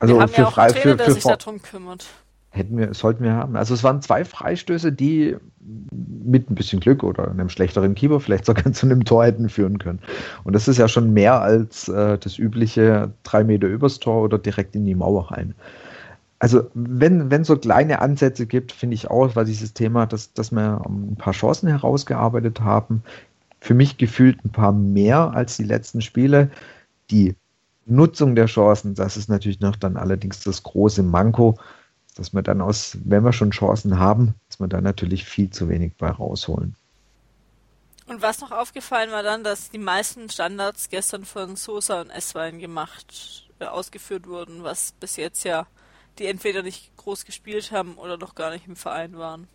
Also 0.00 0.14
wir 0.14 0.22
haben 0.22 0.32
für 0.32 0.40
ja 0.42 0.48
auch 0.48 0.52
frei, 0.54 0.62
einen 0.64 0.74
Trainer, 0.74 0.82
für, 0.82 0.98
für, 0.98 1.04
der 1.04 1.14
sich 1.14 1.22
darum 1.22 1.62
kümmert. 1.62 2.06
Hätten 2.50 2.76
wir, 2.76 2.92
sollten 2.92 3.22
wir 3.22 3.34
haben. 3.34 3.54
Also 3.54 3.72
es 3.74 3.84
waren 3.84 4.02
zwei 4.02 4.24
Freistöße, 4.24 4.90
die 4.90 5.36
mit 5.60 6.50
ein 6.50 6.56
bisschen 6.56 6.80
Glück 6.80 7.04
oder 7.04 7.30
einem 7.30 7.48
schlechteren 7.48 7.94
Keeper 7.94 8.18
vielleicht 8.18 8.44
sogar 8.46 8.72
zu 8.72 8.86
einem 8.86 9.04
Tor 9.04 9.24
hätten 9.24 9.48
führen 9.48 9.78
können. 9.78 10.00
Und 10.42 10.54
das 10.54 10.66
ist 10.66 10.78
ja 10.78 10.88
schon 10.88 11.12
mehr 11.12 11.40
als 11.40 11.88
äh, 11.88 12.18
das 12.18 12.36
übliche 12.36 13.12
drei 13.22 13.44
Meter 13.44 13.68
übers 13.68 14.00
Tor 14.00 14.24
oder 14.24 14.38
direkt 14.38 14.74
in 14.74 14.84
die 14.86 14.96
Mauer 14.96 15.30
rein. 15.30 15.54
Also 16.40 16.68
wenn 16.74 17.30
wenn 17.30 17.44
so 17.44 17.56
kleine 17.56 18.00
Ansätze 18.00 18.46
gibt, 18.46 18.72
finde 18.72 18.94
ich 18.94 19.08
auch, 19.08 19.36
weil 19.36 19.44
dieses 19.44 19.74
Thema, 19.74 20.06
dass, 20.06 20.32
dass 20.32 20.50
wir 20.50 20.82
ein 20.86 21.16
paar 21.16 21.34
Chancen 21.34 21.68
herausgearbeitet 21.68 22.60
haben, 22.60 23.02
für 23.60 23.74
mich 23.74 23.98
gefühlt 23.98 24.44
ein 24.44 24.50
paar 24.50 24.72
mehr 24.72 25.32
als 25.32 25.56
die 25.56 25.64
letzten 25.64 26.00
Spiele. 26.00 26.50
Die 27.10 27.36
Nutzung 27.86 28.34
der 28.34 28.46
Chancen, 28.46 28.94
das 28.94 29.16
ist 29.16 29.28
natürlich 29.28 29.60
noch 29.60 29.76
dann 29.76 29.96
allerdings 29.96 30.40
das 30.40 30.62
große 30.62 31.02
Manko 31.02 31.58
dass 32.20 32.34
wir 32.34 32.42
dann 32.42 32.60
aus, 32.60 32.98
wenn 33.04 33.24
wir 33.24 33.32
schon 33.32 33.50
Chancen 33.50 33.98
haben, 33.98 34.34
dass 34.48 34.60
wir 34.60 34.68
dann 34.68 34.84
natürlich 34.84 35.24
viel 35.24 35.50
zu 35.50 35.68
wenig 35.68 35.94
bei 35.96 36.10
rausholen. 36.10 36.76
Und 38.06 38.22
was 38.22 38.40
noch 38.40 38.50
aufgefallen 38.50 39.10
war 39.10 39.22
dann, 39.22 39.44
dass 39.44 39.70
die 39.70 39.78
meisten 39.78 40.28
Standards 40.28 40.88
gestern 40.90 41.24
von 41.24 41.56
Sosa 41.56 42.00
und 42.00 42.10
Esswein 42.10 42.58
gemacht, 42.58 43.48
äh, 43.60 43.66
ausgeführt 43.66 44.26
wurden, 44.26 44.64
was 44.64 44.92
bis 45.00 45.16
jetzt 45.16 45.44
ja 45.44 45.66
die 46.18 46.26
entweder 46.26 46.62
nicht 46.62 46.96
groß 46.96 47.24
gespielt 47.24 47.72
haben 47.72 47.94
oder 47.94 48.16
noch 48.16 48.34
gar 48.34 48.50
nicht 48.50 48.66
im 48.66 48.76
Verein 48.76 49.16
waren. 49.18 49.48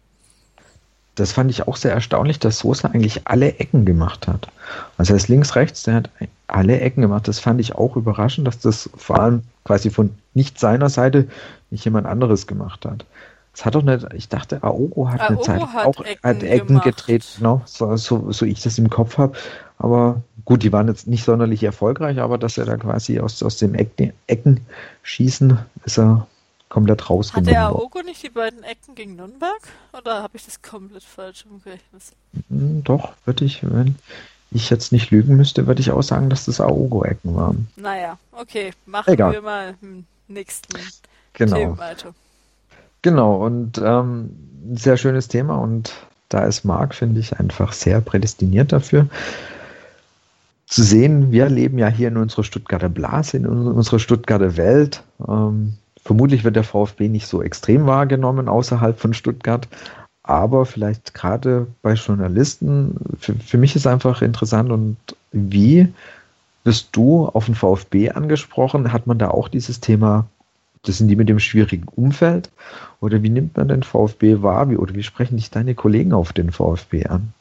Das 1.15 1.31
fand 1.31 1.49
ich 1.49 1.67
auch 1.67 1.77
sehr 1.77 1.93
erstaunlich, 1.93 2.39
dass 2.39 2.59
Sosa 2.59 2.89
eigentlich 2.89 3.21
alle 3.25 3.55
Ecken 3.55 3.85
gemacht 3.85 4.27
hat. 4.27 4.49
Also 4.97 5.13
er 5.13 5.17
ist 5.17 5.29
links, 5.29 5.55
rechts, 5.55 5.83
der 5.83 5.95
hat 5.95 6.09
alle 6.47 6.81
Ecken 6.81 7.01
gemacht. 7.01 7.27
Das 7.27 7.39
fand 7.39 7.61
ich 7.61 7.75
auch 7.75 7.95
überraschend, 7.95 8.45
dass 8.45 8.59
das 8.59 8.89
vor 8.97 9.19
allem 9.19 9.43
quasi 9.63 9.89
von 9.89 10.13
nicht 10.33 10.59
seiner 10.59 10.89
Seite 10.89 11.29
nicht 11.71 11.85
jemand 11.85 12.05
anderes 12.05 12.47
gemacht 12.47 12.85
hat. 12.85 13.05
Es 13.53 13.63
hat 13.63 13.75
doch 13.75 13.83
nicht, 13.83 14.05
ich 14.13 14.27
dachte, 14.27 14.61
Aogo 14.63 15.09
hat 15.09 15.21
Aogo 15.21 15.33
eine 15.33 15.41
Zeit 15.41 15.61
hat 15.61 15.85
auch 15.85 16.03
Ecken, 16.03 16.29
hat 16.29 16.43
Ecken 16.43 16.81
gedreht, 16.81 17.25
genau, 17.37 17.61
so, 17.63 17.95
so, 17.95 18.33
so 18.33 18.45
ich 18.45 18.61
das 18.61 18.77
im 18.77 18.89
Kopf 18.89 19.17
habe. 19.17 19.37
Aber 19.77 20.21
gut, 20.43 20.63
die 20.63 20.73
waren 20.73 20.89
jetzt 20.89 21.07
nicht 21.07 21.23
sonderlich 21.23 21.63
erfolgreich, 21.63 22.19
aber 22.19 22.37
dass 22.37 22.57
er 22.57 22.65
da 22.65 22.75
quasi 22.75 23.21
aus, 23.21 23.41
aus 23.41 23.55
dem 23.57 23.73
Ecken, 23.73 24.11
Ecken 24.27 24.65
schießen, 25.03 25.57
ist 25.85 25.97
er 25.97 26.27
komplett 26.75 27.09
rausgenommen. 27.09 27.47
Hat 27.47 27.53
der 27.53 27.67
Aogo 27.67 28.01
nicht 28.01 28.21
die 28.21 28.29
beiden 28.29 28.61
Ecken 28.63 28.95
gegen 28.95 29.15
Nürnberg? 29.15 29.61
Oder 29.97 30.21
habe 30.21 30.35
ich 30.35 30.43
das 30.43 30.61
komplett 30.61 31.03
falsch 31.03 31.45
umgerechnet? 31.49 32.03
Hm, 32.49 32.83
doch, 32.83 33.13
würde 33.23 33.45
ich, 33.45 33.63
wenn 33.63 33.95
ich 34.51 34.69
jetzt 34.69 34.91
nicht 34.91 35.09
lügen 35.09 35.37
müsste, 35.37 35.67
würde 35.67 35.79
ich 35.79 35.91
auch 35.91 36.03
sagen, 36.03 36.29
dass 36.29 36.45
das 36.45 36.59
Aogo-Ecken 36.59 37.33
waren. 37.33 37.69
Naja, 37.77 38.17
okay, 38.33 38.73
machen 38.85 39.13
Egal. 39.13 39.31
wir 39.31 39.41
mal 39.41 39.75
im 39.81 40.05
nächsten 40.27 40.77
genau. 41.31 41.55
Themen 41.55 41.77
weiter. 41.77 42.13
Genau, 43.01 43.45
und 43.45 43.77
ähm, 43.77 44.31
ein 44.65 44.75
sehr 44.75 44.97
schönes 44.97 45.29
Thema 45.29 45.55
und 45.55 45.93
da 46.27 46.43
ist 46.43 46.65
Marc, 46.65 46.93
finde 46.93 47.21
ich, 47.21 47.39
einfach 47.39 47.71
sehr 47.71 48.01
prädestiniert 48.01 48.73
dafür. 48.73 49.07
Zu 50.67 50.83
sehen, 50.83 51.31
wir 51.31 51.47
leben 51.47 51.77
ja 51.77 51.87
hier 51.87 52.09
in 52.09 52.17
unserer 52.17 52.43
Stuttgarter 52.43 52.89
Blase, 52.89 53.37
in 53.37 53.45
unserer 53.45 53.99
Stuttgarter 53.99 54.57
Welt. 54.57 55.03
Ähm, 55.25 55.77
vermutlich 56.05 56.43
wird 56.43 56.55
der 56.55 56.63
VfB 56.63 57.09
nicht 57.09 57.27
so 57.27 57.41
extrem 57.41 57.85
wahrgenommen 57.85 58.47
außerhalb 58.47 58.97
von 58.97 59.13
Stuttgart, 59.13 59.67
aber 60.23 60.65
vielleicht 60.65 61.13
gerade 61.13 61.67
bei 61.81 61.93
Journalisten, 61.93 62.95
für, 63.19 63.33
für 63.33 63.57
mich 63.57 63.75
ist 63.75 63.87
einfach 63.87 64.21
interessant 64.21 64.71
und 64.71 64.97
wie 65.31 65.89
bist 66.63 66.89
du 66.93 67.27
auf 67.27 67.45
den 67.45 67.55
VfB 67.55 68.11
angesprochen? 68.11 68.93
Hat 68.93 69.05
man 69.05 69.19
da 69.19 69.29
auch 69.29 69.49
dieses 69.49 69.81
Thema 69.81 70.25
das 70.87 70.99
sind 70.99 71.07
die 71.07 71.15
mit 71.15 71.29
dem 71.29 71.39
schwierigen 71.39 71.87
Umfeld? 71.87 72.49
Oder 73.01 73.23
wie 73.23 73.29
nimmt 73.29 73.57
man 73.57 73.67
den 73.67 73.83
VfB 73.83 74.41
wahr? 74.41 74.69
Wie, 74.69 74.77
oder 74.77 74.95
wie 74.95 75.03
sprechen 75.03 75.37
dich 75.37 75.49
deine 75.49 75.75
Kollegen 75.75 76.13
auf 76.13 76.33
den 76.33 76.51
VfB 76.51 77.05
an? 77.05 77.33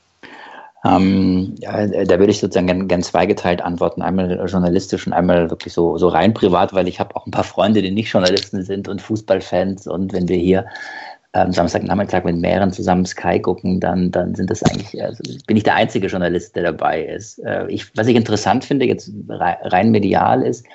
Ähm, 0.86 1.54
ja, 1.58 1.86
da 1.86 2.18
würde 2.18 2.30
ich 2.30 2.40
sozusagen 2.40 2.88
ganz, 2.88 3.08
zweigeteilt 3.08 3.62
antworten. 3.62 4.02
Einmal 4.02 4.44
journalistisch 4.46 5.06
und 5.06 5.14
einmal 5.14 5.48
wirklich 5.50 5.72
so, 5.72 5.96
so 5.96 6.08
rein 6.08 6.34
privat, 6.34 6.74
weil 6.74 6.88
ich 6.88 7.00
habe 7.00 7.16
auch 7.16 7.26
ein 7.26 7.30
paar 7.30 7.44
Freunde, 7.44 7.80
die 7.80 7.90
nicht 7.90 8.12
Journalisten 8.12 8.62
sind 8.62 8.88
und 8.88 9.00
Fußballfans. 9.00 9.86
Und 9.86 10.12
wenn 10.12 10.28
wir 10.28 10.36
hier 10.36 10.66
ähm, 11.32 11.52
Samstagnachmittag 11.52 12.24
mit 12.24 12.36
mehreren 12.36 12.70
zusammen 12.70 13.06
Sky 13.06 13.40
gucken, 13.40 13.80
dann, 13.80 14.10
dann 14.10 14.34
sind 14.34 14.50
das 14.50 14.62
eigentlich, 14.62 15.02
also 15.02 15.22
bin 15.46 15.56
ich 15.56 15.64
der 15.64 15.74
einzige 15.74 16.06
Journalist, 16.06 16.54
der 16.54 16.64
dabei 16.64 17.02
ist. 17.02 17.38
Äh, 17.38 17.66
ich, 17.68 17.96
was 17.96 18.06
ich 18.06 18.16
interessant 18.16 18.64
finde, 18.64 18.84
jetzt 18.84 19.10
rein 19.28 19.90
medial 19.90 20.42
ist, 20.42 20.66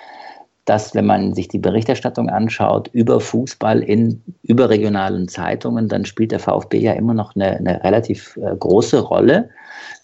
dass, 0.66 0.94
wenn 0.94 1.06
man 1.06 1.34
sich 1.34 1.48
die 1.48 1.60
Berichterstattung 1.60 2.30
anschaut 2.30 2.90
über 2.94 3.20
Fußball 3.20 3.82
in 3.82 4.22
überregionalen 4.44 5.28
Zeitungen, 5.28 5.88
dann 5.88 6.06
spielt 6.06 6.32
der 6.32 6.40
VfB 6.40 6.80
ja 6.80 6.94
immer 6.94 7.14
noch 7.14 7.36
eine, 7.36 7.58
eine 7.58 7.84
relativ 7.84 8.38
äh, 8.38 8.56
große 8.56 9.00
Rolle. 9.00 9.50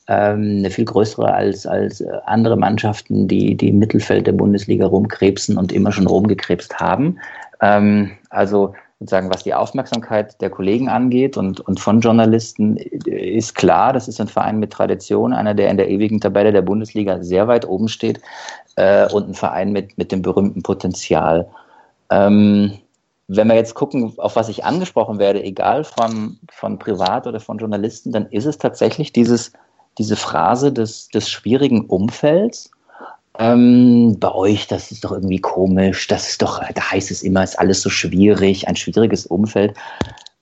Ähm, 0.08 0.58
eine 0.60 0.70
viel 0.70 0.86
größere 0.86 1.34
als, 1.34 1.66
als 1.66 2.02
äh, 2.02 2.08
andere 2.26 2.58
Mannschaften, 2.58 3.28
die, 3.28 3.56
die 3.56 3.70
im 3.70 3.80
Mittelfeld 3.80 4.28
der 4.28 4.34
Bundesliga 4.34 4.86
rumkrebsen 4.86 5.58
und 5.58 5.72
immer 5.72 5.92
schon 5.92 6.06
rumgekrebst 6.06 6.80
haben. 6.80 7.18
Ähm, 7.60 8.12
also 8.30 8.76
sozusagen, 9.00 9.34
was 9.34 9.44
die 9.44 9.54
Aufmerksamkeit 9.54 10.40
der 10.42 10.50
Kollegen 10.50 10.90
angeht 10.90 11.38
und, 11.38 11.60
und 11.60 11.80
von 11.80 12.02
Journalisten, 12.02 12.78
äh, 12.78 13.36
ist 13.36 13.56
klar, 13.56 13.94
das 13.94 14.08
ist 14.08 14.22
ein 14.22 14.28
Verein 14.28 14.60
mit 14.60 14.72
Tradition, 14.72 15.34
einer, 15.34 15.54
der 15.54 15.70
in 15.70 15.78
der 15.78 15.90
ewigen 15.90 16.22
Tabelle 16.22 16.52
der 16.52 16.62
Bundesliga 16.62 17.24
sehr 17.24 17.48
weit 17.48 17.68
oben 17.68 17.88
steht 17.88 18.22
äh, 18.76 19.12
und 19.12 19.30
ein 19.30 19.34
Verein 19.34 19.72
mit, 19.72 19.98
mit 19.98 20.12
dem 20.12 20.22
berühmten 20.22 20.62
Potenzial. 20.62 21.48
Ähm, 22.12 22.74
wenn 23.28 23.48
wir 23.48 23.56
jetzt 23.56 23.74
gucken, 23.74 24.14
auf 24.18 24.36
was 24.36 24.50
ich 24.50 24.66
angesprochen 24.66 25.18
werde, 25.18 25.44
egal 25.44 25.84
von, 25.84 26.38
von 26.52 26.78
Privat 26.78 27.26
oder 27.26 27.40
von 27.40 27.58
Journalisten, 27.58 28.12
dann 28.12 28.28
ist 28.28 28.46
es 28.46 28.60
tatsächlich 28.60 29.14
dieses, 29.14 29.52
diese 29.98 30.16
Phrase 30.16 30.72
des, 30.72 31.10
des 31.10 31.30
schwierigen 31.30 31.86
Umfelds. 31.86 32.72
Ähm, 33.38 34.18
bei 34.20 34.32
euch, 34.32 34.68
das 34.68 34.92
ist 34.92 35.04
doch 35.04 35.12
irgendwie 35.12 35.40
komisch, 35.40 36.08
das 36.08 36.30
ist 36.30 36.42
doch, 36.42 36.62
da 36.74 36.92
heißt 36.92 37.12
es 37.12 37.22
immer, 37.22 37.44
ist 37.44 37.60
alles 37.60 37.82
so 37.82 37.90
schwierig, 37.90 38.68
ein 38.68 38.78
schwieriges 38.78 39.26
Umfeld. 39.26 39.76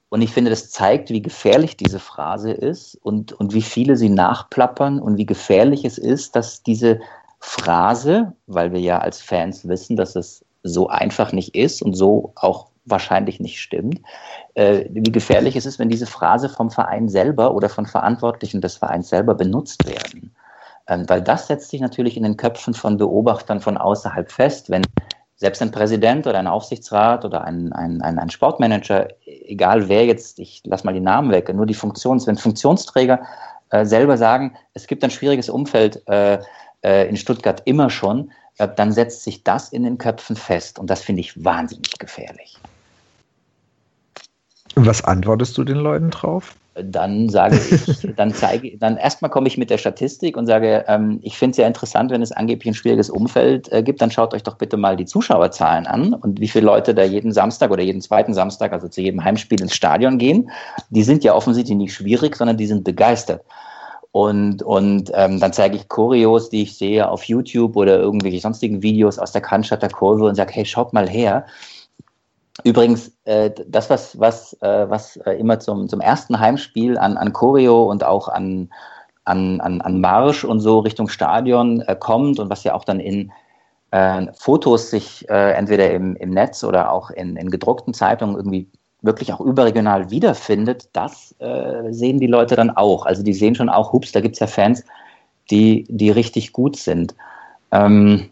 Und 0.10 0.22
ich 0.22 0.32
finde, 0.32 0.52
das 0.52 0.70
zeigt, 0.70 1.10
wie 1.10 1.24
gefährlich 1.24 1.76
diese 1.76 1.98
Phrase 1.98 2.52
ist 2.52 3.00
und, 3.02 3.34
und 3.34 3.56
wie 3.56 3.64
viele 3.64 3.98
sie 3.98 4.10
nachplappern 4.10 5.00
und 5.00 5.18
wie 5.18 5.26
gefährlich 5.26 5.86
es 5.86 5.98
ist, 5.98 6.36
dass 6.36 6.62
diese 6.62 7.00
Phrase, 7.40 8.34
weil 8.46 8.74
wir 8.74 8.80
ja 8.80 9.00
als 9.00 9.24
Fans 9.24 9.68
wissen, 9.68 9.98
dass 9.98 10.16
es 10.16 10.46
so 10.62 10.88
einfach 10.88 11.32
nicht 11.32 11.56
ist 11.56 11.82
und 11.82 11.96
so 11.96 12.32
auch 12.36 12.68
wahrscheinlich 12.86 13.40
nicht 13.40 13.60
stimmt, 13.60 14.02
äh, 14.56 14.86
wie 14.90 15.12
gefährlich 15.12 15.56
es 15.56 15.66
ist, 15.66 15.80
wenn 15.80 15.90
diese 15.90 16.06
Phrase 16.06 16.50
vom 16.50 16.70
Verein 16.70 17.10
selber 17.10 17.54
oder 17.54 17.70
von 17.70 17.86
Verantwortlichen 17.86 18.62
des 18.62 18.76
Vereins 18.78 19.10
selber 19.10 19.36
benutzt 19.36 19.86
werden. 19.88 20.36
Ähm, 20.88 21.08
weil 21.08 21.22
das 21.22 21.48
setzt 21.48 21.70
sich 21.70 21.82
natürlich 21.82 22.18
in 22.18 22.24
den 22.24 22.38
Köpfen 22.38 22.74
von 22.74 22.98
Beobachtern 22.98 23.62
von 23.62 23.78
außerhalb 23.78 24.32
fest, 24.32 24.70
wenn 24.70 24.84
selbst 25.36 25.62
ein 25.62 25.72
Präsident 25.72 26.28
oder 26.28 26.40
ein 26.40 26.48
Aufsichtsrat 26.48 27.26
oder 27.26 27.44
ein, 27.44 27.74
ein, 27.74 28.02
ein, 28.02 28.30
Sportmanager, 28.30 29.08
egal 29.26 29.90
wer 29.90 30.06
jetzt, 30.06 30.40
ich 30.40 30.62
lasse 30.66 30.86
mal 30.86 30.94
die 30.94 31.00
Namen 31.00 31.32
weg, 31.32 31.54
nur 31.54 31.66
die 31.66 31.74
Funktions, 31.74 32.28
wenn 32.28 32.38
Funktionsträger 32.38 33.22
äh, 33.70 33.86
selber 33.86 34.18
sagen, 34.18 34.56
es 34.74 34.88
gibt 34.88 35.04
ein 35.04 35.10
schwieriges 35.10 35.50
Umfeld, 35.50 36.08
äh, 36.08 36.40
äh, 36.84 37.08
in 37.10 37.18
Stuttgart 37.18 37.62
immer 37.66 37.90
schon, 37.90 38.32
äh, 38.58 38.68
dann 38.68 38.92
setzt 38.92 39.24
sich 39.24 39.44
das 39.44 39.70
in 39.70 39.84
den 39.84 39.98
Köpfen 39.98 40.36
fest. 40.36 40.78
Und 40.78 40.90
das 40.90 41.02
finde 41.02 41.22
ich 41.22 41.44
wahnsinnig 41.44 41.98
gefährlich. 41.98 42.58
Was 44.76 45.04
antwortest 45.04 45.58
du 45.58 45.64
den 45.64 45.78
Leuten 45.78 46.10
drauf? 46.10 46.56
dann 46.76 47.30
sage 47.30 47.60
ich, 47.70 48.16
dann 48.16 48.34
zeige, 48.34 48.78
dann 48.78 48.98
erstmal 48.98 49.30
komme 49.30 49.48
ich 49.48 49.58
mit 49.58 49.70
der 49.70 49.78
Statistik 49.78 50.36
und 50.38 50.48
sage, 50.48 50.86
ähm, 50.88 51.20
ich 51.22 51.38
finde 51.38 51.52
es 51.52 51.58
ja 51.58 51.68
interessant, 51.68 52.12
wenn 52.12 52.22
es 52.22 52.32
angeblich 52.32 52.72
ein 52.72 52.76
schwieriges 52.76 53.10
Umfeld 53.10 53.72
äh, 53.72 53.84
gibt, 53.84 54.02
dann 54.02 54.12
schaut 54.12 54.34
euch 54.34 54.44
doch 54.44 54.58
bitte 54.58 54.78
mal 54.78 54.96
die 54.96 55.06
Zuschauerzahlen 55.06 55.86
an 55.86 56.14
und 56.14 56.40
wie 56.40 56.48
viele 56.48 56.66
Leute 56.66 56.96
da 56.96 57.04
jeden 57.04 57.32
Samstag 57.32 57.72
oder 57.72 57.84
jeden 57.84 58.02
zweiten 58.02 58.34
Samstag, 58.34 58.74
also 58.74 58.88
zu 58.88 59.02
jedem 59.02 59.24
Heimspiel 59.24 59.62
ins 59.62 59.76
Stadion 59.76 60.18
gehen. 60.18 60.50
Die 60.90 61.04
sind 61.04 61.24
ja 61.24 61.36
offensichtlich 61.36 61.78
nicht 61.78 61.94
schwierig, 61.94 62.36
sondern 62.36 62.58
die 62.58 62.68
sind 62.68 62.84
begeistert. 62.84 63.44
Und, 64.12 64.62
und 64.62 65.12
ähm, 65.16 65.40
dann 65.40 65.54
zeige 65.54 65.76
ich 65.76 65.88
Choreos, 65.88 66.50
die 66.50 66.64
ich 66.64 66.78
sehe 66.78 67.10
auf 67.10 67.24
YouTube 67.24 67.76
oder 67.76 67.98
irgendwelche 68.00 68.40
sonstigen 68.40 68.84
Videos 68.84 69.18
aus 69.18 69.32
der 69.32 69.42
Cannstatter 69.42 69.90
Kurve 69.90 70.26
und 70.26 70.36
sage, 70.36 70.54
hey, 70.54 70.66
schaut 70.66 70.94
mal 70.94 71.10
her. 71.10 71.46
Übrigens, 72.64 73.12
äh, 73.26 73.50
das, 73.68 73.90
was, 73.90 74.20
was, 74.20 74.54
äh, 74.62 74.90
was 74.90 75.18
äh, 75.18 75.32
immer 75.32 75.60
zum, 75.60 75.90
zum 75.90 76.02
ersten 76.02 76.40
Heimspiel 76.40 76.98
an, 76.98 77.18
an 77.18 77.34
Choreo 77.34 77.90
und 77.90 78.04
auch 78.04 78.28
an, 78.28 78.70
an, 79.26 79.60
an, 79.60 79.82
an 79.82 80.02
Marsch 80.02 80.44
und 80.44 80.60
so 80.60 80.80
Richtung 80.80 81.10
Stadion 81.10 81.82
äh, 81.82 81.96
kommt 82.00 82.40
und 82.40 82.52
was 82.52 82.64
ja 82.64 82.76
auch 82.76 82.84
dann 82.84 83.00
in 83.00 83.32
äh, 83.90 84.28
Fotos 84.34 84.92
sich 84.92 85.28
äh, 85.30 85.54
entweder 85.54 85.92
im, 85.92 86.16
im 86.18 86.30
Netz 86.30 86.64
oder 86.64 86.92
auch 86.92 87.10
in, 87.10 87.38
in 87.38 87.50
gedruckten 87.50 87.94
Zeitungen 87.94 88.36
irgendwie 88.36 88.68
wirklich 89.02 89.34
auch 89.34 89.42
überregional 89.42 90.12
wiederfindet, 90.12 90.88
das 90.94 91.36
sehen 91.90 92.22
die 92.22 92.28
Leute 92.28 92.56
dann 92.56 92.70
auch. 92.70 93.06
Also 93.06 93.22
die 93.22 93.34
sehen 93.34 93.54
schon 93.54 93.68
auch, 93.68 93.92
hups, 93.92 94.14
da 94.14 94.22
gibt 94.22 94.36
es 94.36 94.40
ja 94.40 94.48
Fans, 94.48 94.86
die, 95.52 95.86
die 95.90 96.10
richtig 96.10 96.54
gut 96.54 96.78
sind. 96.78 97.14
Ähm, 97.74 98.30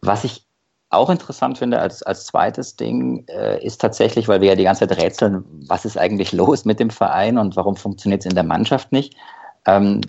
was 0.00 0.22
ich 0.22 0.44
auch 0.92 1.10
interessant 1.10 1.58
finde 1.58 1.78
als, 1.78 2.02
als 2.02 2.26
zweites 2.26 2.76
Ding, 2.76 3.24
äh, 3.28 3.64
ist 3.64 3.80
tatsächlich, 3.80 4.28
weil 4.28 4.40
wir 4.40 4.48
ja 4.48 4.54
die 4.54 4.64
ganze 4.64 4.86
Zeit 4.86 4.98
rätseln, 4.98 5.44
was 5.68 5.84
ist 5.84 5.98
eigentlich 5.98 6.32
los 6.32 6.64
mit 6.64 6.80
dem 6.80 6.90
Verein 6.90 7.38
und 7.38 7.56
warum 7.56 7.76
funktioniert 7.76 8.22
es 8.22 8.26
in 8.26 8.34
der 8.34 8.44
Mannschaft 8.44 8.92
nicht. 8.92 9.16
Ähm, 9.66 10.00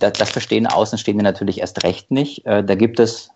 das, 0.00 0.12
das 0.14 0.30
Verstehen 0.30 0.66
Außenstehende 0.66 1.24
natürlich 1.24 1.60
erst 1.60 1.82
recht 1.84 2.10
nicht. 2.10 2.44
Äh, 2.46 2.62
da 2.62 2.74
gibt 2.74 3.00
es 3.00 3.30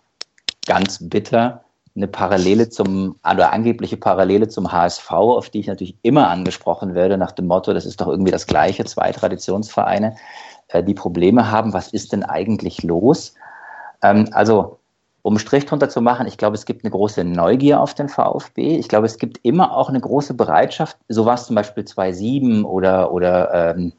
ganz 0.65 0.99
bitter 1.01 1.63
eine 1.95 2.07
Parallele 2.07 2.69
zum, 2.69 3.19
oder 3.29 3.51
angebliche 3.51 3.97
Parallele 3.97 4.47
zum 4.47 4.71
HSV, 4.71 5.11
auf 5.11 5.49
die 5.49 5.59
ich 5.59 5.67
natürlich 5.67 5.97
immer 6.03 6.29
angesprochen 6.29 6.95
werde, 6.95 7.17
nach 7.17 7.33
dem 7.33 7.47
Motto, 7.47 7.73
das 7.73 7.85
ist 7.85 7.99
doch 7.99 8.07
irgendwie 8.07 8.31
das 8.31 8.47
gleiche, 8.47 8.85
zwei 8.85 9.11
Traditionsvereine, 9.11 10.15
äh, 10.69 10.83
die 10.83 10.93
Probleme 10.93 11.51
haben. 11.51 11.73
Was 11.73 11.89
ist 11.89 12.13
denn 12.13 12.23
eigentlich 12.23 12.83
los? 12.83 13.35
Ähm, 14.01 14.29
also, 14.31 14.79
um 15.23 15.37
Strich 15.37 15.65
drunter 15.65 15.89
zu 15.89 16.01
machen, 16.01 16.27
ich 16.27 16.37
glaube, 16.37 16.55
es 16.55 16.65
gibt 16.65 16.83
eine 16.83 16.91
große 16.91 17.23
Neugier 17.23 17.79
auf 17.79 17.93
den 17.93 18.09
VfB. 18.09 18.77
Ich 18.77 18.87
glaube, 18.87 19.05
es 19.05 19.17
gibt 19.17 19.39
immer 19.43 19.75
auch 19.75 19.89
eine 19.89 19.99
große 19.99 20.33
Bereitschaft. 20.33 20.97
So 21.09 21.25
war 21.25 21.35
es 21.35 21.45
zum 21.45 21.55
Beispiel 21.55 21.83
2-7 21.83 22.63
oder, 22.63 23.11
oder 23.11 23.75
ähm, 23.75 23.93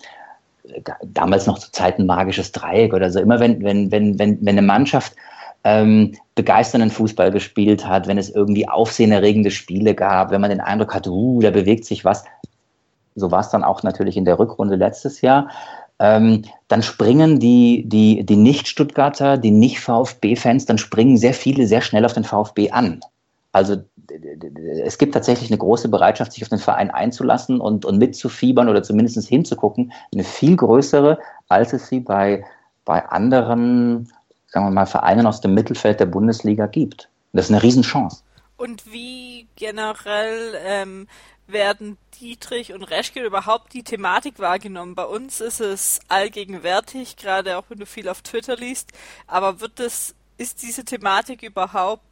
damals 1.04 1.46
noch 1.46 1.58
zu 1.58 1.70
Zeiten 1.70 2.06
magisches 2.06 2.52
Dreieck 2.52 2.92
oder 2.92 3.10
so. 3.10 3.20
Immer 3.20 3.40
wenn, 3.40 3.62
wenn, 3.62 3.90
wenn, 3.90 4.18
wenn, 4.18 4.38
wenn 4.40 4.58
eine 4.58 4.66
Mannschaft 4.66 5.14
ähm, 5.64 6.16
begeisternden 6.34 6.90
Fußball 6.90 7.30
gespielt 7.30 7.86
hat, 7.86 8.08
wenn 8.08 8.18
es 8.18 8.30
irgendwie 8.30 8.68
aufsehenerregende 8.68 9.50
Spiele 9.50 9.94
gab, 9.94 10.30
wenn 10.30 10.40
man 10.40 10.50
den 10.50 10.60
Eindruck 10.60 10.94
hatte, 10.94 11.10
uh, 11.10 11.40
da 11.40 11.50
bewegt 11.50 11.84
sich 11.84 12.04
was. 12.04 12.24
So 13.14 13.30
war 13.30 13.40
es 13.40 13.50
dann 13.50 13.62
auch 13.62 13.82
natürlich 13.82 14.16
in 14.16 14.24
der 14.24 14.38
Rückrunde 14.38 14.76
letztes 14.76 15.20
Jahr. 15.20 15.50
Ähm, 16.03 16.42
dann 16.66 16.82
springen 16.82 17.38
die, 17.38 17.84
die, 17.86 18.26
die 18.26 18.36
Nicht-Stuttgarter, 18.36 19.38
die 19.38 19.53
Nicht-VfB-Fans, 19.53 20.66
dann 20.66 20.78
springen 20.78 21.16
sehr 21.16 21.32
viele 21.32 21.68
sehr 21.68 21.80
schnell 21.80 22.05
auf 22.05 22.12
den 22.12 22.24
VfB 22.24 22.72
an. 22.72 23.00
Also 23.53 23.76
es 24.84 24.98
gibt 24.98 25.14
tatsächlich 25.14 25.50
eine 25.50 25.59
große 25.59 25.88
Bereitschaft, 25.88 26.32
sich 26.32 26.42
auf 26.42 26.48
den 26.48 26.59
Verein 26.59 26.90
einzulassen 26.90 27.61
und, 27.61 27.84
und 27.84 27.98
mitzufiebern 27.98 28.68
oder 28.68 28.82
zumindest 28.82 29.28
hinzugucken, 29.28 29.92
eine 30.12 30.24
viel 30.24 30.57
größere, 30.57 31.18
als 31.48 31.72
es 31.72 31.86
sie 31.86 32.00
bei, 32.00 32.44
bei 32.84 33.07
anderen 33.07 34.11
sagen 34.53 34.66
wir 34.66 34.70
mal, 34.70 34.86
Vereinen 34.86 35.26
aus 35.26 35.40
dem 35.40 35.55
Mittelfeld 35.55 36.00
der 36.00 36.07
Bundesliga 36.07 36.66
gibt. 36.66 37.09
Das 37.32 37.46
ist 37.46 37.50
eine 37.53 37.62
Riesenchance. 37.62 38.22
Und 38.57 38.92
wie 38.92 39.48
generell 39.57 40.55
ähm, 40.64 41.09
werden 41.47 41.99
Dietrich 42.20 42.72
und 42.72 42.84
Reschke 42.84 43.22
überhaupt 43.22 43.72
die 43.72 43.82
Thematik 43.82 44.38
wahrgenommen? 44.38 44.95
Bei 44.95 45.05
uns 45.05 45.40
ist 45.40 45.61
es 45.61 46.01
allgegenwärtig, 46.09 47.16
gerade 47.16 47.59
auch 47.59 47.64
wenn 47.68 47.78
du 47.78 47.86
viel 47.86 48.09
auf 48.09 48.22
Twitter 48.22 48.57
liest, 48.57 48.93
aber 49.26 49.61
wird 49.61 49.80
es, 49.80 50.14
ist 50.38 50.62
diese 50.62 50.84
Thematik 50.84 51.43
überhaupt 51.43 52.03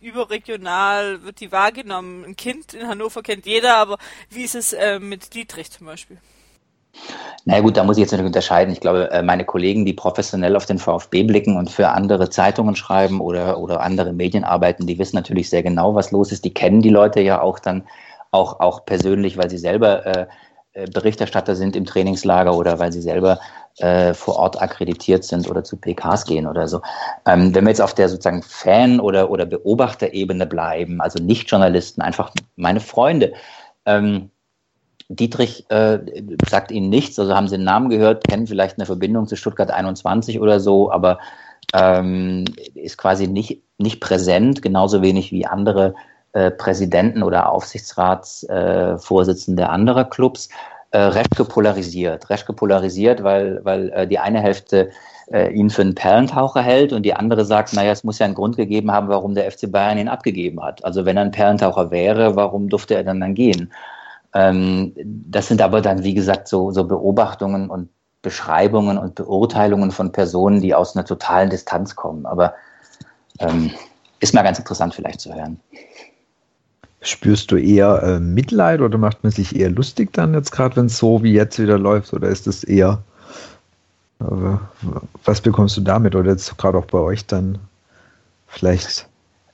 überregional, 0.00 1.22
wird 1.22 1.40
die 1.40 1.52
wahrgenommen? 1.52 2.24
Ein 2.24 2.36
Kind 2.36 2.74
in 2.74 2.88
Hannover 2.88 3.22
kennt 3.22 3.46
jeder, 3.46 3.76
aber 3.76 3.98
wie 4.28 4.42
ist 4.42 4.54
es 4.54 4.72
äh, 4.72 4.98
mit 4.98 5.34
Dietrich 5.34 5.70
zum 5.70 5.86
Beispiel? 5.86 6.18
Na 7.44 7.60
gut, 7.60 7.76
da 7.76 7.84
muss 7.84 7.96
ich 7.96 8.02
jetzt 8.02 8.10
natürlich 8.10 8.28
unterscheiden. 8.28 8.72
Ich 8.72 8.80
glaube, 8.80 9.10
äh, 9.10 9.22
meine 9.22 9.44
Kollegen, 9.44 9.86
die 9.86 9.92
professionell 9.92 10.56
auf 10.56 10.66
den 10.66 10.78
VfB 10.78 11.22
blicken 11.22 11.56
und 11.56 11.70
für 11.70 11.90
andere 11.90 12.30
Zeitungen 12.30 12.76
schreiben 12.76 13.20
oder, 13.20 13.58
oder 13.58 13.80
andere 13.80 14.12
Medien 14.12 14.44
arbeiten, 14.44 14.86
die 14.86 14.98
wissen 14.98 15.16
natürlich 15.16 15.48
sehr 15.48 15.62
genau, 15.62 15.94
was 15.94 16.10
los 16.10 16.32
ist. 16.32 16.44
Die 16.44 16.52
kennen 16.52 16.82
die 16.82 16.90
Leute 16.90 17.20
ja 17.20 17.40
auch 17.40 17.58
dann 17.58 17.84
auch, 18.30 18.60
auch 18.60 18.84
persönlich, 18.84 19.36
weil 19.36 19.50
sie 19.50 19.58
selber 19.58 20.06
äh, 20.06 20.26
äh 20.72 20.86
Berichterstatter 20.86 21.56
sind 21.56 21.76
im 21.76 21.84
Trainingslager 21.84 22.56
oder 22.56 22.78
weil 22.78 22.92
sie 22.92 23.02
selber 23.02 23.40
äh, 23.78 24.14
vor 24.14 24.36
Ort 24.36 24.60
akkreditiert 24.60 25.24
sind 25.24 25.48
oder 25.48 25.64
zu 25.64 25.76
PKs 25.76 26.24
gehen 26.24 26.46
oder 26.46 26.68
so. 26.68 26.80
Ähm, 27.26 27.54
wenn 27.54 27.64
wir 27.64 27.70
jetzt 27.70 27.82
auf 27.82 27.94
der 27.94 28.08
sozusagen 28.08 28.42
Fan- 28.42 29.00
oder, 29.00 29.30
oder 29.30 29.46
Beobachterebene 29.46 30.46
bleiben, 30.46 31.00
also 31.00 31.22
nicht 31.22 31.50
Journalisten, 31.50 32.02
einfach 32.02 32.32
meine 32.56 32.80
Freunde, 32.80 33.32
ähm, 33.86 34.30
Dietrich 35.08 35.68
äh, 35.70 35.98
sagt 36.48 36.70
Ihnen 36.70 36.88
nichts, 36.88 37.18
also 37.18 37.34
haben 37.34 37.48
Sie 37.48 37.56
den 37.56 37.64
Namen 37.64 37.88
gehört, 37.88 38.28
kennen 38.28 38.46
vielleicht 38.46 38.78
eine 38.78 38.86
Verbindung 38.86 39.26
zu 39.26 39.34
Stuttgart 39.34 39.70
21 39.70 40.38
oder 40.40 40.60
so, 40.60 40.92
aber 40.92 41.18
ähm, 41.74 42.44
ist 42.74 42.96
quasi 42.96 43.26
nicht, 43.26 43.62
nicht 43.76 44.00
präsent, 44.00 44.62
genauso 44.62 45.02
wenig 45.02 45.32
wie 45.32 45.46
andere 45.46 45.94
äh, 46.32 46.52
Präsidenten 46.52 47.24
oder 47.24 47.50
Aufsichtsratsvorsitzende 47.50 49.62
äh, 49.62 49.66
anderer 49.66 50.04
Clubs. 50.04 50.48
Äh, 50.92 50.98
Reschke 50.98 51.44
polarisiert. 51.44 52.30
Reschke 52.30 52.52
polarisiert, 52.52 53.24
weil, 53.24 53.64
weil 53.64 54.06
die 54.06 54.18
eine 54.18 54.40
Hälfte 54.40 54.90
ihn 55.32 55.70
für 55.70 55.82
einen 55.82 55.94
Perlentaucher 55.94 56.60
hält 56.60 56.92
und 56.92 57.04
die 57.04 57.14
andere 57.14 57.44
sagt, 57.44 57.72
naja, 57.72 57.92
es 57.92 58.02
muss 58.02 58.18
ja 58.18 58.26
einen 58.26 58.34
Grund 58.34 58.56
gegeben 58.56 58.90
haben, 58.90 59.06
warum 59.06 59.36
der 59.36 59.48
FC 59.48 59.70
Bayern 59.70 59.96
ihn 59.96 60.08
abgegeben 60.08 60.60
hat. 60.60 60.84
Also 60.84 61.04
wenn 61.04 61.16
er 61.16 61.22
ein 61.22 61.30
Perlentaucher 61.30 61.92
wäre, 61.92 62.34
warum 62.34 62.68
durfte 62.68 62.96
er 62.96 63.04
dann 63.04 63.20
dann 63.20 63.36
gehen? 63.36 63.72
Ähm, 64.34 64.92
das 65.04 65.46
sind 65.46 65.62
aber 65.62 65.82
dann, 65.82 66.02
wie 66.02 66.14
gesagt, 66.14 66.48
so, 66.48 66.72
so 66.72 66.82
Beobachtungen 66.82 67.70
und 67.70 67.90
Beschreibungen 68.22 68.98
und 68.98 69.14
Beurteilungen 69.14 69.92
von 69.92 70.10
Personen, 70.10 70.60
die 70.60 70.74
aus 70.74 70.96
einer 70.96 71.04
totalen 71.04 71.48
Distanz 71.48 71.94
kommen. 71.94 72.26
Aber 72.26 72.54
ähm, 73.38 73.70
ist 74.20 74.34
mal 74.34 74.42
ganz 74.42 74.58
interessant 74.58 74.94
vielleicht 74.94 75.20
zu 75.20 75.34
hören. 75.34 75.58
Spürst 77.02 77.50
du 77.50 77.56
eher 77.56 78.02
äh, 78.02 78.20
Mitleid 78.20 78.80
oder 78.80 78.98
macht 78.98 79.22
man 79.22 79.32
sich 79.32 79.56
eher 79.56 79.70
lustig 79.70 80.12
dann 80.12 80.34
jetzt 80.34 80.52
gerade, 80.52 80.76
wenn 80.76 80.86
es 80.86 80.98
so 80.98 81.22
wie 81.22 81.32
jetzt 81.32 81.58
wieder 81.58 81.78
läuft? 81.78 82.12
Oder 82.12 82.28
ist 82.28 82.46
es 82.46 82.62
eher, 82.62 83.02
äh, 84.20 84.24
was 85.24 85.40
bekommst 85.40 85.76
du 85.78 85.80
damit? 85.80 86.14
Oder 86.14 86.32
jetzt 86.32 86.58
gerade 86.58 86.76
auch 86.76 86.86
bei 86.86 86.98
euch 86.98 87.24
dann 87.26 87.58
vielleicht 88.48 89.08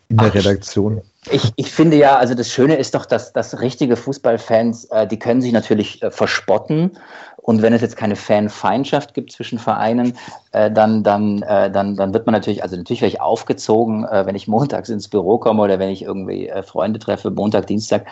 in 0.08 0.16
der 0.16 0.28
Ach, 0.28 0.34
Redaktion? 0.34 1.02
Ich, 1.30 1.52
ich 1.56 1.72
finde 1.72 1.96
ja, 1.96 2.16
also 2.16 2.34
das 2.34 2.52
Schöne 2.52 2.76
ist 2.76 2.94
doch, 2.94 3.06
dass, 3.06 3.32
dass 3.32 3.60
richtige 3.60 3.96
Fußballfans, 3.96 4.86
äh, 4.86 5.06
die 5.06 5.18
können 5.18 5.42
sich 5.42 5.52
natürlich 5.52 6.02
äh, 6.02 6.10
verspotten. 6.10 6.98
Und 7.36 7.62
wenn 7.62 7.72
es 7.72 7.80
jetzt 7.80 7.96
keine 7.96 8.16
Fanfeindschaft 8.16 9.14
gibt 9.14 9.30
zwischen 9.32 9.58
Vereinen, 9.58 10.16
äh, 10.52 10.70
dann, 10.70 11.04
dann, 11.04 11.42
äh, 11.42 11.70
dann, 11.70 11.96
dann 11.96 12.12
wird 12.12 12.26
man 12.26 12.32
natürlich, 12.32 12.62
also 12.62 12.76
natürlich 12.76 13.02
werde 13.02 13.14
ich 13.14 13.20
aufgezogen, 13.20 14.04
äh, 14.04 14.26
wenn 14.26 14.34
ich 14.34 14.48
montags 14.48 14.88
ins 14.88 15.08
Büro 15.08 15.38
komme 15.38 15.62
oder 15.62 15.78
wenn 15.78 15.90
ich 15.90 16.02
irgendwie 16.02 16.48
äh, 16.48 16.62
Freunde 16.62 16.98
treffe, 16.98 17.30
Montag, 17.30 17.66
Dienstag, 17.68 18.06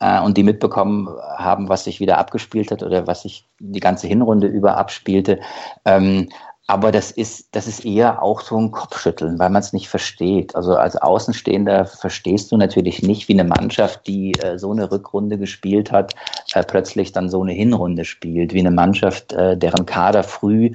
äh, 0.00 0.20
und 0.20 0.36
die 0.36 0.42
mitbekommen 0.42 1.08
haben, 1.36 1.68
was 1.68 1.84
sich 1.84 2.00
wieder 2.00 2.18
abgespielt 2.18 2.70
hat 2.70 2.82
oder 2.82 3.06
was 3.06 3.22
sich 3.22 3.46
die 3.58 3.80
ganze 3.80 4.06
Hinrunde 4.08 4.48
über 4.48 4.76
abspielte. 4.76 5.38
Ähm, 5.84 6.28
aber 6.70 6.92
das 6.92 7.10
ist, 7.10 7.48
das 7.56 7.66
ist 7.66 7.84
eher 7.84 8.22
auch 8.22 8.42
so 8.42 8.56
ein 8.56 8.70
Kopfschütteln, 8.70 9.40
weil 9.40 9.50
man 9.50 9.60
es 9.60 9.72
nicht 9.72 9.88
versteht. 9.88 10.54
Also 10.54 10.76
als 10.76 10.94
Außenstehender 10.94 11.84
verstehst 11.84 12.52
du 12.52 12.56
natürlich 12.56 13.02
nicht, 13.02 13.26
wie 13.26 13.32
eine 13.32 13.42
Mannschaft, 13.42 14.06
die 14.06 14.34
äh, 14.34 14.56
so 14.56 14.70
eine 14.70 14.88
Rückrunde 14.88 15.36
gespielt 15.36 15.90
hat, 15.90 16.14
äh, 16.54 16.62
plötzlich 16.62 17.10
dann 17.10 17.28
so 17.28 17.42
eine 17.42 17.52
Hinrunde 17.52 18.04
spielt. 18.04 18.54
Wie 18.54 18.60
eine 18.60 18.70
Mannschaft, 18.70 19.32
äh, 19.32 19.56
deren 19.56 19.84
Kader 19.84 20.22
früh 20.22 20.70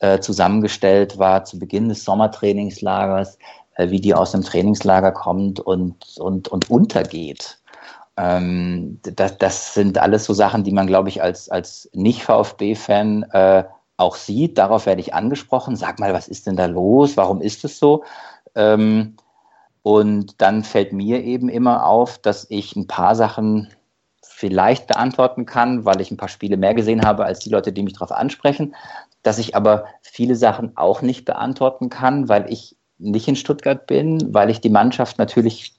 äh, 0.00 0.18
zusammengestellt 0.18 1.16
war 1.16 1.44
zu 1.44 1.60
Beginn 1.60 1.88
des 1.88 2.02
Sommertrainingslagers, 2.02 3.38
äh, 3.76 3.90
wie 3.90 4.00
die 4.00 4.14
aus 4.14 4.32
dem 4.32 4.42
Trainingslager 4.42 5.12
kommt 5.12 5.60
und, 5.60 6.18
und, 6.18 6.48
und 6.48 6.70
untergeht. 6.70 7.58
Ähm, 8.16 8.98
das, 9.02 9.38
das 9.38 9.74
sind 9.74 9.98
alles 9.98 10.24
so 10.24 10.32
Sachen, 10.32 10.64
die 10.64 10.72
man, 10.72 10.88
glaube 10.88 11.08
ich, 11.08 11.22
als, 11.22 11.48
als 11.48 11.88
Nicht-VfB-Fan 11.92 13.22
äh, 13.30 13.64
auch 13.96 14.16
sieht. 14.16 14.58
Darauf 14.58 14.86
werde 14.86 15.00
ich 15.00 15.14
angesprochen. 15.14 15.76
Sag 15.76 15.98
mal, 15.98 16.12
was 16.12 16.28
ist 16.28 16.46
denn 16.46 16.56
da 16.56 16.66
los? 16.66 17.16
Warum 17.16 17.40
ist 17.40 17.64
es 17.64 17.78
so? 17.78 18.04
Ähm, 18.54 19.16
und 19.82 20.40
dann 20.42 20.64
fällt 20.64 20.92
mir 20.92 21.22
eben 21.22 21.48
immer 21.48 21.86
auf, 21.86 22.18
dass 22.18 22.46
ich 22.50 22.74
ein 22.74 22.88
paar 22.88 23.14
Sachen 23.14 23.68
vielleicht 24.22 24.86
beantworten 24.86 25.46
kann, 25.46 25.84
weil 25.84 26.00
ich 26.00 26.10
ein 26.10 26.16
paar 26.16 26.28
Spiele 26.28 26.56
mehr 26.56 26.74
gesehen 26.74 27.06
habe 27.06 27.24
als 27.24 27.38
die 27.38 27.50
Leute, 27.50 27.72
die 27.72 27.82
mich 27.82 27.94
darauf 27.94 28.12
ansprechen, 28.12 28.74
dass 29.22 29.38
ich 29.38 29.54
aber 29.54 29.86
viele 30.02 30.36
Sachen 30.36 30.76
auch 30.76 31.02
nicht 31.02 31.24
beantworten 31.24 31.88
kann, 31.88 32.28
weil 32.28 32.52
ich 32.52 32.76
nicht 32.98 33.28
in 33.28 33.36
Stuttgart 33.36 33.86
bin, 33.86 34.34
weil 34.34 34.50
ich 34.50 34.60
die 34.60 34.70
Mannschaft 34.70 35.18
natürlich, 35.18 35.74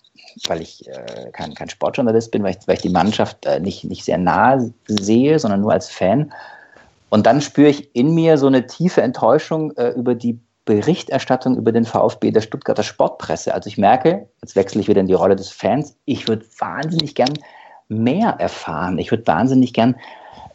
weil 0.47 0.61
ich 0.61 0.87
äh, 0.87 1.29
kein, 1.33 1.53
kein 1.53 1.69
Sportjournalist 1.69 2.31
bin, 2.31 2.43
weil 2.43 2.51
ich, 2.51 2.67
weil 2.67 2.75
ich 2.75 2.81
die 2.81 2.89
Mannschaft 2.89 3.45
äh, 3.45 3.59
nicht, 3.59 3.83
nicht 3.83 4.05
sehr 4.05 4.17
nahe 4.17 4.73
sehe, 4.87 5.37
sondern 5.37 5.61
nur 5.61 5.73
als 5.73 5.89
Fan. 5.89 6.31
Und 7.09 7.25
dann 7.25 7.41
spüre 7.41 7.69
ich 7.69 7.95
in 7.95 8.13
mir 8.13 8.37
so 8.37 8.47
eine 8.47 8.67
tiefe 8.67 9.01
Enttäuschung 9.01 9.71
äh, 9.77 9.89
über 9.89 10.15
die 10.15 10.39
Berichterstattung 10.65 11.55
über 11.55 11.71
den 11.71 11.85
VfB 11.85 12.31
der 12.31 12.41
Stuttgarter 12.41 12.83
Sportpresse. 12.83 13.53
Also 13.53 13.69
ich 13.69 13.77
merke, 13.77 14.27
jetzt 14.41 14.55
wechsle 14.55 14.81
ich 14.81 14.87
wieder 14.87 15.01
in 15.01 15.07
die 15.07 15.13
Rolle 15.13 15.35
des 15.35 15.49
Fans, 15.49 15.97
ich 16.05 16.27
würde 16.27 16.45
wahnsinnig 16.59 17.15
gern 17.15 17.33
mehr 17.87 18.35
erfahren. 18.37 18.99
Ich 18.99 19.11
würde 19.11 19.25
wahnsinnig 19.25 19.73
gern 19.73 19.95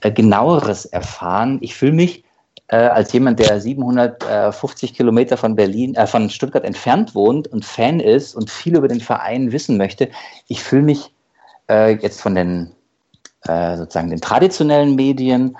äh, 0.02 0.12
genaueres 0.12 0.84
erfahren. 0.84 1.58
Ich 1.62 1.74
fühle 1.74 1.92
mich 1.92 2.24
äh, 2.68 2.76
als 2.76 3.12
jemand, 3.12 3.38
der 3.38 3.58
750 3.58 4.94
Kilometer 4.94 5.38
von 5.38 5.56
Berlin, 5.56 5.94
äh, 5.94 6.06
von 6.06 6.28
Stuttgart 6.28 6.64
entfernt 6.64 7.14
wohnt 7.14 7.48
und 7.48 7.64
Fan 7.64 7.98
ist 7.98 8.34
und 8.34 8.50
viel 8.50 8.76
über 8.76 8.88
den 8.88 9.00
Verein 9.00 9.50
wissen 9.50 9.78
möchte, 9.78 10.10
ich 10.48 10.62
fühle 10.62 10.82
mich 10.82 11.14
äh, 11.70 11.94
jetzt 11.96 12.20
von 12.20 12.34
den 12.34 12.72
äh, 13.44 13.76
sozusagen 13.76 14.10
den 14.10 14.20
traditionellen 14.20 14.94
Medien 14.94 15.56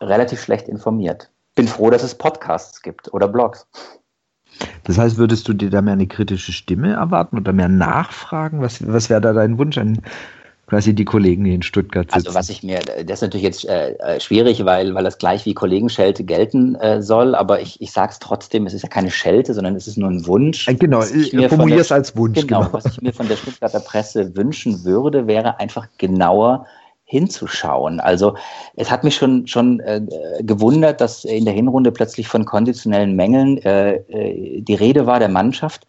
relativ 0.00 0.42
schlecht 0.42 0.68
informiert. 0.68 1.30
Bin 1.54 1.68
froh, 1.68 1.90
dass 1.90 2.02
es 2.02 2.14
Podcasts 2.14 2.82
gibt 2.82 3.12
oder 3.12 3.28
Blogs. 3.28 3.66
Das 4.84 4.98
heißt, 4.98 5.16
würdest 5.16 5.48
du 5.48 5.52
dir 5.52 5.70
da 5.70 5.82
mehr 5.82 5.94
eine 5.94 6.06
kritische 6.06 6.52
Stimme 6.52 6.92
erwarten 6.92 7.38
oder 7.38 7.52
mehr 7.52 7.68
nachfragen? 7.68 8.60
Was, 8.60 8.86
was 8.86 9.10
wäre 9.10 9.20
da 9.20 9.32
dein 9.32 9.58
Wunsch? 9.58 9.78
Ein 9.78 10.02
quasi 10.70 10.94
die 10.94 11.04
Kollegen, 11.04 11.44
die 11.44 11.52
in 11.52 11.62
Stuttgart 11.62 12.06
sitzen. 12.06 12.28
Also 12.28 12.38
was 12.38 12.48
ich 12.48 12.62
mir, 12.62 12.78
das 12.78 13.18
ist 13.18 13.22
natürlich 13.22 13.42
jetzt 13.42 13.68
äh, 13.68 13.94
äh, 13.94 14.20
schwierig, 14.20 14.64
weil, 14.64 14.94
weil 14.94 15.02
das 15.02 15.18
gleich 15.18 15.44
wie 15.44 15.52
Kollegenschelte 15.52 16.22
gelten 16.22 16.76
äh, 16.76 17.02
soll, 17.02 17.34
aber 17.34 17.60
ich, 17.60 17.80
ich 17.80 17.90
sage 17.90 18.12
es 18.12 18.20
trotzdem, 18.20 18.66
es 18.66 18.72
ist 18.72 18.82
ja 18.82 18.88
keine 18.88 19.10
Schelte, 19.10 19.52
sondern 19.52 19.74
es 19.74 19.88
ist 19.88 19.98
nur 19.98 20.08
ein 20.08 20.24
Wunsch. 20.26 20.68
Äh, 20.68 20.74
genau, 20.74 21.02
ich 21.02 21.36
formuliere 21.48 21.80
es 21.80 21.90
als 21.90 22.16
Wunsch. 22.16 22.40
Genau, 22.40 22.60
genau, 22.60 22.72
was 22.72 22.86
ich 22.86 23.02
mir 23.02 23.12
von 23.12 23.26
der 23.26 23.36
Stuttgarter 23.36 23.80
Presse 23.80 24.36
wünschen 24.36 24.84
würde, 24.84 25.26
wäre 25.26 25.58
einfach 25.58 25.88
genauer 25.98 26.66
hinzuschauen. 27.10 27.98
Also 27.98 28.34
es 28.76 28.90
hat 28.90 29.02
mich 29.02 29.16
schon, 29.16 29.46
schon 29.48 29.80
äh, 29.80 30.00
gewundert, 30.42 31.00
dass 31.00 31.24
in 31.24 31.44
der 31.44 31.54
Hinrunde 31.54 31.90
plötzlich 31.90 32.28
von 32.28 32.44
konditionellen 32.44 33.16
Mängeln 33.16 33.58
äh, 33.58 33.96
äh 33.96 34.60
die 34.60 34.74
Rede 34.74 35.06
war 35.06 35.18
der 35.18 35.28
Mannschaft 35.28 35.86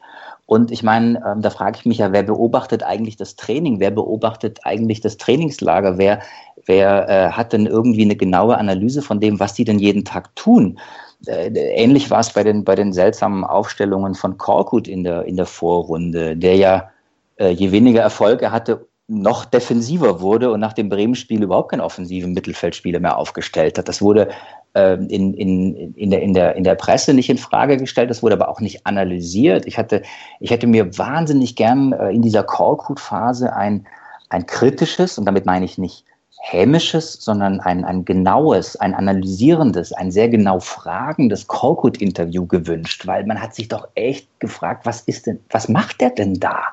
und 0.51 0.69
ich 0.69 0.83
meine, 0.83 1.23
ähm, 1.25 1.41
da 1.41 1.49
frage 1.49 1.77
ich 1.79 1.85
mich 1.85 1.99
ja, 1.99 2.11
wer 2.11 2.23
beobachtet 2.23 2.83
eigentlich 2.83 3.15
das 3.15 3.37
Training? 3.37 3.79
Wer 3.79 3.91
beobachtet 3.91 4.59
eigentlich 4.63 4.99
das 4.99 5.15
Trainingslager? 5.15 5.97
Wer, 5.97 6.19
wer 6.65 7.07
äh, 7.07 7.31
hat 7.31 7.53
denn 7.53 7.67
irgendwie 7.67 8.01
eine 8.01 8.17
genaue 8.17 8.57
Analyse 8.57 9.01
von 9.01 9.21
dem, 9.21 9.39
was 9.39 9.53
die 9.53 9.63
denn 9.63 9.79
jeden 9.79 10.03
Tag 10.03 10.35
tun? 10.35 10.77
Äh, 11.25 11.51
ähnlich 11.53 12.09
war 12.09 12.19
es 12.19 12.33
bei 12.33 12.43
den, 12.43 12.65
bei 12.65 12.75
den 12.75 12.91
seltsamen 12.91 13.45
Aufstellungen 13.45 14.13
von 14.13 14.37
Korkut 14.37 14.89
in 14.89 15.05
der, 15.05 15.23
in 15.23 15.37
der 15.37 15.45
Vorrunde, 15.45 16.35
der 16.35 16.57
ja, 16.57 16.89
äh, 17.37 17.51
je 17.51 17.71
weniger 17.71 18.01
Erfolg 18.01 18.41
er 18.41 18.51
hatte, 18.51 18.87
noch 19.11 19.43
defensiver 19.43 20.21
wurde 20.21 20.51
und 20.51 20.61
nach 20.61 20.71
dem 20.71 20.87
Bremen-Spiel 20.87 21.43
überhaupt 21.43 21.71
keinen 21.71 21.81
offensiven 21.81 22.33
Mittelfeldspieler 22.33 23.01
mehr 23.01 23.17
aufgestellt 23.17 23.77
hat. 23.77 23.89
Das 23.89 24.01
wurde 24.01 24.29
ähm, 24.73 25.07
in, 25.09 25.33
in, 25.33 25.93
in, 25.95 26.11
der, 26.11 26.21
in, 26.21 26.33
der, 26.33 26.55
in 26.55 26.63
der 26.63 26.75
Presse 26.75 27.13
nicht 27.13 27.29
in 27.29 27.37
Frage 27.37 27.75
gestellt, 27.75 28.09
das 28.09 28.23
wurde 28.23 28.35
aber 28.35 28.47
auch 28.47 28.61
nicht 28.61 28.87
analysiert. 28.87 29.65
Ich, 29.65 29.77
hatte, 29.77 30.01
ich 30.39 30.49
hätte 30.49 30.65
mir 30.65 30.97
wahnsinnig 30.97 31.57
gern 31.57 31.91
äh, 31.91 32.11
in 32.11 32.21
dieser 32.21 32.43
Callcode-Phase 32.43 33.53
ein, 33.53 33.85
ein 34.29 34.45
kritisches, 34.45 35.17
und 35.17 35.25
damit 35.25 35.45
meine 35.45 35.65
ich 35.65 35.77
nicht 35.77 36.05
hämisches, 36.39 37.13
sondern 37.19 37.59
ein, 37.59 37.83
ein 37.83 38.05
genaues, 38.05 38.77
ein 38.77 38.95
analysierendes, 38.95 39.91
ein 39.91 40.09
sehr 40.09 40.29
genau 40.29 40.59
fragendes 40.59 41.47
Callcode-Interview 41.49 42.47
gewünscht, 42.47 43.05
weil 43.05 43.25
man 43.25 43.41
hat 43.41 43.53
sich 43.53 43.67
doch 43.67 43.89
echt 43.95 44.39
gefragt, 44.39 44.85
was 44.85 45.01
ist 45.01 45.27
denn, 45.27 45.39
was 45.49 45.67
macht 45.67 45.99
der 45.99 46.11
denn 46.11 46.35
da? 46.35 46.63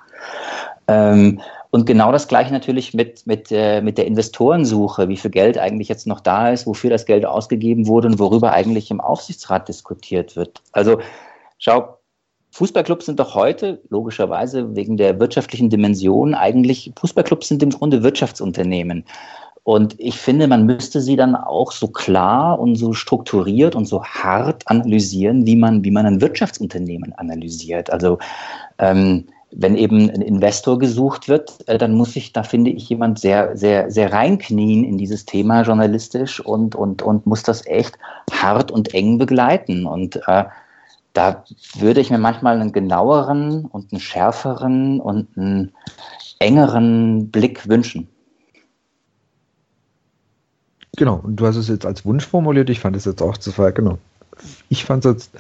Ähm, 0.89 1.41
und 1.71 1.85
genau 1.85 2.13
das 2.13 2.29
gleiche 2.29 2.53
natürlich 2.53 2.95
mit, 2.95 3.27
mit, 3.27 3.53
äh, 3.53 3.83
mit 3.83 3.99
der 3.99 4.07
Investorensuche, 4.07 5.09
wie 5.09 5.19
viel 5.19 5.31
Geld 5.31 5.59
eigentlich 5.59 5.89
jetzt 5.89 6.07
noch 6.07 6.21
da 6.21 6.51
ist, 6.51 6.67
wofür 6.67 6.89
das 6.89 7.05
Geld 7.05 7.27
ausgegeben 7.27 7.87
wurde 7.87 8.09
und 8.09 8.19
worüber 8.19 8.53
eigentlich 8.53 8.91
im 8.91 9.01
Aufsichtsrat 9.01 9.69
diskutiert 9.69 10.35
wird. 10.35 10.63
Also 10.73 10.99
schau, 11.59 11.99
Fußballclubs 12.53 13.05
sind 13.07 13.21
doch 13.21 13.35
heute, 13.35 13.83
logischerweise 13.91 14.75
wegen 14.75 14.97
der 14.97 15.21
wirtschaftlichen 15.21 15.69
Dimension, 15.69 16.35
eigentlich, 16.35 16.93
Fußballclubs 16.99 17.49
sind 17.49 17.63
im 17.63 17.71
Grunde 17.71 18.03
Wirtschaftsunternehmen. 18.03 19.05
Und 19.65 19.95
ich 19.99 20.19
finde, 20.19 20.49
man 20.49 20.65
müsste 20.65 21.03
sie 21.03 21.17
dann 21.17 21.37
auch 21.37 21.73
so 21.73 21.89
klar 21.89 22.59
und 22.59 22.77
so 22.77 22.95
strukturiert 22.95 23.75
und 23.75 23.85
so 23.85 24.03
hart 24.03 24.67
analysieren, 24.67 25.45
wie 25.45 25.57
man, 25.57 25.85
wie 25.85 25.91
man 25.91 26.07
ein 26.07 26.23
Wirtschaftsunternehmen 26.23 27.13
analysiert. 27.13 27.91
Also 27.91 28.19
ähm, 28.79 29.27
wenn 29.51 29.77
eben 29.77 30.11
ein 30.11 30.21
Investor 30.21 30.79
gesucht 30.79 31.29
wird, 31.29 31.69
äh, 31.69 31.79
dann 31.79 31.95
muss 31.95 32.13
sich 32.13 32.33
da, 32.33 32.43
finde 32.43 32.71
ich, 32.71 32.89
jemand 32.89 33.19
sehr, 33.19 33.57
sehr, 33.57 33.91
sehr 33.91 34.13
reinknien 34.13 34.85
in 34.85 34.99
dieses 34.99 35.25
Thema 35.25 35.63
journalistisch 35.63 36.41
und, 36.41 36.75
und, 36.75 37.03
und 37.03 37.27
muss 37.27 37.43
das 37.43 37.67
echt 37.67 37.99
hart 38.31 38.71
und 38.71 38.93
eng 38.95 39.19
begleiten. 39.19 39.87
Und 39.87 40.17
äh, 40.27 40.45
da 41.15 41.45
würde 41.79 42.01
ich 42.01 42.11
mir 42.11 42.19
manchmal 42.19 42.61
einen 42.61 42.73
genaueren 42.73 43.65
und 43.65 43.93
einen 43.93 44.01
schärferen 44.01 45.01
und 45.01 45.29
einen 45.37 45.73
engeren 46.39 47.31
Blick 47.31 47.69
wünschen. 47.69 48.09
Genau, 50.97 51.21
und 51.23 51.37
du 51.37 51.47
hast 51.47 51.57
es 51.57 51.69
jetzt 51.69 51.87
als 51.87 52.05
Wunsch 52.05 52.27
formuliert, 52.27 52.71
ich 52.71 52.81
fand 52.81 52.97
es 52.97 53.05
jetzt 53.05 53.23
auch 53.23 53.39
zu 53.39 53.53
genau. 53.73 53.99
Ich 54.69 54.85
fand 54.85 55.05
es 55.05 55.13
jetzt 55.13 55.31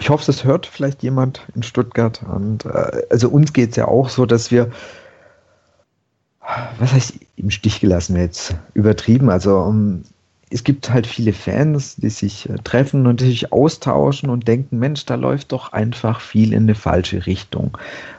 ich 0.00 0.08
hoffe, 0.08 0.24
das 0.26 0.44
hört 0.44 0.66
vielleicht 0.66 1.02
jemand 1.02 1.42
in 1.54 1.62
Stuttgart. 1.62 2.22
Und 2.22 2.64
äh, 2.64 3.02
also 3.10 3.28
uns 3.28 3.52
geht 3.52 3.70
es 3.70 3.76
ja 3.76 3.86
auch 3.86 4.08
so, 4.08 4.26
dass 4.26 4.50
wir, 4.50 4.70
was 6.78 6.92
heißt 6.92 7.14
im 7.36 7.50
Stich 7.50 7.80
gelassen, 7.80 8.16
jetzt 8.16 8.56
übertrieben. 8.74 9.30
Also 9.30 9.58
um, 9.58 10.04
es 10.52 10.64
gibt 10.64 10.90
halt 10.90 11.06
viele 11.06 11.32
Fans, 11.32 11.96
die 11.96 12.10
sich 12.10 12.48
äh, 12.50 12.56
treffen 12.64 13.06
und 13.06 13.20
die 13.20 13.26
sich 13.26 13.52
austauschen 13.52 14.28
und 14.30 14.48
denken, 14.48 14.78
Mensch, 14.80 15.06
da 15.06 15.14
läuft 15.14 15.52
doch 15.52 15.72
einfach 15.72 16.20
viel 16.20 16.52
in 16.52 16.64
eine 16.64 16.74
falsche 16.74 17.26
Richtung. 17.26 17.78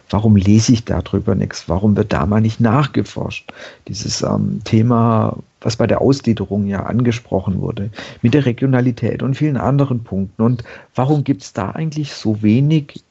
Warum 0.10 0.38
lese 0.38 0.74
ich 0.74 0.86
darüber 0.86 1.36
nichts? 1.36 1.68
Warum 1.68 1.96
wird 1.96 2.14
da 2.14 2.26
mal 2.26 2.42
nicht 2.42 2.62
nachgeforscht? 2.62 3.52
Dieses 3.88 4.22
ähm, 4.22 4.62
Thema, 4.64 5.38
was 5.60 5.76
bei 5.76 5.88
der 5.88 6.02
Ausgliederung 6.02 6.68
ja 6.68 6.84
angesprochen 6.84 7.60
wurde, 7.60 7.92
mit 8.22 8.34
der 8.34 8.46
Regionalität 8.46 9.24
und 9.24 9.36
vielen 9.36 9.58
anderen 9.58 10.04
Punkten. 10.04 10.42
Und 10.42 10.64
warum 10.96 11.24
gibt 11.26 11.44
es 11.44 11.54
da 11.54 11.72
eigentlich 11.72 12.14
so 12.14 12.42
wenig 12.42 13.04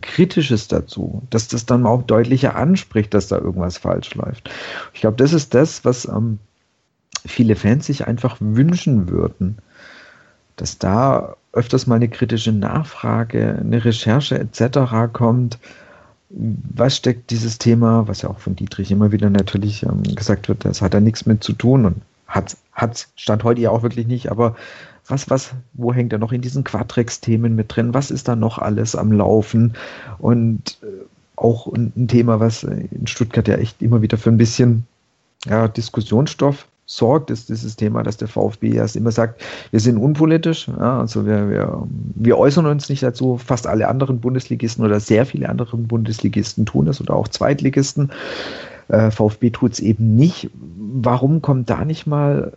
Kritisches 0.00 0.66
dazu, 0.66 1.22
dass 1.30 1.46
das 1.46 1.66
dann 1.66 1.86
auch 1.86 2.02
deutlicher 2.02 2.56
anspricht, 2.56 3.14
dass 3.14 3.28
da 3.28 3.38
irgendwas 3.38 3.78
falsch 3.78 4.14
läuft? 4.14 4.50
Ich 4.94 5.00
glaube, 5.00 5.16
das 5.16 5.32
ist 5.32 5.54
das, 5.54 5.84
was 5.84 6.06
ähm, 6.06 6.38
viele 7.26 7.56
Fans 7.56 7.86
sich 7.86 8.06
einfach 8.06 8.36
wünschen 8.40 9.08
würden, 9.08 9.58
dass 10.56 10.78
da 10.78 11.36
öfters 11.52 11.86
mal 11.86 11.96
eine 11.96 12.08
kritische 12.08 12.52
Nachfrage, 12.52 13.58
eine 13.60 13.84
Recherche 13.84 14.38
etc. 14.38 15.12
kommt, 15.12 15.58
was 16.30 16.96
steckt 16.96 17.30
dieses 17.30 17.58
Thema, 17.58 18.08
was 18.08 18.22
ja 18.22 18.30
auch 18.30 18.38
von 18.38 18.56
Dietrich 18.56 18.90
immer 18.90 19.12
wieder 19.12 19.30
natürlich 19.30 19.84
ähm, 19.84 20.02
gesagt 20.02 20.48
wird, 20.48 20.64
das 20.64 20.82
hat 20.82 20.94
da 20.94 21.00
nichts 21.00 21.26
mit 21.26 21.44
zu 21.44 21.52
tun 21.52 21.84
und 21.86 22.02
hat, 22.26 22.56
hat 22.72 23.06
Stand 23.14 23.44
heute 23.44 23.60
ja 23.60 23.70
auch 23.70 23.82
wirklich 23.82 24.06
nicht, 24.06 24.30
aber 24.30 24.56
was, 25.06 25.28
was, 25.30 25.52
wo 25.74 25.92
hängt 25.92 26.12
er 26.12 26.18
noch 26.18 26.32
in 26.32 26.40
diesen 26.40 26.64
Quadrex-Themen 26.64 27.54
mit 27.54 27.74
drin? 27.74 27.92
Was 27.92 28.10
ist 28.10 28.26
da 28.26 28.36
noch 28.36 28.58
alles 28.58 28.96
am 28.96 29.12
Laufen? 29.12 29.74
Und 30.18 30.78
äh, 30.82 30.86
auch 31.36 31.66
ein 31.72 32.08
Thema, 32.08 32.40
was 32.40 32.62
in 32.62 33.06
Stuttgart 33.06 33.46
ja 33.46 33.56
echt 33.56 33.82
immer 33.82 34.00
wieder 34.00 34.16
für 34.16 34.30
ein 34.30 34.38
bisschen 34.38 34.86
ja, 35.44 35.68
Diskussionsstoff 35.68 36.66
sorgt, 36.86 37.30
ist 37.30 37.48
dieses 37.48 37.76
Thema, 37.76 38.02
dass 38.02 38.16
der 38.16 38.28
VfB 38.28 38.72
erst 38.72 38.96
immer 38.96 39.10
sagt, 39.10 39.40
wir 39.70 39.80
sind 39.80 39.96
unpolitisch, 39.96 40.68
ja, 40.68 41.00
also 41.00 41.24
wir, 41.26 41.48
wir, 41.48 41.86
wir 42.14 42.38
äußern 42.38 42.66
uns 42.66 42.88
nicht 42.88 43.02
dazu, 43.02 43.38
fast 43.38 43.66
alle 43.66 43.88
anderen 43.88 44.20
Bundesligisten 44.20 44.84
oder 44.84 45.00
sehr 45.00 45.24
viele 45.26 45.48
andere 45.48 45.76
Bundesligisten 45.76 46.66
tun 46.66 46.86
das 46.86 47.00
oder 47.00 47.14
auch 47.14 47.28
Zweitligisten. 47.28 48.10
Äh, 48.88 49.10
VfB 49.10 49.50
tut 49.50 49.72
es 49.72 49.80
eben 49.80 50.14
nicht. 50.14 50.50
Warum 50.54 51.40
kommt 51.40 51.70
da 51.70 51.84
nicht 51.84 52.06
mal 52.06 52.52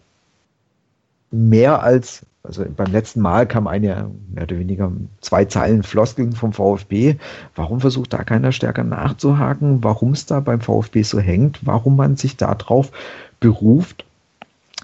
mehr 1.32 1.84
als, 1.84 2.26
also 2.44 2.66
beim 2.76 2.92
letzten 2.92 3.22
Mal 3.22 3.48
kam 3.48 3.68
eine, 3.68 4.10
mehr 4.34 4.44
oder 4.44 4.60
weniger 4.60 4.92
zwei 5.22 5.46
Zeilen 5.46 5.84
Floskeln 5.84 6.34
vom 6.34 6.54
VfB. 6.54 7.16
Warum 7.56 7.80
versucht 7.80 8.14
da 8.14 8.24
keiner 8.24 8.52
stärker 8.52 8.84
nachzuhaken, 8.84 9.84
warum 9.84 10.12
es 10.12 10.26
da 10.26 10.40
beim 10.40 10.62
VfB 10.62 11.04
so 11.04 11.20
hängt, 11.20 11.66
warum 11.66 11.96
man 11.96 12.16
sich 12.16 12.38
darauf 12.38 12.92
beruft 13.40 14.07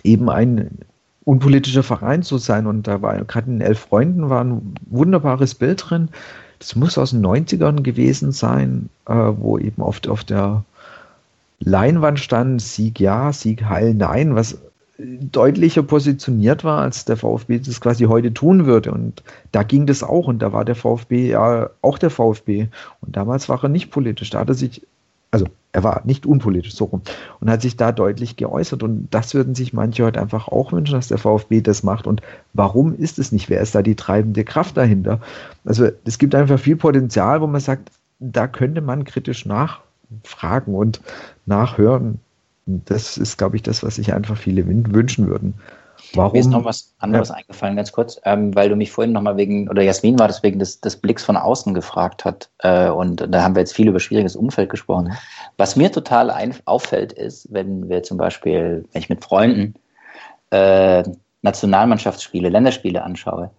eben 0.03 0.29
ein 0.29 0.79
unpolitischer 1.25 1.83
Verein 1.83 2.23
zu 2.23 2.37
sein. 2.37 2.67
Und 2.67 2.87
da 2.87 3.01
war 3.01 3.23
gerade 3.25 3.51
in 3.51 3.61
Elf 3.61 3.79
Freunden 3.79 4.29
war 4.29 4.43
ein 4.43 4.75
wunderbares 4.87 5.55
Bild 5.55 5.89
drin. 5.89 6.09
Das 6.59 6.75
muss 6.75 6.97
aus 6.97 7.11
den 7.11 7.25
90ern 7.25 7.81
gewesen 7.81 8.31
sein, 8.31 8.89
äh, 9.07 9.13
wo 9.13 9.57
eben 9.57 9.81
auf, 9.81 10.01
auf 10.07 10.23
der 10.23 10.63
Leinwand 11.59 12.19
stand, 12.19 12.61
Sieg 12.61 12.99
ja, 12.99 13.31
Sieg 13.31 13.65
heil 13.65 13.93
nein, 13.93 14.35
was 14.35 14.57
deutlicher 14.97 15.83
positioniert 15.83 16.63
war, 16.63 16.81
als 16.81 17.05
der 17.05 17.17
VfB 17.17 17.59
das 17.59 17.81
quasi 17.81 18.05
heute 18.05 18.33
tun 18.33 18.65
würde. 18.65 18.91
Und 18.91 19.23
da 19.51 19.63
ging 19.63 19.85
das 19.85 20.03
auch. 20.03 20.27
Und 20.27 20.39
da 20.39 20.53
war 20.53 20.65
der 20.65 20.75
VfB 20.75 21.29
ja 21.29 21.69
auch 21.81 21.97
der 21.97 22.09
VfB. 22.09 22.67
Und 23.01 23.15
damals 23.15 23.49
war 23.49 23.63
er 23.63 23.69
nicht 23.69 23.91
politisch. 23.91 24.29
Da 24.29 24.39
hat 24.39 24.49
er 24.49 24.55
sich, 24.55 24.81
also 25.33 25.47
er 25.71 25.83
war 25.83 26.03
nicht 26.05 26.27
unpolitisch, 26.27 26.75
so 26.75 26.85
rum. 26.85 27.01
Und 27.39 27.49
hat 27.49 27.63
sich 27.63 27.75
da 27.75 27.91
deutlich 27.91 28.35
geäußert. 28.35 28.83
Und 28.83 29.07
das 29.09 29.33
würden 29.33 29.55
sich 29.55 29.73
manche 29.73 30.05
heute 30.05 30.21
einfach 30.21 30.47
auch 30.47 30.71
wünschen, 30.71 30.93
dass 30.93 31.07
der 31.07 31.17
VfB 31.17 31.61
das 31.61 31.81
macht. 31.81 32.05
Und 32.05 32.21
warum 32.53 32.95
ist 32.95 33.17
es 33.17 33.31
nicht? 33.31 33.49
Wer 33.49 33.59
ist 33.59 33.73
da 33.73 33.81
die 33.81 33.95
treibende 33.95 34.43
Kraft 34.43 34.77
dahinter? 34.77 35.19
Also 35.65 35.89
es 36.05 36.19
gibt 36.19 36.35
einfach 36.35 36.59
viel 36.59 36.75
Potenzial, 36.75 37.41
wo 37.41 37.47
man 37.47 37.61
sagt, 37.61 37.89
da 38.19 38.47
könnte 38.47 38.81
man 38.81 39.05
kritisch 39.05 39.47
nachfragen 39.47 40.75
und 40.75 41.01
nachhören 41.47 42.19
das 42.65 43.17
ist, 43.17 43.37
glaube 43.37 43.55
ich, 43.55 43.63
das, 43.63 43.83
was 43.83 43.95
sich 43.95 44.13
einfach 44.13 44.37
viele 44.37 44.65
wünschen 44.67 45.27
würden. 45.27 45.55
Warum? 46.15 46.33
Mir 46.33 46.39
ist 46.39 46.49
noch 46.49 46.63
was 46.63 46.93
anderes 46.99 47.29
ja. 47.29 47.35
eingefallen, 47.35 47.75
ganz 47.75 47.91
kurz, 47.91 48.21
ähm, 48.23 48.53
weil 48.55 48.69
du 48.69 48.75
mich 48.75 48.91
vorhin 48.91 49.13
nochmal 49.13 49.35
wegen, 49.35 49.67
oder 49.69 49.81
Jasmin 49.81 50.19
war 50.19 50.27
das 50.27 50.43
wegen 50.43 50.59
des, 50.59 50.79
des 50.79 50.97
Blicks 50.97 51.23
von 51.23 51.37
außen 51.37 51.73
gefragt 51.73 52.23
hat. 52.23 52.49
Äh, 52.59 52.89
und 52.89 53.25
da 53.27 53.41
haben 53.41 53.55
wir 53.55 53.61
jetzt 53.61 53.73
viel 53.73 53.87
über 53.87 53.99
schwieriges 53.99 54.35
Umfeld 54.35 54.69
gesprochen. 54.69 55.07
Mhm. 55.07 55.17
Was 55.57 55.75
mir 55.75 55.91
total 55.91 56.29
ein, 56.29 56.55
auffällt, 56.65 57.13
ist, 57.13 57.47
wenn 57.51 57.89
wir 57.89 58.03
zum 58.03 58.17
Beispiel, 58.17 58.85
wenn 58.91 59.01
ich 59.01 59.09
mit 59.09 59.23
Freunden 59.23 59.73
äh, 60.51 61.03
Nationalmannschaftsspiele, 61.41 62.49
Länderspiele 62.49 63.03
anschaue, 63.03 63.49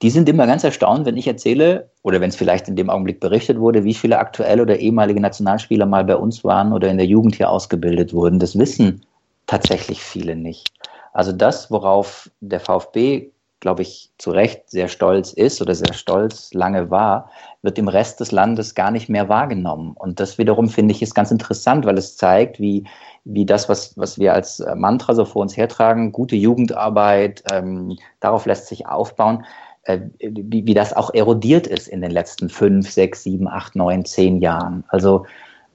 die 0.00 0.10
sind 0.10 0.28
immer 0.28 0.46
ganz 0.46 0.64
erstaunt, 0.64 1.06
wenn 1.06 1.16
ich 1.16 1.26
erzähle, 1.26 1.90
oder 2.02 2.20
wenn 2.20 2.30
es 2.30 2.36
vielleicht 2.36 2.68
in 2.68 2.76
dem 2.76 2.88
Augenblick 2.88 3.20
berichtet 3.20 3.58
wurde, 3.58 3.84
wie 3.84 3.94
viele 3.94 4.18
aktuelle 4.18 4.62
oder 4.62 4.78
ehemalige 4.78 5.20
Nationalspieler 5.20 5.86
mal 5.86 6.04
bei 6.04 6.16
uns 6.16 6.44
waren 6.44 6.72
oder 6.72 6.88
in 6.88 6.98
der 6.98 7.06
Jugend 7.06 7.34
hier 7.34 7.50
ausgebildet 7.50 8.14
wurden. 8.14 8.38
Das 8.38 8.56
wissen 8.56 9.02
tatsächlich 9.46 10.00
viele 10.00 10.36
nicht. 10.36 10.70
Also 11.18 11.32
das, 11.32 11.68
worauf 11.68 12.30
der 12.40 12.60
VfB, 12.60 13.32
glaube 13.58 13.82
ich, 13.82 14.12
zu 14.18 14.30
Recht 14.30 14.70
sehr 14.70 14.86
stolz 14.86 15.32
ist 15.32 15.60
oder 15.60 15.74
sehr 15.74 15.92
stolz 15.92 16.54
lange 16.54 16.92
war, 16.92 17.28
wird 17.60 17.76
im 17.76 17.88
Rest 17.88 18.20
des 18.20 18.30
Landes 18.30 18.76
gar 18.76 18.92
nicht 18.92 19.08
mehr 19.08 19.28
wahrgenommen. 19.28 19.94
Und 19.96 20.20
das 20.20 20.38
wiederum 20.38 20.68
finde 20.68 20.94
ich 20.94 21.02
ist 21.02 21.16
ganz 21.16 21.32
interessant, 21.32 21.86
weil 21.86 21.98
es 21.98 22.16
zeigt, 22.16 22.60
wie, 22.60 22.84
wie 23.24 23.44
das, 23.44 23.68
was, 23.68 23.98
was 23.98 24.20
wir 24.20 24.32
als 24.32 24.64
Mantra 24.76 25.12
so 25.12 25.24
vor 25.24 25.42
uns 25.42 25.56
hertragen, 25.56 26.12
gute 26.12 26.36
Jugendarbeit, 26.36 27.42
ähm, 27.50 27.98
darauf 28.20 28.46
lässt 28.46 28.68
sich 28.68 28.86
aufbauen, 28.86 29.44
äh, 29.82 29.98
wie, 30.20 30.66
wie 30.66 30.74
das 30.74 30.92
auch 30.92 31.12
erodiert 31.12 31.66
ist 31.66 31.88
in 31.88 32.00
den 32.00 32.12
letzten 32.12 32.48
fünf, 32.48 32.92
sechs, 32.92 33.24
sieben, 33.24 33.48
acht, 33.48 33.74
neun, 33.74 34.04
zehn 34.04 34.38
Jahren. 34.38 34.84
Also 34.86 35.26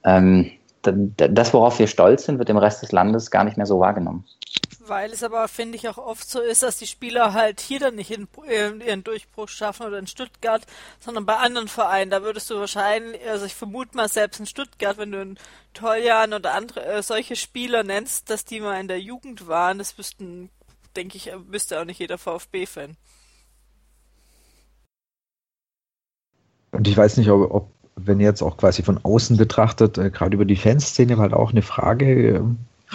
ähm, 0.04 0.52
das, 0.82 1.52
worauf 1.52 1.78
wir 1.78 1.86
stolz 1.86 2.24
sind, 2.24 2.38
wird 2.38 2.48
im 2.48 2.56
Rest 2.56 2.80
des 2.80 2.92
Landes 2.92 3.30
gar 3.30 3.44
nicht 3.44 3.58
mehr 3.58 3.66
so 3.66 3.78
wahrgenommen. 3.78 4.24
Weil 4.86 5.12
es 5.12 5.22
aber, 5.22 5.48
finde 5.48 5.76
ich, 5.76 5.88
auch 5.88 5.98
oft 5.98 6.28
so 6.28 6.40
ist, 6.40 6.62
dass 6.62 6.76
die 6.76 6.86
Spieler 6.86 7.32
halt 7.32 7.60
hier 7.60 7.80
dann 7.80 7.94
nicht 7.94 8.10
in, 8.10 8.28
in, 8.46 8.80
ihren 8.80 9.04
Durchbruch 9.04 9.48
schaffen 9.48 9.86
oder 9.86 9.98
in 9.98 10.06
Stuttgart, 10.06 10.62
sondern 11.00 11.24
bei 11.24 11.36
anderen 11.36 11.68
Vereinen. 11.68 12.10
Da 12.10 12.22
würdest 12.22 12.50
du 12.50 12.56
wahrscheinlich, 12.56 13.20
also 13.26 13.46
ich 13.46 13.54
vermute 13.54 13.96
mal 13.96 14.08
selbst 14.08 14.40
in 14.40 14.46
Stuttgart, 14.46 14.98
wenn 14.98 15.12
du 15.12 15.20
einen 15.20 15.38
Toljan 15.72 16.34
oder 16.34 16.54
andere 16.54 16.84
äh, 16.84 17.02
solche 17.02 17.36
Spieler 17.36 17.82
nennst, 17.82 18.28
dass 18.30 18.44
die 18.44 18.60
mal 18.60 18.78
in 18.80 18.88
der 18.88 19.00
Jugend 19.00 19.48
waren, 19.48 19.78
das 19.78 19.96
wüssten, 19.96 20.50
denke 20.96 21.16
ich, 21.16 21.30
wüsste 21.48 21.80
auch 21.80 21.84
nicht 21.84 22.00
jeder 22.00 22.18
VfB-Fan. 22.18 22.96
Und 26.72 26.88
ich 26.88 26.96
weiß 26.96 27.16
nicht, 27.16 27.30
ob, 27.30 27.50
ob 27.50 27.70
wenn 27.96 28.20
ihr 28.20 28.26
jetzt 28.26 28.42
auch 28.42 28.56
quasi 28.56 28.82
von 28.82 28.98
außen 29.02 29.36
betrachtet, 29.36 29.98
äh, 29.98 30.10
gerade 30.10 30.34
über 30.34 30.44
die 30.44 30.56
Fanszene, 30.56 31.16
weil 31.18 31.32
auch 31.32 31.52
eine 31.52 31.62
Frage 31.62 32.36
äh, 32.36 32.42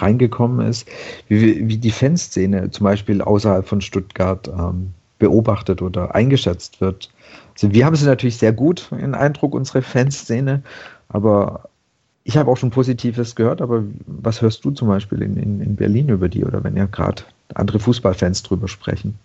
reingekommen 0.02 0.66
ist, 0.66 0.88
wie, 1.28 1.68
wie 1.68 1.76
die 1.76 1.90
Fanszene 1.90 2.70
zum 2.70 2.84
Beispiel 2.84 3.22
außerhalb 3.22 3.66
von 3.66 3.80
Stuttgart 3.80 4.48
ähm, 4.48 4.94
beobachtet 5.18 5.82
oder 5.82 6.14
eingeschätzt 6.14 6.80
wird. 6.80 7.10
Also 7.54 7.72
wir 7.72 7.86
haben 7.86 7.96
sie 7.96 8.06
natürlich 8.06 8.38
sehr 8.38 8.52
gut 8.52 8.90
in 8.98 9.14
Eindruck, 9.14 9.54
unsere 9.54 9.82
Fanszene, 9.82 10.62
aber 11.08 11.68
ich 12.24 12.36
habe 12.36 12.50
auch 12.50 12.56
schon 12.56 12.70
Positives 12.70 13.34
gehört, 13.34 13.60
aber 13.60 13.82
was 14.06 14.42
hörst 14.42 14.64
du 14.64 14.70
zum 14.70 14.88
Beispiel 14.88 15.22
in, 15.22 15.36
in, 15.36 15.60
in 15.60 15.76
Berlin 15.76 16.08
über 16.08 16.28
die 16.28 16.44
oder 16.44 16.62
wenn 16.64 16.76
ja 16.76 16.86
gerade 16.86 17.22
andere 17.54 17.78
Fußballfans 17.78 18.42
drüber 18.42 18.68
sprechen? 18.68 19.18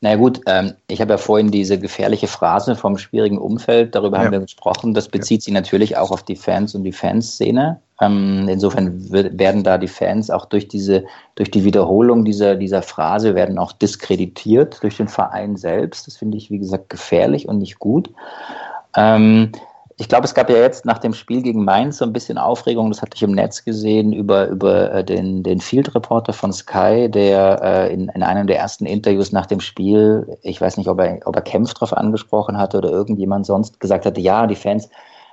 Na 0.00 0.10
naja 0.10 0.20
gut, 0.20 0.40
ähm, 0.46 0.74
ich 0.86 1.00
habe 1.00 1.14
ja 1.14 1.18
vorhin 1.18 1.50
diese 1.50 1.76
gefährliche 1.76 2.28
Phrase 2.28 2.76
vom 2.76 2.98
schwierigen 2.98 3.36
Umfeld, 3.36 3.96
darüber 3.96 4.18
ja. 4.18 4.24
haben 4.24 4.32
wir 4.32 4.38
gesprochen. 4.38 4.94
Das 4.94 5.08
bezieht 5.08 5.40
ja. 5.40 5.44
sich 5.46 5.54
natürlich 5.54 5.96
auch 5.96 6.12
auf 6.12 6.22
die 6.22 6.36
Fans 6.36 6.76
und 6.76 6.84
die 6.84 6.92
Fanszene. 6.92 7.80
Ähm, 8.00 8.46
insofern 8.48 9.10
werden 9.10 9.64
da 9.64 9.76
die 9.76 9.88
Fans 9.88 10.30
auch 10.30 10.44
durch 10.44 10.68
diese, 10.68 11.04
durch 11.34 11.50
die 11.50 11.64
Wiederholung 11.64 12.24
dieser, 12.24 12.54
dieser 12.54 12.82
Phrase 12.82 13.34
werden 13.34 13.58
auch 13.58 13.72
diskreditiert 13.72 14.80
durch 14.84 14.98
den 14.98 15.08
Verein 15.08 15.56
selbst. 15.56 16.06
Das 16.06 16.16
finde 16.16 16.38
ich, 16.38 16.48
wie 16.48 16.58
gesagt, 16.58 16.90
gefährlich 16.90 17.48
und 17.48 17.58
nicht 17.58 17.80
gut. 17.80 18.08
Ähm, 18.96 19.50
ich 20.00 20.08
glaube, 20.08 20.24
es 20.26 20.34
gab 20.34 20.48
ja 20.48 20.56
jetzt 20.56 20.84
nach 20.84 20.98
dem 20.98 21.12
Spiel 21.12 21.42
gegen 21.42 21.64
Mainz 21.64 21.98
so 21.98 22.04
ein 22.04 22.12
bisschen 22.12 22.38
Aufregung, 22.38 22.88
das 22.88 23.02
hatte 23.02 23.16
ich 23.16 23.22
im 23.24 23.32
Netz 23.32 23.64
gesehen, 23.64 24.12
über, 24.12 24.46
über 24.46 24.92
äh, 24.92 25.04
den, 25.04 25.42
den 25.42 25.60
Field 25.60 25.92
Reporter 25.92 26.32
von 26.32 26.52
Sky, 26.52 27.10
der 27.10 27.60
äh, 27.62 27.92
in, 27.92 28.08
in 28.08 28.22
einem 28.22 28.46
der 28.46 28.58
ersten 28.58 28.86
Interviews 28.86 29.32
nach 29.32 29.46
dem 29.46 29.58
Spiel, 29.58 30.38
ich 30.42 30.60
weiß 30.60 30.76
nicht, 30.76 30.88
ob 30.88 31.00
er, 31.00 31.18
ob 31.24 31.34
er 31.34 31.42
Kempf 31.42 31.74
drauf 31.74 31.92
angesprochen 31.92 32.58
hatte 32.58 32.78
oder 32.78 32.90
irgendjemand 32.90 33.44
sonst, 33.44 33.80
gesagt 33.80 34.06
hatte, 34.06 34.20
ja, 34.20 34.46
die 34.46 34.54
Fans, 34.54 34.88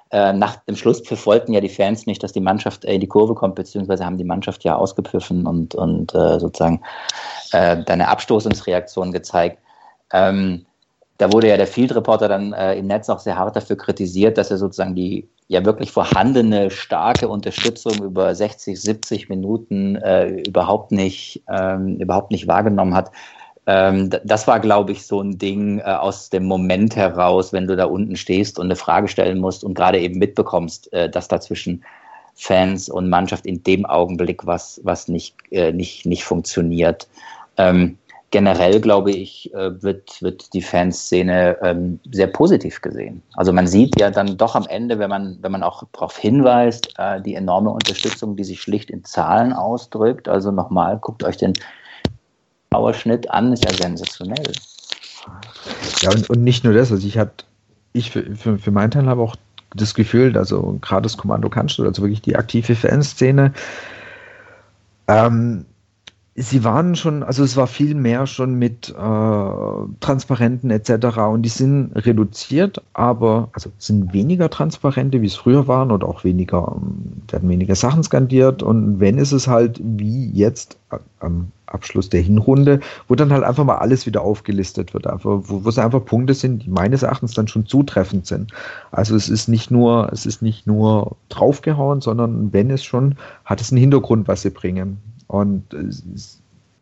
äh, 0.10 0.34
nach 0.34 0.56
dem 0.56 0.76
Schlusspfiff 0.76 1.28
wollten 1.28 1.54
ja 1.54 1.62
die 1.62 1.70
Fans 1.70 2.08
nicht, 2.08 2.24
dass 2.24 2.34
die 2.34 2.42
Mannschaft 2.42 2.86
in 2.86 3.02
die 3.02 3.08
Kurve 3.08 3.36
kommt, 3.36 3.54
beziehungsweise 3.54 4.04
haben 4.04 4.18
die 4.18 4.24
Mannschaft 4.24 4.64
ja 4.64 4.76
ausgepfiffen 4.76 5.46
und, 5.46 5.76
und 5.76 6.16
äh, 6.16 6.40
sozusagen 6.40 6.82
äh, 7.52 7.84
eine 7.86 8.08
Abstoßungsreaktion 8.08 9.12
gezeigt. 9.12 9.60
Ähm, 10.12 10.66
da 11.18 11.32
wurde 11.32 11.48
ja 11.48 11.58
der 11.58 11.68
Field 11.68 11.96
Reporter 11.96 12.28
dann 12.28 12.54
äh, 12.54 12.76
im 12.76 12.88
Netz 12.88 13.10
auch 13.10 13.20
sehr 13.20 13.38
hart 13.38 13.56
dafür 13.56 13.78
kritisiert, 13.78 14.38
dass 14.38 14.52
er 14.52 14.58
sozusagen 14.58 14.96
die 14.96 15.28
ja 15.48 15.64
wirklich 15.64 15.92
vorhandene 15.92 16.72
starke 16.72 17.30
Unterstützung 17.30 18.04
über 18.04 18.34
60, 18.34 18.82
70 18.82 19.30
Minuten 19.30 19.96
äh, 19.96 20.30
überhaupt 20.48 20.92
nicht 20.92 21.44
ähm, 21.50 21.98
überhaupt 21.98 22.32
nicht 22.32 22.48
wahrgenommen 22.48 22.96
hat. 22.96 23.12
Ähm, 23.68 24.10
das 24.24 24.48
war, 24.48 24.60
glaube 24.60 24.92
ich, 24.92 25.06
so 25.06 25.22
ein 25.22 25.38
Ding 25.38 25.80
äh, 25.80 25.84
aus 25.84 26.30
dem 26.30 26.46
Moment 26.46 26.96
heraus, 26.96 27.54
wenn 27.54 27.68
du 27.68 27.76
da 27.76 27.86
unten 27.86 28.16
stehst 28.16 28.60
und 28.60 28.66
eine 28.66 28.76
Frage 28.76 29.08
stellen 29.08 29.40
musst 29.40 29.64
und 29.64 29.74
gerade 29.74 30.00
eben 30.00 30.20
mitbekommst, 30.20 30.92
äh, 30.94 31.10
dass 31.10 31.28
da 31.28 31.40
zwischen 31.40 31.84
Fans 32.36 32.90
und 32.90 33.10
Mannschaft 33.10 33.46
in 33.46 33.64
dem 33.64 33.86
Augenblick 33.86 34.46
was, 34.46 34.82
was 34.84 35.08
nicht, 35.08 35.36
äh, 35.52 35.72
nicht, 35.72 36.06
nicht 36.06 36.26
funktioniert. 36.26 37.08
Ähm, 37.58 37.98
generell, 38.32 38.82
glaube 38.82 39.12
ich, 39.12 39.54
äh, 39.54 39.82
wird, 39.82 40.22
wird 40.22 40.54
die 40.54 40.62
Fanszene 40.62 41.58
ähm, 41.62 42.00
sehr 42.12 42.28
positiv 42.28 42.82
gesehen. 42.82 43.22
Also 43.36 43.54
man 43.54 43.68
sieht 43.68 44.00
ja 44.00 44.12
dann 44.12 44.38
doch 44.38 44.56
am 44.56 44.66
Ende, 44.68 45.00
wenn 45.00 45.10
man, 45.10 45.38
wenn 45.42 45.52
man 45.52 45.64
auch 45.64 45.84
darauf 45.94 46.18
hinweist, 46.18 46.94
äh, 46.98 47.22
die 47.22 47.36
enorme 47.36 47.70
Unterstützung, 47.70 48.36
die 48.36 48.44
sich 48.44 48.62
schlicht 48.62 48.90
in 48.90 49.04
Zahlen 49.06 49.54
ausdrückt. 49.54 50.28
Also 50.28 50.52
nochmal, 50.52 50.98
guckt 50.98 51.24
euch 51.24 51.38
den 51.38 51.54
Powerschnitt 52.70 53.30
an, 53.32 53.54
ist 53.54 53.64
ja 53.64 53.74
sensationell. 53.74 54.52
Ja, 56.02 56.12
und, 56.12 56.30
und 56.30 56.44
nicht 56.44 56.64
nur 56.64 56.74
das, 56.74 56.92
also 56.92 57.08
ich 57.08 57.18
hatte, 57.18 57.46
ich 57.94 58.12
für, 58.12 58.36
für, 58.36 58.58
für 58.58 58.72
meinen 58.72 58.92
Teil 58.92 59.06
habe 59.06 59.22
auch 59.22 59.36
das 59.76 59.94
Gefühl, 59.94 60.38
also 60.38 60.78
gerade 60.82 61.04
das 61.04 61.18
Kommando 61.18 61.50
kannst 61.50 61.78
du, 61.78 61.86
also 61.86 62.02
wirklich 62.02 62.22
die 62.22 62.36
aktive 62.36 62.76
Fanszene, 62.76 63.54
ähm, 65.08 65.66
sie 66.38 66.66
waren 66.66 66.96
schon, 66.96 67.24
also 67.24 67.44
es 67.46 67.56
war 67.56 67.66
viel 67.66 67.96
mehr 67.96 68.28
schon 68.28 68.56
mit 68.56 68.90
äh, 68.90 68.94
Transparenten 70.02 70.70
etc. 70.70 71.18
und 71.32 71.44
die 71.44 71.50
sind 71.50 71.92
reduziert, 71.96 72.84
aber 72.94 73.50
also 73.54 73.72
sind 73.78 74.12
weniger 74.14 74.50
Transparente, 74.50 75.22
wie 75.22 75.28
es 75.28 75.36
früher 75.36 75.70
waren 75.70 75.92
oder 75.92 76.08
auch 76.08 76.26
weniger, 76.26 76.76
ähm, 76.76 77.24
werden 77.30 77.48
weniger 77.48 77.76
Sachen 77.76 78.04
skandiert 78.04 78.64
und 78.64 79.00
wenn 79.00 79.18
ist 79.18 79.32
es 79.32 79.48
halt 79.48 79.80
wie 79.82 80.30
jetzt 80.32 80.78
am 81.20 81.52
Abschluss 81.68 82.10
der 82.10 82.22
Hinrunde, 82.22 82.82
wo 83.08 83.16
dann 83.16 83.32
halt 83.32 83.44
einfach 83.44 83.64
mal 83.64 83.78
alles 83.78 84.06
wieder 84.06 84.22
aufgelistet 84.22 84.94
wird, 84.94 85.08
einfach, 85.08 85.40
wo, 85.46 85.64
wo 85.64 85.70
es 85.70 85.80
einfach 85.80 86.04
Punkte 86.04 86.34
sind, 86.34 86.66
die 86.66 86.70
meines 86.70 87.04
Erachtens 87.04 87.34
dann 87.34 87.48
schon 87.48 87.66
zutreffend 87.66 88.28
sind. 88.28 88.52
Also 88.92 89.16
es 89.16 89.30
ist 89.30 89.48
nicht 89.48 89.72
nur, 89.72 90.10
es 90.12 90.26
ist 90.26 90.42
nicht 90.42 90.68
nur 90.68 91.16
draufgehauen, 91.30 92.02
sondern 92.02 92.52
wenn 92.52 92.70
es 92.70 92.84
schon, 92.84 93.16
hat 93.46 93.62
es 93.62 93.72
einen 93.72 93.80
Hintergrund, 93.80 94.28
was 94.28 94.42
sie 94.42 94.50
bringen. 94.50 95.00
Und 95.28 95.74
äh, 95.74 95.90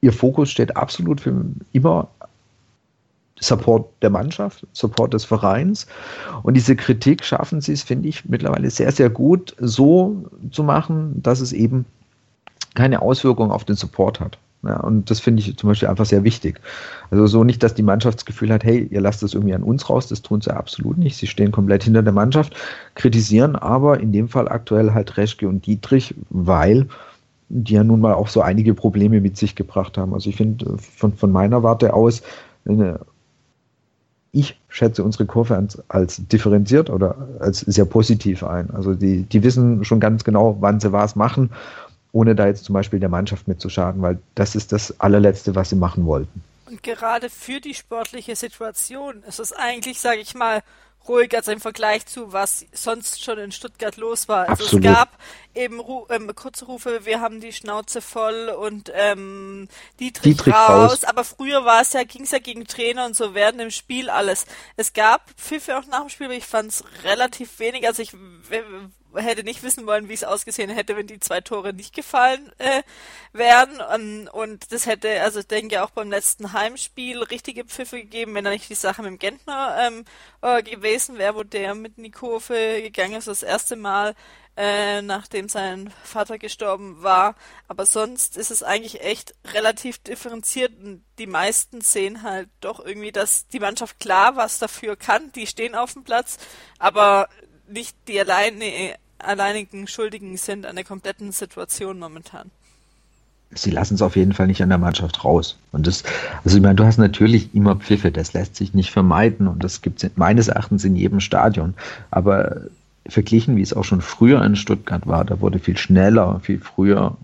ihr 0.02 0.14
Fokus 0.14 0.52
steht 0.52 0.76
absolut 0.76 1.22
für 1.22 1.46
immer 1.72 2.08
Support 3.40 3.90
der 4.02 4.10
Mannschaft, 4.10 4.66
Support 4.74 5.14
des 5.14 5.26
Vereins. 5.26 5.88
Und 6.44 6.54
diese 6.56 6.76
Kritik 6.76 7.24
schaffen 7.24 7.62
sie 7.62 7.74
es, 7.74 7.84
finde 7.84 8.08
ich, 8.08 8.26
mittlerweile 8.26 8.70
sehr, 8.70 8.92
sehr 8.92 9.10
gut 9.10 9.56
so 9.60 10.24
zu 10.52 10.64
machen, 10.64 11.22
dass 11.22 11.42
es 11.42 11.52
eben 11.52 11.86
keine 12.76 13.02
Auswirkungen 13.02 13.52
auf 13.52 13.66
den 13.66 13.76
Support 13.76 14.20
hat. 14.20 14.38
Ja, 14.64 14.80
und 14.80 15.12
das 15.12 15.20
finde 15.20 15.42
ich 15.42 15.58
zum 15.58 15.70
Beispiel 15.70 15.90
einfach 15.90 16.06
sehr 16.06 16.24
wichtig. 16.24 16.62
Also 17.12 17.28
so 17.28 17.44
nicht, 17.44 17.62
dass 17.62 17.74
die 17.74 17.84
Mannschaft 17.84 18.20
das 18.20 18.26
Gefühl 18.26 18.52
hat, 18.52 18.64
hey, 18.64 18.88
ihr 18.90 19.02
lasst 19.02 19.22
das 19.22 19.34
irgendwie 19.34 19.54
an 19.54 19.64
uns 19.64 19.90
raus, 19.90 20.08
das 20.08 20.22
tun 20.22 20.40
sie 20.40 20.56
absolut 20.56 20.98
nicht. 20.98 21.18
Sie 21.18 21.28
stehen 21.28 21.52
komplett 21.52 21.84
hinter 21.84 22.02
der 22.02 22.14
Mannschaft, 22.14 22.56
kritisieren 22.96 23.58
aber 23.58 24.00
in 24.00 24.14
dem 24.14 24.30
Fall 24.30 24.48
aktuell 24.48 24.94
halt 24.94 25.18
Reschke 25.18 25.50
und 25.50 25.66
Dietrich, 25.66 26.16
weil 26.30 26.88
die 27.56 27.74
ja 27.74 27.84
nun 27.84 28.00
mal 28.00 28.14
auch 28.14 28.28
so 28.28 28.42
einige 28.42 28.74
Probleme 28.74 29.22
mit 29.22 29.38
sich 29.38 29.56
gebracht 29.56 29.98
haben. 29.98 30.14
Also 30.14 30.30
ich 30.30 30.36
finde 30.36 30.78
von, 30.78 31.14
von 31.14 31.32
meiner 31.32 31.64
Warte 31.64 31.94
aus, 31.94 32.22
ich 34.32 34.60
schätze 34.70 35.04
unsere 35.04 35.26
Kurve 35.26 35.56
als, 35.56 35.82
als, 35.90 36.28
differenziert 36.28 36.90
oder 36.90 37.28
als 37.40 37.60
sehr 37.60 37.86
positiv 37.86 38.44
ein. 38.44 38.72
Also 38.72 38.96
die, 38.96 39.24
die 39.24 39.44
wissen 39.44 39.84
schon 39.86 40.00
ganz 40.00 40.24
genau, 40.24 40.58
wann 40.60 40.80
sie 40.80 40.92
was 40.92 41.16
machen 41.16 41.52
ohne 42.14 42.36
da 42.36 42.48
jetzt 42.48 42.64
zum 42.64 42.74
Beispiel 42.74 43.00
der 43.00 43.10
Mannschaft 43.10 43.48
mitzuschaden, 43.48 44.02
weil 44.02 44.20
das 44.36 44.56
ist 44.56 44.72
das 44.72 45.00
allerletzte, 45.02 45.56
was 45.56 45.72
sie 45.72 45.76
machen 45.76 46.06
wollten. 46.06 46.44
Und 46.70 46.82
gerade 46.82 47.30
für 47.30 47.60
die 47.60 47.74
sportliche 47.74 48.36
Situation 48.36 49.24
ist 49.28 49.40
es 49.40 49.52
eigentlich, 49.52 50.00
sage 50.00 50.22
ich 50.22 50.34
mal, 50.36 50.62
ruhig 51.08 51.36
als 51.36 51.48
im 51.48 51.60
Vergleich 51.60 52.06
zu, 52.06 52.34
was 52.34 52.66
sonst 52.72 53.24
schon 53.24 53.38
in 53.38 53.52
Stuttgart 53.52 53.98
los 53.98 54.28
war. 54.28 54.50
Also 54.50 54.64
Absolut. 54.64 54.86
es 54.86 54.94
gab 54.94 55.18
eben 55.54 55.80
Ru 55.80 56.06
ähm, 56.10 56.32
kurze 56.36 56.66
Rufe, 56.66 57.06
wir 57.06 57.22
haben 57.22 57.42
die 57.42 57.54
Schnauze 57.54 58.02
voll 58.02 58.50
und 58.50 58.92
ähm, 58.94 59.68
Dietrich, 60.00 60.38
Dietrich 60.38 60.54
raus. 60.54 60.92
raus. 60.92 61.04
Aber 61.04 61.24
früher 61.24 61.66
war 61.66 61.82
es 61.82 61.94
ja, 61.94 62.04
ging 62.04 62.24
es 62.24 62.32
ja 62.32 62.40
gegen 62.40 62.66
Trainer 62.66 63.06
und 63.06 63.16
so 63.16 63.34
während 63.34 63.60
dem 63.60 63.72
Spiel 63.72 64.10
alles. 64.10 64.46
Es 64.78 64.94
gab 64.94 65.30
Pfiffe 65.38 65.78
auch 65.78 65.86
nach 65.88 66.02
dem 66.02 66.10
Spiel, 66.10 66.28
aber 66.28 66.36
ich 66.36 66.46
fand 66.46 66.72
es 66.72 66.84
relativ 67.04 67.60
wenig. 67.60 67.88
Also 67.88 68.02
ich 68.02 68.14
hätte 69.16 69.44
nicht 69.44 69.64
wissen 69.64 69.86
wollen, 69.86 70.10
wie 70.10 70.14
es 70.14 70.24
ausgesehen 70.24 70.70
hätte, 70.70 70.96
wenn 70.96 71.08
die 71.08 71.20
zwei 71.20 71.42
Tore 71.42 71.74
nicht 71.74 71.96
gefallen 71.96 72.52
äh, 72.58 72.84
wären. 73.32 73.80
Und, 73.82 74.28
und 74.30 74.72
das 74.72 74.86
hätte, 74.86 75.22
also 75.22 75.40
ich 75.40 75.48
denke 75.48 75.84
auch 75.84 75.92
beim 75.92 76.10
letzten 76.10 76.54
Heimspiel 76.54 77.22
richtige 77.24 77.66
Pfiffe 77.66 77.98
gegeben, 77.98 78.36
wenn 78.36 78.46
da 78.46 78.52
nicht 78.52 78.70
die 78.70 78.76
Sache 78.76 79.02
mit 79.02 79.12
dem 79.12 79.20
Gentner 79.20 79.78
ähm, 79.80 80.06
äh, 80.42 80.64
gewesen 80.64 81.18
wäre, 81.18 81.36
wo 81.36 81.44
der 81.44 81.76
mit 81.76 81.98
in 81.98 82.04
die 82.04 82.12
Kurve 82.12 82.82
gegangen 82.82 83.16
ist, 83.16 83.28
das 83.28 83.44
erste 83.44 83.76
Mal, 83.76 84.16
äh, 84.56 85.02
nachdem 85.02 85.50
sein 85.50 85.92
Vater 86.04 86.38
gestorben 86.38 87.02
war. 87.02 87.36
Aber 87.68 87.86
sonst 87.86 88.38
ist 88.38 88.52
es 88.52 88.64
eigentlich 88.64 89.02
echt 89.02 89.34
relativ 89.54 89.98
differenziert 90.00 90.74
und 90.80 91.04
die 91.18 91.28
meisten 91.28 91.82
sehen 91.82 92.24
halt 92.24 92.50
doch 92.62 92.80
irgendwie, 92.80 93.12
dass 93.12 93.48
die 93.48 93.60
Mannschaft 93.60 94.00
klar 94.00 94.36
was 94.36 94.60
dafür 94.60 94.96
kann. 94.96 95.32
Die 95.34 95.48
stehen 95.48 95.76
auf 95.76 95.94
dem 95.94 96.04
Platz, 96.04 96.38
aber 96.80 97.30
nicht 97.68 97.96
die 98.08 98.20
alleine 98.20 98.96
alleinigen 99.24 99.88
Schuldigen 99.88 100.38
sind 100.38 100.66
an 100.66 100.76
der 100.76 100.86
kompletten 100.86 101.32
Situation 101.32 102.00
momentan. 102.00 102.52
Sie 103.56 103.72
lassen 103.72 103.96
es 103.96 104.02
auf 104.02 104.16
jeden 104.16 104.34
Fall 104.34 104.48
nicht 104.48 104.64
an 104.64 104.70
der 104.70 104.78
Mannschaft 104.78 105.24
raus. 105.24 105.58
Und 105.72 105.86
das, 105.86 106.04
also 106.44 106.58
ich 106.58 106.64
meine, 106.64 106.76
du 106.76 106.86
hast 106.86 106.98
natürlich 106.98 107.54
immer 107.54 107.76
Pfiffe, 107.76 108.12
das 108.12 108.34
lässt 108.34 108.56
sich 108.56 108.74
nicht 108.74 108.92
vermeiden 108.92 109.48
und 109.48 109.64
das 109.64 109.82
gibt 109.82 110.04
es 110.04 110.12
meines 110.16 110.48
Erachtens 110.48 110.84
in 110.84 110.96
jedem 110.96 111.20
Stadion. 111.20 111.76
Aber 112.10 112.62
verglichen, 113.08 113.56
wie 113.56 113.62
es 113.62 113.74
auch 113.74 113.84
schon 113.84 114.02
früher 114.02 114.44
in 114.44 114.56
Stuttgart 114.56 115.06
war, 115.08 115.26
da 115.26 115.40
wurde 115.40 115.60
viel 115.60 115.78
schneller, 115.78 116.40
viel 116.40 116.60
früher 116.60 117.18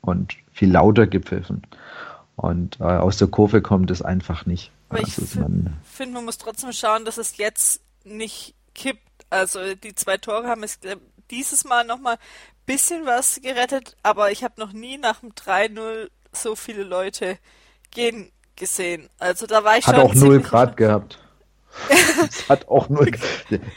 und 0.00 0.34
viel 0.52 0.70
lauter 0.70 1.06
gepfiffen. 1.06 1.62
Und 2.36 2.80
äh, 2.80 2.84
aus 2.84 3.16
der 3.16 3.28
Kurve 3.28 3.62
kommt 3.62 3.90
es 3.90 4.02
einfach 4.02 4.46
nicht. 4.46 4.70
Aber 4.88 5.00
also 5.00 5.22
ich 5.22 5.30
finde, 5.30 6.12
man 6.12 6.24
muss 6.24 6.38
trotzdem 6.38 6.72
schauen, 6.72 7.04
dass 7.04 7.18
es 7.18 7.36
jetzt 7.38 7.80
nicht 8.04 8.54
kippt. 8.74 9.00
Also 9.30 9.58
die 9.82 9.94
zwei 9.94 10.16
Tore 10.18 10.46
haben 10.46 10.62
es 10.62 10.78
dieses 11.30 11.64
Mal 11.64 11.84
nochmal 11.84 12.14
ein 12.14 12.66
bisschen 12.66 13.06
was 13.06 13.40
gerettet, 13.42 13.96
aber 14.02 14.30
ich 14.30 14.44
habe 14.44 14.60
noch 14.60 14.72
nie 14.72 14.98
nach 14.98 15.20
dem 15.20 15.32
3-0 15.32 16.08
so 16.32 16.56
viele 16.56 16.82
Leute 16.82 17.38
gehen 17.90 18.32
gesehen. 18.56 19.08
Also 19.18 19.46
da 19.46 19.64
war 19.64 19.78
ich 19.78 19.86
Hat 19.86 19.96
schon. 19.96 20.04
Hat 20.04 20.10
auch 20.10 20.14
0 20.14 20.40
Grad 20.40 20.76
gehabt. 20.76 21.18
Das 21.88 22.48
hat 22.48 22.68
auch 22.68 22.88
nur. 22.88 23.06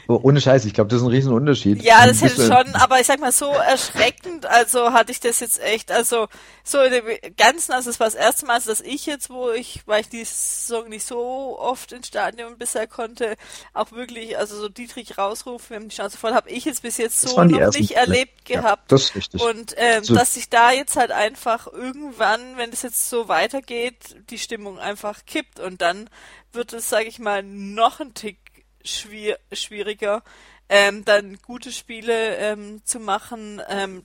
Ohne 0.08 0.40
Scheiß, 0.40 0.64
ich 0.64 0.74
glaube, 0.74 0.88
das 0.88 1.00
ist 1.00 1.06
ein 1.06 1.10
Riesenunterschied. 1.10 1.82
Ja, 1.82 2.06
das 2.06 2.22
hätte 2.22 2.46
schon, 2.46 2.74
aber 2.74 3.00
ich 3.00 3.06
sag 3.06 3.20
mal 3.20 3.32
so 3.32 3.50
erschreckend, 3.50 4.46
also 4.46 4.92
hatte 4.92 5.12
ich 5.12 5.20
das 5.20 5.40
jetzt 5.40 5.60
echt, 5.62 5.90
also 5.90 6.28
so 6.64 6.80
in 6.80 6.92
dem 6.92 7.04
Ganzen, 7.36 7.72
also 7.72 7.90
es 7.90 8.00
war 8.00 8.06
das 8.06 8.14
erste 8.14 8.46
Mal, 8.46 8.60
dass 8.60 8.80
ich 8.80 9.06
jetzt, 9.06 9.30
wo 9.30 9.50
ich, 9.50 9.80
weil 9.86 10.02
ich 10.02 10.08
die 10.08 10.24
Saison 10.24 10.88
nicht 10.88 11.06
so 11.06 11.58
oft 11.58 11.92
ins 11.92 12.08
Stadion 12.08 12.58
bisher 12.58 12.86
konnte, 12.86 13.36
auch 13.74 13.92
wirklich, 13.92 14.36
also 14.38 14.56
so 14.56 14.68
Dietrich 14.68 15.18
rausrufen, 15.18 15.70
wir 15.70 15.76
haben 15.76 15.88
die 15.88 15.96
Chance 15.96 16.18
voll, 16.18 16.34
habe 16.34 16.50
ich 16.50 16.64
jetzt 16.64 16.82
bis 16.82 16.96
jetzt 16.96 17.20
so 17.20 17.42
noch 17.42 17.72
nicht 17.72 17.92
erlebt 17.92 18.46
Fälle. 18.46 18.62
gehabt. 18.62 18.90
Ja, 18.90 18.96
das 18.96 19.04
ist 19.04 19.14
richtig. 19.14 19.42
Und 19.42 19.74
ähm, 19.76 20.04
so. 20.04 20.14
dass 20.14 20.34
sich 20.34 20.48
da 20.48 20.72
jetzt 20.72 20.96
halt 20.96 21.12
einfach 21.12 21.66
irgendwann, 21.66 22.56
wenn 22.56 22.70
es 22.70 22.82
jetzt 22.82 23.10
so 23.10 23.28
weitergeht, 23.28 24.16
die 24.30 24.38
Stimmung 24.38 24.78
einfach 24.78 25.24
kippt 25.26 25.60
und 25.60 25.80
dann 25.80 26.08
wird 26.52 26.72
es, 26.72 26.88
sage 26.88 27.06
ich 27.06 27.18
mal, 27.18 27.42
noch 27.42 28.00
ein 28.00 28.14
Tick 28.14 28.38
schwier 28.84 29.38
schwieriger, 29.52 30.22
ähm, 30.68 31.04
dann 31.04 31.38
gute 31.44 31.72
Spiele 31.72 32.36
ähm, 32.36 32.80
zu 32.84 33.00
machen, 33.00 33.60
ähm, 33.68 34.04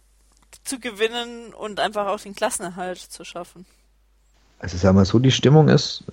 zu 0.64 0.80
gewinnen 0.80 1.54
und 1.54 1.80
einfach 1.80 2.08
auch 2.08 2.20
den 2.20 2.36
Klassenerhalt 2.36 2.98
zu 2.98 3.24
schaffen. 3.24 3.66
Also 4.58 4.78
sagen 4.78 4.98
wir 4.98 5.06
so, 5.06 5.20
die 5.20 5.32
Stimmung 5.32 5.68
ist, 5.68 6.06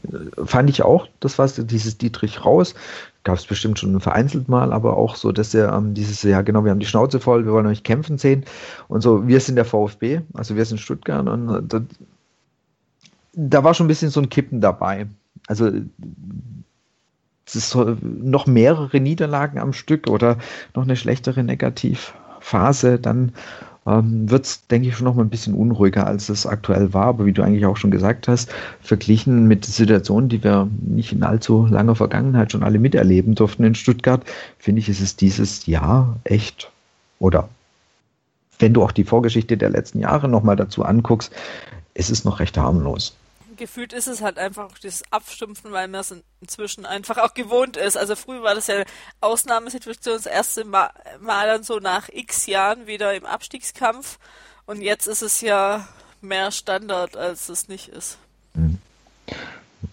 fand 0.44 0.68
ich 0.68 0.82
auch, 0.82 1.08
das 1.20 1.38
war 1.38 1.46
dieses 1.48 1.96
Dietrich 1.96 2.44
raus, 2.44 2.74
gab 3.22 3.38
es 3.38 3.46
bestimmt 3.46 3.78
schon 3.78 3.98
vereinzelt 4.00 4.48
mal, 4.48 4.72
aber 4.72 4.96
auch 4.96 5.14
so, 5.14 5.30
dass 5.32 5.54
er 5.54 5.72
ähm, 5.72 5.94
dieses, 5.94 6.22
ja 6.22 6.42
genau, 6.42 6.64
wir 6.64 6.72
haben 6.72 6.80
die 6.80 6.86
Schnauze 6.86 7.20
voll, 7.20 7.46
wir 7.46 7.52
wollen 7.52 7.66
euch 7.66 7.84
kämpfen 7.84 8.18
sehen 8.18 8.44
und 8.88 9.00
so, 9.00 9.26
wir 9.28 9.38
sind 9.40 9.56
der 9.56 9.64
VfB, 9.64 10.20
also 10.34 10.56
wir 10.56 10.64
sind 10.64 10.80
Stuttgart 10.80 11.26
und 11.28 11.48
äh, 11.48 11.62
da, 11.62 11.80
da 13.32 13.64
war 13.64 13.74
schon 13.74 13.86
ein 13.86 13.88
bisschen 13.88 14.10
so 14.10 14.20
ein 14.20 14.28
Kippen 14.28 14.60
dabei 14.60 15.06
also 15.46 15.70
es 17.46 17.56
ist 17.56 17.76
noch 18.02 18.46
mehrere 18.46 19.00
Niederlagen 19.00 19.58
am 19.58 19.72
Stück 19.72 20.08
oder 20.08 20.38
noch 20.74 20.84
eine 20.84 20.96
schlechtere 20.96 21.42
Negativphase, 21.42 22.98
dann 22.98 23.32
ähm, 23.86 24.30
wird 24.30 24.46
es, 24.46 24.66
denke 24.68 24.88
ich, 24.88 24.96
schon 24.96 25.06
noch 25.06 25.16
mal 25.16 25.22
ein 25.24 25.30
bisschen 25.30 25.54
unruhiger, 25.54 26.06
als 26.06 26.28
es 26.28 26.46
aktuell 26.46 26.94
war. 26.94 27.06
Aber 27.06 27.26
wie 27.26 27.32
du 27.32 27.42
eigentlich 27.42 27.66
auch 27.66 27.76
schon 27.76 27.90
gesagt 27.90 28.28
hast, 28.28 28.52
verglichen 28.80 29.48
mit 29.48 29.64
Situationen, 29.64 30.28
die 30.28 30.44
wir 30.44 30.68
nicht 30.80 31.12
in 31.12 31.24
allzu 31.24 31.66
langer 31.66 31.96
Vergangenheit 31.96 32.52
schon 32.52 32.62
alle 32.62 32.78
miterleben 32.78 33.34
durften 33.34 33.64
in 33.64 33.74
Stuttgart, 33.74 34.22
finde 34.58 34.80
ich, 34.80 34.88
ist 34.88 35.00
es 35.00 35.16
dieses 35.16 35.66
Jahr 35.66 36.16
echt 36.24 36.70
oder 37.18 37.48
wenn 38.58 38.74
du 38.74 38.82
auch 38.84 38.92
die 38.92 39.04
Vorgeschichte 39.04 39.56
der 39.56 39.70
letzten 39.70 39.98
Jahre 39.98 40.28
nochmal 40.28 40.54
dazu 40.54 40.84
anguckst, 40.84 41.32
ist 41.94 42.10
es 42.10 42.24
noch 42.24 42.38
recht 42.38 42.56
harmlos 42.56 43.16
gefühlt 43.62 43.92
ist 43.92 44.08
es 44.08 44.22
halt 44.22 44.38
einfach 44.38 44.76
dieses 44.78 45.04
Abstumpfen, 45.12 45.70
weil 45.70 45.86
man 45.86 46.00
es 46.00 46.12
inzwischen 46.40 46.84
einfach 46.84 47.16
auch 47.18 47.32
gewohnt 47.32 47.76
ist. 47.76 47.96
Also 47.96 48.16
früher 48.16 48.42
war 48.42 48.56
das 48.56 48.66
ja 48.66 48.82
Ausnahmesituation, 49.20 50.16
das 50.16 50.26
erste 50.26 50.64
Mal, 50.64 50.90
Mal 51.20 51.46
dann 51.46 51.62
so 51.62 51.78
nach 51.78 52.08
x 52.08 52.46
Jahren 52.46 52.88
wieder 52.88 53.14
im 53.14 53.24
Abstiegskampf 53.24 54.18
und 54.66 54.82
jetzt 54.82 55.06
ist 55.06 55.22
es 55.22 55.40
ja 55.42 55.86
mehr 56.20 56.50
Standard, 56.50 57.16
als 57.16 57.48
es 57.48 57.68
nicht 57.68 57.86
ist. 57.86 58.18
Mhm. 58.54 58.78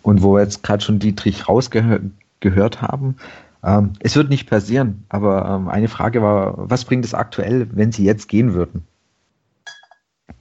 Und 0.02 0.24
wo 0.24 0.34
wir 0.34 0.42
jetzt 0.42 0.64
gerade 0.64 0.84
schon 0.84 0.98
Dietrich 0.98 1.48
rausgehört 1.48 2.82
haben, 2.82 3.18
ähm, 3.64 3.94
es 4.00 4.16
wird 4.16 4.30
nicht 4.30 4.50
passieren, 4.50 5.06
aber 5.10 5.46
ähm, 5.46 5.68
eine 5.68 5.90
Frage 5.90 6.24
war, 6.24 6.56
was 6.58 6.86
bringt 6.86 7.06
es 7.06 7.14
aktuell, 7.14 7.68
wenn 7.72 7.92
sie 7.92 8.04
jetzt 8.04 8.28
gehen 8.30 8.56
würden? 8.56 8.88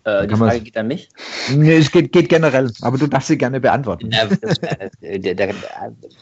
Äh, 0.04 0.26
die 0.26 0.34
Frage 0.36 0.60
geht 0.60 0.76
an 0.76 0.88
mich. 0.88 1.08
Nee, 1.54 1.76
es 1.76 1.90
geht, 1.90 2.12
geht, 2.12 2.28
generell, 2.28 2.70
aber 2.80 2.98
du 2.98 3.06
darfst 3.06 3.28
sie 3.28 3.38
gerne 3.38 3.60
beantworten. 3.60 4.10
Äh, 4.12 4.28
das, 4.40 4.58
äh, 5.00 5.18
der, 5.18 5.34
der, 5.34 5.54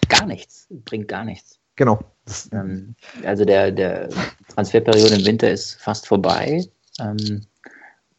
gar 0.08 0.26
nichts, 0.26 0.66
bringt 0.84 1.08
gar 1.08 1.24
nichts. 1.24 1.58
Genau. 1.76 1.98
Ähm, 2.52 2.94
also 3.24 3.44
der, 3.44 3.70
der 3.70 4.08
Transferperiode 4.54 5.14
im 5.14 5.26
Winter 5.26 5.50
ist 5.50 5.74
fast 5.80 6.06
vorbei. 6.06 6.64
Ähm, 7.00 7.42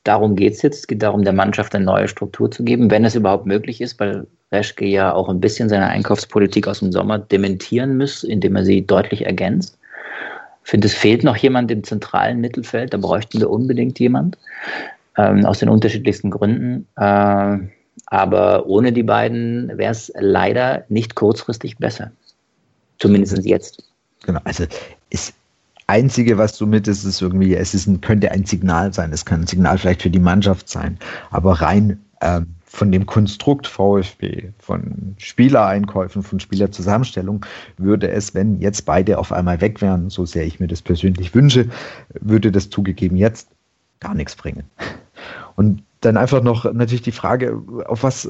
darum 0.04 0.36
geht 0.36 0.54
es 0.54 0.62
jetzt. 0.62 0.80
Es 0.80 0.88
geht 0.88 1.02
darum, 1.02 1.24
der 1.24 1.34
Mannschaft 1.34 1.76
eine 1.76 1.86
neue 1.86 2.08
Struktur 2.08 2.50
zu 2.50 2.64
geben, 2.64 2.90
wenn 2.92 3.04
es 3.04 3.16
überhaupt 3.16 3.46
möglich 3.46 3.82
ist, 3.82 4.00
weil 4.00 4.28
Reschke 4.52 4.86
ja 4.86 5.14
auch 5.14 5.28
ein 5.28 5.42
bisschen 5.42 5.70
seine 5.70 5.88
Einkaufspolitik 5.88 6.68
aus 6.68 6.80
dem 6.80 6.92
Sommer 6.92 7.20
dementieren 7.20 7.98
muss, 7.98 8.24
indem 8.24 8.56
er 8.56 8.64
sie 8.64 8.86
deutlich 8.86 9.26
ergänzt. 9.26 9.78
Ich 10.64 10.72
finde, 10.72 10.88
es 10.88 10.94
fehlt 10.94 11.24
noch 11.24 11.38
jemand 11.38 11.72
im 11.72 11.84
zentralen 11.84 12.40
Mittelfeld, 12.40 12.94
da 12.94 12.98
bräuchten 12.98 13.40
wir 13.40 13.50
unbedingt 13.50 14.00
jemand 14.00 14.38
ähm, 15.18 15.46
aus 15.46 15.60
den 15.60 15.70
unterschiedlichsten 15.70 16.32
Gründen. 16.32 16.88
Äh, 16.96 17.58
aber 18.06 18.68
ohne 18.68 18.94
die 18.94 19.04
beiden 19.04 19.78
wäre 19.78 19.92
es 19.92 20.12
leider 20.18 20.86
nicht 20.90 21.16
kurzfristig 21.16 21.78
besser. 21.78 22.12
Zumindest 23.00 23.46
jetzt. 23.46 23.84
Genau, 24.26 24.40
also 24.44 24.66
das 25.12 25.34
Einzige, 25.88 26.38
was 26.38 26.58
du 26.58 26.66
mit 26.66 26.88
ist, 26.88 27.04
ist 27.04 27.22
irgendwie, 27.22 27.56
es 27.56 27.74
ist 27.74 27.88
ein, 27.88 28.02
könnte 28.02 28.32
ein 28.32 28.46
Signal 28.46 28.94
sein, 28.94 29.12
es 29.14 29.26
kann 29.26 29.42
ein 29.42 29.48
Signal 29.48 29.78
vielleicht 29.78 30.02
für 30.02 30.10
die 30.10 30.20
Mannschaft 30.20 30.70
sein, 30.70 30.98
aber 31.32 31.62
rein 31.62 32.00
ähm, 32.22 32.48
von 32.66 32.92
dem 32.92 33.06
Konstrukt 33.06 33.66
VfB, 33.66 34.50
von 34.60 35.16
Spielereinkäufen, 35.18 36.24
von 36.24 36.40
Spielerzusammenstellung, 36.40 37.46
würde 37.78 38.10
es, 38.10 38.34
wenn 38.34 38.60
jetzt 38.60 38.86
beide 38.86 39.18
auf 39.18 39.32
einmal 39.32 39.62
weg 39.62 39.82
wären, 39.82 40.10
so 40.10 40.26
sehr 40.26 40.46
ich 40.46 40.60
mir 40.60 40.68
das 40.68 40.82
persönlich 40.82 41.34
wünsche, 41.34 41.70
würde 42.20 42.52
das 42.52 42.70
zugegeben 42.70 43.16
jetzt 43.16 43.50
gar 44.00 44.14
nichts 44.14 44.36
bringen. 44.36 44.64
Und 45.58 45.84
dann 46.02 46.18
einfach 46.18 46.44
noch 46.44 46.72
natürlich 46.72 47.02
die 47.02 47.12
Frage, 47.12 47.60
auf 47.88 48.04
was, 48.04 48.30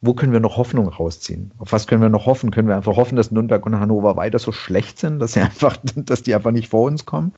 wo 0.00 0.14
können 0.14 0.32
wir 0.32 0.40
noch 0.40 0.56
Hoffnung 0.56 0.88
rausziehen? 0.88 1.52
Auf 1.58 1.72
was 1.72 1.86
können 1.86 2.00
wir 2.00 2.08
noch 2.08 2.24
hoffen? 2.24 2.50
Können 2.50 2.66
wir 2.66 2.76
einfach 2.76 2.96
hoffen, 2.96 3.14
dass 3.14 3.30
Nürnberg 3.30 3.64
und 3.66 3.78
Hannover 3.78 4.16
weiter 4.16 4.38
so 4.38 4.52
schlecht 4.52 4.98
sind, 4.98 5.18
dass 5.20 5.34
sie 5.34 5.40
einfach, 5.42 5.76
dass 5.94 6.22
die 6.22 6.34
einfach 6.34 6.50
nicht 6.50 6.70
vor 6.70 6.86
uns 6.86 7.04
kommen? 7.04 7.32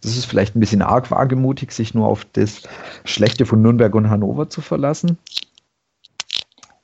Das 0.00 0.16
ist 0.16 0.24
vielleicht 0.24 0.56
ein 0.56 0.60
bisschen 0.60 0.80
arg 0.80 1.10
wagemutig, 1.10 1.70
sich 1.70 1.94
nur 1.94 2.08
auf 2.08 2.24
das 2.32 2.62
Schlechte 3.04 3.44
von 3.44 3.60
Nürnberg 3.60 3.94
und 3.94 4.08
Hannover 4.08 4.48
zu 4.48 4.62
verlassen. 4.62 5.18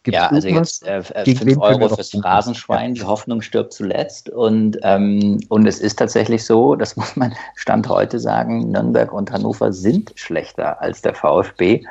Gibt's 0.05 0.21
ja, 0.21 0.29
also 0.29 0.49
jetzt 0.49 0.87
äh, 0.87 1.03
5 1.03 1.59
Euro 1.59 1.89
fürs 1.89 2.11
Phrasenschwein, 2.11 2.95
ja. 2.95 3.03
die 3.03 3.09
Hoffnung 3.09 3.41
stirbt 3.41 3.73
zuletzt. 3.73 4.29
Und, 4.29 4.79
ähm, 4.83 5.41
und 5.49 5.67
es 5.67 5.81
ist 5.81 5.99
tatsächlich 5.99 6.45
so, 6.45 6.77
das 6.77 6.95
muss 6.99 7.17
man 7.17 7.35
Stand 7.57 7.89
heute 7.89 8.21
sagen, 8.21 8.71
Nürnberg 8.71 9.13
und 9.13 9.33
Hannover 9.33 9.73
sind 9.73 10.13
schlechter 10.15 10.81
als 10.83 11.01
der 11.01 11.15
VfB. 11.15 11.85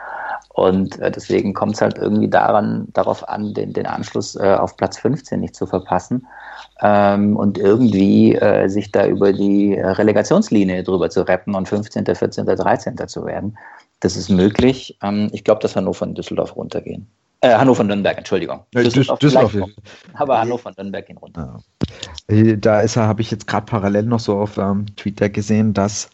Und 0.50 1.00
äh, 1.00 1.10
deswegen 1.10 1.56
kommt 1.56 1.74
es 1.74 1.82
halt 1.82 1.98
irgendwie 1.98 2.30
daran, 2.30 2.88
darauf 2.94 3.28
an, 3.28 3.56
den, 3.56 3.74
den 3.74 3.88
Anschluss 3.88 4.36
äh, 4.36 4.56
auf 4.60 4.78
Platz 4.78 5.00
15 5.00 5.40
nicht 5.40 5.56
zu 5.56 5.66
verpassen 5.66 6.28
ähm, 6.82 7.36
und 7.36 7.58
irgendwie 7.58 8.36
äh, 8.36 8.68
sich 8.68 8.92
da 8.92 9.08
über 9.08 9.34
die 9.34 9.74
Relegationslinie 9.74 10.84
drüber 10.84 11.10
zu 11.10 11.28
retten 11.28 11.56
und 11.56 11.68
15., 11.68 12.06
14., 12.06 12.46
13. 12.46 12.96
zu 13.08 13.26
werden. 13.26 13.58
Das 14.02 14.16
ist 14.16 14.30
möglich. 14.30 15.00
Ähm, 15.02 15.30
ich 15.34 15.44
glaube, 15.44 15.62
dass 15.62 15.76
Hannover 15.76 16.06
und 16.06 16.16
Düsseldorf 16.16 16.56
runtergehen. 16.56 17.08
Äh, 17.44 17.56
Hannover 17.56 17.84
Nürnberg, 17.84 18.18
Entschuldigung. 18.18 18.66
Düsseldorf, 18.74 19.20
Düsseldorf 19.20 19.54
aber 20.14 20.40
Hannover 20.40 20.70
und 20.70 20.78
Nürnberg 20.78 21.06
gehen 21.06 21.18
runter. 21.18 21.60
Ja. 22.30 22.56
Da 22.56 22.80
ist 22.80 22.96
er, 22.96 23.06
habe 23.06 23.22
ich 23.22 23.32
jetzt 23.32 23.48
gerade 23.48 23.66
parallel 23.66 24.04
noch 24.04 24.22
so 24.22 24.38
auf 24.38 24.58
ähm, 24.58 24.86
Twitter 24.96 25.28
gesehen, 25.28 25.74
dass 25.74 26.10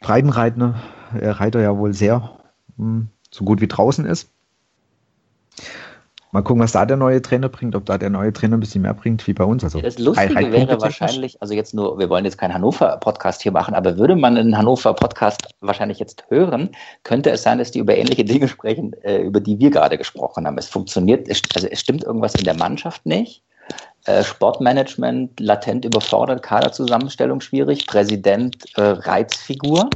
Breitenreiter 0.00 0.80
äh, 1.20 1.30
Reiter 1.30 1.60
ja 1.60 1.76
wohl 1.76 1.92
sehr 1.94 2.38
mh, 2.76 2.86
hm, 2.86 3.08
so 3.32 3.44
gut 3.44 3.60
wie 3.60 3.66
draußen 3.66 4.04
ist. 4.04 4.30
Mal 6.32 6.42
gucken, 6.42 6.62
was 6.62 6.72
da 6.72 6.84
der 6.84 6.96
neue 6.96 7.22
Trainer 7.22 7.48
bringt, 7.48 7.74
ob 7.76 7.86
da 7.86 7.98
der 7.98 8.10
neue 8.10 8.32
Trainer 8.32 8.56
ein 8.56 8.60
bisschen 8.60 8.82
mehr 8.82 8.94
bringt 8.94 9.26
wie 9.26 9.32
bei 9.32 9.44
uns. 9.44 9.62
Also 9.62 9.80
das 9.80 9.98
Lustige 9.98 10.52
wäre 10.52 10.80
wahrscheinlich, 10.80 11.40
also 11.40 11.54
jetzt 11.54 11.72
nur, 11.72 11.98
wir 11.98 12.10
wollen 12.10 12.24
jetzt 12.24 12.36
keinen 12.36 12.52
Hannover-Podcast 12.52 13.42
hier 13.42 13.52
machen, 13.52 13.74
aber 13.74 13.96
würde 13.96 14.16
man 14.16 14.36
einen 14.36 14.58
Hannover-Podcast 14.58 15.54
wahrscheinlich 15.60 15.98
jetzt 15.98 16.24
hören, 16.28 16.70
könnte 17.04 17.30
es 17.30 17.42
sein, 17.42 17.58
dass 17.58 17.70
die 17.70 17.78
über 17.78 17.96
ähnliche 17.96 18.24
Dinge 18.24 18.48
sprechen, 18.48 18.92
äh, 19.02 19.22
über 19.22 19.40
die 19.40 19.58
wir 19.58 19.70
gerade 19.70 19.96
gesprochen 19.96 20.46
haben. 20.46 20.58
Es 20.58 20.68
funktioniert, 20.68 21.28
also 21.54 21.68
es 21.68 21.80
stimmt 21.80 22.04
irgendwas 22.04 22.34
in 22.34 22.44
der 22.44 22.54
Mannschaft 22.54 23.06
nicht. 23.06 23.42
Äh, 24.04 24.22
Sportmanagement 24.22 25.40
latent 25.40 25.84
überfordert, 25.84 26.42
Kaderzusammenstellung 26.42 27.40
schwierig, 27.40 27.86
Präsident 27.86 28.56
äh, 28.76 28.82
Reizfigur. 28.82 29.90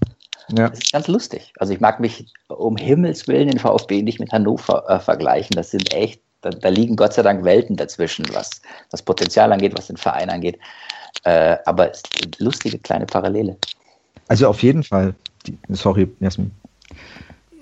Ja. 0.56 0.68
Das 0.68 0.81
ist 0.81 0.93
ganz 0.93 1.09
lustig. 1.09 1.52
Also 1.59 1.72
ich 1.72 1.81
mag 1.81 2.01
mich 2.01 2.27
um 2.48 2.77
Himmels 2.77 3.28
Willen 3.28 3.48
den 3.48 3.59
VfB 3.59 4.02
nicht 4.02 4.20
mit 4.20 4.32
Hannover 4.32 4.85
äh, 4.89 4.98
vergleichen. 4.98 5.55
Das 5.55 5.70
sind 5.70 5.93
echt, 5.94 6.20
da, 6.40 6.51
da, 6.51 6.68
liegen 6.68 6.97
Gott 6.97 7.14
sei 7.14 7.22
Dank 7.22 7.44
Welten 7.44 7.77
dazwischen, 7.77 8.27
was 8.32 8.60
das 8.90 9.02
Potenzial 9.02 9.52
angeht, 9.52 9.77
was 9.77 9.86
den 9.86 9.97
Verein 9.97 10.31
angeht. 10.31 10.59
Äh, 11.24 11.59
aber 11.66 11.93
lustige 12.39 12.78
kleine 12.78 13.06
Parallele. 13.06 13.56
Also 14.28 14.48
auf 14.48 14.62
jeden 14.62 14.82
Fall. 14.82 15.14
Die, 15.47 15.56
sorry, 15.70 16.10
Jasmin. 16.20 16.51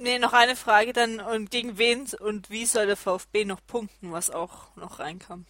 Nee, 0.01 0.19
noch 0.19 0.33
eine 0.33 0.57
Frage 0.57 0.93
dann. 0.93 1.21
Und 1.21 1.51
gegen 1.51 1.79
wen 1.79 2.07
und 2.21 2.51
wie 2.51 2.67
soll 2.67 2.87
der 2.87 2.97
VfB 2.97 3.45
noch 3.45 3.61
punkten, 3.67 4.13
was 4.13 4.31
auch 4.31 4.77
noch 4.77 5.01
reinkam? 5.01 5.45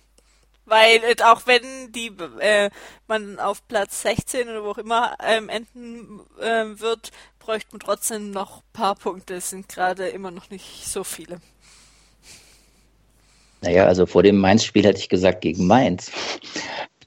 Weil 0.69 1.03
äh, 1.05 1.17
auch 1.25 1.47
wenn 1.47 1.93
die 1.93 2.13
äh, 2.41 2.71
man 3.07 3.39
auf 3.41 3.67
Platz 3.67 4.03
16 4.03 4.49
oder 4.49 4.65
wo 4.65 4.71
auch 4.71 4.79
immer 4.79 5.17
ähm, 5.27 5.49
enden 5.49 6.21
äh, 6.41 6.79
wird, 6.79 7.11
bräuchte 7.39 7.73
man 7.73 7.81
trotzdem 7.81 8.31
noch 8.31 8.59
ein 8.59 8.73
paar 8.75 8.95
Punkte. 8.95 9.35
Es 9.35 9.51
sind 9.51 9.69
gerade 9.69 10.09
immer 10.09 10.31
noch 10.31 10.51
nicht 10.51 10.87
so 10.87 11.05
viele. 11.05 11.41
Naja, 13.63 13.87
also 13.87 14.07
vor 14.07 14.23
dem 14.23 14.39
Mainz-Spiel 14.39 14.85
hätte 14.85 15.01
ich 15.01 15.09
gesagt 15.09 15.41
gegen 15.41 15.67
Mainz. 15.67 16.13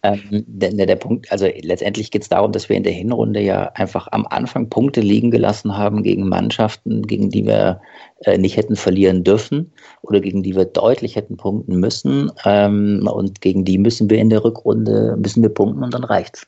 Ähm, 0.04 0.20
der, 0.48 0.72
der, 0.72 0.96
Punkt, 0.96 1.32
also 1.32 1.48
letztendlich 1.62 2.10
geht 2.10 2.24
es 2.24 2.30
darum, 2.30 2.52
dass 2.52 2.70
wir 2.70 2.76
in 2.76 2.84
der 2.84 2.92
Hinrunde 2.92 3.40
ja 3.40 3.72
einfach 3.76 4.08
am 4.12 4.26
Anfang 4.28 4.68
Punkte 4.68 5.00
liegen 5.00 5.30
gelassen 5.30 5.78
haben 5.78 6.02
gegen 6.02 6.28
Mannschaften, 6.28 7.04
gegen 7.04 7.30
die 7.30 7.46
wir 7.46 7.82
äh, 8.26 8.38
nicht 8.40 8.58
hätten 8.58 8.76
verlieren 8.76 9.24
dürfen 9.24 9.72
oder 10.02 10.20
gegen 10.20 10.42
die 10.42 10.56
wir 10.56 10.66
deutlich 10.66 11.16
hätten 11.16 11.38
punkten 11.38 11.80
müssen. 11.80 12.32
Ähm, 12.46 13.08
und 13.12 13.42
gegen 13.42 13.64
die 13.64 13.78
müssen 13.78 14.10
wir 14.10 14.18
in 14.18 14.32
der 14.32 14.44
Rückrunde 14.44 15.18
müssen 15.20 15.44
wir 15.44 15.50
punkten 15.50 15.84
und 15.84 15.94
dann 15.94 16.04
reicht's. 16.04 16.48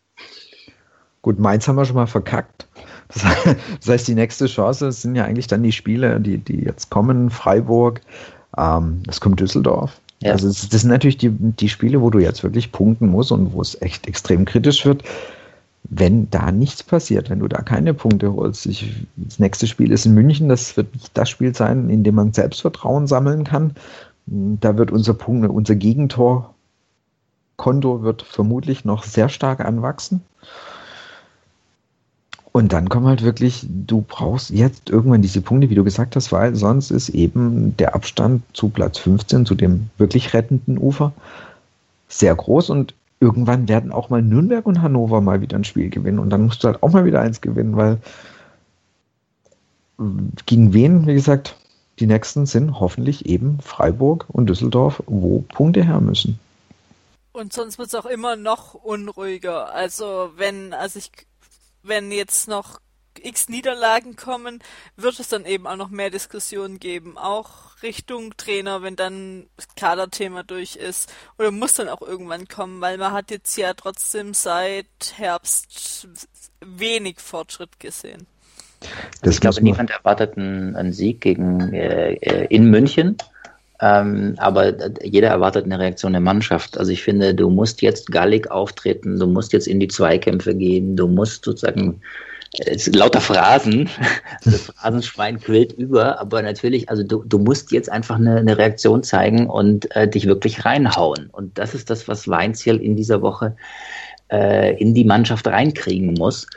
Gut, 1.22 1.40
Mainz 1.40 1.68
haben 1.68 1.76
wir 1.76 1.86
schon 1.86 1.96
mal 1.96 2.08
verkackt. 2.08 2.68
Das 3.14 3.24
heißt, 3.88 4.08
die 4.08 4.16
nächste 4.16 4.48
Chance 4.48 4.92
sind 4.92 5.16
ja 5.16 5.26
eigentlich 5.26 5.48
dann 5.48 5.62
die 5.62 5.72
Spiele, 5.72 6.20
die, 6.20 6.40
die 6.40 6.64
jetzt 6.64 6.90
kommen, 6.90 7.30
Freiburg, 7.30 8.02
ähm, 8.58 9.04
es 9.08 9.22
kommt 9.22 9.40
Düsseldorf. 9.40 10.02
Ja. 10.24 10.32
Also 10.32 10.48
das, 10.48 10.62
sind 10.70 10.90
natürlich 10.90 11.18
die, 11.18 11.30
die 11.30 11.70
Spiele, 11.70 12.02
wo 12.02 12.10
du 12.10 12.20
jetzt 12.20 12.44
wirklich 12.44 12.72
punkten 12.72 13.08
musst 13.08 13.32
und 13.32 13.54
wo 13.54 13.62
es 13.62 13.80
echt 13.82 14.08
extrem 14.08 14.46
kritisch 14.46 14.86
wird. 14.86 15.04
Wenn 15.84 16.30
da 16.30 16.52
nichts 16.52 16.82
passiert, 16.82 17.30
wenn 17.30 17.40
du 17.40 17.50
da 17.50 17.62
keine 17.62 17.94
Punkte 17.94 18.34
holst, 18.34 18.66
ich, 18.66 19.06
das 19.18 19.38
nächste 19.40 19.68
Spiel 19.68 19.92
ist 19.92 20.06
in 20.06 20.14
München, 20.14 20.48
das 20.48 20.78
wird 20.78 20.94
nicht 20.94 21.12
das 21.18 21.30
Spiel 21.30 21.54
sein, 21.54 21.90
in 21.90 22.06
dem 22.06 22.16
man 22.16 22.32
Selbstvertrauen 22.32 23.06
sammeln 23.06 23.44
kann. 23.44 23.76
Da 24.26 24.78
wird 24.78 24.92
unser 24.92 25.14
Punkt, 25.14 25.50
unser 25.50 25.76
Gegentorkonto 25.76 26.54
wird 28.04 28.22
vermutlich 28.22 28.86
noch 28.86 29.04
sehr 29.04 29.28
stark 29.28 29.60
anwachsen. 29.60 30.22
Und 32.54 32.72
dann 32.72 32.88
kommt 32.88 33.08
halt 33.08 33.24
wirklich, 33.24 33.66
du 33.68 34.06
brauchst 34.08 34.52
jetzt 34.52 34.92
irgendwann 34.92 35.24
diese 35.24 35.42
Punkte, 35.42 35.72
wie 35.72 35.76
du 35.76 35.84
gesagt 35.84 36.16
hast, 36.16 36.32
weil 36.32 36.56
sonst 36.56 36.92
ist 36.92 37.10
eben 37.10 37.76
der 37.78 37.96
Abstand 37.96 38.44
zu 38.54 38.70
Platz 38.70 39.00
15, 39.00 39.48
zu 39.48 39.56
dem 39.56 39.90
wirklich 39.98 40.36
rettenden 40.36 40.78
Ufer, 40.78 41.14
sehr 42.08 42.36
groß 42.36 42.70
und 42.70 42.94
irgendwann 43.20 43.68
werden 43.68 43.92
auch 43.92 44.12
mal 44.12 44.22
Nürnberg 44.22 44.68
und 44.68 44.84
Hannover 44.84 45.20
mal 45.20 45.42
wieder 45.42 45.58
ein 45.58 45.64
Spiel 45.64 45.90
gewinnen 45.90 46.20
und 46.20 46.30
dann 46.30 46.46
musst 46.46 46.64
du 46.64 46.68
halt 46.68 46.84
auch 46.84 46.92
mal 46.92 47.06
wieder 47.06 47.22
eins 47.22 47.42
gewinnen, 47.42 47.76
weil 47.76 47.98
gegen 50.46 50.74
wen, 50.74 51.08
wie 51.08 51.16
gesagt, 51.16 51.56
die 51.98 52.06
nächsten 52.06 52.46
sind 52.46 52.80
hoffentlich 52.80 53.26
eben 53.26 53.60
Freiburg 53.62 54.26
und 54.28 54.48
Düsseldorf, 54.48 55.02
wo 55.08 55.40
Punkte 55.40 55.84
her 55.84 56.02
müssen. 56.02 56.40
Und 57.32 57.52
sonst 57.52 57.80
wird 57.80 57.88
es 57.88 57.96
auch 57.96 58.06
immer 58.06 58.36
noch 58.36 58.76
unruhiger. 58.76 59.74
Also 59.74 60.32
wenn, 60.38 60.74
also 60.74 61.00
ich 61.00 61.12
wenn 61.84 62.12
jetzt 62.12 62.48
noch 62.48 62.80
x 63.22 63.50
Niederlagen 63.50 64.16
kommen, 64.16 64.60
wird 64.96 65.20
es 65.20 65.28
dann 65.28 65.46
eben 65.46 65.68
auch 65.68 65.76
noch 65.76 65.90
mehr 65.90 66.10
Diskussionen 66.10 66.80
geben, 66.80 67.18
auch 67.18 67.82
Richtung 67.84 68.36
Trainer, 68.38 68.82
wenn 68.82 68.96
dann 68.96 69.48
das 69.56 69.68
Kaderthema 69.76 70.44
durch 70.44 70.76
ist. 70.76 71.14
Oder 71.38 71.52
muss 71.52 71.76
dann 71.76 71.90
auch 71.90 72.02
irgendwann 72.02 72.48
kommen, 72.48 72.82
weil 72.82 72.98
man 72.98 73.12
hat 73.12 73.32
jetzt 73.32 73.56
ja 73.58 73.74
trotzdem 73.74 74.34
seit 74.34 74.88
Herbst 75.16 76.08
wenig 76.62 77.20
Fortschritt 77.20 77.80
gesehen. 77.80 78.26
Das 79.22 79.36
ich 79.36 79.42
glaube, 79.42 79.62
niemand 79.62 79.92
erwartet 79.92 80.38
einen, 80.38 80.76
einen 80.76 80.92
Sieg 80.94 81.22
gegen 81.22 81.74
äh, 81.74 82.14
äh 82.16 82.48
in 82.50 82.70
München. 82.70 83.18
Ähm, 83.84 84.36
aber 84.38 84.74
jeder 85.04 85.28
erwartet 85.28 85.66
eine 85.66 85.78
Reaktion 85.78 86.14
der 86.14 86.22
Mannschaft. 86.22 86.78
Also 86.78 86.94
ich 86.94 87.04
finde, 87.04 87.36
du 87.36 87.50
musst 87.50 87.82
jetzt 87.82 88.14
gallig 88.14 88.50
auftreten, 88.50 89.20
du 89.20 89.28
musst 89.28 89.52
jetzt 89.52 89.68
in 89.68 89.82
die 89.82 89.90
Zweikämpfe 89.90 90.56
gehen, 90.56 90.96
du 90.96 91.10
musst 91.10 91.44
sozusagen 91.44 92.00
äh, 92.60 92.78
lauter 92.94 93.20
Phrasen, 93.20 93.90
das 94.46 94.68
Phrasenschwein 94.68 95.38
quillt 95.38 95.74
über, 95.74 96.22
aber 96.22 96.42
natürlich, 96.42 96.88
also 96.90 97.04
du, 97.04 97.26
du 97.26 97.40
musst 97.40 97.74
jetzt 97.74 97.92
einfach 97.92 98.16
eine, 98.16 98.38
eine 98.38 98.58
Reaktion 98.58 99.04
zeigen 99.04 99.50
und 99.50 99.94
äh, 99.98 100.08
dich 100.08 100.28
wirklich 100.28 100.64
reinhauen. 100.64 101.30
Und 101.34 101.58
das 101.58 101.76
ist 101.76 101.90
das, 101.90 102.08
was 102.08 102.30
Weinziel 102.30 102.78
in 102.78 102.96
dieser 102.96 103.22
Woche 103.22 103.58
äh, 104.32 104.80
in 104.82 104.94
die 104.94 105.04
Mannschaft 105.04 105.46
reinkriegen 105.46 106.14
muss. 106.14 106.48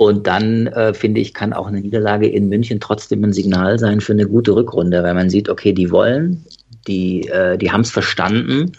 Und 0.00 0.26
dann, 0.26 0.66
äh, 0.68 0.94
finde 0.94 1.20
ich, 1.20 1.34
kann 1.34 1.52
auch 1.52 1.66
eine 1.66 1.82
Niederlage 1.82 2.26
in 2.26 2.48
München 2.48 2.80
trotzdem 2.80 3.22
ein 3.22 3.34
Signal 3.34 3.78
sein 3.78 4.00
für 4.00 4.14
eine 4.14 4.26
gute 4.26 4.56
Rückrunde, 4.56 5.02
weil 5.02 5.12
man 5.12 5.28
sieht, 5.28 5.50
okay, 5.50 5.74
die 5.74 5.90
wollen, 5.90 6.42
die, 6.86 7.28
äh, 7.28 7.58
die 7.58 7.70
haben 7.70 7.82
es 7.82 7.90
verstanden. 7.90 8.72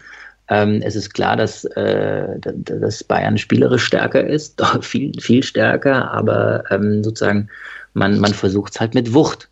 Ähm, 0.47 0.81
es 0.83 0.95
ist 0.95 1.13
klar, 1.13 1.37
dass, 1.37 1.63
äh, 1.63 2.27
dass 2.39 3.03
Bayern 3.03 3.37
spielerisch 3.37 3.83
stärker 3.83 4.25
ist, 4.25 4.59
doch 4.59 4.83
viel, 4.83 5.11
viel 5.21 5.43
stärker, 5.43 6.09
aber 6.09 6.63
ähm, 6.71 7.03
sozusagen 7.03 7.49
man, 7.93 8.19
man 8.19 8.33
versucht 8.33 8.73
es 8.73 8.79
halt 8.79 8.95
mit 8.95 9.13
Wucht 9.13 9.47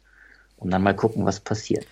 und 0.57 0.71
dann 0.71 0.81
mal 0.81 0.95
gucken, 0.95 1.23
was 1.27 1.39
passiert. 1.39 1.85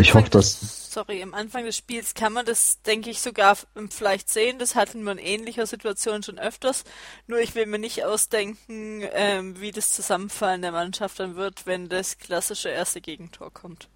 Ich 0.00 0.14
hoffe, 0.14 0.30
dass. 0.30 0.81
Sorry, 0.92 1.22
am 1.22 1.32
Anfang 1.32 1.64
des 1.64 1.78
Spiels 1.78 2.12
kann 2.12 2.34
man 2.34 2.44
das, 2.44 2.82
denke 2.82 3.08
ich, 3.08 3.22
sogar 3.22 3.56
vielleicht 3.88 4.28
sehen. 4.28 4.58
Das 4.58 4.74
hatten 4.74 5.02
wir 5.04 5.12
in 5.12 5.18
ähnlicher 5.18 5.64
Situation 5.64 6.22
schon 6.22 6.38
öfters. 6.38 6.84
Nur 7.26 7.38
ich 7.38 7.54
will 7.54 7.64
mir 7.64 7.78
nicht 7.78 8.04
ausdenken, 8.04 9.02
ähm, 9.14 9.58
wie 9.58 9.70
das 9.70 9.94
Zusammenfallen 9.94 10.60
der 10.60 10.72
Mannschaft 10.72 11.18
dann 11.18 11.34
wird, 11.34 11.64
wenn 11.64 11.88
das 11.88 12.18
klassische 12.18 12.68
erste 12.68 13.00
Gegentor 13.00 13.50
kommt. 13.50 13.88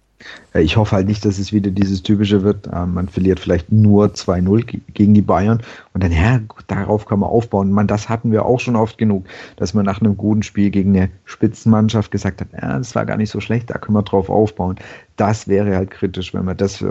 Ich 0.53 0.77
hoffe 0.77 0.95
halt 0.95 1.07
nicht, 1.07 1.23
dass 1.25 1.37
es 1.37 1.53
wieder 1.53 1.69
dieses 1.69 2.01
typische 2.01 2.41
wird, 2.41 2.67
äh, 2.67 2.85
man 2.85 3.07
verliert 3.07 3.39
vielleicht 3.39 3.71
nur 3.71 4.07
2-0 4.07 4.81
gegen 4.93 5.13
die 5.13 5.21
Bayern 5.21 5.61
und 5.93 6.03
dann, 6.03 6.11
ja, 6.11 6.39
darauf 6.67 7.05
kann 7.05 7.19
man 7.19 7.29
aufbauen. 7.29 7.71
Man, 7.71 7.87
das 7.87 8.09
hatten 8.09 8.31
wir 8.31 8.45
auch 8.45 8.59
schon 8.59 8.75
oft 8.75 8.97
genug, 8.97 9.25
dass 9.57 9.73
man 9.73 9.85
nach 9.85 10.01
einem 10.01 10.17
guten 10.17 10.41
Spiel 10.41 10.71
gegen 10.71 10.97
eine 10.97 11.09
Spitzenmannschaft 11.25 12.09
gesagt 12.11 12.41
hat, 12.41 12.47
ja, 12.53 12.77
das 12.77 12.95
war 12.95 13.05
gar 13.05 13.17
nicht 13.17 13.29
so 13.29 13.39
schlecht, 13.39 13.69
da 13.69 13.77
können 13.77 13.95
wir 13.95 14.03
drauf 14.03 14.29
aufbauen. 14.29 14.77
Das 15.17 15.47
wäre 15.47 15.75
halt 15.75 15.91
kritisch, 15.91 16.33
wenn 16.33 16.45
wir 16.45 16.55
das 16.55 16.83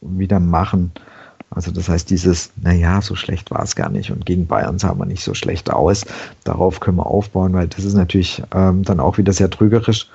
wieder 0.00 0.40
machen. 0.40 0.92
Also 1.50 1.72
das 1.72 1.88
heißt, 1.88 2.08
dieses, 2.10 2.52
naja, 2.62 3.02
so 3.02 3.16
schlecht 3.16 3.50
war 3.50 3.62
es 3.62 3.74
gar 3.74 3.90
nicht 3.90 4.10
und 4.12 4.24
gegen 4.24 4.46
Bayern 4.46 4.78
sah 4.78 4.94
man 4.94 5.08
nicht 5.08 5.24
so 5.24 5.34
schlecht 5.34 5.70
aus. 5.70 6.04
Darauf 6.44 6.78
können 6.78 6.98
wir 6.98 7.06
aufbauen, 7.06 7.52
weil 7.52 7.66
das 7.66 7.84
ist 7.84 7.94
natürlich 7.94 8.42
ähm, 8.54 8.84
dann 8.84 9.00
auch 9.00 9.18
wieder 9.18 9.32
sehr 9.32 9.50
trügerisch 9.50 10.08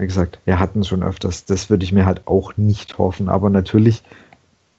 wie 0.00 0.06
gesagt, 0.06 0.38
wir 0.44 0.58
hatten 0.58 0.82
schon 0.84 1.02
öfters. 1.02 1.44
Das 1.44 1.68
würde 1.68 1.84
ich 1.84 1.92
mir 1.92 2.06
halt 2.06 2.26
auch 2.26 2.56
nicht 2.56 2.98
hoffen. 2.98 3.28
Aber 3.28 3.50
natürlich 3.50 4.02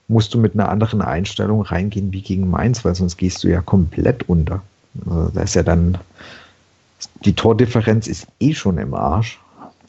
musst 0.07 0.33
du 0.33 0.39
mit 0.39 0.55
einer 0.55 0.69
anderen 0.69 1.01
Einstellung 1.01 1.61
reingehen 1.61 2.11
wie 2.11 2.21
gegen 2.21 2.49
Mainz, 2.49 2.83
weil 2.83 2.95
sonst 2.95 3.17
gehst 3.17 3.43
du 3.43 3.47
ja 3.47 3.61
komplett 3.61 4.27
unter. 4.27 4.61
Also 5.05 5.29
da 5.33 5.41
ist 5.41 5.55
ja 5.55 5.63
dann, 5.63 5.97
die 7.23 7.33
Tordifferenz 7.33 8.07
ist 8.07 8.27
eh 8.39 8.53
schon 8.53 8.77
im 8.77 8.93
Arsch. 8.93 9.39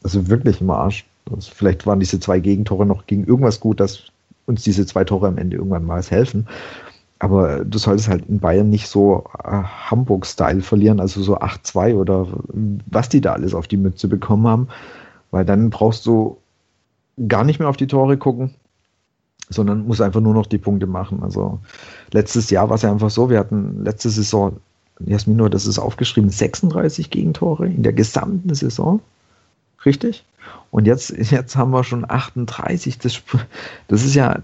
Also 0.02 0.28
wirklich 0.28 0.60
im 0.60 0.70
Arsch. 0.70 1.04
Also 1.30 1.50
vielleicht 1.54 1.86
waren 1.86 2.00
diese 2.00 2.20
zwei 2.20 2.38
Gegentore 2.38 2.84
noch 2.84 3.06
gegen 3.06 3.24
irgendwas 3.24 3.59
gut, 3.59 3.80
dass 3.80 4.04
uns 4.46 4.62
diese 4.62 4.86
zwei 4.86 5.04
Tore 5.04 5.28
am 5.28 5.38
Ende 5.38 5.56
irgendwann 5.56 5.84
mal 5.84 6.02
helfen. 6.02 6.46
Aber 7.20 7.64
du 7.64 7.78
solltest 7.78 8.09
halt 8.09 8.28
in 8.28 8.40
Bayern 8.40 8.68
nicht 8.68 8.88
so 8.88 9.24
äh, 9.44 9.50
Hamburg-Style 9.50 10.60
verlieren, 10.60 10.98
also 10.98 11.22
so 11.22 11.38
8-2 11.38 11.94
oder 11.94 12.26
was 12.86 13.09
die 13.09 13.20
da 13.20 13.34
alles 13.34 13.54
auf 13.54 13.68
die 13.68 13.76
Mütze 13.76 14.09
bekommen 14.09 14.46
haben. 14.48 14.68
Weil 15.32 15.44
dann 15.44 15.70
brauchst 15.70 16.06
du 16.06 16.38
gar 17.26 17.42
nicht 17.42 17.59
mehr 17.59 17.68
auf 17.68 17.76
die 17.76 17.88
Tore 17.88 18.16
gucken, 18.16 18.54
sondern 19.48 19.86
musst 19.86 20.00
einfach 20.00 20.20
nur 20.20 20.34
noch 20.34 20.46
die 20.46 20.59
Punkte 20.59 20.86
machen. 20.86 21.22
Also 21.22 21.59
letztes 22.12 22.50
Jahr 22.50 22.68
war 22.68 22.76
es 22.76 22.82
ja 22.82 22.92
einfach 22.92 23.10
so, 23.10 23.28
wir 23.28 23.38
hatten 23.38 23.84
letzte 23.84 24.10
Saison, 24.10 24.59
Jasmin, 25.00 25.36
nur 25.36 25.50
das 25.50 25.66
ist 25.66 25.78
aufgeschrieben, 25.78 26.30
36 26.30 27.10
Gegentore 27.10 27.66
in 27.66 27.82
der 27.82 27.92
gesamten 27.92 28.54
Saison. 28.54 29.00
Richtig? 29.84 30.24
Und 30.70 30.86
jetzt, 30.86 31.10
jetzt 31.10 31.56
haben 31.56 31.72
wir 31.72 31.82
schon 31.82 32.09
38. 32.09 32.98
Das, 32.98 33.20
das 33.88 34.04
ist 34.04 34.14
ja 34.14 34.42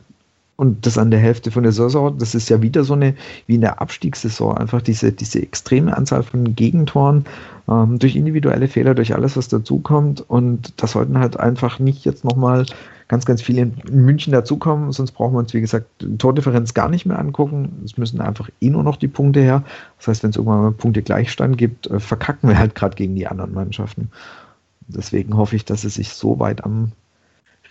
und 0.58 0.86
das 0.86 0.98
an 0.98 1.12
der 1.12 1.20
Hälfte 1.20 1.52
von 1.52 1.62
der 1.62 1.70
Saison, 1.70 2.18
das 2.18 2.34
ist 2.34 2.48
ja 2.48 2.60
wieder 2.60 2.82
so 2.82 2.94
eine, 2.94 3.14
wie 3.46 3.54
in 3.54 3.60
der 3.60 3.80
Abstiegssaison, 3.80 4.58
einfach 4.58 4.82
diese, 4.82 5.12
diese 5.12 5.40
extreme 5.40 5.96
Anzahl 5.96 6.24
von 6.24 6.56
Gegentoren 6.56 7.26
ähm, 7.68 8.00
durch 8.00 8.16
individuelle 8.16 8.66
Fehler, 8.66 8.96
durch 8.96 9.14
alles, 9.14 9.36
was 9.36 9.46
dazukommt. 9.46 10.20
Und 10.28 10.82
da 10.82 10.88
sollten 10.88 11.16
halt 11.16 11.38
einfach 11.38 11.78
nicht 11.78 12.04
jetzt 12.04 12.24
nochmal 12.24 12.66
ganz, 13.06 13.24
ganz 13.24 13.40
viele 13.40 13.62
in, 13.62 14.04
München 14.04 14.32
dazukommen, 14.32 14.90
sonst 14.90 15.12
brauchen 15.12 15.34
wir 15.34 15.38
uns, 15.38 15.54
wie 15.54 15.60
gesagt, 15.60 15.86
Tordifferenz 16.18 16.74
gar 16.74 16.88
nicht 16.88 17.06
mehr 17.06 17.20
angucken. 17.20 17.80
Es 17.84 17.96
müssen 17.96 18.20
einfach 18.20 18.50
eh 18.60 18.68
nur 18.68 18.82
noch 18.82 18.96
die 18.96 19.06
Punkte 19.06 19.40
her. 19.40 19.62
Das 19.98 20.08
heißt, 20.08 20.24
wenn 20.24 20.30
es 20.30 20.36
irgendwann 20.36 20.62
mal 20.62 20.72
Punkte 20.72 21.02
Gleichstand 21.02 21.56
gibt, 21.56 21.86
äh, 21.86 22.00
verkacken 22.00 22.48
wir 22.48 22.58
halt 22.58 22.74
gerade 22.74 22.96
gegen 22.96 23.14
die 23.14 23.28
anderen 23.28 23.54
Mannschaften. 23.54 24.10
Deswegen 24.88 25.36
hoffe 25.36 25.54
ich, 25.54 25.64
dass 25.64 25.82
sie 25.82 25.88
sich 25.88 26.08
so 26.08 26.40
weit 26.40 26.64
am 26.64 26.90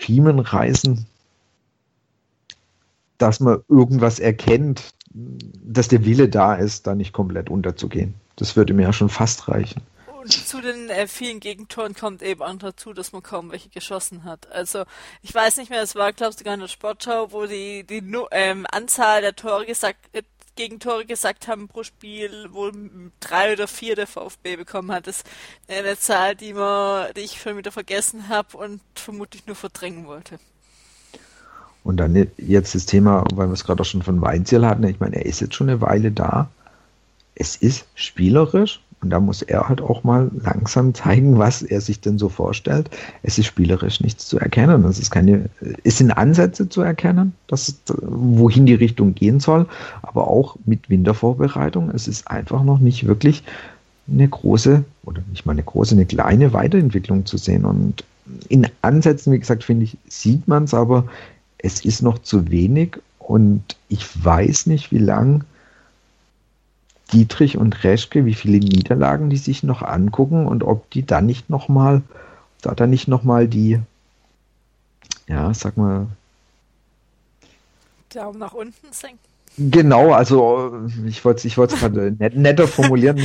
Riemen 0.07 0.39
reißen, 0.39 1.05
dass 3.17 3.39
man 3.39 3.61
irgendwas 3.67 4.19
erkennt, 4.19 4.93
dass 5.09 5.87
der 5.87 6.05
Wille 6.05 6.29
da 6.29 6.55
ist, 6.55 6.87
da 6.87 6.95
nicht 6.95 7.13
komplett 7.13 7.49
unterzugehen. 7.49 8.15
Das 8.35 8.55
würde 8.55 8.73
mir 8.73 8.83
ja 8.83 8.93
schon 8.93 9.09
fast 9.09 9.47
reichen. 9.47 9.81
Und 10.21 10.31
zu 10.31 10.61
den 10.61 10.89
äh, 10.89 11.07
vielen 11.07 11.39
Gegentoren 11.39 11.95
kommt 11.95 12.21
eben 12.21 12.41
auch 12.41 12.55
dazu, 12.57 12.91
dass 12.91 13.13
man 13.13 13.23
kaum 13.23 13.51
welche 13.51 13.69
geschossen 13.69 14.25
hat. 14.25 14.51
Also 14.51 14.83
ich 15.21 15.33
weiß 15.33 15.57
nicht 15.57 15.69
mehr, 15.69 15.81
es 15.81 15.95
war, 15.95 16.11
glaubst 16.11 16.39
du, 16.39 16.43
sogar 16.43 16.55
in 16.55 16.59
der 16.59 16.67
Sportschau, 16.67 17.31
wo 17.31 17.45
die, 17.45 17.85
die 17.85 18.03
ähm, 18.31 18.65
Anzahl 18.71 19.21
der 19.21 19.35
Tore 19.35 19.65
gesagt, 19.65 19.97
äh, 20.13 20.23
Gegentore 20.57 21.05
gesagt 21.05 21.47
haben 21.47 21.69
pro 21.69 21.83
Spiel, 21.83 22.51
wohl 22.51 22.73
drei 23.21 23.53
oder 23.53 23.67
vier 23.67 23.95
der 23.95 24.07
VfB 24.07 24.57
bekommen 24.57 24.91
hat. 24.91 25.07
Das 25.07 25.17
ist 25.19 25.27
eine 25.69 25.97
Zahl, 25.97 26.35
die, 26.35 26.53
man, 26.53 27.13
die 27.13 27.21
ich 27.21 27.39
schon 27.39 27.55
wieder 27.55 27.71
vergessen 27.71 28.27
habe 28.27 28.57
und 28.57 28.81
vermutlich 28.95 29.45
nur 29.45 29.55
verdrängen 29.55 30.07
wollte. 30.07 30.39
Und 31.87 31.95
dann 31.95 32.27
jetzt 32.37 32.75
das 32.75 32.85
Thema, 32.85 33.23
weil 33.33 33.47
wir 33.47 33.53
es 33.53 33.63
gerade 33.63 33.79
auch 33.79 33.85
schon 33.85 34.01
von 34.01 34.19
Weinziel 34.19 34.65
hatten, 34.65 34.83
ich 34.83 34.99
meine, 34.99 35.15
er 35.15 35.25
ist 35.25 35.39
jetzt 35.39 35.55
schon 35.55 35.69
eine 35.69 35.79
Weile 35.79 36.11
da. 36.11 36.49
Es 37.33 37.55
ist 37.55 37.85
spielerisch 37.95 38.81
und 39.01 39.09
da 39.09 39.21
muss 39.21 39.41
er 39.41 39.69
halt 39.69 39.79
auch 39.79 40.03
mal 40.03 40.29
langsam 40.43 40.93
zeigen, 40.93 41.37
was 41.37 41.61
er 41.61 41.79
sich 41.79 42.01
denn 42.01 42.17
so 42.17 42.27
vorstellt. 42.27 42.89
Es 43.23 43.37
ist 43.37 43.45
spielerisch 43.45 44.01
nichts 44.01 44.27
zu 44.27 44.37
erkennen. 44.37 44.83
Es 44.83 44.99
ist 44.99 45.11
keine, 45.11 45.49
es 45.85 45.99
sind 45.99 46.11
Ansätze 46.11 46.67
zu 46.67 46.81
erkennen, 46.81 47.31
dass, 47.47 47.73
wohin 48.01 48.65
die 48.65 48.75
Richtung 48.75 49.15
gehen 49.15 49.39
soll, 49.39 49.65
aber 50.01 50.27
auch 50.27 50.57
mit 50.65 50.89
Wintervorbereitung. 50.89 51.89
Es 51.91 52.09
ist 52.09 52.29
einfach 52.29 52.65
noch 52.65 52.79
nicht 52.79 53.07
wirklich 53.07 53.45
eine 54.11 54.27
große, 54.27 54.83
oder 55.05 55.21
nicht 55.29 55.45
mal 55.45 55.53
eine 55.53 55.63
große, 55.63 55.95
eine 55.95 56.05
kleine 56.05 56.51
Weiterentwicklung 56.51 57.25
zu 57.25 57.37
sehen. 57.37 57.63
Und 57.63 58.03
in 58.49 58.67
Ansätzen, 58.81 59.31
wie 59.31 59.39
gesagt, 59.39 59.63
finde 59.63 59.85
ich, 59.85 59.97
sieht 60.09 60.49
man 60.49 60.65
es, 60.65 60.73
aber 60.73 61.05
es 61.57 61.83
ist 61.83 62.01
noch 62.01 62.19
zu 62.19 62.49
wenig 62.49 62.97
und 63.19 63.75
ich 63.89 64.23
weiß 64.23 64.67
nicht, 64.67 64.91
wie 64.91 64.99
lang 64.99 65.43
Dietrich 67.11 67.57
und 67.57 67.83
Reschke, 67.83 68.25
wie 68.25 68.33
viele 68.33 68.59
Niederlagen 68.59 69.29
die 69.29 69.37
sich 69.37 69.63
noch 69.63 69.81
angucken 69.81 70.45
und 70.45 70.63
ob 70.63 70.89
die 70.91 71.05
dann 71.05 71.25
nicht 71.25 71.49
nochmal, 71.49 72.01
da 72.61 72.75
dann 72.75 72.89
nicht 72.89 73.07
nochmal 73.07 73.47
die, 73.47 73.79
ja, 75.27 75.53
sag 75.53 75.77
mal, 75.77 76.07
Daumen 78.09 78.39
nach 78.39 78.53
unten 78.53 78.91
senken. 78.91 79.19
Genau, 79.59 80.11
also 80.11 80.71
ich 81.07 81.25
wollte 81.25 81.47
ich 81.47 81.57
es 81.57 81.79
gerade 81.79 82.11
net, 82.19 82.35
netter 82.35 82.67
formulieren. 82.67 83.17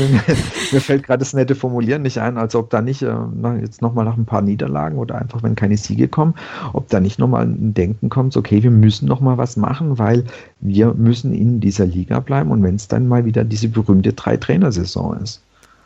mir 0.73 0.81
fällt 0.81 1.03
gerade 1.03 1.19
das 1.19 1.35
nette 1.35 1.55
Formulieren 1.55 2.01
nicht 2.01 2.19
ein, 2.19 2.39
als 2.39 2.55
ob 2.55 2.71
da 2.71 2.81
nicht 2.81 3.03
äh, 3.03 3.15
jetzt 3.61 3.83
nochmal 3.83 4.07
nach 4.07 4.17
ein 4.17 4.25
paar 4.25 4.41
Niederlagen 4.41 4.97
oder 4.97 5.17
einfach, 5.17 5.43
wenn 5.43 5.57
keine 5.57 5.77
Siege 5.77 6.09
kommen, 6.09 6.35
ob 6.73 6.89
da 6.89 7.01
nicht 7.01 7.19
nochmal 7.19 7.45
ein 7.45 7.75
Denken 7.75 8.09
kommt, 8.09 8.35
okay, 8.35 8.63
wir 8.63 8.71
müssen 8.71 9.07
nochmal 9.07 9.37
was 9.37 9.59
machen, 9.59 9.99
weil 9.99 10.25
wir 10.61 10.95
müssen 10.95 11.35
in 11.35 11.61
dieser 11.61 11.85
Liga 11.85 12.21
bleiben 12.21 12.51
und 12.51 12.63
wenn 12.63 12.77
es 12.77 12.89
dann 12.89 13.09
mal 13.09 13.27
wieder 13.27 13.45
diese 13.45 13.69
berühmte 13.69 14.15
Drei-Trainer-Saison 14.15 15.19
ist. 15.23 15.43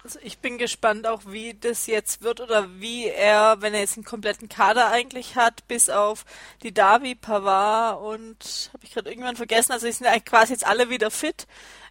Also 0.07 0.21
ich 0.23 0.39
bin 0.39 0.57
gespannt 0.57 1.05
auch, 1.05 1.23
wie 1.27 1.55
das 1.55 1.89
jetzt 1.89 2.23
wird 2.23 2.41
oder 2.41 2.69
wie 2.79 3.09
er, 3.09 3.57
wenn 3.59 3.75
er 3.75 3.81
jetzt 3.81 3.97
einen 3.97 4.05
kompletten 4.05 4.49
Kader 4.49 4.93
eigentlich 4.93 5.35
hat, 5.35 5.67
bis 5.67 5.91
auf 5.91 6.25
die 6.63 6.73
Davi, 6.73 7.17
Pavard 7.17 8.01
und 8.01 8.71
habe 8.73 8.85
ich 8.85 8.95
gerade 8.95 9.11
irgendwann 9.11 9.35
vergessen, 9.35 9.73
also 9.73 9.91
sind 9.91 10.07
eigentlich 10.07 10.25
quasi 10.27 10.53
jetzt 10.53 10.65
alle 10.65 10.91
wieder 10.91 11.11
fit, 11.11 11.49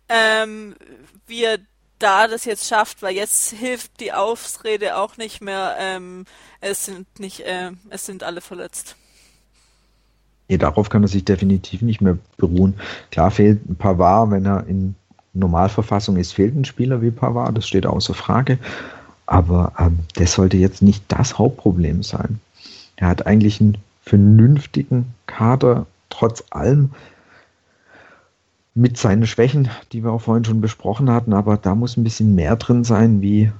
ähm, 0.07 0.77
wie 1.27 1.43
er 1.43 1.57
da 1.99 2.29
das 2.29 2.45
jetzt 2.45 2.69
schafft, 2.69 3.01
weil 3.01 3.15
jetzt 3.15 3.51
hilft 3.51 3.99
die 3.99 4.13
Ausrede 4.13 4.95
auch 4.95 5.17
nicht 5.17 5.41
mehr, 5.41 5.75
ähm, 5.77 6.23
es 6.61 6.85
sind 6.85 7.19
nicht, 7.19 7.41
äh, 7.41 7.71
es 7.89 8.05
sind 8.05 8.23
alle 8.23 8.39
verletzt. 8.39 8.95
Ja, 10.47 10.55
darauf 10.55 10.87
kann 10.87 11.03
er 11.03 11.09
sich 11.09 11.25
definitiv 11.25 11.81
nicht 11.81 11.99
mehr 11.99 12.17
beruhen. 12.37 12.79
Klar 13.11 13.29
fehlt 13.29 13.69
ein 13.69 13.75
Pavard, 13.75 14.31
wenn 14.31 14.45
er 14.45 14.65
in 14.67 14.95
Normalverfassung 15.35 16.17
ist, 16.17 16.33
fehlt 16.33 16.55
ein 16.55 16.65
Spieler 16.65 17.01
wie 17.01 17.11
Pavard, 17.11 17.57
das 17.57 17.67
steht 17.67 17.85
außer 17.85 18.13
Frage. 18.13 18.57
Aber 19.27 19.73
ähm, 19.79 19.99
das 20.15 20.33
sollte 20.33 20.57
jetzt 20.57 20.81
nicht 20.81 21.03
das 21.07 21.37
Hauptproblem 21.37 22.03
sein. 22.03 22.39
Er 22.95 23.07
hat 23.07 23.27
eigentlich 23.27 23.59
einen 23.59 23.77
vernünftigen 24.03 25.13
Kader, 25.25 25.85
trotz 26.09 26.43
allem 26.51 26.91
mit 28.75 28.97
seinen 28.97 29.25
Schwächen, 29.25 29.69
die 29.91 30.03
wir 30.03 30.11
auch 30.11 30.21
vorhin 30.21 30.45
schon 30.45 30.61
besprochen 30.61 31.09
hatten, 31.09 31.33
aber 31.33 31.57
da 31.57 31.75
muss 31.75 31.97
ein 31.97 32.03
bisschen 32.03 32.35
mehr 32.35 32.55
drin 32.55 32.83
sein 32.83 33.21
wie 33.21 33.51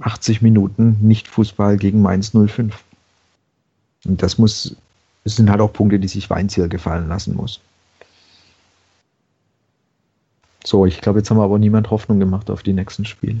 80 0.00 0.42
Minuten 0.42 0.96
Nicht-Fußball 1.00 1.76
gegen 1.76 2.02
Mainz 2.02 2.32
05. 2.32 2.74
Und 4.06 4.22
das 4.22 4.38
muss, 4.38 4.76
das 5.24 5.36
sind 5.36 5.50
halt 5.50 5.60
auch 5.60 5.72
Punkte, 5.72 5.98
die 5.98 6.08
sich 6.08 6.30
Weinziel 6.30 6.68
gefallen 6.68 7.08
lassen 7.08 7.36
muss. 7.36 7.60
So, 10.64 10.86
ich 10.86 11.00
glaube, 11.00 11.20
jetzt 11.20 11.30
haben 11.30 11.38
wir 11.38 11.44
aber 11.44 11.58
niemand 11.58 11.90
Hoffnung 11.90 12.18
gemacht 12.18 12.50
auf 12.50 12.62
die 12.62 12.72
nächsten 12.72 13.04
Spiele. 13.04 13.40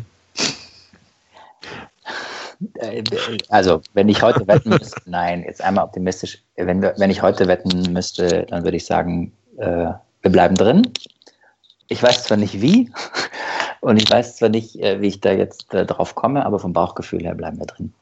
Äh, 2.74 3.02
also, 3.48 3.82
wenn 3.94 4.08
ich 4.08 4.22
heute 4.22 4.46
wetten 4.46 4.70
müsste, 4.70 5.00
nein, 5.06 5.42
jetzt 5.44 5.62
einmal 5.62 5.84
optimistisch, 5.84 6.42
wenn, 6.56 6.82
wir, 6.82 6.94
wenn 6.98 7.10
ich 7.10 7.22
heute 7.22 7.46
wetten 7.48 7.92
müsste, 7.92 8.46
dann 8.48 8.64
würde 8.64 8.76
ich 8.76 8.86
sagen, 8.86 9.32
äh, 9.58 9.92
wir 10.22 10.30
bleiben 10.30 10.54
drin. 10.54 10.90
Ich 11.88 12.02
weiß 12.02 12.24
zwar 12.24 12.36
nicht 12.36 12.60
wie 12.60 12.90
und 13.80 14.00
ich 14.00 14.10
weiß 14.10 14.36
zwar 14.36 14.48
nicht, 14.48 14.76
äh, 14.80 15.00
wie 15.00 15.08
ich 15.08 15.20
da 15.20 15.32
jetzt 15.32 15.72
äh, 15.74 15.86
drauf 15.86 16.14
komme, 16.14 16.44
aber 16.44 16.58
vom 16.58 16.72
Bauchgefühl 16.72 17.22
her 17.22 17.34
bleiben 17.34 17.58
wir 17.58 17.66
drin. 17.66 17.92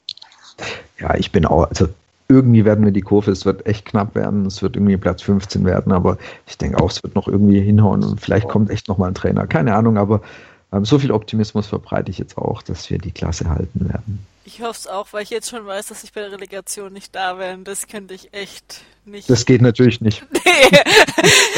Ja, 0.98 1.14
ich 1.14 1.30
bin 1.30 1.46
auch, 1.46 1.68
also 1.68 1.88
irgendwie 2.28 2.64
werden 2.64 2.84
wir 2.84 2.92
die 2.92 3.00
Kurve, 3.00 3.30
es 3.30 3.46
wird 3.46 3.66
echt 3.66 3.86
knapp 3.86 4.14
werden, 4.14 4.44
es 4.46 4.62
wird 4.62 4.76
irgendwie 4.76 4.96
Platz 4.98 5.22
15 5.22 5.64
werden, 5.64 5.92
aber 5.92 6.18
ich 6.46 6.58
denke 6.58 6.78
auch, 6.78 6.90
es 6.90 7.02
wird 7.02 7.14
noch 7.14 7.26
irgendwie 7.26 7.60
hinhauen 7.60 8.04
und 8.04 8.20
vielleicht 8.20 8.48
kommt 8.48 8.70
echt 8.70 8.88
nochmal 8.88 9.10
ein 9.10 9.14
Trainer. 9.14 9.46
Keine 9.46 9.74
Ahnung, 9.74 9.96
aber 9.96 10.20
ähm, 10.72 10.84
so 10.84 10.98
viel 10.98 11.10
Optimismus 11.10 11.66
verbreite 11.66 12.10
ich 12.10 12.18
jetzt 12.18 12.36
auch, 12.36 12.60
dass 12.62 12.90
wir 12.90 12.98
die 12.98 13.12
Klasse 13.12 13.48
halten 13.48 13.88
werden. 13.88 14.18
Ich 14.48 14.62
hoffe 14.62 14.78
es 14.78 14.86
auch, 14.86 15.12
weil 15.12 15.24
ich 15.24 15.28
jetzt 15.28 15.50
schon 15.50 15.66
weiß, 15.66 15.88
dass 15.88 16.04
ich 16.04 16.14
bei 16.14 16.22
der 16.22 16.32
Relegation 16.32 16.90
nicht 16.90 17.14
da 17.14 17.38
wäre. 17.38 17.58
Das 17.58 17.86
könnte 17.86 18.14
ich 18.14 18.32
echt 18.32 18.80
nicht. 19.04 19.28
Das 19.28 19.44
geht 19.44 19.60
natürlich 19.60 20.00
nicht. 20.00 20.24
Nee. 20.60 20.70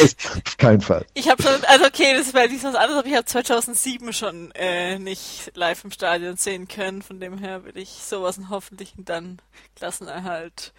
das, 0.01 0.17
auf 0.45 0.57
keinen 0.59 0.81
Fall. 0.81 1.07
Ich 1.15 1.29
habe 1.31 1.43
schon, 1.43 1.65
also 1.69 1.87
okay, 1.87 2.13
das 2.13 2.27
ist 2.27 2.33
bei 2.33 2.49
diesem 2.49 2.71
was 2.71 2.75
anderes, 2.75 2.99
aber 2.99 3.09
ich 3.09 3.15
habe 3.15 3.25
2007 3.25 4.13
schon 4.13 4.51
äh, 4.53 4.99
nicht 4.99 5.53
live 5.55 5.85
im 5.85 5.91
Stadion 5.91 6.37
sehen 6.37 6.69
können. 6.69 7.01
Von 7.01 7.21
dem 7.21 7.39
her 7.39 7.65
will 7.65 7.77
ich 7.77 7.89
sowas 7.89 8.39
hoffentlich 8.51 8.93
dann 8.99 9.41
Klassenerhalt, 9.77 10.73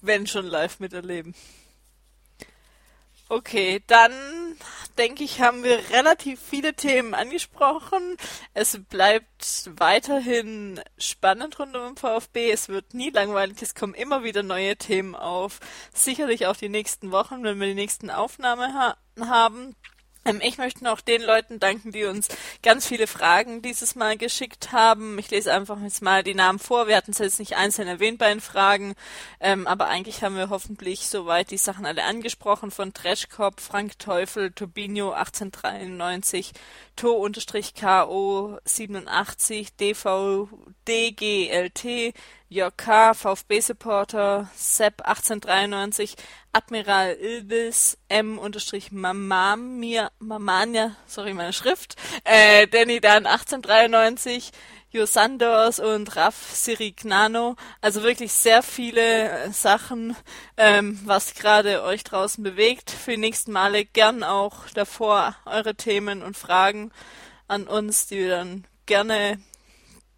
wenn 0.00 0.26
schon 0.26 0.46
live 0.46 0.80
miterleben. 0.80 1.34
Okay, 3.32 3.82
dann 3.86 4.12
denke 4.98 5.24
ich, 5.24 5.40
haben 5.40 5.64
wir 5.64 5.88
relativ 5.88 6.38
viele 6.38 6.74
Themen 6.74 7.14
angesprochen. 7.14 8.18
Es 8.52 8.78
bleibt 8.90 9.70
weiterhin 9.78 10.78
spannend 10.98 11.58
rund 11.58 11.74
um 11.74 11.94
den 11.94 11.96
VfB. 11.96 12.50
Es 12.50 12.68
wird 12.68 12.92
nie 12.92 13.08
langweilig. 13.08 13.62
Es 13.62 13.74
kommen 13.74 13.94
immer 13.94 14.22
wieder 14.22 14.42
neue 14.42 14.76
Themen 14.76 15.14
auf. 15.14 15.60
Sicherlich 15.94 16.46
auch 16.46 16.56
die 16.56 16.68
nächsten 16.68 17.10
Wochen, 17.10 17.42
wenn 17.42 17.58
wir 17.58 17.68
die 17.68 17.74
nächsten 17.74 18.10
Aufnahmen 18.10 18.74
ha 18.74 18.98
haben. 19.18 19.76
Ähm, 20.24 20.40
ich 20.42 20.58
möchte 20.58 20.84
noch 20.84 21.00
den 21.00 21.22
Leuten 21.22 21.58
danken, 21.60 21.92
die 21.92 22.04
uns 22.04 22.28
ganz 22.62 22.86
viele 22.86 23.06
Fragen 23.06 23.62
dieses 23.62 23.94
Mal 23.94 24.16
geschickt 24.16 24.72
haben. 24.72 25.18
Ich 25.18 25.30
lese 25.30 25.52
einfach 25.52 25.80
jetzt 25.80 26.02
mal 26.02 26.22
die 26.22 26.34
Namen 26.34 26.58
vor. 26.58 26.86
Wir 26.86 26.96
hatten 26.96 27.10
es 27.12 27.18
jetzt 27.18 27.38
nicht 27.38 27.56
einzeln 27.56 27.88
erwähnt 27.88 28.18
bei 28.18 28.28
den 28.28 28.40
Fragen, 28.40 28.94
ähm, 29.40 29.66
aber 29.66 29.88
eigentlich 29.88 30.22
haben 30.22 30.36
wir 30.36 30.50
hoffentlich 30.50 31.08
soweit 31.08 31.50
die 31.50 31.58
Sachen 31.58 31.86
alle 31.86 32.04
angesprochen 32.04 32.70
von 32.70 32.92
Trashkop, 32.92 33.60
Frank 33.60 33.98
Teufel, 33.98 34.52
Turbinio 34.52 35.12
1893, 35.12 36.52
To-KO 36.96 37.28
87, 40.84 40.84
DVDGLT, 40.84 42.14
JK, 42.48 43.14
VfB-Supporter, 43.14 44.50
Sepp 44.54 45.06
1893, 45.06 46.16
Admiral 46.52 47.14
Ilbis, 47.14 47.96
M-Mamamia, 48.08 50.10
Mamania, 50.18 50.96
sorry, 51.06 51.34
meine 51.34 51.52
Schrift, 51.52 51.96
äh, 52.24 52.66
Danny 52.66 53.00
Dan 53.00 53.26
1893, 53.26 54.50
Josandos 54.90 55.78
und 55.80 56.16
Raf 56.16 56.36
Sirignano. 56.52 57.56
Also 57.80 58.02
wirklich 58.02 58.34
sehr 58.34 58.62
viele 58.62 59.30
äh, 59.30 59.50
Sachen, 59.50 60.14
ähm, 60.58 61.00
was 61.04 61.32
gerade 61.32 61.82
euch 61.82 62.04
draußen 62.04 62.44
bewegt. 62.44 62.90
Für 62.90 63.12
die 63.12 63.16
nächsten 63.16 63.52
Male 63.52 63.86
gern 63.86 64.22
auch 64.22 64.68
davor 64.74 65.34
eure 65.46 65.74
Themen 65.74 66.22
und 66.22 66.36
Fragen 66.36 66.92
an 67.48 67.66
uns, 67.66 68.08
die 68.08 68.18
wir 68.18 68.28
dann 68.28 68.66
gerne 68.84 69.38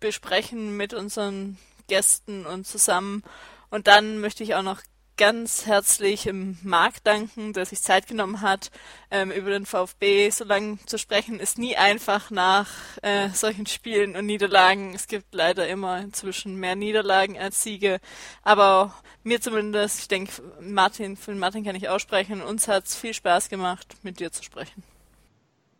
besprechen 0.05 0.77
mit 0.77 0.93
unseren 0.93 1.57
Gästen 1.89 2.45
und 2.45 2.67
zusammen. 2.67 3.23
Und 3.71 3.87
dann 3.87 4.21
möchte 4.21 4.43
ich 4.43 4.55
auch 4.55 4.63
noch 4.63 4.83
ganz 5.17 5.65
herzlich 5.65 6.27
im 6.27 6.59
Marc 6.63 7.03
danken, 7.05 7.55
der 7.55 7.65
sich 7.65 7.81
Zeit 7.81 8.07
genommen 8.07 8.43
hat, 8.43 8.71
ähm, 9.11 9.31
über 9.31 9.49
den 9.49 9.65
VfB 9.65 10.29
so 10.29 10.45
lange 10.45 10.77
zu 10.85 10.99
sprechen. 10.99 11.41
Ist 11.41 11.57
nie 11.57 11.77
einfach 11.77 12.31
nach 12.31 12.69
äh, 13.01 13.31
solchen 13.31 13.65
Spielen 13.65 14.15
und 14.15 14.27
Niederlagen. 14.27 14.93
Es 14.95 15.07
gibt 15.07 15.35
leider 15.35 15.67
immer 15.69 16.01
inzwischen 16.01 16.57
mehr 16.57 16.77
Niederlagen 16.77 17.39
als 17.39 17.63
Siege. 17.63 17.99
Aber 18.43 18.93
mir 19.23 19.41
zumindest, 19.41 20.01
ich 20.01 20.09
denke, 20.09 20.33
Martin, 20.61 21.17
für 21.17 21.35
Martin 21.35 21.65
kann 21.65 21.77
ich 21.77 21.89
aussprechen, 21.89 22.43
uns 22.43 22.69
hat 22.69 22.85
es 22.87 22.95
viel 22.95 23.15
Spaß 23.15 23.49
gemacht, 23.49 23.87
mit 24.03 24.21
dir 24.21 24.31
zu 24.33 24.43
sprechen. 24.43 24.83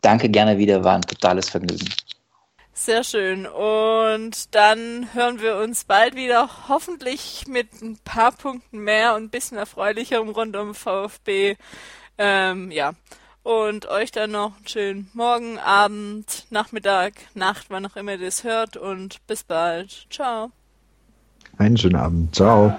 Danke 0.01 0.29
gerne 0.29 0.57
wieder, 0.57 0.83
war 0.83 0.95
ein 0.95 1.01
totales 1.01 1.49
Vergnügen. 1.49 1.87
Sehr 2.77 3.05
schön. 3.05 3.47
Und 3.47 4.53
dann 4.53 5.07
hören 5.13 5.39
wir 5.39 5.55
uns 5.55 5.85
bald 5.85 6.13
wieder, 6.13 6.67
hoffentlich 6.67 7.45
mit 7.47 7.81
ein 7.81 7.97
paar 8.03 8.33
Punkten 8.33 8.79
mehr 8.79 9.15
und 9.15 9.23
ein 9.23 9.29
bisschen 9.29 9.57
erfreulicherem 9.57 10.27
rund 10.27 10.57
um 10.57 10.75
VfB. 10.75 11.55
Ähm, 12.17 12.71
ja. 12.71 12.91
Und 13.43 13.87
euch 13.87 14.11
dann 14.11 14.31
noch 14.31 14.57
einen 14.57 14.67
schönen 14.67 15.09
Morgen, 15.13 15.57
Abend, 15.57 16.47
Nachmittag, 16.49 17.13
Nacht, 17.33 17.67
wann 17.69 17.85
auch 17.85 17.95
immer 17.95 18.13
ihr 18.13 18.17
das 18.17 18.43
hört. 18.43 18.75
Und 18.75 19.25
bis 19.25 19.43
bald. 19.43 20.07
Ciao. 20.09 20.51
Einen 21.57 21.77
schönen 21.77 21.95
Abend. 21.95 22.35
Ciao. 22.35 22.77